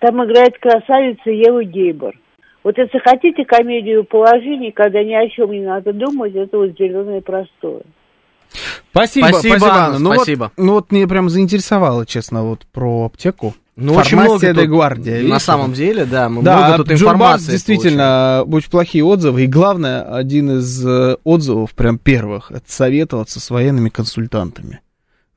Там 0.00 0.22
играет 0.24 0.58
красавица 0.58 1.30
Ева 1.30 1.64
Гейбор. 1.64 2.14
Вот 2.68 2.76
если 2.76 2.98
хотите 2.98 3.46
комедию 3.46 4.04
положений, 4.04 4.72
когда 4.72 5.02
ни 5.02 5.14
о 5.14 5.26
чем 5.30 5.52
не 5.52 5.62
надо 5.62 5.94
думать, 5.94 6.34
это 6.34 6.58
вот 6.58 6.76
зеленые 6.78 7.22
просторы. 7.22 7.80
Спасибо, 8.90 9.28
Спасибо, 9.28 9.56
спасибо, 9.56 9.74
Анна. 9.74 9.98
Ну 9.98 10.12
спасибо. 10.12 10.52
Вот, 10.54 10.64
ну 10.66 10.72
вот 10.74 10.92
мне 10.92 11.08
прям 11.08 11.30
заинтересовало, 11.30 12.04
честно, 12.04 12.42
вот 12.42 12.66
про 12.66 13.06
аптеку. 13.06 13.54
Ну, 13.74 13.94
очень 13.94 14.18
Фармасия 14.18 14.28
много 14.28 14.46
де 14.54 14.54
тут, 14.54 14.68
Гвардия, 14.68 15.14
На 15.14 15.20
видишь, 15.20 15.42
самом 15.44 15.72
деле, 15.72 16.04
да, 16.04 16.28
мы 16.28 16.42
Да, 16.42 16.58
много 16.58 16.76
тут 16.76 16.92
информации 16.92 17.52
действительно 17.52 18.44
очень 18.46 18.70
плохие 18.70 19.02
отзывы. 19.02 19.44
И 19.44 19.46
главное, 19.46 20.02
один 20.02 20.58
из 20.58 20.86
э, 20.86 21.16
отзывов, 21.24 21.72
прям 21.72 21.96
первых, 21.96 22.50
это 22.50 22.70
советоваться 22.70 23.40
с 23.40 23.48
военными 23.48 23.88
консультантами. 23.88 24.80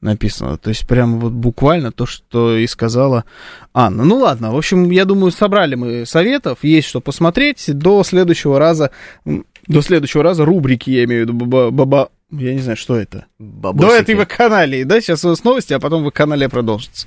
Написано. 0.01 0.57
То 0.57 0.69
есть 0.69 0.87
прям 0.87 1.19
вот 1.19 1.31
буквально 1.31 1.91
то, 1.91 2.05
что 2.07 2.57
и 2.57 2.65
сказала 2.65 3.23
Анна. 3.73 4.03
Ну 4.03 4.17
ладно, 4.17 4.51
в 4.51 4.57
общем, 4.57 4.89
я 4.89 5.05
думаю, 5.05 5.31
собрали 5.31 5.75
мы 5.75 6.05
советов, 6.07 6.59
есть 6.63 6.87
что 6.87 7.01
посмотреть. 7.01 7.65
До 7.67 8.03
следующего 8.03 8.57
раза, 8.57 8.89
до 9.25 9.81
следующего 9.83 10.23
раза 10.23 10.43
рубрики, 10.43 10.89
я 10.89 11.03
имею 11.03 11.25
в 11.25 11.29
виду, 11.29 11.45
баба, 11.45 11.69
баба- 11.71 12.09
я 12.31 12.53
не 12.55 12.61
знаю, 12.61 12.77
что 12.77 12.95
это. 12.95 13.25
получили. 13.37 13.51
До 13.61 13.73
Бабосики. 13.73 14.01
этой 14.01 14.15
вакханалии, 14.15 14.83
да? 14.83 15.01
Сейчас 15.01 15.23
у 15.23 15.29
нас 15.29 15.43
новости, 15.43 15.73
а 15.73 15.79
потом 15.79 16.03
вакханалия 16.03 16.49
продолжится. 16.49 17.05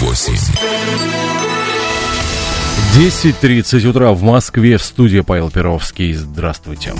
8. 0.00 0.32
10.30 2.94 3.86
утра 3.88 4.12
в 4.12 4.22
Москве 4.22 4.76
в 4.76 4.82
студии 4.84 5.20
Павел 5.20 5.50
Перовский. 5.50 6.12
Здравствуйте. 6.12 6.92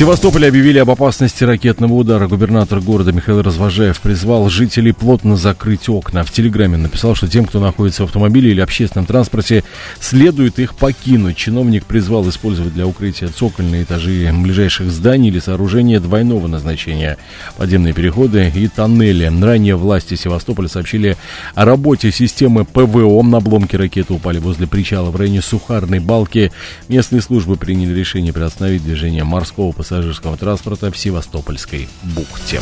Севастополе 0.00 0.48
объявили 0.48 0.78
об 0.78 0.88
опасности 0.88 1.44
ракетного 1.44 1.92
удара. 1.92 2.26
Губернатор 2.26 2.80
города 2.80 3.12
Михаил 3.12 3.42
Развожаев 3.42 4.00
призвал 4.00 4.48
жителей 4.48 4.92
плотно 4.92 5.36
закрыть 5.36 5.90
окна. 5.90 6.24
В 6.24 6.30
Телеграме 6.30 6.78
написал, 6.78 7.14
что 7.14 7.28
тем, 7.28 7.44
кто 7.44 7.60
находится 7.60 8.04
в 8.04 8.06
автомобиле 8.06 8.50
или 8.50 8.62
общественном 8.62 9.04
транспорте, 9.04 9.62
следует 10.00 10.58
их 10.58 10.74
покинуть. 10.74 11.36
Чиновник 11.36 11.84
призвал 11.84 12.26
использовать 12.30 12.72
для 12.72 12.86
укрытия 12.86 13.28
цокольные 13.28 13.82
этажи 13.82 14.32
ближайших 14.32 14.90
зданий 14.90 15.28
или 15.28 15.38
сооружения 15.38 16.00
двойного 16.00 16.46
назначения. 16.46 17.18
Подземные 17.58 17.92
переходы 17.92 18.50
и 18.54 18.68
тоннели. 18.68 19.30
Ранее 19.44 19.76
власти 19.76 20.14
Севастополя 20.14 20.68
сообщили 20.68 21.18
о 21.54 21.66
работе 21.66 22.10
системы 22.10 22.64
ПВО. 22.64 23.22
На 23.22 23.36
обломки 23.36 23.76
ракеты 23.76 24.14
упали 24.14 24.38
возле 24.38 24.66
причала 24.66 25.10
в 25.10 25.16
районе 25.16 25.42
Сухарной 25.42 25.98
балки. 25.98 26.52
Местные 26.88 27.20
службы 27.20 27.56
приняли 27.56 27.92
решение 27.92 28.32
приостановить 28.32 28.82
движение 28.82 29.24
морского 29.24 29.72
пассажирского 29.90 30.36
транспорта 30.36 30.92
в 30.92 30.96
Севастопольской 30.96 31.88
бухте. 32.14 32.60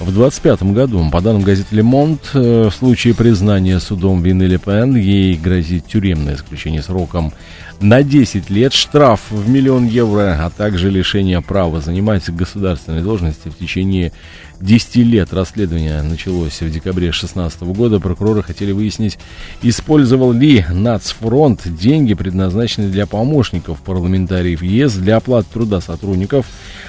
в 0.00 0.12
25 0.12 0.62
году. 0.72 1.08
По 1.10 1.20
данным 1.20 1.42
газеты 1.42 1.76
«Le 1.76 1.82
Monde», 1.82 2.20
э, 2.34 2.68
в 2.68 2.74
случае 2.74 3.14
признания 3.14 3.78
судом 3.78 4.22
вины 4.22 4.44
Ле 4.44 4.58
Пен 4.58 4.96
ей 4.96 5.36
грозит 5.36 5.86
тюремное 5.86 6.36
заключение 6.36 6.82
сроком 6.82 7.32
на 7.80 8.02
10 8.02 8.50
лет, 8.50 8.72
штраф 8.72 9.20
в 9.30 9.48
миллион 9.48 9.86
евро, 9.86 10.38
а 10.40 10.50
также 10.50 10.90
лишение 10.90 11.40
права 11.40 11.80
занимать 11.80 12.28
государственной 12.30 13.02
должности 13.02 13.48
в 13.48 13.56
течение 13.56 14.12
10 14.60 14.96
лет. 14.96 15.32
Расследование 15.32 16.02
началось 16.02 16.60
в 16.60 16.70
декабре 16.70 17.06
2016 17.06 17.62
года. 17.62 17.98
Прокуроры 17.98 18.42
хотели 18.42 18.72
выяснить, 18.72 19.18
использовал 19.62 20.32
ли 20.32 20.64
Нацфронт 20.70 21.62
деньги, 21.64 22.14
предназначенные 22.14 22.90
для 22.90 23.06
помощников 23.06 23.80
парламентариев 23.80 24.62
ЕС 24.62 24.94
для 24.94 25.16
оплаты 25.16 25.48
труда 25.52 25.80
сотрудников, 25.80 26.46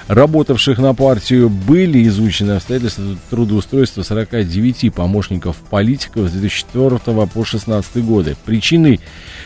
работавших 0.08 0.80
на 0.80 0.94
партию. 0.94 1.50
Были 1.50 2.08
изучены 2.08 2.52
обстоятельства 2.52 3.04
трудоустройства 3.30 4.04
49 4.04 4.94
помощников 4.94 5.58
политиков 5.70 6.30
с 6.30 6.32
2004 6.34 6.90
по 7.00 7.26
2016 7.26 7.98
годы. 8.04 8.36
Причиной 8.46 9.00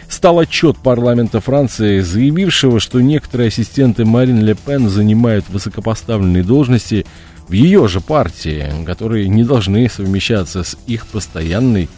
стал 0.09 0.39
отчет 0.39 0.77
парламента 0.77 1.39
Франции, 1.41 1.99
заявившего, 1.99 2.79
что 2.79 3.01
некоторые 3.01 3.47
ассистенты 3.47 4.05
Марин 4.05 4.43
Ле 4.43 4.55
Пен 4.55 4.89
занимают 4.89 5.45
высокопоставленные 5.49 6.43
должности 6.43 7.05
в 7.47 7.51
ее 7.51 7.87
же 7.87 8.01
партии, 8.01 8.65
которые 8.85 9.27
не 9.27 9.43
должны 9.43 9.89
совмещаться 9.89 10.63
с 10.63 10.77
их 10.87 11.07
постоянной 11.07 11.89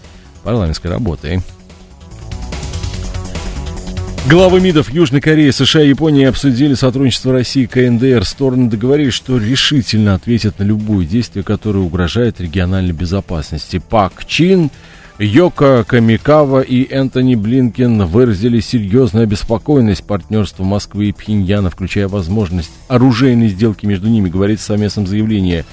парламентской 0.43 0.87
работой. 0.87 1.41
Главы 4.29 4.59
МИДов 4.59 4.89
Южной 4.91 5.21
Кореи, 5.21 5.51
США 5.51 5.83
и 5.83 5.87
Японии 5.89 6.25
обсудили 6.25 6.73
сотрудничество 6.73 7.31
России 7.31 7.63
и 7.63 7.67
КНДР. 7.67 8.25
Стороны 8.25 8.69
договорились, 8.69 9.13
что 9.13 9.37
решительно 9.37 10.15
ответят 10.15 10.59
на 10.59 10.63
любое 10.63 11.05
действие, 11.05 11.45
которое 11.45 11.79
угрожает 11.79 12.41
региональной 12.41 12.91
безопасности. 12.91 13.81
Пак 13.89 14.25
Чин 14.25 14.69
Йока 15.19 15.83
Камикава 15.83 16.61
и 16.61 16.87
Энтони 16.93 17.33
Блинкен 17.33 18.05
выразили 18.05 18.59
серьезную 18.59 19.23
обеспокоенность 19.23 20.03
партнерства 20.03 20.63
Москвы 20.63 21.09
и 21.09 21.11
Пхеньяна, 21.11 21.71
включая 21.71 22.07
возможность 22.07 22.69
оружейной 22.87 23.47
сделки 23.47 23.87
между 23.87 24.09
ними, 24.09 24.29
говорит 24.29 24.59
в 24.59 24.63
совместном 24.63 25.07
заявлении. 25.07 25.65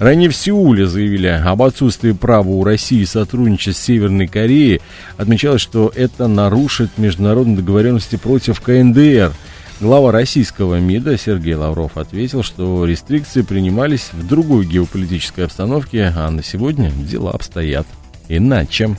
Ранее 0.00 0.28
в 0.28 0.34
Сеуле 0.34 0.88
заявили 0.88 1.28
об 1.28 1.62
отсутствии 1.62 2.10
права 2.10 2.48
у 2.48 2.64
России 2.64 3.04
сотрудничать 3.04 3.76
с 3.76 3.82
Северной 3.82 4.26
Кореей. 4.26 4.80
Отмечалось, 5.16 5.60
что 5.60 5.92
это 5.94 6.26
нарушит 6.26 6.90
международные 6.96 7.58
договоренности 7.58 8.16
против 8.16 8.60
КНДР. 8.60 9.32
Глава 9.80 10.10
российского 10.10 10.80
МИДа 10.80 11.16
Сергей 11.16 11.54
Лавров 11.54 11.96
ответил, 11.96 12.42
что 12.42 12.84
рестрикции 12.84 13.42
принимались 13.42 14.08
в 14.12 14.26
другой 14.26 14.66
геополитической 14.66 15.44
обстановке, 15.44 16.12
а 16.16 16.28
на 16.32 16.42
сегодня 16.42 16.90
дела 16.90 17.30
обстоят 17.30 17.86
иначе. 18.28 18.96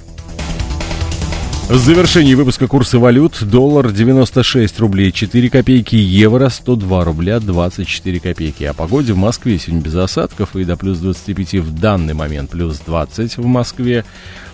В 1.69 1.77
завершении 1.77 2.33
выпуска 2.33 2.67
курсы 2.67 2.97
валют. 2.97 3.43
Доллар 3.43 3.91
96 3.91 4.79
рублей 4.79 5.11
4 5.11 5.51
копейки, 5.51 5.95
евро 5.95 6.49
102 6.49 7.03
рубля 7.03 7.39
24 7.39 8.19
копейки. 8.19 8.63
О 8.63 8.73
погоде 8.73 9.13
в 9.13 9.17
Москве 9.17 9.59
сегодня 9.59 9.83
без 9.83 9.93
осадков 9.93 10.55
и 10.55 10.63
до 10.63 10.75
плюс 10.75 10.97
25 10.97 11.55
в 11.61 11.79
данный 11.79 12.15
момент 12.15 12.49
плюс 12.49 12.79
20 12.79 13.37
в 13.37 13.45
Москве. 13.45 14.03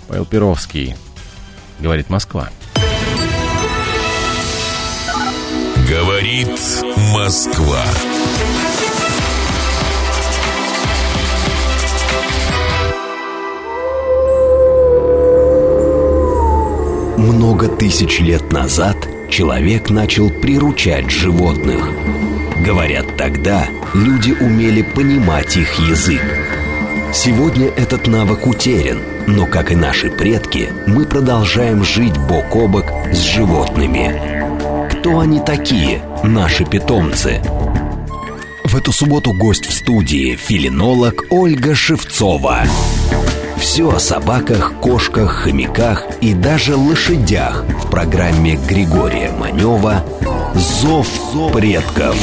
Павел 0.09 0.25
Перовский, 0.25 0.95
говорит 1.79 2.09
Москва. 2.09 2.49
Говорит 5.87 6.49
Москва. 7.13 7.81
Много 17.17 17.69
тысяч 17.69 18.19
лет 18.19 18.51
назад 18.51 18.97
человек 19.29 19.89
начал 19.89 20.29
приручать 20.29 21.09
животных. 21.09 21.89
Говорят, 22.59 23.15
тогда 23.15 23.67
люди 23.93 24.31
умели 24.31 24.81
понимать 24.81 25.55
их 25.55 25.79
язык. 25.79 26.21
Сегодня 27.13 27.67
этот 27.67 28.07
навык 28.07 28.45
утерян, 28.45 28.99
но, 29.27 29.45
как 29.45 29.71
и 29.71 29.75
наши 29.75 30.09
предки, 30.09 30.69
мы 30.87 31.05
продолжаем 31.05 31.85
жить 31.85 32.17
бок 32.17 32.53
о 32.53 32.67
бок 32.67 32.85
с 33.13 33.17
животными. 33.17 34.89
Кто 34.91 35.19
они 35.19 35.39
такие, 35.39 36.01
наши 36.23 36.65
питомцы? 36.65 37.41
В 38.65 38.75
эту 38.75 38.91
субботу 38.91 39.31
гость 39.31 39.67
в 39.67 39.73
студии– 39.73 40.35
филинолог 40.47 41.23
Ольга 41.29 41.75
Шевцова. 41.75 42.63
Все 43.57 43.89
о 43.89 43.99
собаках, 43.99 44.73
кошках, 44.81 45.31
хомяках 45.43 46.05
и 46.21 46.33
даже 46.33 46.75
лошадях 46.75 47.63
в 47.83 47.89
программе 47.89 48.55
Григория 48.55 49.31
Манева 49.31 50.03
«Зов 50.53 51.07
предков». 51.53 52.15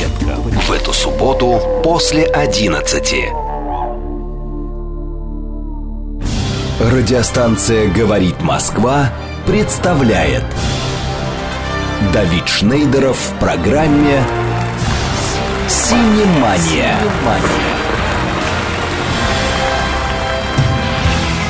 В 0.67 0.73
эту 0.73 0.93
субботу 0.93 1.61
после 1.83 2.25
11. 2.25 3.15
Радиостанция 6.81 7.89
«Говорит 7.89 8.41
Москва» 8.43 9.11
представляет 9.47 10.45
Давид 12.13 12.49
Шнейдеров 12.49 13.17
в 13.17 13.39
программе 13.39 14.23
«Синемания». 15.69 16.97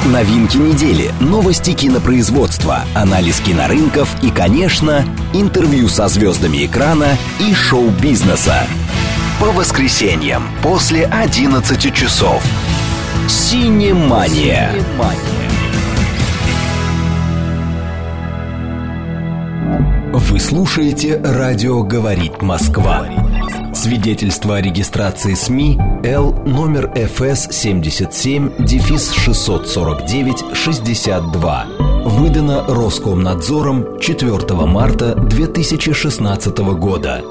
Новинки 0.05 0.57
недели, 0.57 1.13
новости 1.21 1.75
кинопроизводства, 1.75 2.81
анализ 2.93 3.39
кинорынков 3.39 4.13
и, 4.21 4.31
конечно, 4.31 5.05
интервью 5.33 5.89
со 5.89 6.09
звездами 6.09 6.67
экрана 6.67 7.17
и 7.39 7.55
шоу-бизнеса. 7.55 8.67
По 9.39 9.53
воскресеньям 9.53 10.43
после 10.61 11.05
11 11.05 11.95
часов. 11.95 12.43
Синемания. 13.29 14.73
Вы 20.13 20.41
слушаете 20.41 21.21
«Радио 21.23 21.85
говорит 21.85 22.43
Москва». 22.43 23.07
Свидетельство 23.83 24.59
о 24.59 24.61
регистрации 24.61 25.35
СМИ 25.35 25.77
Л 26.05 26.33
номер 26.47 26.93
ФС 26.95 27.51
77 27.51 28.65
дефис 28.65 29.11
649 29.11 30.57
62 30.57 31.67
выдано 32.05 32.65
Роскомнадзором 32.69 33.99
4 33.99 34.55
марта 34.67 35.17
2016 35.17 36.59
года. 36.79 37.23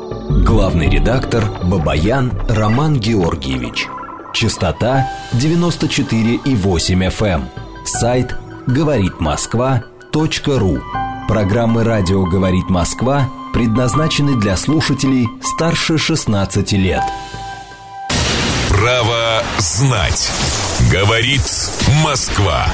Главный 0.43 0.89
редактор 0.89 1.45
Бабаян 1.63 2.33
Роман 2.49 2.99
Георгиевич. 2.99 3.87
Частота 4.33 5.07
94,8 5.31 6.43
FM. 6.43 7.43
Сайт 7.85 8.35
говорит 8.67 9.21
Москва.ру. 9.21 10.79
Программы 11.29 11.85
«Радио 11.85 12.25
говорит 12.25 12.69
Москва» 12.69 13.29
предназначены 13.53 14.35
для 14.35 14.57
слушателей 14.57 15.27
старше 15.43 15.97
16 15.97 16.71
лет. 16.73 17.03
Право 18.69 19.43
знать. 19.59 20.31
Говорит 20.91 21.41
Москва. 22.03 22.67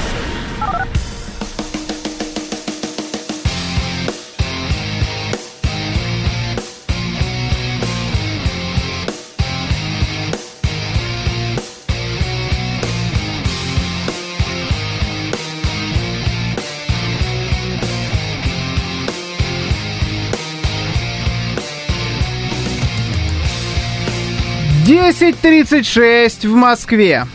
10.36 24.88 26.48
в 26.48 26.56
Москве. 26.56 27.28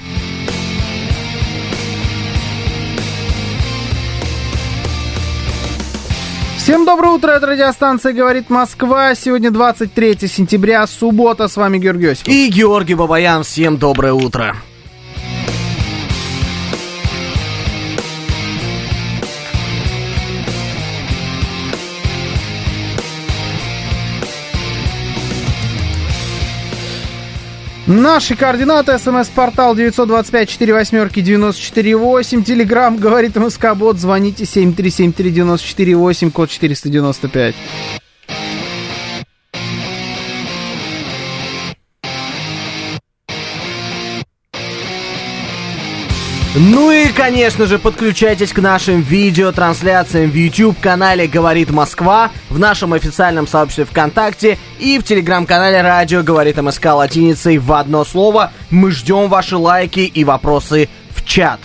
Всем 6.57 6.87
доброе 6.87 7.13
утро, 7.13 7.33
это 7.33 7.49
радиостанция 7.49 8.15
«Говорит 8.15 8.49
Москва». 8.49 9.15
Сегодня 9.15 9.51
23 9.51 10.29
сентября, 10.29 10.87
суббота. 10.87 11.47
С 11.47 11.59
вами 11.59 11.77
Георгий 11.77 12.07
Осипов. 12.07 12.33
И 12.33 12.49
Георгий 12.49 12.95
Бабаян. 12.95 13.43
Всем 13.43 13.77
доброе 13.77 14.15
утро. 14.15 14.57
Наши 27.93 28.37
координаты. 28.37 28.99
СМС-портал 28.99 29.77
925-48-94-8. 29.77 32.43
Телеграмм 32.43 32.97
говорит 32.97 33.37
МСК-бот. 33.37 33.99
Звоните 33.99 34.45
7373948, 34.45 36.31
код 36.31 36.49
495. 36.49 37.55
Ну 46.55 46.91
и, 46.91 47.09
конечно 47.09 47.65
же, 47.65 47.79
подключайтесь 47.79 48.53
к 48.53 48.59
нашим 48.59 49.01
видеотрансляциям 49.01 50.31
в 50.31 50.35
YouTube-канале 50.35 51.27
«Говорит 51.27 51.71
Москва», 51.71 52.31
в 52.51 52.59
нашем 52.59 52.93
официальном 52.93 53.47
сообществе 53.47 53.87
ВКонтакте 53.87 54.59
и 54.79 54.99
в 54.99 55.03
телеграм-канале 55.03 55.81
«Радио 55.81 56.23
говорит 56.23 56.59
МСК» 56.59 56.93
латиницей 56.93 57.57
в 57.57 57.73
одно 57.73 58.05
слово. 58.05 58.53
Мы 58.69 58.91
ждем 58.91 59.31
ваши 59.31 59.57
лайки 59.57 60.01
и 60.01 60.25
вопросы 60.25 60.91
в 61.17 61.25
чат. 61.25 61.59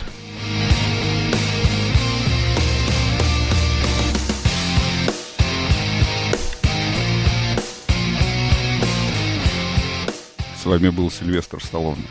Вами 10.68 10.89
был 10.89 11.10
Сильвестр 11.10 11.64
Сталлоне. 11.64 12.03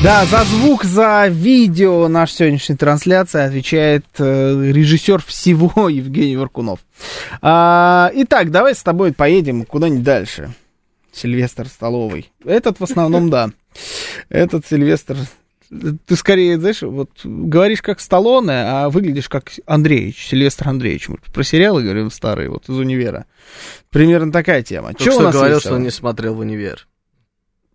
Да, 0.00 0.24
за 0.26 0.44
звук, 0.44 0.84
за 0.84 1.26
видео 1.26 2.06
нашей 2.06 2.34
сегодняшней 2.34 2.76
трансляции 2.76 3.40
отвечает 3.40 4.04
э, 4.18 4.70
режиссер 4.70 5.20
всего 5.24 5.88
Евгений 5.88 6.36
Варкунов. 6.36 6.78
А, 7.42 8.12
итак, 8.14 8.52
давай 8.52 8.76
с 8.76 8.82
тобой 8.84 9.12
поедем 9.12 9.64
куда-нибудь 9.64 10.04
дальше. 10.04 10.54
Сильвестр 11.12 11.66
Столовый. 11.66 12.30
Этот 12.44 12.78
в 12.78 12.84
основном, 12.84 13.28
да. 13.28 13.50
Этот 14.28 14.64
Сильвестр... 14.66 15.16
Ты 15.70 16.16
скорее, 16.16 16.58
знаешь, 16.58 16.82
вот 16.82 17.10
говоришь 17.24 17.82
как 17.82 18.00
Сталлоне, 18.00 18.52
а 18.52 18.88
выглядишь 18.88 19.28
как 19.28 19.52
Андреевич, 19.66 20.26
Сильвестр 20.28 20.68
Андреевич. 20.68 21.08
Мы 21.08 21.16
про 21.32 21.42
сериалы 21.42 21.82
говорим 21.82 22.10
старые, 22.10 22.48
вот 22.48 22.68
из 22.68 22.76
универа. 22.76 23.26
Примерно 23.90 24.32
такая 24.32 24.62
тема. 24.62 24.88
Только 24.88 25.04
Чё 25.04 25.10
у 25.10 25.14
что 25.14 25.22
нас 25.24 25.34
говорил, 25.34 25.56
весело? 25.56 25.70
что 25.70 25.76
он 25.76 25.82
не 25.82 25.90
смотрел 25.90 26.34
в 26.34 26.38
универ. 26.38 26.88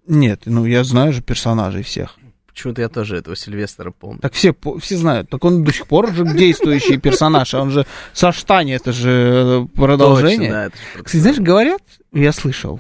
Нет, 0.08 0.42
ну 0.46 0.66
я 0.66 0.84
знаю 0.84 1.14
же 1.14 1.22
персонажей 1.22 1.84
всех. 1.84 2.18
Почему-то 2.48 2.82
я 2.82 2.90
тоже 2.90 3.18
этого 3.18 3.36
Сильвестра 3.36 3.92
помню. 3.92 4.20
Так 4.20 4.34
все, 4.34 4.56
все 4.80 4.96
знают. 4.98 5.30
Так 5.30 5.44
он 5.44 5.64
до 5.64 5.74
сих 5.74 5.88
пор 5.88 6.14
же 6.14 6.24
действующий 6.26 6.98
персонаж. 6.98 7.54
а 7.54 7.62
Он 7.62 7.72
же 7.72 7.86
со 8.14 8.32
Штани, 8.32 8.74
это 8.74 8.92
же 8.92 9.66
э, 9.74 9.76
продолжение. 9.76 10.38
Точно, 10.38 10.54
да, 10.54 10.66
это 10.66 10.78
же 10.78 11.04
Кстати, 11.04 11.22
знаешь, 11.22 11.40
говорят, 11.40 11.82
я 12.12 12.32
слышал, 12.32 12.80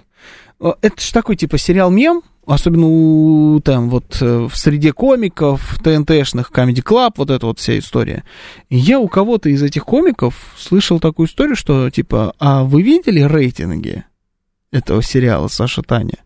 э, 0.60 0.74
это 0.82 1.02
же 1.02 1.12
такой 1.12 1.38
типа 1.38 1.58
сериал-мем, 1.58 2.22
особенно 2.46 2.88
у, 2.88 3.60
там 3.62 3.90
вот 3.90 4.18
э, 4.22 4.48
в 4.50 4.56
среде 4.56 4.94
комиков, 4.94 5.78
ТНТшных, 5.84 6.52
Comedy 6.52 6.84
Club, 6.84 7.14
вот 7.18 7.30
эта 7.30 7.46
вот 7.46 7.60
вся 7.60 7.78
история. 7.78 8.24
Я 8.70 9.00
у 9.00 9.08
кого-то 9.08 9.50
из 9.50 9.64
этих 9.64 9.86
комиков 9.86 10.54
слышал 10.58 11.00
такую 11.00 11.28
историю, 11.28 11.56
что 11.56 11.90
типа, 11.90 12.34
а 12.40 12.64
вы 12.64 12.82
видели 12.82 13.22
рейтинги 13.22 14.04
этого 14.72 15.02
сериала 15.02 15.48
Саша 15.48 15.82
Таня? 15.82 16.18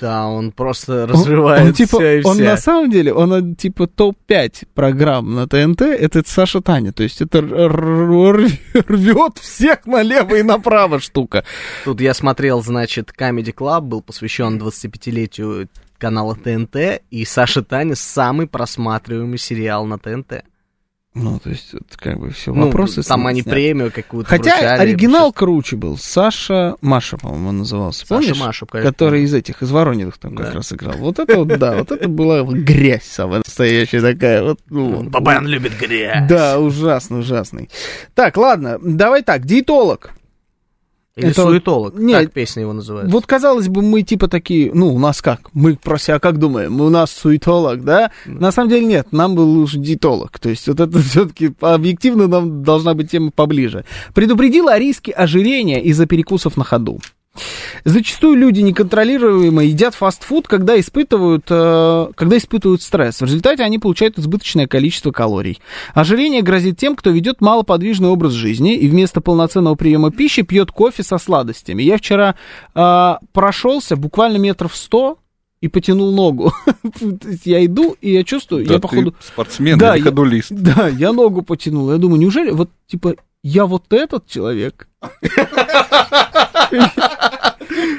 Да, 0.00 0.26
он 0.26 0.52
просто 0.52 1.04
Он- 1.04 1.10
разрывает 1.10 1.66
он, 1.66 1.72
типа, 1.74 1.98
всё 1.98 2.18
и 2.18 2.24
он 2.24 2.34
вся. 2.36 2.44
на 2.44 2.56
самом 2.56 2.90
деле, 2.90 3.12
он 3.12 3.32
э, 3.52 3.54
типа 3.56 3.86
топ-5 3.86 4.68
программ 4.74 5.34
на 5.34 5.46
ТНТ, 5.46 5.82
это 5.82 6.22
Саша 6.26 6.62
Таня. 6.62 6.92
То 6.92 7.02
есть 7.02 7.20
это 7.20 7.42
рвет 7.42 9.38
всех 9.38 9.86
налево 9.86 10.36
и 10.36 10.42
направо 10.42 10.98
штука. 11.00 11.44
Тут 11.84 12.00
я 12.00 12.14
смотрел, 12.14 12.62
значит, 12.62 13.12
Comedy 13.18 13.54
Club 13.54 13.82
был 13.82 14.02
посвящен 14.02 14.58
25-летию 14.58 15.68
канала 15.98 16.36
ТНТ, 16.36 17.02
и 17.10 17.24
Саша 17.24 17.62
Таня 17.62 17.96
самый 17.96 18.46
просматриваемый 18.46 19.38
сериал 19.38 19.86
на 19.86 19.98
ТНТ. 19.98 20.44
Ну, 21.18 21.38
то 21.38 21.48
есть, 21.48 21.72
это 21.72 21.96
как 21.96 22.18
бы 22.18 22.30
все 22.30 22.52
Ну, 22.52 22.66
вопросы. 22.66 23.02
там 23.02 23.20
сняты. 23.20 23.28
они 23.30 23.42
премию 23.42 23.90
какую-то 23.90 24.28
Хотя 24.28 24.50
вручали. 24.56 24.80
оригинал 24.82 25.32
круче 25.32 25.76
был. 25.76 25.96
Саша 25.96 26.76
Маша, 26.82 27.16
по-моему, 27.16 27.48
он 27.48 27.58
назывался. 27.58 28.00
Саша 28.06 28.20
Помнишь? 28.28 28.38
Маша, 28.38 28.66
конечно. 28.66 28.92
Который 28.92 29.22
из 29.22 29.32
этих, 29.32 29.62
из 29.62 29.70
Воронежных 29.70 30.18
там 30.18 30.36
как 30.36 30.48
Да. 30.48 30.52
раз 30.52 30.72
играл. 30.74 30.96
Вот 30.98 31.18
это 31.18 31.36
вот, 31.38 31.48
да, 31.58 31.76
вот 31.78 31.90
это 31.90 32.06
была 32.08 32.42
грязь 32.42 33.04
самая 33.04 33.38
настоящая 33.46 34.02
такая. 34.02 34.42
Вот, 34.42 34.60
ну, 34.68 35.04
Бабан 35.04 35.46
любит 35.46 35.72
грязь. 35.80 36.28
Да, 36.28 36.58
ужасно, 36.60 37.18
ужасный. 37.20 37.70
Так, 38.14 38.36
ладно, 38.36 38.78
давай 38.82 39.22
так, 39.22 39.46
диетолог. 39.46 40.10
Или 41.16 41.30
Это 41.30 41.44
суетолог, 41.44 41.94
Нет, 41.98 42.24
как 42.24 42.32
песня 42.32 42.60
его 42.60 42.74
называется. 42.74 43.10
Вот, 43.10 43.24
казалось 43.24 43.68
бы, 43.68 43.80
мы 43.80 44.02
типа 44.02 44.28
такие, 44.28 44.70
ну, 44.74 44.94
у 44.94 44.98
нас 44.98 45.22
как? 45.22 45.48
Мы 45.54 45.76
про 45.76 45.96
себя 45.96 46.18
как 46.18 46.38
думаем? 46.38 46.78
У 46.78 46.90
нас 46.90 47.10
суетолог, 47.10 47.84
да? 47.84 48.10
На 48.26 48.52
самом 48.52 48.68
деле 48.68 48.84
нет, 48.84 49.12
нам 49.12 49.34
был 49.34 49.48
лучше 49.48 49.78
диетолог. 49.78 50.38
То 50.38 50.50
есть 50.50 50.68
вот 50.68 50.78
это 50.78 50.98
все-таки 51.02 51.54
объективно 51.60 52.26
нам 52.26 52.62
должна 52.62 52.92
быть 52.92 53.10
тема 53.10 53.30
поближе. 53.30 53.86
Предупредила 54.12 54.72
о 54.72 54.78
риске 54.78 55.10
ожирения 55.12 55.82
из-за 55.84 56.04
перекусов 56.04 56.58
на 56.58 56.64
ходу. 56.64 57.00
Зачастую 57.84 58.36
люди 58.36 58.60
неконтролируемо 58.60 59.64
едят 59.64 59.94
фастфуд, 59.94 60.48
когда 60.48 60.78
испытывают, 60.78 61.44
э, 61.48 62.08
когда 62.14 62.36
испытывают 62.36 62.82
стресс. 62.82 63.20
В 63.20 63.24
результате 63.24 63.62
они 63.62 63.78
получают 63.78 64.18
избыточное 64.18 64.66
количество 64.66 65.10
калорий. 65.12 65.60
Ожирение 65.94 66.42
грозит 66.42 66.78
тем, 66.78 66.96
кто 66.96 67.10
ведет 67.10 67.40
малоподвижный 67.40 68.08
образ 68.08 68.32
жизни 68.32 68.74
и 68.76 68.88
вместо 68.88 69.20
полноценного 69.20 69.74
приема 69.74 70.10
пищи 70.10 70.42
пьет 70.42 70.70
кофе 70.70 71.02
со 71.02 71.18
сладостями. 71.18 71.82
Я 71.82 71.98
вчера 71.98 72.34
э, 72.74 73.14
прошелся 73.32 73.96
буквально 73.96 74.36
метров 74.38 74.76
сто 74.76 75.18
и 75.60 75.68
потянул 75.68 76.12
ногу. 76.14 76.52
Я 77.44 77.64
иду, 77.64 77.96
и 78.00 78.12
я 78.12 78.24
чувствую, 78.24 78.66
Да 78.66 78.74
я 78.74 78.78
походу... 78.80 79.14
спортсмен 79.20 79.78
Да, 79.78 79.94
или 79.96 80.04
я- 80.04 80.10
ходулист. 80.10 80.50
Да, 80.52 80.88
я 80.88 81.12
ногу 81.12 81.42
потянул. 81.42 81.90
Я 81.90 81.96
думаю, 81.98 82.20
неужели 82.20 82.50
вот, 82.50 82.70
типа, 82.86 83.16
я 83.48 83.64
вот 83.66 83.92
этот 83.92 84.26
человек? 84.26 84.88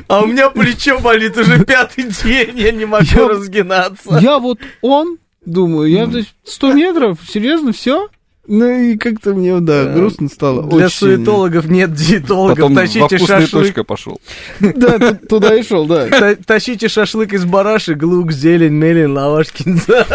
А 0.10 0.22
у 0.22 0.26
меня 0.28 0.50
плечо 0.50 1.00
болит 1.00 1.38
уже 1.38 1.64
пятый 1.64 2.04
день, 2.24 2.58
я 2.58 2.72
не 2.72 2.86
могу 2.86 3.06
Я- 3.06 3.28
разгинаться. 3.28 4.18
Я 4.22 4.40
вот 4.40 4.60
он, 4.82 5.18
думаю, 5.46 5.90
я 5.90 6.08
то 6.08 6.18
есть, 6.18 6.34
100 6.46 6.74
метров, 6.74 7.20
серьезно, 7.28 7.72
все? 7.74 8.08
Ну 8.50 8.66
и 8.66 8.98
как-то 8.98 9.34
мне, 9.34 9.60
да, 9.60 9.86
грустно 9.94 10.30
стало. 10.30 10.64
Для 10.70 10.86
очень. 10.86 10.96
суетологов 10.96 11.66
нет 11.66 11.94
диетологов. 11.94 12.56
Потом 12.58 12.76
Тащите 12.76 13.18
шашлык. 13.18 13.50
точка 13.52 13.84
пошел. 13.84 14.22
Да, 14.62 14.98
ту- 15.00 15.28
туда 15.28 15.54
и 15.56 15.64
шел, 15.64 15.86
да. 15.86 16.08
Та- 16.08 16.36
Тащите 16.36 16.88
шашлык 16.88 17.34
из 17.34 17.44
барашек, 17.44 18.02
лук, 18.04 18.32
зелень, 18.32 18.72
мелень, 18.74 19.12
лаваш, 19.12 19.48
кинза. 19.52 20.06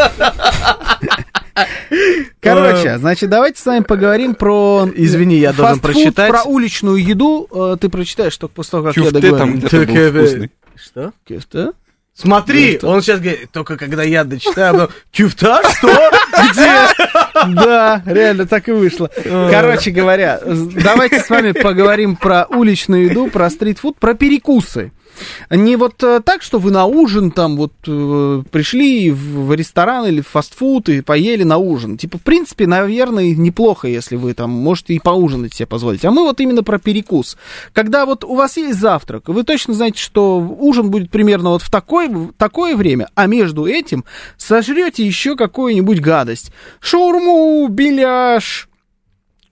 Короче, 2.40 2.98
значит, 2.98 3.30
давайте 3.30 3.60
с 3.60 3.66
вами 3.66 3.82
поговорим 3.82 4.34
про... 4.34 4.88
Извини, 4.94 5.36
я 5.36 5.52
должен 5.52 5.80
прочитать. 5.80 6.30
Про 6.30 6.42
уличную 6.44 6.96
еду 6.96 7.48
э, 7.50 7.76
ты 7.80 7.88
прочитаешь 7.88 8.36
только 8.36 8.54
после 8.54 8.70
того, 8.70 8.84
как 8.84 8.96
я 8.96 9.10
договорю. 9.10 9.38
там 9.38 9.60
э. 9.70 10.48
Что? 10.76 11.12
Кюфте? 11.26 11.72
Смотри, 12.14 12.72
Кюфта. 12.72 12.88
он 12.88 13.00
сейчас 13.00 13.20
говорит, 13.20 13.50
только 13.52 13.78
когда 13.78 14.02
я 14.02 14.24
дочитаю, 14.24 14.68
а 14.68 14.72
потом, 14.72 14.88
кюфта, 15.10 15.62
что? 15.78 16.10
Где? 16.50 17.54
Да, 17.54 18.02
реально 18.04 18.46
так 18.46 18.68
и 18.68 18.72
вышло. 18.72 19.10
Короче 19.50 19.90
говоря, 19.90 20.38
давайте 20.44 21.20
с 21.20 21.30
вами 21.30 21.52
поговорим 21.52 22.16
про 22.16 22.44
уличную 22.50 23.06
еду, 23.06 23.28
про 23.28 23.48
стритфуд, 23.48 23.98
про 23.98 24.14
перекусы. 24.14 24.92
Не 25.50 25.76
вот 25.76 26.02
э, 26.02 26.20
так, 26.24 26.42
что 26.42 26.58
вы 26.58 26.70
на 26.70 26.86
ужин 26.86 27.30
там 27.30 27.56
вот 27.56 27.72
э, 27.86 28.42
пришли 28.50 29.10
в, 29.10 29.52
ресторан 29.54 30.06
или 30.06 30.20
в 30.20 30.28
фастфуд 30.28 30.88
и 30.88 31.00
поели 31.02 31.42
на 31.42 31.58
ужин. 31.58 31.98
Типа, 31.98 32.18
в 32.18 32.22
принципе, 32.22 32.66
наверное, 32.66 33.34
неплохо, 33.34 33.88
если 33.88 34.16
вы 34.16 34.34
там 34.34 34.50
можете 34.50 34.94
и 34.94 34.98
поужинать 34.98 35.54
себе 35.54 35.66
позволить. 35.66 36.04
А 36.04 36.10
мы 36.10 36.22
вот 36.22 36.40
именно 36.40 36.62
про 36.62 36.78
перекус. 36.78 37.36
Когда 37.72 38.06
вот 38.06 38.24
у 38.24 38.34
вас 38.34 38.56
есть 38.56 38.78
завтрак, 38.78 39.28
вы 39.28 39.44
точно 39.44 39.74
знаете, 39.74 40.00
что 40.00 40.38
ужин 40.40 40.90
будет 40.90 41.10
примерно 41.10 41.50
вот 41.50 41.62
в 41.62 41.70
такое, 41.70 42.08
в 42.08 42.32
такое 42.32 42.76
время, 42.76 43.08
а 43.14 43.26
между 43.26 43.66
этим 43.66 44.04
сожрете 44.36 45.04
еще 45.06 45.36
какую-нибудь 45.36 46.00
гадость. 46.00 46.52
Шаурму, 46.80 47.68
беляш, 47.68 48.68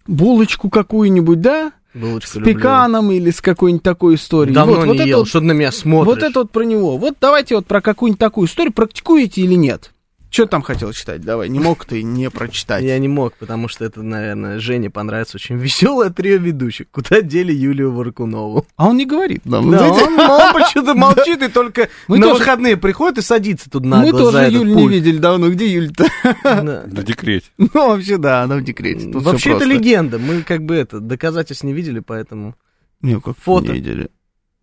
булочку 0.06 0.70
какую-нибудь, 0.70 1.40
да? 1.40 1.72
Булочку 1.94 2.30
С 2.30 2.34
люблю. 2.36 2.54
пеканом 2.54 3.10
или 3.10 3.30
с 3.30 3.40
какой-нибудь 3.40 3.82
такой 3.82 4.14
историей. 4.14 4.54
Давно 4.54 4.76
вот, 4.76 4.86
не 4.86 4.98
вот 4.98 5.06
ел, 5.06 5.18
вот- 5.20 5.28
что 5.28 5.40
ты 5.40 5.46
на 5.46 5.52
меня 5.52 5.72
смотришь? 5.72 6.14
вот 6.14 6.22
это 6.22 6.40
вот 6.40 6.50
про 6.52 6.62
него. 6.62 6.96
Вот 6.98 7.16
давайте 7.20 7.56
вот 7.56 7.66
про 7.66 7.80
какую-нибудь 7.80 8.20
такую 8.20 8.46
историю 8.46 8.72
практикуете 8.72 9.40
или 9.42 9.54
нет? 9.54 9.92
Что 10.31 10.47
там 10.47 10.62
хотел 10.62 10.93
читать? 10.93 11.23
Давай, 11.23 11.48
не 11.48 11.59
мог 11.59 11.85
ты 11.85 12.05
не 12.05 12.31
прочитать. 12.31 12.85
Я 12.85 12.97
не 12.98 13.09
мог, 13.09 13.35
потому 13.35 13.66
что 13.66 13.85
это, 13.85 14.01
наверное, 14.02 14.61
Жене 14.61 14.89
понравится 14.89 15.36
очень 15.39 15.57
веселое 15.57 16.11
трио 16.11 16.36
ведущих. 16.36 16.86
Куда 16.93 17.20
дели 17.20 17.52
Юлию 17.52 17.93
Варкунову? 17.93 18.65
А 18.77 18.89
он 18.89 18.97
не 18.97 19.07
говорит. 19.07 19.40
Да, 19.44 19.61
знаете? 19.61 20.05
он, 20.05 20.20
он 20.20 20.52
почему-то 20.52 20.94
молчит 20.94 21.43
и 21.43 21.48
только 21.48 21.89
Мы 22.07 22.19
на 22.19 22.28
тоже- 22.28 22.39
выходные 22.39 22.77
приходит 22.77 23.19
и 23.19 23.23
садится 23.23 23.69
тут 23.69 23.85
нагло 23.85 24.12
Мы 24.12 24.19
тоже 24.19 24.48
Юль 24.52 24.69
не 24.69 24.89
видели 24.89 25.19
давно. 25.19 25.51
Где 25.51 25.66
Юль-то? 25.66 26.07
Да. 26.44 26.62
На 26.86 27.02
декрете. 27.02 27.47
Ну, 27.59 27.69
вообще, 27.73 28.16
да, 28.16 28.43
она 28.43 28.57
в 28.57 28.62
декрете. 28.62 29.11
Тут 29.11 29.24
Вообще 29.24 29.57
это 29.57 29.65
легенда. 29.65 30.19
Мы 30.20 30.43
как 30.43 30.65
бы 30.65 30.77
это 30.77 31.01
доказательств 31.01 31.65
не 31.65 31.73
видели, 31.73 31.98
поэтому. 31.98 32.55
Не, 33.02 33.20
как 33.20 33.36
Фото. 33.39 33.69
не 33.69 33.73
видели. 33.74 34.11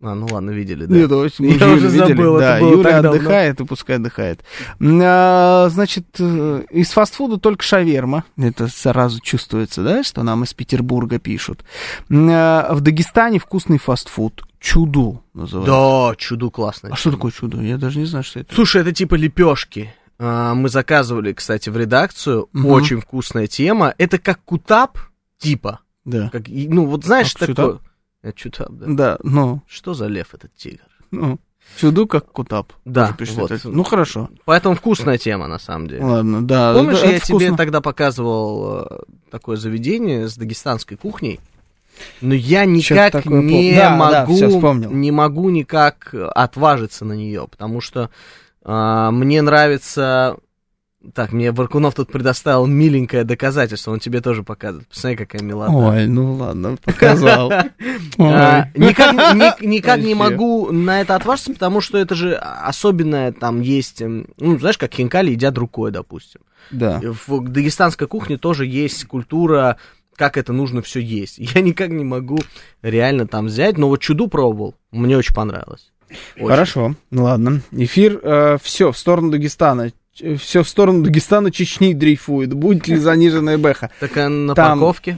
А, 0.00 0.14
ну 0.14 0.28
ладно, 0.30 0.50
видели, 0.50 0.84
да. 0.86 0.94
Нет, 0.94 1.10
общем, 1.10 1.46
мы 1.46 1.50
Я 1.56 1.66
уже 1.72 1.86
видели. 1.88 1.98
забыл, 1.98 2.36
это 2.36 2.46
Да, 2.46 2.60
было 2.60 2.70
Юля 2.72 2.82
так 2.92 3.02
давно. 3.02 3.18
отдыхает, 3.18 3.60
и 3.60 3.64
пускай 3.64 3.96
отдыхает. 3.96 4.44
А, 4.80 5.68
Значит, 5.70 6.06
э, 6.20 6.64
из 6.70 6.90
фастфуда 6.90 7.38
только 7.38 7.64
шаверма. 7.64 8.24
Это 8.36 8.68
сразу 8.68 9.20
чувствуется, 9.20 9.82
да, 9.82 10.02
что 10.04 10.22
нам 10.22 10.44
из 10.44 10.54
Петербурга 10.54 11.18
пишут. 11.18 11.64
А, 12.10 12.72
В 12.74 12.80
Дагестане 12.80 13.38
вкусный 13.40 13.78
фастфуд. 13.78 14.44
Чудо 14.60 15.20
называется. 15.34 15.72
Да, 15.72 16.14
чуду 16.16 16.50
классное. 16.50 16.92
А 16.92 16.96
что 16.96 17.10
такое 17.12 17.30
чудо? 17.32 17.60
Я 17.60 17.76
даже 17.76 17.98
не 17.98 18.06
знаю, 18.06 18.24
что 18.24 18.40
это. 18.40 18.54
Слушай, 18.54 18.82
это 18.82 18.92
типа 18.92 19.14
лепешки. 19.16 19.92
Мы 20.18 20.68
заказывали, 20.68 21.32
кстати, 21.32 21.70
в 21.70 21.76
редакцию. 21.76 22.48
Мгм. 22.52 22.66
Очень 22.66 23.00
вкусная 23.00 23.46
тема. 23.46 23.94
Это 23.98 24.18
как 24.18 24.40
кутап, 24.44 24.98
типа. 25.38 25.78
Да. 26.04 26.28
Как, 26.30 26.42
ну, 26.48 26.86
вот 26.86 27.04
знаешь, 27.04 27.32
Как 27.34 27.48
такое... 27.48 27.66
чутап? 27.74 27.82
Это 28.22 28.36
чутап, 28.38 28.70
да. 28.70 28.86
Да, 28.88 29.18
ну, 29.22 29.62
Что 29.68 29.94
за 29.94 30.06
лев 30.06 30.34
этот 30.34 30.54
тигр? 30.54 30.80
ну, 31.10 31.38
чудо 31.76 32.06
как 32.06 32.26
кутап. 32.32 32.72
Да, 32.84 33.16
вот. 33.36 33.50
это. 33.50 33.68
Ну, 33.68 33.82
хорошо. 33.84 34.28
Поэтому 34.44 34.74
вкусная 34.74 35.18
тема, 35.18 35.46
на 35.46 35.58
самом 35.58 35.88
деле. 35.88 36.04
Ладно, 36.04 36.46
да. 36.46 36.74
Помнишь, 36.74 37.00
я 37.02 37.12
это 37.16 37.26
тебе 37.26 37.38
вкусно. 37.38 37.56
тогда 37.56 37.80
показывал 37.80 38.86
э, 38.86 38.98
такое 39.30 39.56
заведение 39.56 40.28
с 40.28 40.36
дагестанской 40.36 40.96
кухней? 40.96 41.40
Но 42.20 42.34
я 42.34 42.64
никак 42.64 43.26
не 43.26 43.74
Да, 43.74 43.90
да, 43.90 44.26
могу, 44.26 44.34
вспомнил. 44.34 44.90
не 44.90 45.10
могу 45.10 45.50
никак 45.50 46.14
отважиться 46.14 47.04
на 47.04 47.12
нее, 47.12 47.46
потому 47.50 47.80
что 47.80 48.10
а, 48.62 49.10
мне 49.10 49.42
нравится. 49.42 50.36
Так, 51.14 51.32
мне 51.32 51.52
Варкунов 51.52 51.94
тут 51.94 52.10
предоставил 52.10 52.66
миленькое 52.66 53.22
доказательство, 53.22 53.92
он 53.92 54.00
тебе 54.00 54.20
тоже 54.20 54.42
показывает. 54.42 54.88
Посмотри, 54.88 55.16
какая 55.16 55.42
милота. 55.42 55.70
Ой, 55.72 56.06
ну 56.08 56.34
ладно, 56.34 56.76
показал. 56.84 57.52
А. 58.18 58.64
Никак, 58.74 59.12
ни- 59.12 59.64
никак 59.66 60.00
не 60.00 60.14
могу 60.16 60.72
на 60.72 61.00
это 61.00 61.14
отважиться, 61.14 61.52
потому 61.52 61.80
что 61.80 61.98
это 61.98 62.16
же 62.16 62.34
особенное 62.34 63.30
там 63.30 63.60
есть, 63.60 64.02
м, 64.02 64.26
ну, 64.38 64.58
знаешь, 64.58 64.76
как 64.76 64.92
хинкали 64.92 65.30
едят 65.30 65.56
рукой, 65.56 65.92
допустим. 65.92 66.40
Да. 66.72 67.00
В 67.26 67.48
дагестанской 67.48 68.08
кухне 68.08 68.36
тоже 68.36 68.66
есть 68.66 69.04
культура, 69.04 69.76
как 70.16 70.36
это 70.36 70.52
нужно 70.52 70.82
все 70.82 70.98
есть. 70.98 71.38
Я 71.54 71.60
никак 71.60 71.90
не 71.90 72.04
могу 72.04 72.40
реально 72.82 73.28
там 73.28 73.46
взять, 73.46 73.78
но 73.78 73.88
вот 73.88 74.00
чуду 74.00 74.26
пробовал, 74.26 74.74
мне 74.90 75.16
очень 75.16 75.34
понравилось. 75.34 75.92
Очень. 76.36 76.48
Хорошо, 76.48 76.94
ну 77.10 77.24
ладно. 77.24 77.60
Эфир, 77.70 78.58
все, 78.62 78.90
в 78.92 78.98
сторону 78.98 79.30
Дагестана. 79.30 79.92
Все 80.38 80.62
в 80.62 80.68
сторону 80.68 81.02
Дагестана, 81.04 81.50
Чечни 81.50 81.92
дрейфует. 81.94 82.52
Будет 82.52 82.88
ли 82.88 82.96
заниженная 82.96 83.58
бэха? 83.58 83.90
Так 84.00 84.16
а 84.16 84.28
на 84.28 84.54
Там- 84.54 84.78
парковке 84.80 85.16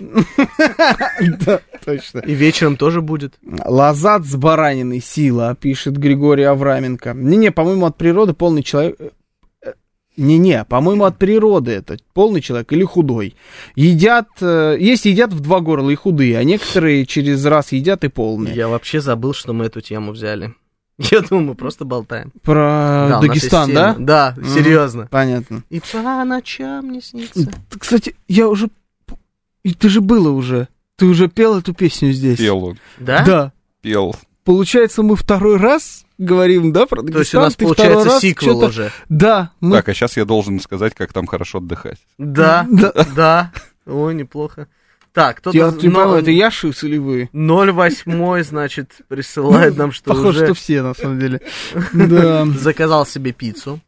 Да, 1.46 1.60
точно. 1.84 2.20
и 2.20 2.34
вечером 2.34 2.76
тоже 2.76 3.00
будет. 3.00 3.34
Лазат 3.64 4.24
с 4.24 4.34
бараниной 4.36 5.00
сила, 5.00 5.56
пишет 5.60 5.96
Григорий 5.96 6.44
Авраменко. 6.44 7.12
Не-не, 7.14 7.50
по-моему, 7.52 7.86
от 7.86 7.96
природы 7.96 8.32
полный 8.34 8.62
человек... 8.62 8.96
э, 9.00 9.72
Не-не, 10.16 10.64
по-моему, 10.64 11.04
от 11.04 11.18
природы 11.18 11.72
это 11.72 11.96
полный 12.12 12.40
человек 12.40 12.72
или 12.72 12.84
худой. 12.84 13.36
Едят, 13.74 14.28
э, 14.40 14.76
есть 14.78 15.06
едят 15.06 15.32
в 15.32 15.40
два 15.40 15.60
горла 15.60 15.90
и 15.90 15.94
худые, 15.94 16.36
а 16.38 16.44
некоторые 16.44 17.06
через 17.06 17.44
раз 17.46 17.72
едят 17.72 18.04
и 18.04 18.08
полные. 18.08 18.54
Я 18.54 18.68
вообще 18.68 19.00
забыл, 19.00 19.32
что 19.34 19.52
мы 19.52 19.66
эту 19.66 19.80
тему 19.80 20.12
взяли. 20.12 20.54
Я 21.10 21.22
думаю, 21.22 21.46
мы 21.48 21.54
просто 21.54 21.84
болтаем. 21.84 22.30
Про 22.42 23.06
Да, 23.08 23.20
Дагестан, 23.20 23.72
да? 23.72 23.96
Да, 23.98 24.34
Мгм, 24.36 24.48
серьезно. 24.48 25.08
Понятно. 25.10 25.62
И 25.70 25.80
по 25.80 26.24
ночам 26.24 26.90
не 26.90 27.00
снится. 27.00 27.50
Кстати, 27.78 28.14
я 28.28 28.48
уже... 28.48 28.68
И 29.62 29.74
ты 29.74 29.88
же 29.88 30.00
было 30.00 30.30
уже. 30.30 30.68
Ты 30.96 31.06
уже 31.06 31.28
пел 31.28 31.58
эту 31.58 31.72
песню 31.72 32.12
здесь. 32.12 32.38
Пел 32.38 32.64
он. 32.64 32.78
Да? 32.98 33.24
Да. 33.24 33.52
Пел. 33.80 34.14
Получается, 34.44 35.02
мы 35.02 35.16
второй 35.16 35.56
раз 35.56 36.04
говорим, 36.18 36.72
да, 36.72 36.86
про 36.86 37.02
Дагестан? 37.02 37.12
То 37.14 37.18
есть 37.20 37.34
у 37.34 37.40
нас 37.40 37.56
Ты 37.56 37.64
получается 37.64 38.20
сиквел 38.20 38.58
уже. 38.58 38.92
Да, 39.08 39.52
мы... 39.60 39.76
Так, 39.76 39.88
а 39.88 39.94
сейчас 39.94 40.16
я 40.16 40.24
должен 40.24 40.60
сказать, 40.60 40.94
как 40.94 41.12
там 41.12 41.26
хорошо 41.26 41.58
отдыхать. 41.58 41.98
Да, 42.18 42.66
Да. 42.70 42.92
да. 43.16 43.52
Ой, 43.86 44.14
неплохо. 44.14 44.68
Так, 45.12 45.38
кто-то... 45.38 45.56
Я 45.56 45.72
понимаю, 45.72 46.14
это 46.14 46.30
я 46.30 46.50
шиз 46.50 46.84
или 46.84 46.98
вы? 46.98 47.28
08, 47.32 48.42
значит, 48.44 48.92
присылает 49.08 49.76
нам, 49.76 49.90
что 49.92 50.10
Похоже, 50.10 50.28
уже 50.28 50.44
что 50.46 50.54
все, 50.54 50.82
на 50.82 50.94
самом 50.94 51.18
деле. 51.18 51.40
Да. 51.92 52.46
заказал 52.58 53.04
себе 53.06 53.32
пиццу. 53.32 53.80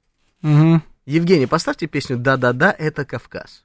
Мгм. 0.42 0.82
Евгений, 1.06 1.46
поставьте 1.46 1.86
песню 1.86 2.16
«Да-да-да, 2.16 2.74
это 2.76 3.04
Кавказ». 3.04 3.64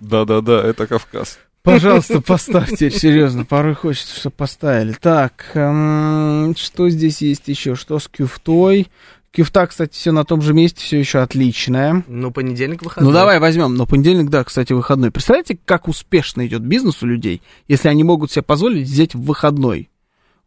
Да-да-да, 0.00 0.62
это 0.62 0.86
Кавказ. 0.86 1.38
Пожалуйста, 1.62 2.20
поставьте, 2.26 2.90
серьезно, 2.90 3.44
порой 3.44 3.74
хочется, 3.74 4.18
чтобы 4.18 4.36
поставили. 4.36 4.92
Так, 4.92 5.46
что 5.52 6.88
здесь 6.88 7.22
есть 7.22 7.48
еще? 7.48 7.74
Что 7.74 7.98
с 7.98 8.06
кюфтой? 8.06 8.88
Кюфта, 9.36 9.66
кстати, 9.66 9.92
все 9.92 10.12
на 10.12 10.24
том 10.24 10.40
же 10.40 10.54
месте, 10.54 10.80
все 10.80 10.98
еще 10.98 11.18
отличная. 11.18 12.02
Ну, 12.06 12.30
понедельник 12.30 12.82
выходной. 12.82 13.12
Ну 13.12 13.14
давай 13.14 13.38
возьмем, 13.38 13.74
но 13.74 13.84
понедельник, 13.84 14.30
да, 14.30 14.42
кстати, 14.42 14.72
выходной. 14.72 15.10
Представляете, 15.10 15.58
как 15.62 15.88
успешно 15.88 16.46
идет 16.46 16.62
бизнес 16.62 17.02
у 17.02 17.06
людей, 17.06 17.42
если 17.68 17.88
они 17.88 18.02
могут 18.02 18.32
себе 18.32 18.40
позволить 18.40 18.88
взять 18.88 19.14
выходной 19.14 19.90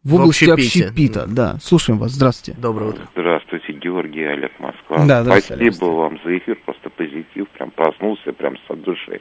в 0.02 0.10
В 0.10 0.14
области 0.14 0.44
общепите. 0.50 0.84
общепита. 0.86 1.26
Да, 1.28 1.56
слушаем 1.60 1.98
вас, 1.98 2.12
здравствуйте. 2.12 2.58
Доброе 2.58 2.90
утро. 2.90 3.02
Здравствуйте, 3.14 3.72
Георгий 3.74 4.24
Олег 4.24 4.52
Москва. 4.58 5.04
Да, 5.06 5.22
здравствуйте, 5.22 5.64
Спасибо 5.72 5.86
Олег. 5.88 5.98
вам 5.98 6.20
за 6.24 6.38
эфир, 6.38 6.56
просто 6.64 6.88
позитив, 6.90 7.48
прям 7.50 7.70
проснулся, 7.70 8.32
прям 8.32 8.56
с 8.56 8.70
от 8.70 8.82
души. 8.82 9.20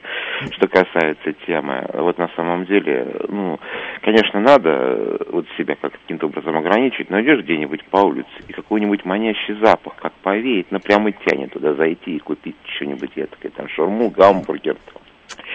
Что 0.52 0.68
касается 0.70 1.34
темы, 1.46 1.86
вот 1.94 2.18
на 2.18 2.30
самом 2.36 2.66
деле, 2.66 3.14
ну, 3.28 3.60
конечно, 4.02 4.40
надо 4.40 4.70
э, 4.70 5.18
вот 5.32 5.46
себя 5.58 5.76
как- 5.76 5.92
каким-то 5.94 6.28
образом 6.28 6.56
ограничить, 6.56 7.10
но 7.10 7.20
идешь 7.22 7.44
где-нибудь 7.44 7.84
по 7.86 7.98
улице, 7.98 8.30
и 8.48 8.54
какой-нибудь 8.54 9.04
манящий 9.04 9.56
запах, 9.62 9.96
как 9.98 10.14
повеет, 10.24 10.68
ну, 10.72 10.80
прямо 10.80 11.12
тянет 11.12 11.52
туда 11.52 11.74
зайти 11.74 12.16
и 12.16 12.20
купить 12.20 12.56
что-нибудь 12.78 13.12
этакое, 13.18 13.52
там, 13.52 13.68
шаурму, 13.68 14.10
гамбургер, 14.12 14.78
там, 14.94 15.02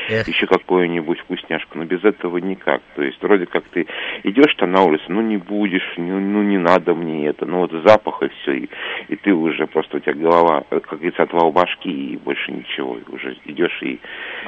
Эх. 0.09 0.28
еще 0.28 0.47
какую-нибудь 0.47 1.19
вкусняшку, 1.20 1.78
но 1.78 1.85
без 1.85 2.05
этого 2.05 2.39
никак. 2.39 2.82
То 2.97 3.02
есть 3.02 3.20
вроде 3.23 3.47
как 3.47 3.65
ты 3.73 3.86
идешь 4.23 4.55
там 4.56 4.73
на 4.73 4.82
улице, 4.82 5.05
ну 5.09 5.23
не 5.23 5.36
будешь, 5.36 5.94
ну, 5.97 6.20
ну 6.20 6.43
не 6.43 6.59
надо 6.59 6.94
мне 6.94 7.27
это, 7.27 7.47
ну 7.47 7.61
вот 7.61 7.73
запах 7.85 8.23
и 8.23 8.28
все, 8.28 8.52
и, 8.52 8.69
и 9.09 9.16
ты 9.16 9.32
уже 9.32 9.66
просто 9.66 9.97
у 9.97 10.01
тебя 10.01 10.15
голова, 10.15 10.65
как 10.69 10.98
говорится, 10.98 11.23
отвал 11.23 11.52
башки 11.52 11.90
и 11.90 12.16
больше 12.16 12.52
ничего, 12.52 12.98
и 12.98 13.12
уже 13.12 13.36
идешь 13.44 13.82
и 13.82 14.01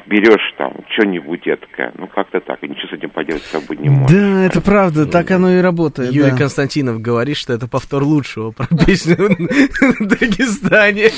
берешь 0.06 0.54
там 0.58 0.72
что-нибудь 0.90 1.46
этакое, 1.46 1.92
ну 1.96 2.06
как-то 2.06 2.40
так, 2.40 2.62
и 2.62 2.68
ничего 2.68 2.88
с 2.88 2.92
этим 2.92 3.10
поделать 3.10 3.42
с 3.42 3.50
собой 3.50 3.76
не 3.76 3.88
можешь. 3.88 4.16
Да, 4.16 4.44
это 4.44 4.60
правда, 4.60 5.06
так 5.06 5.30
оно 5.30 5.50
и 5.52 5.60
работает. 5.60 6.12
Юрий 6.12 6.30
да. 6.32 6.36
Константинов 6.36 7.00
говорит, 7.00 7.36
что 7.36 7.52
это 7.52 7.68
повтор 7.68 8.02
лучшего 8.02 8.50
про 8.50 8.66
песню 8.66 9.16
в 10.00 10.06
Дагестане. 10.06 11.10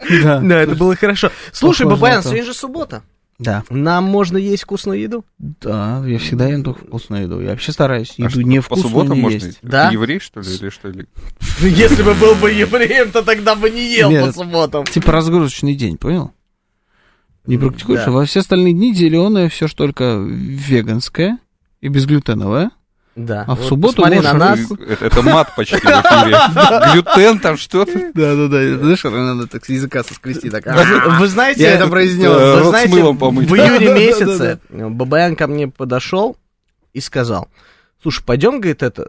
Да. 0.22 0.40
Да, 0.40 0.60
это 0.60 0.74
было 0.74 0.96
хорошо. 0.96 1.30
Слушай, 1.52 1.86
Бабаян, 1.86 2.22
сегодня 2.22 2.44
же 2.44 2.54
суббота. 2.54 3.02
Да. 3.38 3.64
Нам 3.70 4.04
можно 4.04 4.36
есть 4.36 4.64
вкусную 4.64 5.00
еду. 5.00 5.24
Да, 5.38 6.02
я 6.06 6.18
всегда 6.18 6.46
ем 6.48 6.62
только 6.62 6.84
вкусную 6.84 7.22
еду. 7.22 7.40
Я 7.40 7.50
вообще 7.50 7.72
стараюсь 7.72 8.14
А 8.18 8.22
еду 8.22 8.30
что, 8.32 8.42
не 8.42 8.58
по 8.58 8.64
вкусную 8.64 8.90
субботам 8.90 9.16
не 9.16 9.22
можно 9.22 9.46
есть. 9.46 9.58
Да? 9.62 9.88
Ты 9.88 9.94
еврей, 9.94 10.20
что 10.20 10.40
ли, 10.40 10.54
или 10.54 10.68
что 10.68 10.88
ли? 10.88 11.06
Если 11.60 12.02
бы 12.02 12.12
был 12.14 12.34
бы 12.34 12.50
евреем, 12.50 13.10
то 13.10 13.22
тогда 13.22 13.54
бы 13.54 13.70
не 13.70 13.94
ел 13.94 14.10
Нет, 14.10 14.26
по 14.26 14.32
субботам. 14.32 14.84
Типа 14.84 15.12
разгрузочный 15.12 15.74
день, 15.74 15.96
понял? 15.96 16.32
Не 17.46 17.56
практикуешь, 17.56 18.00
да. 18.00 18.08
а 18.08 18.10
во 18.10 18.24
все 18.26 18.40
остальные 18.40 18.74
дни 18.74 18.94
зеленое, 18.94 19.48
все 19.48 19.66
ж 19.66 19.72
только 19.72 20.18
веганское 20.22 21.38
и 21.80 21.88
безглютеновое. 21.88 22.70
Да. 23.16 23.44
А 23.46 23.54
в 23.54 23.58
Вот 23.58 23.68
субботу 23.68 23.96
посмотри 23.96 24.16
можешь 24.18 24.32
на 24.32 24.38
нас. 24.38 24.60
Это, 24.88 25.06
это 25.06 25.22
мат 25.22 25.54
почти 25.56 25.76
в 25.76 25.80
эфире. 25.80 26.92
Глютен 26.92 27.38
там 27.40 27.56
что-то. 27.56 27.92
Да, 28.14 28.36
да, 28.36 28.48
да. 28.48 28.78
Знаешь, 28.78 29.04
надо 29.04 29.46
так 29.48 29.64
с 29.64 29.68
языка 29.68 30.04
соскрести. 30.04 30.48
Так. 30.48 30.64
Вы, 30.66 31.18
вы 31.18 31.26
знаете, 31.26 31.62
Я 31.62 31.72
это 31.72 31.88
произнес. 31.88 32.30
Э, 32.30 32.54
Вы 32.54 32.60
рот 32.60 32.66
с 32.66 32.68
знаете, 32.68 33.02
в 33.02 33.54
июне 33.54 33.94
месяце 33.94 34.60
Бабаян 34.70 35.34
ко 35.36 35.48
мне 35.48 35.68
подошел 35.68 36.36
и 36.92 37.00
сказал, 37.00 37.48
слушай, 38.02 38.24
пойдем, 38.24 38.60
говорит, 38.60 38.82
это, 38.82 39.08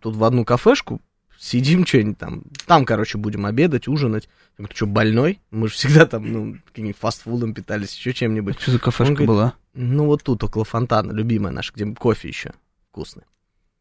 тут 0.00 0.16
в 0.16 0.24
одну 0.24 0.44
кафешку, 0.44 1.00
сидим 1.38 1.86
что-нибудь 1.86 2.18
там, 2.18 2.42
там, 2.66 2.84
короче, 2.84 3.18
будем 3.18 3.46
обедать, 3.46 3.88
ужинать. 3.88 4.24
Я 4.24 4.62
говорю, 4.62 4.70
ты 4.70 4.76
что, 4.76 4.86
больной? 4.86 5.40
Мы 5.50 5.68
же 5.68 5.74
всегда 5.74 6.06
там, 6.06 6.32
ну, 6.32 6.56
каким-нибудь 6.66 6.98
фастфудом 6.98 7.54
питались, 7.54 7.96
еще 7.96 8.12
чем-нибудь. 8.12 8.60
Что 8.60 8.72
за 8.72 8.78
кафешка 8.78 9.12
говорит, 9.12 9.28
была? 9.28 9.54
Ну, 9.74 10.06
вот 10.06 10.22
тут, 10.22 10.42
около 10.44 10.64
фонтана, 10.64 11.12
любимая 11.12 11.52
наша, 11.52 11.72
где 11.74 11.86
кофе 11.86 12.28
еще 12.28 12.52
вкусный. 12.90 13.24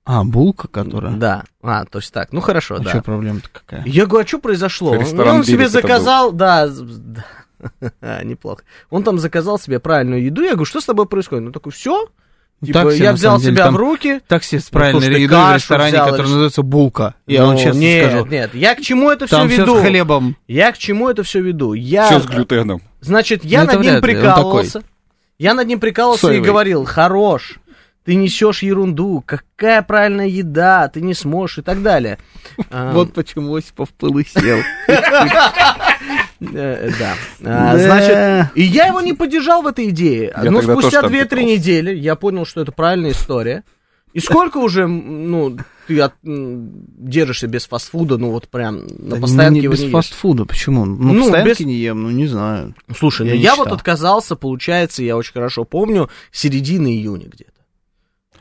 А, 0.06 0.24
булка, 0.24 0.68
которая? 0.68 1.14
Да. 1.14 1.44
А, 1.62 1.86
то 1.86 2.00
есть 2.00 2.12
так. 2.14 2.34
Ну 2.34 2.42
хорошо, 2.42 2.76
А 2.76 2.80
да. 2.80 2.90
что 2.90 3.02
проблема-то 3.02 3.48
какая? 3.52 3.84
Я 3.86 4.06
говорю, 4.06 4.26
а 4.26 4.28
что 4.28 4.40
произошло? 4.40 4.96
Ресторан 4.96 5.28
Ну, 5.34 5.40
он 5.40 5.44
себе 5.46 5.68
заказал, 5.70 6.32
да, 6.32 6.68
да. 6.68 7.26
А, 8.02 8.22
неплохо. 8.24 8.64
Он 8.90 9.04
там 9.04 9.18
заказал 9.20 9.58
себе 9.58 9.80
правильную 9.80 10.24
еду. 10.26 10.42
Я 10.44 10.52
говорю, 10.52 10.66
что 10.66 10.82
с 10.82 10.86
тобой 10.86 11.06
происходит? 11.06 11.46
Ну 11.46 11.52
такой, 11.52 11.72
все. 11.72 12.08
Типа, 12.62 12.82
Так 12.84 12.92
себе, 12.94 13.04
я 13.06 13.14
взял 13.14 13.38
деле, 13.40 13.54
себя 13.54 13.66
там 13.66 13.74
в 13.74 13.78
руки. 13.78 14.22
Такси 14.28 14.60
с 14.60 14.66
Ну, 14.72 14.78
правильной 14.80 15.08
ты 15.08 15.20
едой 15.20 15.52
в 15.52 15.56
ресторане, 15.56 15.92
взял 15.92 16.06
который 16.10 16.28
называется 16.28 16.62
булка. 16.64 17.16
Я 17.28 17.46
вам 17.46 17.54
Ну, 17.56 17.60
честно 17.60 17.80
нет, 17.80 18.10
скажу. 18.12 18.26
Нет, 18.26 18.56
я 18.56 18.76
к 18.76 18.82
чему 18.82 19.10
это 19.10 19.28
все 19.28 19.36
Там 19.38 19.48
все 19.50 19.62
веду? 19.62 19.78
с 19.78 19.82
хлебом. 19.82 20.38
Я 20.48 20.72
к 20.72 20.78
чему 20.78 21.10
это 21.10 21.24
все 21.24 21.42
веду? 21.42 21.74
Я, 21.74 22.06
Все 22.08 22.20
с 22.20 22.26
глютеном. 22.26 22.82
Значит, 23.02 23.44
я 23.46 23.62
Ну, 23.64 23.72
над 23.74 23.82
ним 23.82 23.96
ли, 23.96 24.02
прикалывался. 24.02 24.84
Я 25.40 25.54
над 25.54 25.68
ним 25.68 25.80
прикалывался 25.82 26.28
Соевый. 26.28 26.46
и 26.46 26.50
говорил, 26.50 26.86
хорош, 26.86 27.60
ты 28.06 28.16
несешь 28.16 28.64
ерунду, 28.64 29.24
какая 29.26 29.82
правильная 29.82 30.28
еда, 30.28 30.88
ты 30.90 31.02
не 31.02 31.14
сможешь 31.14 31.60
и 31.60 31.62
так 31.62 31.82
далее. 31.82 32.18
Вот 32.72 33.14
почему 33.14 33.56
Осипов 33.56 33.90
пыл 33.90 34.18
и 34.20 34.26
сел. 34.26 34.60
Э, 36.42 36.90
Да. 37.00 37.14
А, 37.44 37.74
Да. 37.74 37.78
Значит, 37.78 38.52
и 38.56 38.64
я 38.64 38.88
его 38.88 39.02
не 39.02 39.14
поддержал 39.14 39.62
в 39.62 39.68
этой 39.68 39.90
идее. 39.90 40.34
Но 40.44 40.62
спустя 40.62 41.02
тоже 41.02 41.02
там 41.02 41.12
2-3 41.12 41.24
питался. 41.24 41.44
недели 41.46 41.96
я 41.96 42.16
понял, 42.16 42.46
что 42.46 42.62
это 42.62 42.72
правильная 42.72 43.12
история. 43.12 43.64
И 44.14 44.20
сколько 44.20 44.58
уже, 44.58 44.86
ну, 44.86 45.58
ты 45.88 46.00
от- 46.02 46.14
держишься 46.24 47.48
без 47.48 47.66
фастфуда, 47.66 48.18
ну, 48.20 48.30
вот 48.30 48.48
прям 48.48 48.86
на 48.86 49.16
Да 49.16 49.22
постоянке 49.22 49.60
не 49.60 49.64
его 49.64 49.74
без 49.74 49.82
не 49.84 49.90
фастфуда, 49.90 50.46
почему? 50.46 50.86
Ну, 50.86 51.14
Ну, 51.14 51.22
постоянки 51.24 51.50
без- 51.62 51.66
не 51.66 51.74
ем, 51.78 52.04
ну, 52.04 52.12
не 52.12 52.28
знаю. 52.28 52.76
Слушай, 52.96 53.26
Я 53.28 53.34
ну 53.34 53.38
не 53.40 53.44
я 53.44 53.56
вот 53.56 53.64
считал. 53.66 53.76
отказался, 53.78 54.36
получается, 54.36 55.02
я 55.02 55.18
очень 55.18 55.34
хорошо 55.34 55.64
помню, 55.64 56.12
середины 56.32 56.90
июня 56.96 57.26
где-то. 57.26 57.53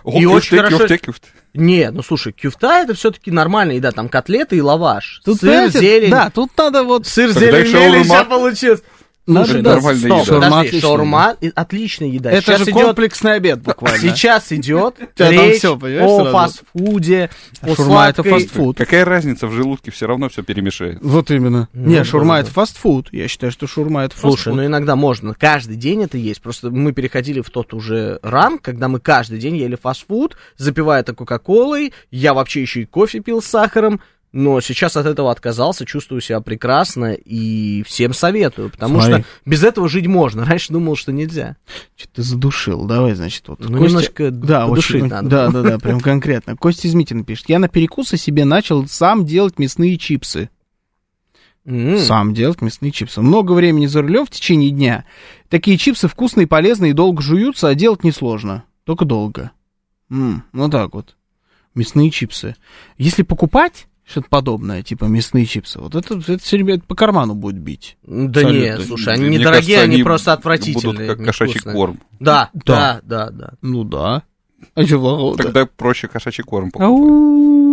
О, 0.05 0.19
И 0.19 0.27
очень 0.27 0.51
кюфте, 0.51 0.57
хорошо- 0.57 0.79
кюфте, 0.79 0.99
кюфте. 0.99 1.29
Не, 1.55 1.91
ну 1.91 2.03
слушай, 2.03 2.33
кюфта 2.33 2.83
это 2.83 2.95
все-таки 2.95 3.31
нормальная 3.31 3.77
еда, 3.77 3.93
там 3.93 4.09
котлеты 4.09 4.57
и 4.57 4.61
лаваш. 4.63 5.21
Тут, 5.25 5.39
сыр, 5.41 5.51
понимаете, 5.51 5.79
зелень. 5.81 6.11
Да, 6.11 6.31
тут 6.31 6.51
надо 6.57 6.83
вот... 6.83 7.07
Сыр, 7.07 7.33
Тогда 7.35 7.63
зелень, 7.63 7.73
мелень, 7.75 8.05
ща 8.05 8.25
получилось. 8.25 8.83
Надо, 9.25 9.47
Слушай, 9.47 9.63
да, 9.63 9.71
да, 9.71 9.77
нормальная 9.77 10.01
стоп, 10.01 10.11
еда. 10.11 10.25
Шаурма 10.25 10.49
подожди, 10.51 10.67
отличная 10.69 10.81
шаурма 10.81 11.37
отличная 11.55 12.09
еда. 12.09 12.31
Это 12.33 12.43
Сейчас 12.43 12.59
же 12.59 12.65
идет- 12.65 12.75
комплексный 12.75 13.35
обед 13.35 13.61
буквально. 13.63 13.99
Сейчас 14.01 14.53
идет 14.53 14.97
речь 15.19 15.65
о 15.65 16.33
фастфуде, 16.33 17.31
о 17.61 17.75
Шаурма 17.77 18.09
это 18.09 18.23
фастфуд. 18.25 18.77
Какая 18.79 19.05
разница 19.05 19.47
в 19.47 19.53
желудке, 19.53 19.91
все 19.93 20.07
равно 20.07 20.29
все 20.29 20.43
перемешает. 20.43 20.99
Вот 21.03 21.31
именно. 21.31 21.69
Ну, 21.73 21.89
Не, 21.89 22.03
шаурма 22.05 22.41
это 22.41 22.51
фастфуд. 22.51 23.09
Я 23.13 23.29
считаю, 23.29 23.53
что 23.53 23.67
шаурма 23.69 24.03
это 24.05 24.17
Слушай, 24.19 24.35
фастфуд. 24.37 24.55
ну 24.55 24.67
иногда 24.67 24.97
можно. 24.97 25.35
Каждый 25.35 25.77
день 25.77 26.03
это 26.03 26.19
есть. 26.19 26.43
Просто 26.43 26.71
мы 26.71 26.93
переходили 26.93 27.41
в 27.43 27.51
тот 27.51 27.75
уже 27.75 28.19
ранг, 28.23 28.63
когда 28.63 28.89
мы 28.89 28.99
каждый 28.99 29.39
день 29.39 29.57
ели 29.57 29.77
фастфуд, 29.77 30.37
запивая 30.57 31.01
это 31.01 31.15
кока-колой. 31.15 31.93
Я 32.11 32.35
вообще 32.35 32.63
еще 32.63 32.83
и 32.83 32.87
кофе 32.87 33.21
пил 33.21 33.41
с 33.41 33.47
сахаром. 33.47 34.01
Но 34.33 34.63
сейчас 34.63 34.97
от 34.97 35.05
этого 35.05 35.31
отказался, 35.31 35.85
чувствую 35.85 36.23
себя 36.23 36.41
прекрасно 36.41 37.13
и 37.13 37.83
всем 37.83 38.15
советую, 38.15 38.71
потому 38.71 39.01
Смотри. 39.01 39.23
что 39.23 39.31
без 39.45 39.63
этого 39.63 39.91
жить 39.91 40.07
можно. 40.07 40.45
Раньше 40.47 40.73
думал, 40.73 40.97
что 40.97 41.13
нельзя. 41.13 41.57
Что 41.97 42.09
ты 42.15 42.23
задушил? 42.23 42.87
Давай, 42.87 43.13
значит, 43.15 43.47
вот. 43.49 43.61
Ну, 43.61 43.77
немножко 43.79 44.31
да, 44.31 44.67
очень- 44.67 45.07
надо. 45.07 45.29
Да, 45.29 45.49
да, 45.51 45.63
да, 45.63 45.79
прям 45.79 46.01
конкретно. 46.01 46.57
Костя 46.57 46.89
Измитин 46.89 47.25
пишет. 47.25 47.51
Я 47.51 47.59
на 47.59 47.69
перекусы 47.69 48.17
себе 48.17 48.47
начал 48.47 48.87
сам 48.87 49.27
делать 49.27 49.59
мясные 49.59 49.99
чипсы. 49.99 50.49
М. 51.67 51.99
Сам 51.99 52.33
делать 52.35 52.61
мясные 52.63 52.91
чипсы. 52.91 53.21
Много 53.21 53.53
времени 53.53 53.87
за 53.87 54.01
рулем 54.03 54.25
в 54.27 54.31
течение 54.31 54.71
дня. 54.71 55.05
Такие 55.51 55.77
чипсы 55.77 56.09
вкусные, 56.09 56.47
полезные 56.47 56.91
и 56.91 56.95
долго 56.95 57.23
жуются, 57.23 57.69
а 57.69 57.75
делать 57.75 58.03
несложно. 58.03 58.65
Только 58.85 59.05
долго. 59.05 59.53
М, 60.11 60.43
ну 60.53 60.69
так 60.71 60.95
вот. 60.95 61.17
Мясные 61.75 62.11
чипсы. 62.11 62.57
Если 62.99 63.23
покупать 63.23 63.87
что-то 64.05 64.27
подобное, 64.29 64.83
типа 64.83 65.05
мясные 65.05 65.47
чипсы, 65.47 65.79
вот 65.81 65.95
это, 65.95 66.19
это 66.19 66.39
все, 66.39 66.57
ребят, 66.59 66.85
по 66.85 66.95
карману 66.95 67.35
будет 67.35 67.59
бить. 67.59 67.97
Да 68.03 68.41
Абсолютно. 68.41 68.59
нет, 68.59 68.83
слушай, 68.87 69.15
они 69.15 69.25
Мне 69.25 69.39
недорогие, 69.39 69.61
кажется, 69.77 69.83
они, 69.85 69.95
они 69.95 70.03
просто 70.03 70.33
отвратительные. 70.33 70.95
Будут 70.95 71.17
как 71.19 71.25
кошачий 71.27 71.55
невкусные. 71.55 71.75
корм. 71.77 72.01
Да, 72.21 72.51
Да. 72.53 72.63
да, 72.65 73.01
да, 73.05 73.31
да. 73.31 73.51
Ну 73.63 73.85
да. 73.85 74.23
А 74.75 74.85
плохого 74.85 75.37
Тогда 75.37 75.67
проще 75.67 76.09
кошачий 76.09 76.45
корм 76.45 76.71
покупать. 76.71 77.72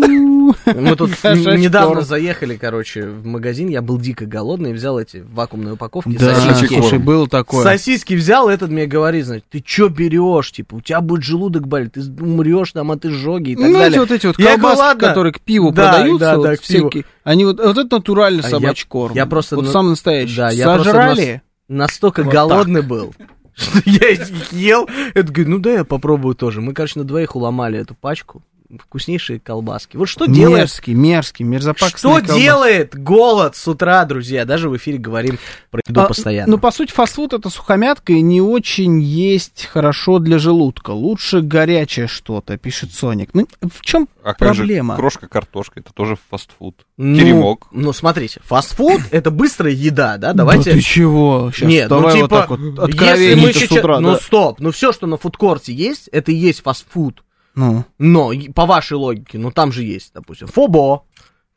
Мы 0.65 0.95
тут 0.95 1.09
недавно 1.23 2.01
заехали, 2.01 2.55
короче, 2.57 3.05
в 3.07 3.25
магазин, 3.25 3.67
я 3.69 3.81
был 3.81 3.97
дико 3.99 4.25
голодный, 4.25 4.73
взял 4.73 4.99
эти 4.99 5.17
вакуумные 5.17 5.73
упаковки 5.73 6.17
Да, 6.17 6.35
сосиски. 6.35 6.73
слушай, 6.79 6.99
было 6.99 7.27
такое. 7.27 7.63
Сосиски 7.63 8.13
взял, 8.13 8.49
этот 8.49 8.69
мне 8.69 8.85
говорит, 8.85 9.25
значит, 9.25 9.45
ты 9.49 9.59
чё 9.61 9.89
берешь, 9.89 10.51
типа, 10.51 10.75
у 10.75 10.81
тебя 10.81 11.01
будет 11.01 11.23
желудок 11.23 11.67
болеть, 11.67 11.93
ты 11.93 12.01
умрешь 12.01 12.71
там 12.71 12.91
от 12.91 13.05
изжоги 13.05 13.51
и 13.51 13.55
так 13.55 13.65
Ну, 13.65 13.73
далее. 13.73 13.99
вот 13.99 14.11
эти 14.11 14.25
вот 14.27 14.39
Я 14.39 14.57
ладно. 14.61 15.07
которые 15.07 15.33
к 15.33 15.41
пиву 15.41 15.71
Да, 15.71 15.89
продаются, 15.91 16.19
да, 16.25 16.37
вот 16.37 16.43
да, 16.43 16.55
всякие, 16.61 17.05
они 17.23 17.45
вот, 17.45 17.59
вот 17.59 17.77
это 17.77 17.95
натуральный 17.97 18.41
А 18.43 18.45
я- 18.45 18.49
собачий 18.49 18.87
корм. 18.87 19.15
я 19.15 19.25
просто, 19.25 19.55
вот 19.55 19.65
ну, 19.65 19.71
самый 19.71 19.89
настоящий. 19.89 20.35
Да, 20.37 20.49
я 20.51 20.65
просто 20.65 20.83
Сожрали? 20.91 21.41
Настолько 21.67 22.23
Вот 22.23 22.33
голодный 22.33 22.81
был, 22.81 23.13
что 23.55 23.79
я 23.85 24.09
их 24.09 24.51
ел. 24.53 24.87
Это 25.13 25.31
говорю, 25.31 25.51
ну 25.51 25.59
да, 25.59 25.71
я 25.73 25.83
попробую 25.83 26.33
тоже. 26.33 26.61
Мы, 26.61 26.73
короче, 26.73 26.97
на 26.99 27.05
двоих 27.05 27.35
уломали 27.35 27.77
эту 27.79 27.93
пачку. 27.93 28.41
Вкуснейшие 28.77 29.39
колбаски. 29.39 29.97
Вот 29.97 30.07
что 30.07 30.27
делает 30.27 30.59
мерзкий, 30.59 30.93
мерзкий, 30.93 31.43
мерзопакостный 31.43 31.97
Что 31.97 32.19
колбас. 32.19 32.37
делает 32.37 32.95
голод 32.95 33.55
с 33.55 33.67
утра, 33.67 34.05
друзья? 34.05 34.45
Даже 34.45 34.69
в 34.69 34.77
эфире 34.77 34.99
говорим 34.99 35.39
про 35.71 35.81
еду 35.87 36.01
А, 36.01 36.05
постоянно. 36.05 36.51
Ну, 36.51 36.57
по 36.59 36.69
сути, 36.69 36.91
фастфуд 36.91 37.33
это 37.33 37.49
сухомятка 37.49 38.13
и 38.13 38.21
не 38.21 38.41
очень 38.41 39.01
есть 39.01 39.65
хорошо 39.65 40.19
для 40.19 40.37
желудка. 40.37 40.91
Лучше 40.91 41.41
горячее 41.41 42.07
что-то, 42.07 42.57
пишет 42.57 42.93
Соник. 42.93 43.31
Ну, 43.33 43.47
в 43.61 43.81
чем 43.81 44.07
А 44.23 44.29
же 44.29 44.35
проблема? 44.35 44.95
крошка 44.95 45.27
картошка, 45.27 45.79
это 45.79 45.91
тоже 45.91 46.17
фастфуд. 46.29 46.75
Ну, 46.97 47.17
Теремок. 47.17 47.67
Ну, 47.71 47.91
смотрите, 47.91 48.39
фастфуд 48.43 49.01
это 49.09 49.31
быстрая 49.31 49.73
еда, 49.73 50.17
да? 50.17 50.33
Давайте. 50.33 50.71
Да 50.71 50.75
ты 50.75 50.81
чего? 50.81 51.51
Сейчас 51.55 51.69
Нет, 51.69 51.89
давай 51.89 52.13
ну 52.13 52.21
вот 52.21 52.29
типа, 52.29 52.39
так 52.39 52.49
вот 52.51 52.59
если 52.59 52.81
откровенничать 52.81 53.71
мы 53.71 53.77
с 53.77 53.79
утра, 53.79 53.99
ну 53.99 54.11
да. 54.11 54.19
стоп, 54.19 54.59
ну 54.59 54.71
все, 54.71 54.91
что 54.93 55.07
на 55.07 55.17
фудкорте 55.17 55.73
есть, 55.73 56.07
это 56.09 56.31
и 56.31 56.35
есть 56.35 56.61
фастфуд. 56.61 57.23
Ну, 57.59 57.83
Но, 57.97 58.31
по 58.55 58.65
вашей 58.65 58.93
логике, 58.93 59.37
ну 59.37 59.51
там 59.51 59.71
же 59.71 59.83
есть, 59.83 60.11
допустим, 60.13 60.47
фобо, 60.47 61.03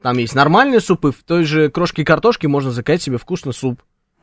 там 0.02 0.18
есть 0.18 0.34
нормальные 0.34 0.80
супы, 0.80 1.12
в 1.12 1.22
той 1.22 1.44
же 1.44 1.70
крошке 1.70 2.04
картошки 2.04 2.46
можно 2.46 2.72
заказать 2.72 3.02
себе 3.02 3.18
вкусный 3.18 3.52
суп. 3.52 3.80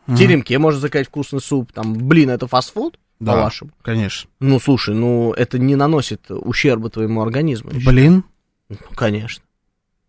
В 0.07 0.17
теремке 0.17 0.57
можно 0.57 0.79
заказать 0.79 1.07
вкусный 1.07 1.39
суп. 1.39 1.71
Там, 1.71 1.93
блин, 1.93 2.31
это 2.31 2.47
фастфуд, 2.47 2.99
да, 3.19 3.33
по-вашему? 3.33 3.71
конечно. 3.81 4.29
Ну, 4.39 4.59
слушай, 4.59 4.93
ну 4.95 5.31
это 5.33 5.57
не 5.59 5.75
наносит 5.75 6.21
ущерба 6.29 6.89
твоему 6.89 7.21
организму. 7.21 7.69
Блин. 7.85 8.23
Ну, 8.69 8.75
конечно. 8.95 9.43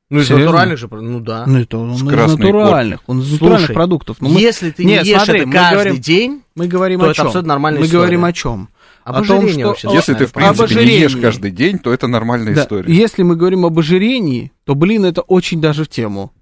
Ну, 0.09 0.19
из 0.19 0.27
Серьезно? 0.27 0.47
натуральных 0.47 0.79
же, 0.79 0.89
ну 0.91 1.21
да. 1.21 1.45
Ну, 1.47 1.61
это 1.61 1.79
он 1.79 1.93
из 1.93 2.03
натуральных. 2.03 3.01
Он 3.07 3.21
из 3.21 3.29
Слушай, 3.29 3.41
натуральных 3.43 3.73
продуктов. 3.75 4.21
Но 4.21 4.29
мы- 4.31 4.41
Если 4.41 4.71
ты 4.73 4.85
Нет, 4.85 5.05
не 5.05 5.11
ешь 5.11 5.19
смотри, 5.19 5.39
это 5.41 5.47
мы 5.47 5.53
каждый 5.53 5.75
говорим- 5.75 6.01
день, 6.01 6.43
Мы 6.57 6.67
говорим 6.67 6.99
то 6.99 7.05
о 7.07 7.09
это 7.11 7.15
чем? 7.17 7.27
абсолютно 7.27 7.49
нормальная 7.49 7.81
Мы 7.81 7.87
история. 7.87 8.01
говорим 8.03 8.25
о 8.25 8.33
чем? 8.33 8.69
Об 9.11 9.25
о 9.25 9.27
том, 9.27 9.49
что- 9.49 9.61
вообще. 9.69 9.89
Если 9.93 10.15
ты, 10.15 10.27
в 10.27 10.33
принципе, 10.33 10.75
не 10.85 10.99
ешь 11.01 11.17
каждый 11.17 11.51
день, 11.51 11.79
то 11.79 11.93
это 11.93 12.07
нормальная 12.09 12.55
Да, 12.55 12.63
история. 12.63 12.93
Если 12.93 13.23
мы 13.23 13.37
говорим 13.37 13.65
об 13.67 13.79
ожирении, 13.79 14.53
то, 14.65 14.75
блин, 14.75 15.05
это 15.05 15.21
очень 15.23 15.61
даже 15.61 15.85
в 15.85 15.89
тему. 15.89 16.33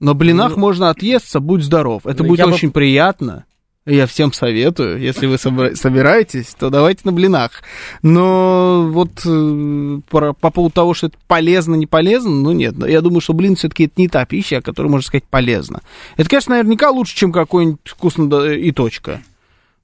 На 0.00 0.14
блинах 0.14 0.54
Ну, 0.56 0.60
можно 0.60 0.90
отъесться, 0.90 1.38
будь 1.38 1.62
здоров. 1.62 2.06
Это 2.06 2.22
ну, 2.22 2.30
будет 2.30 2.40
я 2.40 2.46
бы- 2.46 2.54
очень 2.54 2.72
приятно. 2.72 3.44
Я 3.84 4.06
всем 4.06 4.32
советую, 4.32 5.00
если 5.00 5.26
вы 5.26 5.34
собра- 5.36 5.74
собираетесь, 5.74 6.54
то 6.56 6.70
давайте 6.70 7.00
на 7.04 7.12
блинах. 7.12 7.62
Но 8.02 8.88
вот 8.90 9.10
э, 9.24 10.00
про- 10.08 10.34
по 10.34 10.50
поводу 10.50 10.72
того, 10.72 10.94
что 10.94 11.08
это 11.08 11.16
полезно, 11.26 11.74
не 11.74 11.86
полезно, 11.86 12.30
ну 12.30 12.52
нет. 12.52 12.74
Я 12.86 13.00
думаю, 13.00 13.20
что 13.20 13.32
блин 13.32 13.56
все-таки 13.56 13.84
это 13.84 13.94
не 13.96 14.06
та 14.08 14.24
пища, 14.24 14.58
о 14.58 14.62
которой 14.62 14.86
можно 14.88 15.06
сказать 15.06 15.24
полезно. 15.24 15.80
Это, 16.16 16.28
конечно, 16.28 16.54
наверняка 16.56 16.90
лучше, 16.90 17.16
чем 17.16 17.32
какой-нибудь 17.32 17.80
вкусно 17.84 18.28
да, 18.30 18.54
и 18.54 18.70
точка. 18.70 19.20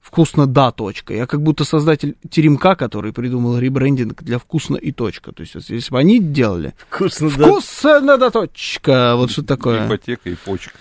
Вкусно 0.01 0.47
да 0.47 0.71
точка. 0.71 1.13
Я 1.13 1.27
как 1.27 1.41
будто 1.43 1.65
создатель 1.65 2.15
теремка, 2.31 2.75
который 2.75 3.13
придумал 3.13 3.59
ребрендинг 3.59 4.23
для 4.23 4.39
вкусно 4.39 4.75
и 4.77 4.91
точка. 4.91 5.31
То 5.33 5.41
есть, 5.41 5.55
вот 5.55 5.63
если 5.69 5.91
бы 5.91 5.99
они 5.99 6.19
делали 6.19 6.73
Вкусно, 6.89 7.29
да. 7.29 7.47
вкусно 7.47 8.17
да 8.17 8.29
точка, 8.31 9.15
вот 9.17 9.29
что 9.31 9.43
такое. 9.43 9.85
Ипотека 9.87 10.29
и 10.29 10.35
почка. 10.35 10.71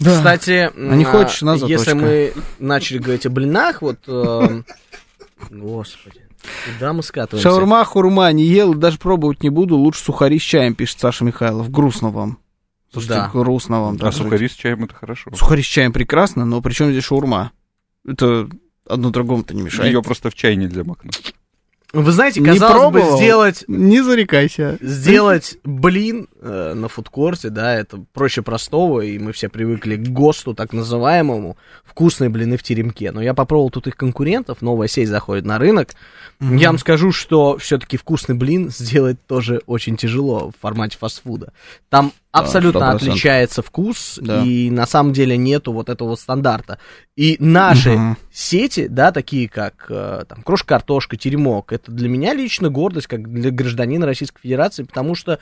Да. 0.00 0.16
Кстати, 0.16 0.70
А 0.76 0.96
не 0.96 1.04
хочешь, 1.04 1.42
на 1.42 1.54
если 1.54 1.76
заточка. 1.76 1.94
мы 1.94 2.32
начали 2.58 2.98
говорить 2.98 3.26
о 3.26 3.30
блинах, 3.30 3.80
вот, 3.82 3.98
эм, 4.08 4.64
господи, 5.50 6.22
куда 6.74 6.92
мы 6.92 7.02
скатываемся? 7.02 7.48
Шаурма, 7.48 7.84
хурма 7.84 8.32
не 8.32 8.44
ел, 8.44 8.74
даже 8.74 8.98
пробовать 8.98 9.42
не 9.42 9.50
буду. 9.50 9.76
Лучше 9.76 10.02
сухари 10.02 10.38
с 10.38 10.42
чаем, 10.42 10.74
пишет 10.74 10.98
Саша 11.00 11.24
Михайлов. 11.24 11.70
Грустно 11.70 12.10
вам. 12.10 12.38
Слушайте, 12.92 13.14
Да. 13.14 13.30
грустно 13.32 13.80
вам. 13.82 13.94
А 13.96 13.98
так 13.98 14.12
жить. 14.12 14.22
сухари 14.22 14.48
с 14.48 14.52
чаем 14.52 14.84
это 14.84 14.94
хорошо. 14.94 15.30
Сухари 15.34 15.62
с 15.62 15.66
чаем 15.66 15.92
прекрасно, 15.92 16.44
но 16.44 16.60
при 16.60 16.72
чем 16.72 16.90
здесь 16.90 17.04
шаурма? 17.04 17.52
Это 18.06 18.48
одно 18.88 19.10
другому-то 19.10 19.54
не 19.54 19.62
мешает. 19.62 19.92
Ее 19.92 20.02
просто 20.02 20.30
в 20.30 20.34
чай 20.34 20.56
нельзя 20.56 20.84
макнуть. 20.84 21.34
Вы 21.92 22.10
знаете, 22.10 22.40
Не 22.40 22.46
казалось 22.48 22.74
пробовал? 22.74 23.10
бы, 23.12 23.16
сделать 23.18 23.64
Не 23.68 24.02
зарекайся. 24.02 24.78
сделать 24.80 25.58
блин 25.62 26.26
э, 26.40 26.72
на 26.74 26.88
фудкорте, 26.88 27.50
да, 27.50 27.72
это 27.76 28.04
проще 28.12 28.42
простого, 28.42 29.00
и 29.02 29.16
мы 29.20 29.30
все 29.30 29.48
привыкли 29.48 29.94
к 29.94 30.08
ГОСТу, 30.08 30.54
так 30.54 30.72
называемому, 30.72 31.56
вкусные 31.84 32.30
блины 32.30 32.56
в 32.56 32.64
теремке. 32.64 33.12
Но 33.12 33.22
я 33.22 33.32
попробовал 33.32 33.70
тут 33.70 33.86
их 33.86 33.96
конкурентов, 33.96 34.60
новая 34.60 34.88
сеть 34.88 35.08
заходит 35.08 35.44
на 35.44 35.56
рынок. 35.58 35.90
Мгм. 36.40 36.56
Я 36.56 36.70
вам 36.70 36.78
скажу, 36.78 37.12
что 37.12 37.58
все-таки 37.58 37.96
вкусный 37.96 38.34
блин 38.34 38.70
сделать 38.70 39.24
тоже 39.28 39.62
очень 39.66 39.96
тяжело 39.96 40.50
в 40.50 40.60
формате 40.60 40.98
фастфуда. 40.98 41.52
Там 41.90 42.10
абсолютно 42.38 42.78
100%. 42.80 42.94
отличается 42.96 43.62
вкус, 43.62 44.18
Да. 44.20 44.42
и 44.44 44.70
на 44.70 44.86
самом 44.86 45.12
деле 45.12 45.36
нету 45.36 45.72
вот 45.72 45.88
этого 45.88 46.14
стандарта. 46.16 46.78
И 47.16 47.36
наши 47.38 47.92
Мгм. 47.92 48.16
сети, 48.32 48.86
да, 48.88 49.12
такие 49.12 49.48
как 49.48 49.86
э, 49.88 50.24
там 50.28 50.42
крошка 50.42 50.68
картошка, 50.68 51.16
теремок, 51.16 51.72
это 51.72 51.92
для 51.92 52.08
меня 52.08 52.34
лично 52.34 52.68
гордость, 52.70 53.06
как 53.06 53.30
для 53.32 53.50
гражданина 53.50 54.06
Российской 54.06 54.40
Федерации, 54.42 54.82
потому 54.82 55.14
что 55.14 55.38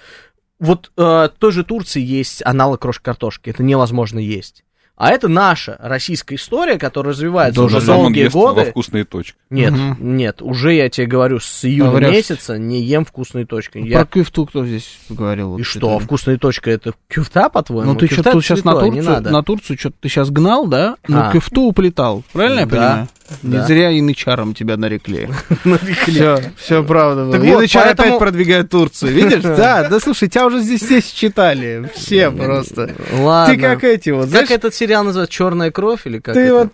вот 0.60 0.93
э, 0.97 1.28
той 1.39 1.51
же 1.52 1.64
Турции 1.64 2.01
есть 2.01 2.43
аналог 2.44 2.81
крошки 2.81 3.02
картошки, 3.02 3.51
это 3.51 3.62
невозможно 3.62 4.19
есть. 4.19 4.64
А 5.05 5.09
это 5.11 5.27
наша 5.27 5.77
российская 5.81 6.37
история, 6.37 6.79
которая 6.79 7.12
развивается 7.12 7.61
Тоже 7.61 7.79
уже 7.79 7.87
долгие 7.87 8.20
ест 8.20 8.35
во 8.37 8.53
годы. 8.55 8.70
вкусные 8.70 9.05
точки. 9.05 9.35
Нет, 9.51 9.73
Мгм. 9.73 10.16
нет, 10.16 10.41
уже 10.43 10.74
я 10.74 10.89
тебе 10.89 11.09
говорю, 11.09 11.41
с 11.41 11.65
июня 11.65 11.91
Говорят, 11.91 12.12
месяца 12.12 12.57
не 12.57 12.81
ем 12.83 13.05
вкусные 13.05 13.45
точки. 13.45 13.79
Про 13.81 13.89
Я... 13.89 14.05
кюфту 14.05 14.47
кто 14.47 14.65
здесь 14.65 14.97
говорил? 15.09 15.57
И 15.57 15.59
Вот 15.59 15.66
что, 15.66 15.97
это? 15.97 16.05
вкусная 16.05 16.39
точка 16.39 16.70
это 16.70 16.93
кюфта, 17.09 17.49
по-твоему? 17.49 17.95
Ну 17.95 17.99
ты 17.99 18.07
Кюфта 18.07 18.23
что-то 18.31 18.41
сейчас 18.43 18.62
на 18.62 18.79
Турцию, 18.79 19.03
надо. 19.05 19.31
на 19.31 19.43
Турцию 19.43 19.77
что-то 19.77 19.97
ты 20.01 20.09
сейчас 20.09 20.31
гнал, 20.31 20.69
да? 20.69 20.95
Ну, 21.09 21.19
А. 21.19 21.33
кюфту 21.33 21.62
уплетал. 21.62 22.23
Правильно 22.33 22.61
я 22.61 22.66
Да, 22.66 22.70
понимаю? 22.70 23.09
Не 23.42 23.56
да. 23.56 23.66
зря 23.66 23.90
янычаром 23.90 24.54
тебя 24.54 24.76
нарекли. 24.76 25.28
Все, 26.06 26.40
все 26.56 26.84
правда. 26.84 27.24
Было. 27.26 27.38
поэтому- 27.38 27.84
опять 27.90 28.18
продвигает 28.18 28.70
Турцию. 28.70 29.12
Видишь? 29.12 29.42
Да, 29.62 29.88
да 29.88 30.00
слушай, 30.00 30.28
тебя 30.28 30.46
уже 30.46 30.60
здесь 30.60 30.82
все 30.82 31.00
считали. 31.00 31.90
Все 31.94 32.30
просто. 32.30 32.94
Ладно. 33.12 33.54
Ты 33.54 33.60
как 33.60 33.84
эти 33.84 34.10
вот, 34.10 34.30
Как 34.30 34.50
этот 34.50 34.74
сериал 34.74 35.04
называется? 35.04 35.32
Черная 35.32 35.70
кровь 35.70 36.06
или 36.06 36.18
как 36.18 36.34
ты 36.34 36.52
вот 36.52 36.72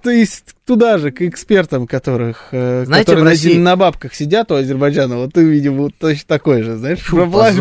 туда 0.69 0.99
же, 0.99 1.11
к 1.11 1.23
экспертам, 1.23 1.87
которых, 1.87 2.49
э, 2.53 2.85
Знаете, 2.87 3.13
которые 3.13 3.59
на, 3.59 3.77
бабках 3.77 4.15
сидят 4.15 4.53
у 4.53 4.55
Азербайджана, 4.55 5.17
вот 5.17 5.33
ты, 5.33 5.43
видимо, 5.43 5.91
точно 5.91 6.25
такой 6.27 6.63
же, 6.63 6.77
знаешь, 6.77 6.99
Фу, 7.01 7.17
пропла-. 7.17 7.53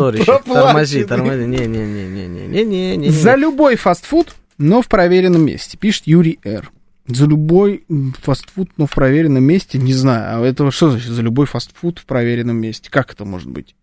Тормози, 0.46 1.06
тормози. 1.06 1.46
Не-не-не-не-не-не-не. 1.46 3.10
За 3.10 3.36
любой 3.36 3.78
фастфуд, 3.78 4.36
но 4.58 4.82
в 4.82 4.88
проверенном 4.88 5.46
месте, 5.46 5.78
пишет 5.78 6.04
Юрий 6.06 6.40
Р. 6.44 6.70
За 7.08 7.26
любой 7.26 7.86
фастфуд, 8.22 8.70
но 8.78 8.86
в 8.86 8.92
проверенном 8.92 9.44
месте, 9.44 9.78
не 9.78 9.94
знаю, 9.94 10.42
а 10.42 10.46
это 10.46 10.70
что 10.72 10.92
значит 10.92 11.10
за 11.10 11.22
любой 11.22 11.46
фастфуд 11.46 12.00
в 12.00 12.06
проверенном 12.06 12.58
месте? 12.58 12.90
Как 12.92 13.12
это 13.14 13.24
может 13.26 13.50
быть? 13.50 13.76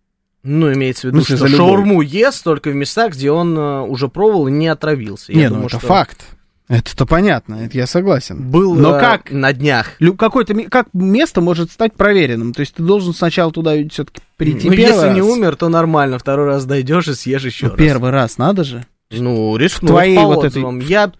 Ну, 0.43 0.71
имеется 0.71 1.07
в 1.07 1.11
В 1.11 1.15
виду, 1.15 1.25
смысле, 1.25 1.47
что 1.47 1.57
шаурму 1.57 2.01
ест 2.01 2.43
только 2.43 2.69
в 2.69 2.75
местах, 2.75 3.13
где 3.13 3.31
он 3.31 3.57
э, 3.57 3.81
уже 3.81 4.09
пробовал 4.09 4.47
и 4.47 4.51
не 4.51 4.67
отравился. 4.67 5.31
Я 5.31 5.39
не, 5.39 5.47
думаю, 5.47 5.61
ну 5.63 5.67
это 5.67 5.79
что 5.79 5.87
факт. 5.87 6.25
Это-то 6.67 7.05
понятно, 7.07 7.55
это 7.55 7.77
я 7.77 7.87
согласен. 7.87 8.49
Был 8.51 8.75
Но 8.75 8.95
э, 8.97 8.99
как? 8.99 9.31
на 9.31 9.53
днях. 9.53 9.93
Какое-то 10.17 10.53
как 10.69 10.87
место 10.93 11.41
может 11.41 11.71
стать 11.71 11.93
проверенным? 11.93 12.53
То 12.53 12.59
есть 12.61 12.75
ты 12.75 12.83
должен 12.83 13.13
сначала 13.15 13.51
туда 13.51 13.73
все-таки 13.89 14.21
прийти 14.37 14.67
Ну, 14.69 14.75
если 14.75 15.13
не 15.13 15.21
раз. 15.21 15.29
умер, 15.29 15.55
то 15.55 15.69
нормально. 15.69 16.19
Второй 16.19 16.45
раз 16.45 16.65
дойдешь 16.65 17.07
и 17.07 17.13
съешь 17.15 17.45
еще 17.45 17.65
Ну, 17.65 17.71
раз. 17.71 17.79
Первый 17.79 18.11
раз 18.11 18.37
надо 18.37 18.63
же. 18.63 18.85
Ну, 19.11 19.55
рискнуть 19.57 19.89
твоей 19.89 20.15
по 20.17 20.25
вот 20.25 20.43
этой-. 20.45 20.81
Я 20.83 21.11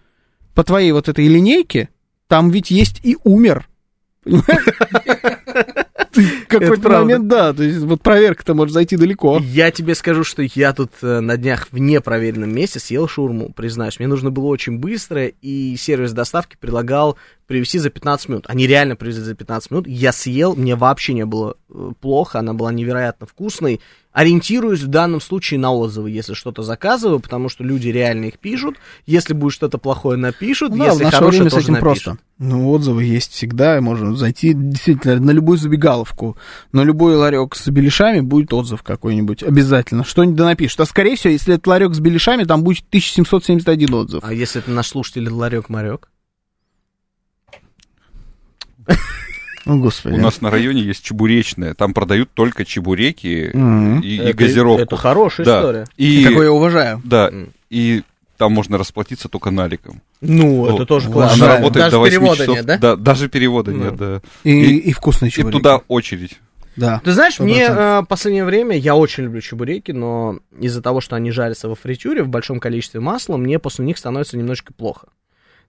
По 0.54 0.64
твоей 0.64 0.90
вот 0.92 1.08
этой 1.08 1.26
линейке, 1.28 1.88
там 2.28 2.50
ведь 2.50 2.70
есть 2.70 3.00
и 3.02 3.16
умер. 3.24 3.68
Ты 6.12 6.30
какой-то 6.48 6.88
момент, 6.88 7.28
да, 7.28 7.52
то 7.52 7.62
есть 7.62 7.78
вот 7.80 8.00
проверка-то 8.00 8.54
может 8.54 8.72
зайти 8.72 8.96
далеко. 8.96 9.38
Я 9.42 9.70
тебе 9.70 9.94
скажу, 9.94 10.24
что 10.24 10.42
я 10.42 10.72
тут 10.72 10.90
э, 11.02 11.20
на 11.20 11.36
днях 11.36 11.68
в 11.70 11.78
непроверенном 11.78 12.52
месте 12.54 12.80
съел 12.80 13.06
шаурму, 13.06 13.52
признаюсь. 13.52 13.98
Мне 13.98 14.08
нужно 14.08 14.30
было 14.30 14.46
очень 14.46 14.78
быстро, 14.78 15.26
и 15.26 15.76
сервис 15.76 16.12
доставки 16.12 16.56
предлагал 16.58 17.18
привезти 17.46 17.78
за 17.78 17.90
15 17.90 18.28
минут. 18.30 18.44
Они 18.48 18.66
реально 18.66 18.96
привезли 18.96 19.24
за 19.24 19.34
15 19.34 19.70
минут. 19.70 19.86
Я 19.86 20.12
съел, 20.12 20.56
мне 20.56 20.74
вообще 20.74 21.12
не 21.12 21.26
было 21.26 21.56
э, 21.68 21.92
плохо, 22.00 22.38
она 22.38 22.54
была 22.54 22.72
невероятно 22.72 23.26
вкусной. 23.26 23.80
Ориентируюсь 24.16 24.80
в 24.80 24.86
данном 24.86 25.20
случае 25.20 25.60
на 25.60 25.70
отзывы, 25.74 26.10
если 26.10 26.32
что-то 26.32 26.62
заказываю, 26.62 27.20
потому 27.20 27.50
что 27.50 27.62
люди 27.62 27.88
реально 27.88 28.24
их 28.24 28.38
пишут. 28.38 28.76
Если 29.04 29.34
будет 29.34 29.52
что-то 29.52 29.76
плохое, 29.76 30.16
напишут. 30.16 30.70
Ну 30.70 30.78
да, 30.78 30.84
если 30.86 31.00
в 31.00 31.02
наше 31.02 31.16
хорошее, 31.18 31.40
время 31.42 31.50
с 31.50 31.52
тоже 31.52 31.64
этим 31.64 31.74
напишут. 31.74 32.04
просто. 32.04 32.18
Ну, 32.38 32.70
отзывы 32.70 33.04
есть 33.04 33.32
всегда, 33.32 33.76
и 33.76 33.80
можно 33.80 34.16
зайти 34.16 34.54
действительно 34.54 35.20
на 35.20 35.32
любую 35.32 35.58
забегаловку, 35.58 36.38
на 36.72 36.82
любой 36.82 37.14
ларек 37.16 37.54
с 37.54 37.68
беляшами 37.68 38.20
будет 38.20 38.54
отзыв 38.54 38.82
какой-нибудь, 38.82 39.42
обязательно. 39.42 40.02
Что-нибудь 40.02 40.36
да 40.36 40.46
напишут. 40.46 40.80
А 40.80 40.86
скорее 40.86 41.16
всего, 41.16 41.32
если 41.32 41.56
это 41.56 41.68
ларек 41.68 41.92
с 41.92 42.00
беляшами, 42.00 42.44
там 42.44 42.64
будет 42.64 42.86
1771 42.88 43.92
отзыв. 43.92 44.24
А 44.24 44.32
если 44.32 44.62
это 44.62 44.70
наш 44.70 44.86
слушатель 44.86 45.28
ларек-марек? 45.28 46.08
О, 49.66 49.74
господи. 49.76 50.14
У 50.14 50.18
нас 50.18 50.40
на 50.40 50.50
районе 50.50 50.82
есть 50.82 51.02
чебуречная, 51.04 51.74
там 51.74 51.92
продают 51.92 52.30
только 52.32 52.64
чебуреки 52.64 53.50
Мгм. 53.52 54.00
и, 54.00 54.08
и 54.16 54.18
Это- 54.18 54.36
газировку. 54.36 54.82
это 54.82 54.96
хорошая 54.96 55.44
Да. 55.44 55.58
история. 55.58 55.84
И, 55.96 56.24
Такое 56.24 56.44
я 56.46 56.52
уважаю. 56.52 57.02
Да, 57.04 57.30
и 57.68 58.02
там 58.36 58.52
можно 58.52 58.78
расплатиться 58.78 59.28
только 59.28 59.50
наликом. 59.50 60.02
Ну, 60.20 60.56
Вот. 60.56 60.74
это 60.76 60.86
тоже 60.86 61.06
Она 61.06 61.14
классно. 61.14 61.36
Уважаю. 61.36 61.56
работает 61.58 61.84
Даже 61.84 61.90
до 61.90 61.98
8 61.98 62.10
перевода 62.18 62.36
часов. 62.38 62.56
нет, 62.56 62.66
да? 62.66 62.78
Да, 62.78 62.96
даже 62.96 63.28
перевода 63.28 63.70
Ну. 63.72 63.84
нет, 63.84 63.96
да. 63.96 64.20
И, 64.44 64.76
и, 64.76 64.92
вкусные 64.92 65.30
и 65.30 65.32
чебуреки. 65.32 65.58
туда 65.58 65.80
очередь. 65.88 66.38
Да. 66.76 67.00
Ты 67.02 67.12
знаешь, 67.12 67.38
мне 67.40 67.64
100%. 67.66 68.02
э, 68.02 68.06
последнее 68.06 68.44
время, 68.44 68.76
я 68.76 68.94
очень 68.96 69.24
люблю 69.24 69.40
чебуреки, 69.40 69.92
но 69.92 70.38
из-за 70.60 70.82
того, 70.82 71.00
что 71.00 71.16
они 71.16 71.30
жарятся 71.30 71.68
во 71.70 71.74
фритюре 71.74 72.22
в 72.22 72.28
большом 72.28 72.60
количестве 72.60 73.00
масла, 73.00 73.38
мне 73.38 73.58
после 73.58 73.86
них 73.86 73.96
становится 73.96 74.36
немножко 74.36 74.74
плохо. 74.74 75.08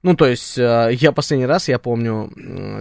Ну, 0.04 0.16
то 0.16 0.26
есть, 0.28 0.58
э, 0.58 0.90
я 0.94 1.12
последний 1.12 1.48
раз, 1.48 1.68
я 1.68 1.80
помню... 1.80 2.32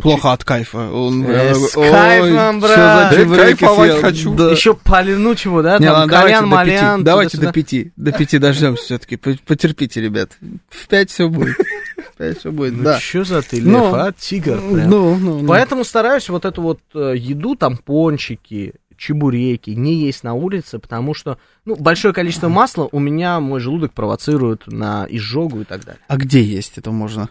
Плохо 0.03 0.33
от 0.33 0.45
кайфа. 0.45 0.91
Он, 0.93 1.25
Э, 1.27 1.55
с 1.55 1.77
ой, 1.77 1.91
кайфом, 1.91 2.61
брат. 2.61 3.13
за 3.15 3.25
Да 3.27 3.37
кайфовать 3.37 3.91
съел? 3.93 4.03
хочу. 4.03 4.35
Да. 4.35 4.51
Еще 4.51 4.75
полину 4.75 5.35
чего, 5.35 5.63
да? 5.63 5.79
Не, 5.79 5.87
там 5.87 6.09
пяти. 6.09 6.45
малян, 6.45 7.05
Давайте 7.05 7.39
до 7.39 7.53
пяти. 7.53 7.93
До 7.97 8.13
пяти 8.13 8.39
дождемся 8.39 8.83
все-таки. 8.85 9.17
Потерпите, 9.17 10.01
ребят. 10.01 10.33
В 10.69 10.87
пять 10.89 11.11
все 11.11 11.29
будет. 11.29 11.57
В 11.57 12.19
пять 12.19 12.39
все 12.39 12.51
будет, 12.51 12.75
Ну, 12.77 12.85
да. 12.85 13.01
что 13.01 13.25
за 13.25 13.43
ты, 13.43 13.57
лев, 13.57 13.67
Ну, 13.67 13.95
а? 13.95 14.13
Тигр 14.13 14.59
прям. 14.59 14.89
Ну, 14.91 15.17
ну, 15.17 15.39
ну. 15.41 15.49
Поэтому 15.49 15.85
стараюсь 15.85 16.29
вот 16.29 16.45
эту 16.45 16.63
вот 16.63 16.81
э, 16.95 17.15
еду, 17.17 17.57
там, 17.57 17.77
пончики, 17.79 18.75
чебуреки, 18.97 19.71
не 19.71 19.95
есть 19.95 20.25
на 20.25 20.35
улице, 20.35 20.79
потому 20.79 21.15
что, 21.15 21.39
ну, 21.65 21.77
большое 21.77 22.13
количество 22.15 22.49
масла 22.49 22.89
у 22.91 22.99
меня 22.99 23.41
мой 23.41 23.61
желудок 23.61 23.93
провоцирует 23.93 24.67
на 24.67 25.07
изжогу 25.09 25.61
и 25.61 25.65
так 25.65 25.85
далее. 25.85 26.01
А 26.09 26.17
где 26.17 26.43
есть 26.43 26.79
это 26.79 26.91
можно? 26.91 27.29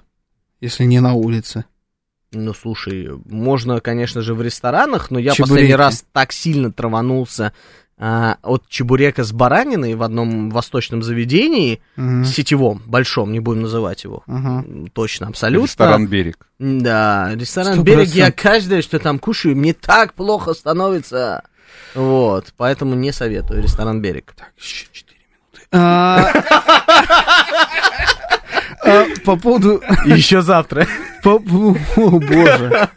Если 0.61 0.83
не 0.85 0.99
на 0.99 1.13
улице. 1.13 1.65
Ну, 2.31 2.53
слушай, 2.53 3.09
можно, 3.25 3.79
конечно 3.79 4.21
же, 4.21 4.33
в 4.33 4.41
ресторанах, 4.41 5.09
но 5.11 5.19
я 5.19 5.31
Чебуреки. 5.31 5.41
последний 5.53 5.75
раз 5.75 6.05
так 6.11 6.31
сильно 6.33 6.71
траванулся 6.71 7.53
а, 7.97 8.37
от 8.43 8.67
чебурека 8.67 9.23
с 9.23 9.31
бараниной 9.31 9.95
в 9.95 10.03
одном 10.03 10.49
восточном 10.49 11.01
заведении, 11.01 11.81
Мгм. 11.95 12.25
сетевом, 12.25 12.81
большом, 12.85 13.31
не 13.31 13.39
будем 13.39 13.61
называть 13.61 14.03
его. 14.03 14.21
М, 14.27 14.87
Точно, 14.91 15.27
абсолютно. 15.27 15.65
Ресторан 15.65 16.07
«Берег». 16.07 16.45
Да, 16.59 17.31
ресторан 17.35 17.75
Сто 17.75 17.83
«Берег», 17.83 18.09
я 18.09 18.33
каждое, 18.33 18.81
что 18.81 18.99
там 18.99 19.17
кушаю, 19.17 19.55
мне 19.55 19.73
так 19.73 20.13
плохо 20.13 20.53
становится. 20.53 21.43
Вот, 21.93 22.53
поэтому 22.57 22.95
не 22.95 23.11
советую 23.11 23.61
ресторан 23.63 24.01
«Берег». 24.01 24.33
Еще 24.57 24.87
четыре 24.91 25.19
минуты. 25.29 25.67
А, 25.71 26.31
а, 28.83 29.05
По 29.23 29.35
поводу... 29.37 29.81
Еще 30.05 30.41
завтра. 30.41 30.87
по- 31.23 31.35
О, 31.95 32.19
боже. 32.19 32.89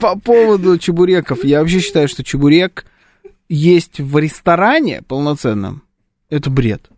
По 0.00 0.16
поводу 0.18 0.78
чебуреков. 0.78 1.44
Я 1.44 1.60
вообще 1.60 1.80
считаю, 1.80 2.08
что 2.08 2.22
чебурек 2.22 2.86
есть 3.48 3.98
в 4.00 4.16
ресторане 4.18 5.02
полноценном. 5.02 5.82
Это 6.30 6.50
бред. 6.50 6.88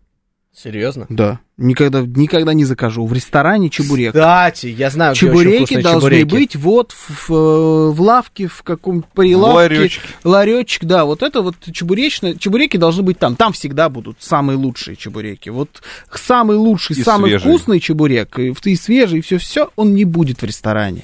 Серьезно? 0.55 1.05
Да. 1.09 1.39
Никогда, 1.61 2.01
никогда 2.01 2.53
не 2.53 2.65
закажу. 2.65 3.05
В 3.05 3.13
ресторане 3.13 3.69
чебурек. 3.69 4.13
Кстати, 4.13 4.67
я 4.67 4.89
знаю, 4.89 5.13
где 5.13 5.25
очень 5.27 5.37
Чебуреки 5.39 5.57
вкусные 5.65 5.83
должны 5.83 6.09
чебуреки. 6.09 6.29
быть 6.31 6.55
вот 6.55 6.91
в, 6.93 7.29
в- 7.29 7.91
в 7.91 8.01
лавке, 8.01 8.47
в 8.47 8.63
каком 8.63 9.03
прилавке. 9.13 9.55
Ларечке. 9.77 10.01
Ларечек, 10.23 10.83
да, 10.85 11.05
вот 11.05 11.21
это 11.23 11.41
вот 11.41 11.55
чебуречное, 11.71 12.33
чебуреки 12.35 12.77
должны 12.77 13.03
быть 13.03 13.19
там. 13.19 13.35
Там 13.35 13.53
всегда 13.53 13.89
будут 13.89 14.17
самые 14.19 14.57
лучшие 14.57 14.95
чебуреки. 14.95 15.49
Вот 15.49 15.81
самый 16.13 16.57
лучший, 16.57 16.95
И 16.97 17.03
самый 17.03 17.29
свежие. 17.31 17.49
вкусный 17.53 17.79
чебурек, 17.79 18.39
и, 18.39 18.53
и 18.63 18.75
свежий, 18.75 19.19
и 19.19 19.21
все-все, 19.21 19.69
он 19.75 19.93
не 19.93 20.03
будет 20.05 20.41
в 20.41 20.45
ресторане. 20.45 21.03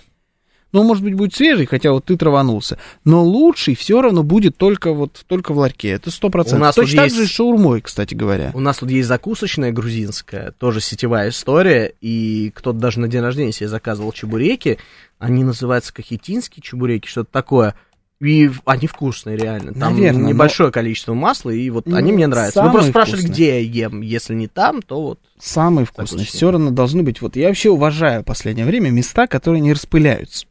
Ну, 0.77 0.83
может 0.83 1.03
быть, 1.03 1.15
будет 1.15 1.33
свежий, 1.33 1.65
хотя 1.65 1.91
вот 1.91 2.05
ты 2.05 2.15
траванулся. 2.17 2.77
Но 3.03 3.23
лучший 3.23 3.75
все 3.75 3.99
равно 4.01 4.21
будет 4.23 4.57
только 4.57 4.93
вот 4.93 5.23
только 5.27 5.53
в 5.53 5.57
ларьке. 5.57 5.89
Это 5.89 6.11
сто 6.11 6.27
У 6.27 6.31
процентов. 6.31 6.59
нас 6.59 6.75
Точно 6.75 6.97
так 6.97 7.05
есть- 7.05 7.15
же 7.17 7.23
и 7.23 7.25
с 7.25 7.29
шаурмой, 7.29 7.81
кстати 7.81 8.13
говоря. 8.13 8.51
У 8.53 8.59
нас 8.59 8.77
тут 8.77 8.91
есть 8.91 9.07
закусочная 9.07 9.71
грузинская, 9.71 10.51
тоже 10.51 10.79
сетевая 10.81 11.29
история, 11.29 11.93
и 11.99 12.51
кто-то 12.53 12.77
даже 12.77 12.99
на 12.99 13.07
день 13.07 13.21
рождения 13.21 13.51
себе 13.51 13.69
заказывал 13.69 14.11
чебуреки, 14.11 14.77
они 15.17 15.43
называются 15.43 15.91
кахетинские 15.93 16.61
чебуреки, 16.61 17.07
что-то 17.07 17.31
такое. 17.31 17.73
И 18.19 18.49
они 18.65 18.87
вкусные, 18.87 19.37
реально. 19.37 19.73
Там 19.73 19.93
Наверно, 19.93 20.21
но- 20.23 20.29
небольшое 20.29 20.71
количество 20.71 21.13
масла, 21.13 21.51
и 21.51 21.69
вот 21.69 21.85
Ну, 21.85 21.95
они 21.95 22.11
мне 22.11 22.25
нравятся. 22.25 22.61
Вы 22.61 22.65
самые 22.65 22.73
просто 22.73 22.89
спрашивали, 22.89 23.19
вкусные. 23.21 23.33
где 23.35 23.61
я 23.61 23.85
ем. 23.85 24.01
Если 24.01 24.33
не 24.33 24.47
там, 24.47 24.81
то 24.81 25.01
вот. 25.01 25.19
Самый 25.39 25.85
вкусный. 25.85 26.07
Согласен. 26.07 26.31
Все 26.35 26.51
равно 26.51 26.71
должны 26.71 27.03
быть. 27.03 27.21
Вот 27.21 27.35
я 27.35 27.47
вообще 27.47 27.69
уважаю 27.69 28.23
в 28.23 28.25
последнее 28.25 28.65
время 28.65 28.89
места, 28.89 29.27
которые 29.27 29.61
не 29.61 29.71
распыляются. 29.71 30.47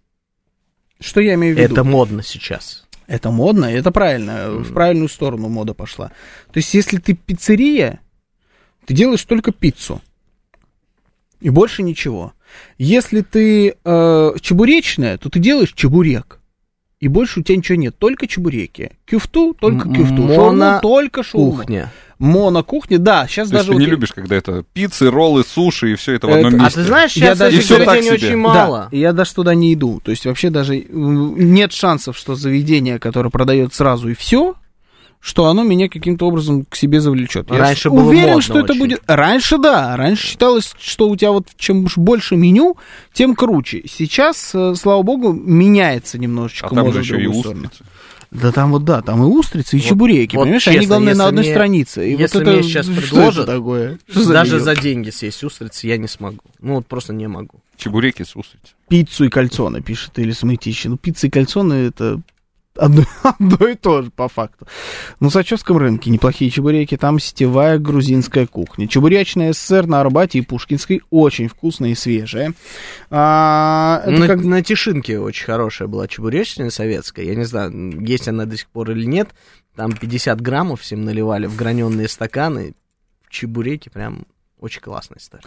Что 1.01 1.21
я 1.21 1.35
имею 1.35 1.55
в 1.55 1.59
виду? 1.59 1.75
Это 1.75 1.85
модно 1.85 2.23
сейчас. 2.23 2.87
Это 3.07 3.31
модно, 3.31 3.67
это 3.67 3.91
правильно. 3.91 4.51
В 4.51 4.73
правильную 4.73 5.09
сторону 5.09 5.49
мода 5.49 5.75
пошла. 5.75 6.09
То 6.53 6.59
есть, 6.59 6.75
если 6.75 6.99
ты 6.99 7.15
пиццерия, 7.15 8.01
ты 8.85 8.95
делаешь 8.95 9.23
только 9.25 9.53
пиццу. 9.53 10.01
И 11.41 11.51
больше 11.51 11.83
ничего. 11.83 12.33
Если 12.79 13.21
ты 13.21 13.77
э, 13.85 14.33
чебуречная, 14.41 15.19
то 15.19 15.29
ты 15.29 15.39
делаешь 15.39 15.73
чебурек. 15.75 16.41
И 16.99 17.09
больше 17.09 17.41
у 17.41 17.43
тебя 17.43 17.57
ничего 17.59 17.77
нет, 17.77 17.95
только 17.99 18.27
чебуреки. 18.27 18.93
Кюфту, 19.05 19.55
только 19.61 19.87
М- 19.87 19.95
кюфту. 19.95 20.15
моно- 20.23 20.35
Шаурму, 20.35 20.79
только 20.81 21.23
шаурму. 21.23 21.53
Кухня. 21.59 21.93
Монокухня, 22.19 22.99
да, 22.99 23.27
сейчас 23.29 23.51
То 23.51 23.57
есть 23.57 23.67
даже... 23.67 23.67
ты 23.67 23.73
вот 23.75 23.79
не 23.81 23.85
я- 23.85 23.91
любишь, 23.91 24.13
когда 24.15 24.37
это 24.37 24.65
пиццы, 24.73 25.11
роллы, 25.11 25.45
суши 25.45 25.93
и 25.93 25.95
все 25.97 26.15
это 26.15 26.27
в 26.27 26.31
Это- 26.31 26.47
одном 26.47 26.61
А 26.61 26.65
месте. 26.65 26.81
ты 26.81 26.87
знаешь, 26.87 27.13
Я 27.13 27.27
сейчас 27.27 27.39
даже 27.39 27.61
всё 27.61 27.77
так 27.79 27.89
заведений 27.89 28.07
себе. 28.19 28.29
очень 28.29 28.43
Да, 28.43 28.49
мало. 28.49 28.89
я 28.93 29.13
даже 29.13 29.35
туда 29.35 29.55
не 29.55 29.75
иду. 29.75 30.01
То 30.03 30.11
есть 30.11 30.25
вообще 30.25 30.49
даже 30.49 30.83
нет 30.91 31.73
шансов, 31.75 32.17
что 32.17 32.35
заведение, 32.35 32.99
которое 32.99 33.29
продает 33.29 33.75
сразу 33.75 34.09
и 34.09 34.15
все, 34.15 34.55
что 35.21 35.47
оно 35.47 35.63
меня 35.65 35.89
каким-то 35.89 36.27
образом 36.27 36.65
к 36.65 36.77
себе 36.77 37.01
завлечет. 37.01 37.51
Я 37.51 37.59
Раньше 37.59 37.91
было 37.91 38.05
уверен, 38.09 38.27
модно 38.29 38.43
что 38.43 38.59
это 38.61 38.73
очень. 38.73 38.81
будет. 38.81 39.03
Раньше 39.07 39.59
да, 39.59 39.97
раньше 39.97 40.27
считалось, 40.29 40.75
что 40.79 41.09
у 41.09 41.17
тебя 41.17 41.33
вот 41.33 41.49
чем 41.57 41.87
больше 41.97 42.37
меню, 42.37 42.77
тем 43.13 43.35
круче. 43.35 43.83
Сейчас, 43.89 44.53
э, 44.55 44.75
слава 44.77 45.03
богу, 45.03 45.33
меняется 45.33 46.19
немножечко. 46.19 46.69
А 46.71 46.75
там 46.75 46.93
же 46.93 47.01
еще 47.01 47.21
и 47.21 47.27
устрицы. 47.27 47.85
Да 48.33 48.51
там 48.53 48.73
вот 48.73 48.85
да, 48.85 49.03
там 49.03 49.23
и 49.23 49.27
устрицы, 49.27 49.77
и 49.77 49.81
Вот- 49.81 49.89
чебуреки, 49.89 50.37
вот 50.37 50.43
понимаешь? 50.43 50.67
Они 50.69 50.77
честно, 50.79 50.89
главное 50.89 51.15
на 51.15 51.27
одной 51.29 51.45
мне- 51.45 51.53
странице. 51.53 52.09
И 52.11 52.13
вот 52.15 52.21
если 52.21 52.43
это 52.43 52.51
мне 52.51 52.63
сейчас 52.65 52.87
предложат, 52.87 53.47
такое? 53.47 53.99
Что 54.11 54.23
за 54.23 54.33
Даже 54.33 54.53
меню? 54.55 54.65
за 54.65 54.77
деньги 54.77 55.11
съесть 55.11 55.45
устрицы 55.45 55.87
я 55.87 55.97
не 55.97 56.09
смогу. 56.09 56.41
Ну 56.61 56.75
вот 56.75 56.87
просто 56.87 57.13
не 57.15 57.29
могу. 57.29 57.61
Чебуреки 57.77 58.23
с 58.25 58.35
устрицей. 58.37 58.75
пиццу 58.89 59.25
и 59.27 59.29
кальцоны, 59.29 59.81
пишет 59.81 60.19
или 60.19 60.33
Смытищи. 60.33 60.89
Ну, 60.89 60.97
пицца 60.97 61.29
и 61.29 61.31
кальцоны 61.31 61.75
это 61.75 62.21
одно, 62.79 63.03
одно 63.23 63.69
и 63.69 63.75
то 63.75 64.03
же, 64.03 64.11
по 64.11 64.29
факту. 64.29 64.67
На 65.21 65.31
Сачевском 65.31 65.77
рынке 65.79 66.11
неплохие 66.11 66.51
чебуреки, 66.51 66.97
там 66.97 67.19
сетевая 67.19 67.79
грузинская 67.79 68.47
кухня. 68.47 68.89
Чебуречная 68.89 69.53
СССР 69.53 69.87
на 69.87 70.01
Арбате 70.01 70.39
и 70.39 70.43
Пушкинской 70.43 71.03
очень 71.11 71.49
вкусная 71.49 71.91
и 71.91 71.95
свежая. 71.95 72.55
А, 73.11 74.03
это 74.05 74.11
на, 74.13 74.27
как- 74.27 74.45
на 74.45 74.63
Тишинке 74.63 75.19
очень 75.19 75.47
хорошая 75.47 75.89
была 75.89 76.09
чебуречная 76.09 76.71
советская. 76.71 77.25
Я 77.25 77.35
не 77.35 77.45
знаю, 77.45 78.01
есть 78.05 78.29
она 78.29 78.45
до 78.45 78.57
сих 78.57 78.69
пор 78.69 78.91
или 78.91 79.05
нет. 79.05 79.29
Там 79.75 79.93
50 79.93 80.41
граммов 80.41 80.81
всем 80.81 81.05
наливали 81.05 81.47
в 81.47 81.57
граненые 81.57 82.09
стаканы. 82.09 82.75
Чебуреки 83.29 83.89
прям 83.89 84.25
очень 84.59 84.81
классная 84.81 85.19
стали. 85.21 85.43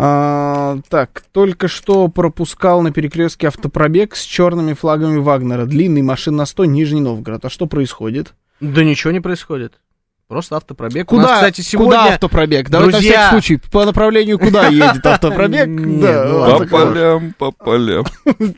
А, 0.00 0.78
так, 0.88 1.24
только 1.32 1.66
что 1.66 2.06
пропускал 2.06 2.82
на 2.82 2.92
перекрестке 2.92 3.48
автопробег 3.48 4.14
с 4.14 4.22
черными 4.22 4.72
флагами 4.74 5.16
Вагнера. 5.16 5.66
Длинный 5.66 6.02
машин 6.02 6.36
на 6.36 6.46
100, 6.46 6.66
Нижний 6.66 7.00
Новгород. 7.00 7.44
А 7.44 7.50
что 7.50 7.66
происходит? 7.66 8.34
Да 8.60 8.84
ничего 8.84 9.12
не 9.12 9.18
происходит. 9.18 9.80
Просто 10.28 10.56
автопробег. 10.56 11.08
Куда, 11.08 11.22
нас, 11.22 11.34
кстати, 11.38 11.62
сегодня... 11.62 11.96
куда 11.98 12.14
автопробег? 12.14 12.70
Давай 12.70 12.86
на 12.86 12.92
Друзья- 12.92 13.12
всякий 13.12 13.30
случай, 13.30 13.70
по 13.72 13.84
направлению 13.84 14.38
куда 14.38 14.66
едет 14.68 15.04
автопробег? 15.04 15.66
По 15.66 16.66
полям, 16.66 17.34
по 17.36 17.50
полям. 17.50 18.04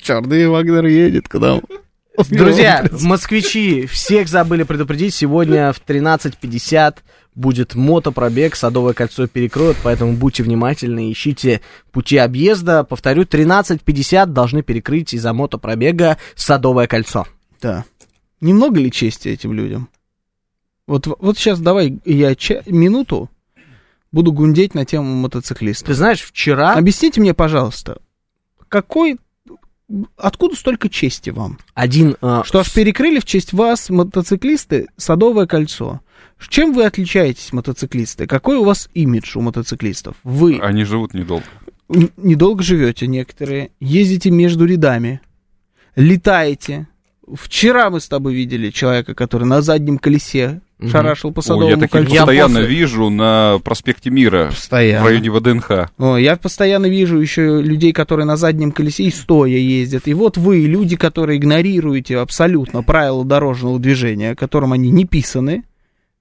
Черный 0.03 0.47
Вагнер 0.47 0.85
едет 0.85 1.27
куда? 1.27 1.55
он? 1.55 1.63
Друзья, 2.29 2.85
москвичи, 3.01 3.87
всех 3.87 4.29
забыли 4.29 4.65
предупредить, 4.65 5.15
сегодня 5.15 5.73
в 5.73 5.81
13.50 5.87 6.97
будет 7.35 7.75
мотопробег, 7.75 8.57
Садовое 8.57 8.93
кольцо 8.93 9.27
перекроют, 9.27 9.77
поэтому 9.83 10.15
будьте 10.15 10.43
внимательны, 10.43 11.11
ищите 11.13 11.61
пути 11.93 12.17
объезда. 12.17 12.85
Повторю, 12.85 13.23
13.50 13.23 14.27
должны 14.27 14.63
перекрыть 14.63 15.15
из-за 15.15 15.33
мотопробега 15.33 16.19
Садовое 16.35 16.87
кольцо. 16.87 17.27
Да. 17.61 17.85
Немного 18.41 18.81
ли 18.81 18.91
чести 18.91 19.29
этим 19.29 19.53
людям? 19.53 19.89
Вот, 20.87 21.07
вот 21.07 21.39
сейчас 21.39 21.61
давай 21.61 22.01
я 22.05 22.35
ча- 22.35 22.63
минуту 22.67 23.31
буду 24.13 24.33
гундеть 24.33 24.75
на 24.75 24.85
тему 24.85 25.15
мотоциклистов. 25.15 25.87
Ты 25.87 25.95
знаешь, 25.95 26.21
вчера 26.23 26.75
Объясните 26.75 27.21
мне, 27.21 27.33
пожалуйста, 27.35 27.99
какой... 28.69 29.19
Откуда 30.17 30.55
столько 30.57 30.89
чести 30.89 31.31
вам? 31.31 31.59
один... 31.75 32.17
э, 32.23 32.43
Что 32.45 32.61
аж 32.61 32.73
перекрыли 32.73 33.19
в 33.19 33.25
честь 33.25 33.53
вас, 33.53 33.91
мотоциклисты, 33.91 34.87
Садовое 34.97 35.47
кольцо. 35.47 36.01
Чем 36.49 36.73
вы 36.73 36.85
отличаетесь, 36.85 37.53
мотоциклисты? 37.53 38.27
Какой 38.27 38.57
у 38.57 38.65
вас 38.65 38.89
имидж 38.95 39.37
у 39.37 39.41
мотоциклистов? 39.41 40.17
Вы 40.25 40.59
Они 40.61 40.85
живут 40.85 41.15
недолго. 41.15 41.45
н- 41.89 42.11
недолго 42.17 42.63
живете 42.63 43.07
некоторые, 43.07 43.71
ездите 43.81 44.31
между 44.31 44.65
рядами, 44.65 45.21
летаете. 45.97 46.89
Вчера 47.33 47.91
мы 47.91 48.01
с 48.01 48.09
тобой 48.09 48.35
видели 48.35 48.71
человека, 48.71 49.15
который 49.15 49.45
на 49.45 49.63
заднем 49.63 49.99
колесе 49.99 50.61
Мгм. 50.81 50.89
шарашил 50.91 51.31
по 51.33 51.41
О, 51.41 51.43
Садовому 51.43 51.69
я 51.69 51.77
таких 51.77 51.91
кольцу. 51.91 52.17
постоянно 52.17 52.61
после- 52.61 52.75
вижу 52.75 53.11
на 53.11 53.61
проспекте 53.63 54.11
Мира, 54.11 54.47
Постоянно. 54.47 55.05
в 55.05 55.07
районе 55.09 55.31
ВДНХ. 55.31 55.91
О, 55.99 56.17
я 56.17 56.37
постоянно 56.37 56.87
вижу 56.87 57.19
еще 57.21 57.61
людей, 57.63 57.93
которые 57.93 58.27
на 58.27 58.37
заднем 58.37 58.73
колесе 58.73 59.05
и 59.05 59.11
стоя 59.11 59.51
ездят. 59.59 60.09
И 60.09 60.15
вот 60.15 60.39
вы, 60.39 60.61
люди, 60.61 60.97
которые 60.97 61.39
игнорируете 61.39 62.17
абсолютно 62.19 62.83
правила 62.83 63.25
дорожного 63.25 63.79
движения, 63.79 64.35
которым 64.35 64.73
они 64.73 64.91
не 64.91 65.05
писаны, 65.05 65.63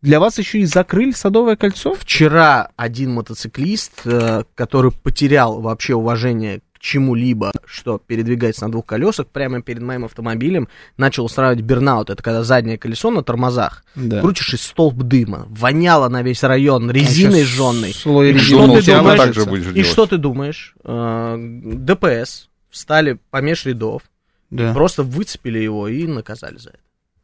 для 0.02 0.20
вас 0.20 0.38
еще 0.38 0.60
и 0.60 0.66
закрыли 0.66 1.12
Садовое 1.12 1.56
кольцо? 1.56 1.94
Вчера 1.94 2.70
один 2.76 3.14
мотоциклист, 3.14 4.02
э, 4.06 4.44
который 4.56 4.92
потерял 4.92 5.60
вообще 5.62 5.96
уважение 5.96 6.62
к 6.74 6.80
чему-либо, 6.80 7.52
что 7.66 7.98
передвигается 7.98 8.64
на 8.66 8.72
двух 8.72 8.86
колесах, 8.86 9.28
прямо 9.28 9.62
перед 9.62 9.82
моим 9.82 10.06
автомобилем 10.06 10.70
начал 10.96 11.26
устраивать 11.26 11.60
бернаут. 11.60 12.10
Это 12.10 12.24
когда 12.24 12.44
заднее 12.44 12.78
колесо 12.78 13.12
на 13.12 13.22
тормозах. 13.22 13.84
Да. 13.96 14.22
Крутишь 14.22 14.54
и 14.54 14.58
столб 14.58 14.96
дыма. 14.96 15.46
Воняло 15.50 16.08
на 16.08 16.22
весь 16.22 16.42
район 16.44 16.90
резиной 16.90 17.42
А 17.42 17.46
жженной. 17.46 17.94
Слой 17.94 18.32
И 18.32 18.38
что 18.38 18.80
ты 18.80 18.86
думаешь? 18.96 19.36
И 19.68 19.74
делать. 19.74 19.86
что 19.88 20.06
ты 20.06 20.18
думаешь? 20.18 20.74
ДПС 20.86 22.50
встали 22.70 23.20
помеж 23.30 23.66
рядов, 23.66 24.04
Да. 24.50 24.74
просто 24.74 25.04
выцепили 25.04 25.60
его 25.60 25.88
и 25.88 26.08
наказали 26.08 26.58
за 26.58 26.70
это. 26.70 26.80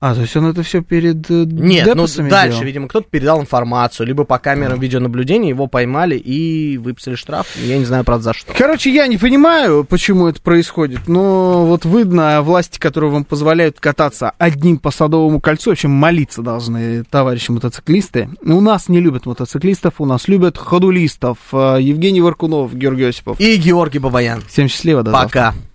А, 0.06 0.14
то 0.14 0.22
есть 0.22 0.38
он 0.38 0.46
это 0.46 0.62
все 0.62 0.84
перед 0.84 1.32
э, 1.32 1.46
Нет, 1.48 1.88
ну 1.96 2.06
дальше, 2.06 2.58
делал? 2.58 2.64
видимо, 2.64 2.88
кто-то 2.88 3.08
передал 3.10 3.42
информацию, 3.42 4.06
либо 4.06 4.24
по 4.24 4.38
камерам 4.38 4.80
видеонаблюдения 4.80 5.50
его 5.50 5.66
поймали 5.66 6.16
и 6.16 6.78
выписали 6.78 7.16
штраф. 7.16 7.48
Я 7.58 7.80
не 7.80 7.86
знаю, 7.86 8.04
правда, 8.04 8.26
за 8.26 8.34
что. 8.36 8.54
Короче, 8.56 8.94
я 8.94 9.08
не 9.08 9.18
понимаю, 9.18 9.84
почему 9.84 10.28
это 10.28 10.40
происходит, 10.40 11.08
но 11.08 11.66
вот 11.66 11.86
видно 11.86 12.44
власти, 12.44 12.78
которые 12.78 13.10
вам 13.10 13.26
позволяют 13.26 13.80
кататься 13.80 14.32
одним 14.38 14.78
по 14.78 14.92
Садовому 14.92 15.42
кольцу, 15.42 15.72
в 15.72 15.74
общем, 15.74 15.90
молиться 15.90 16.44
должны 16.44 17.04
товарищи 17.06 17.50
мотоциклисты. 17.50 18.30
У 18.44 18.62
нас 18.62 18.90
не 18.90 19.00
любят 19.00 19.26
мотоциклистов, 19.26 19.96
у 19.98 20.06
нас 20.06 20.28
любят 20.28 20.56
ходулистов. 20.60 21.40
Э, 21.52 21.78
Евгений 21.82 22.22
Варкунов, 22.22 22.76
Георгий 22.76 23.06
Осипов. 23.06 23.40
И 23.40 23.56
Георгий 23.56 23.98
Бабаян. 23.98 24.44
Всем 24.48 24.68
счастливо, 24.68 25.02
до 25.02 25.10
завтра. 25.10 25.28
Пока. 25.28 25.75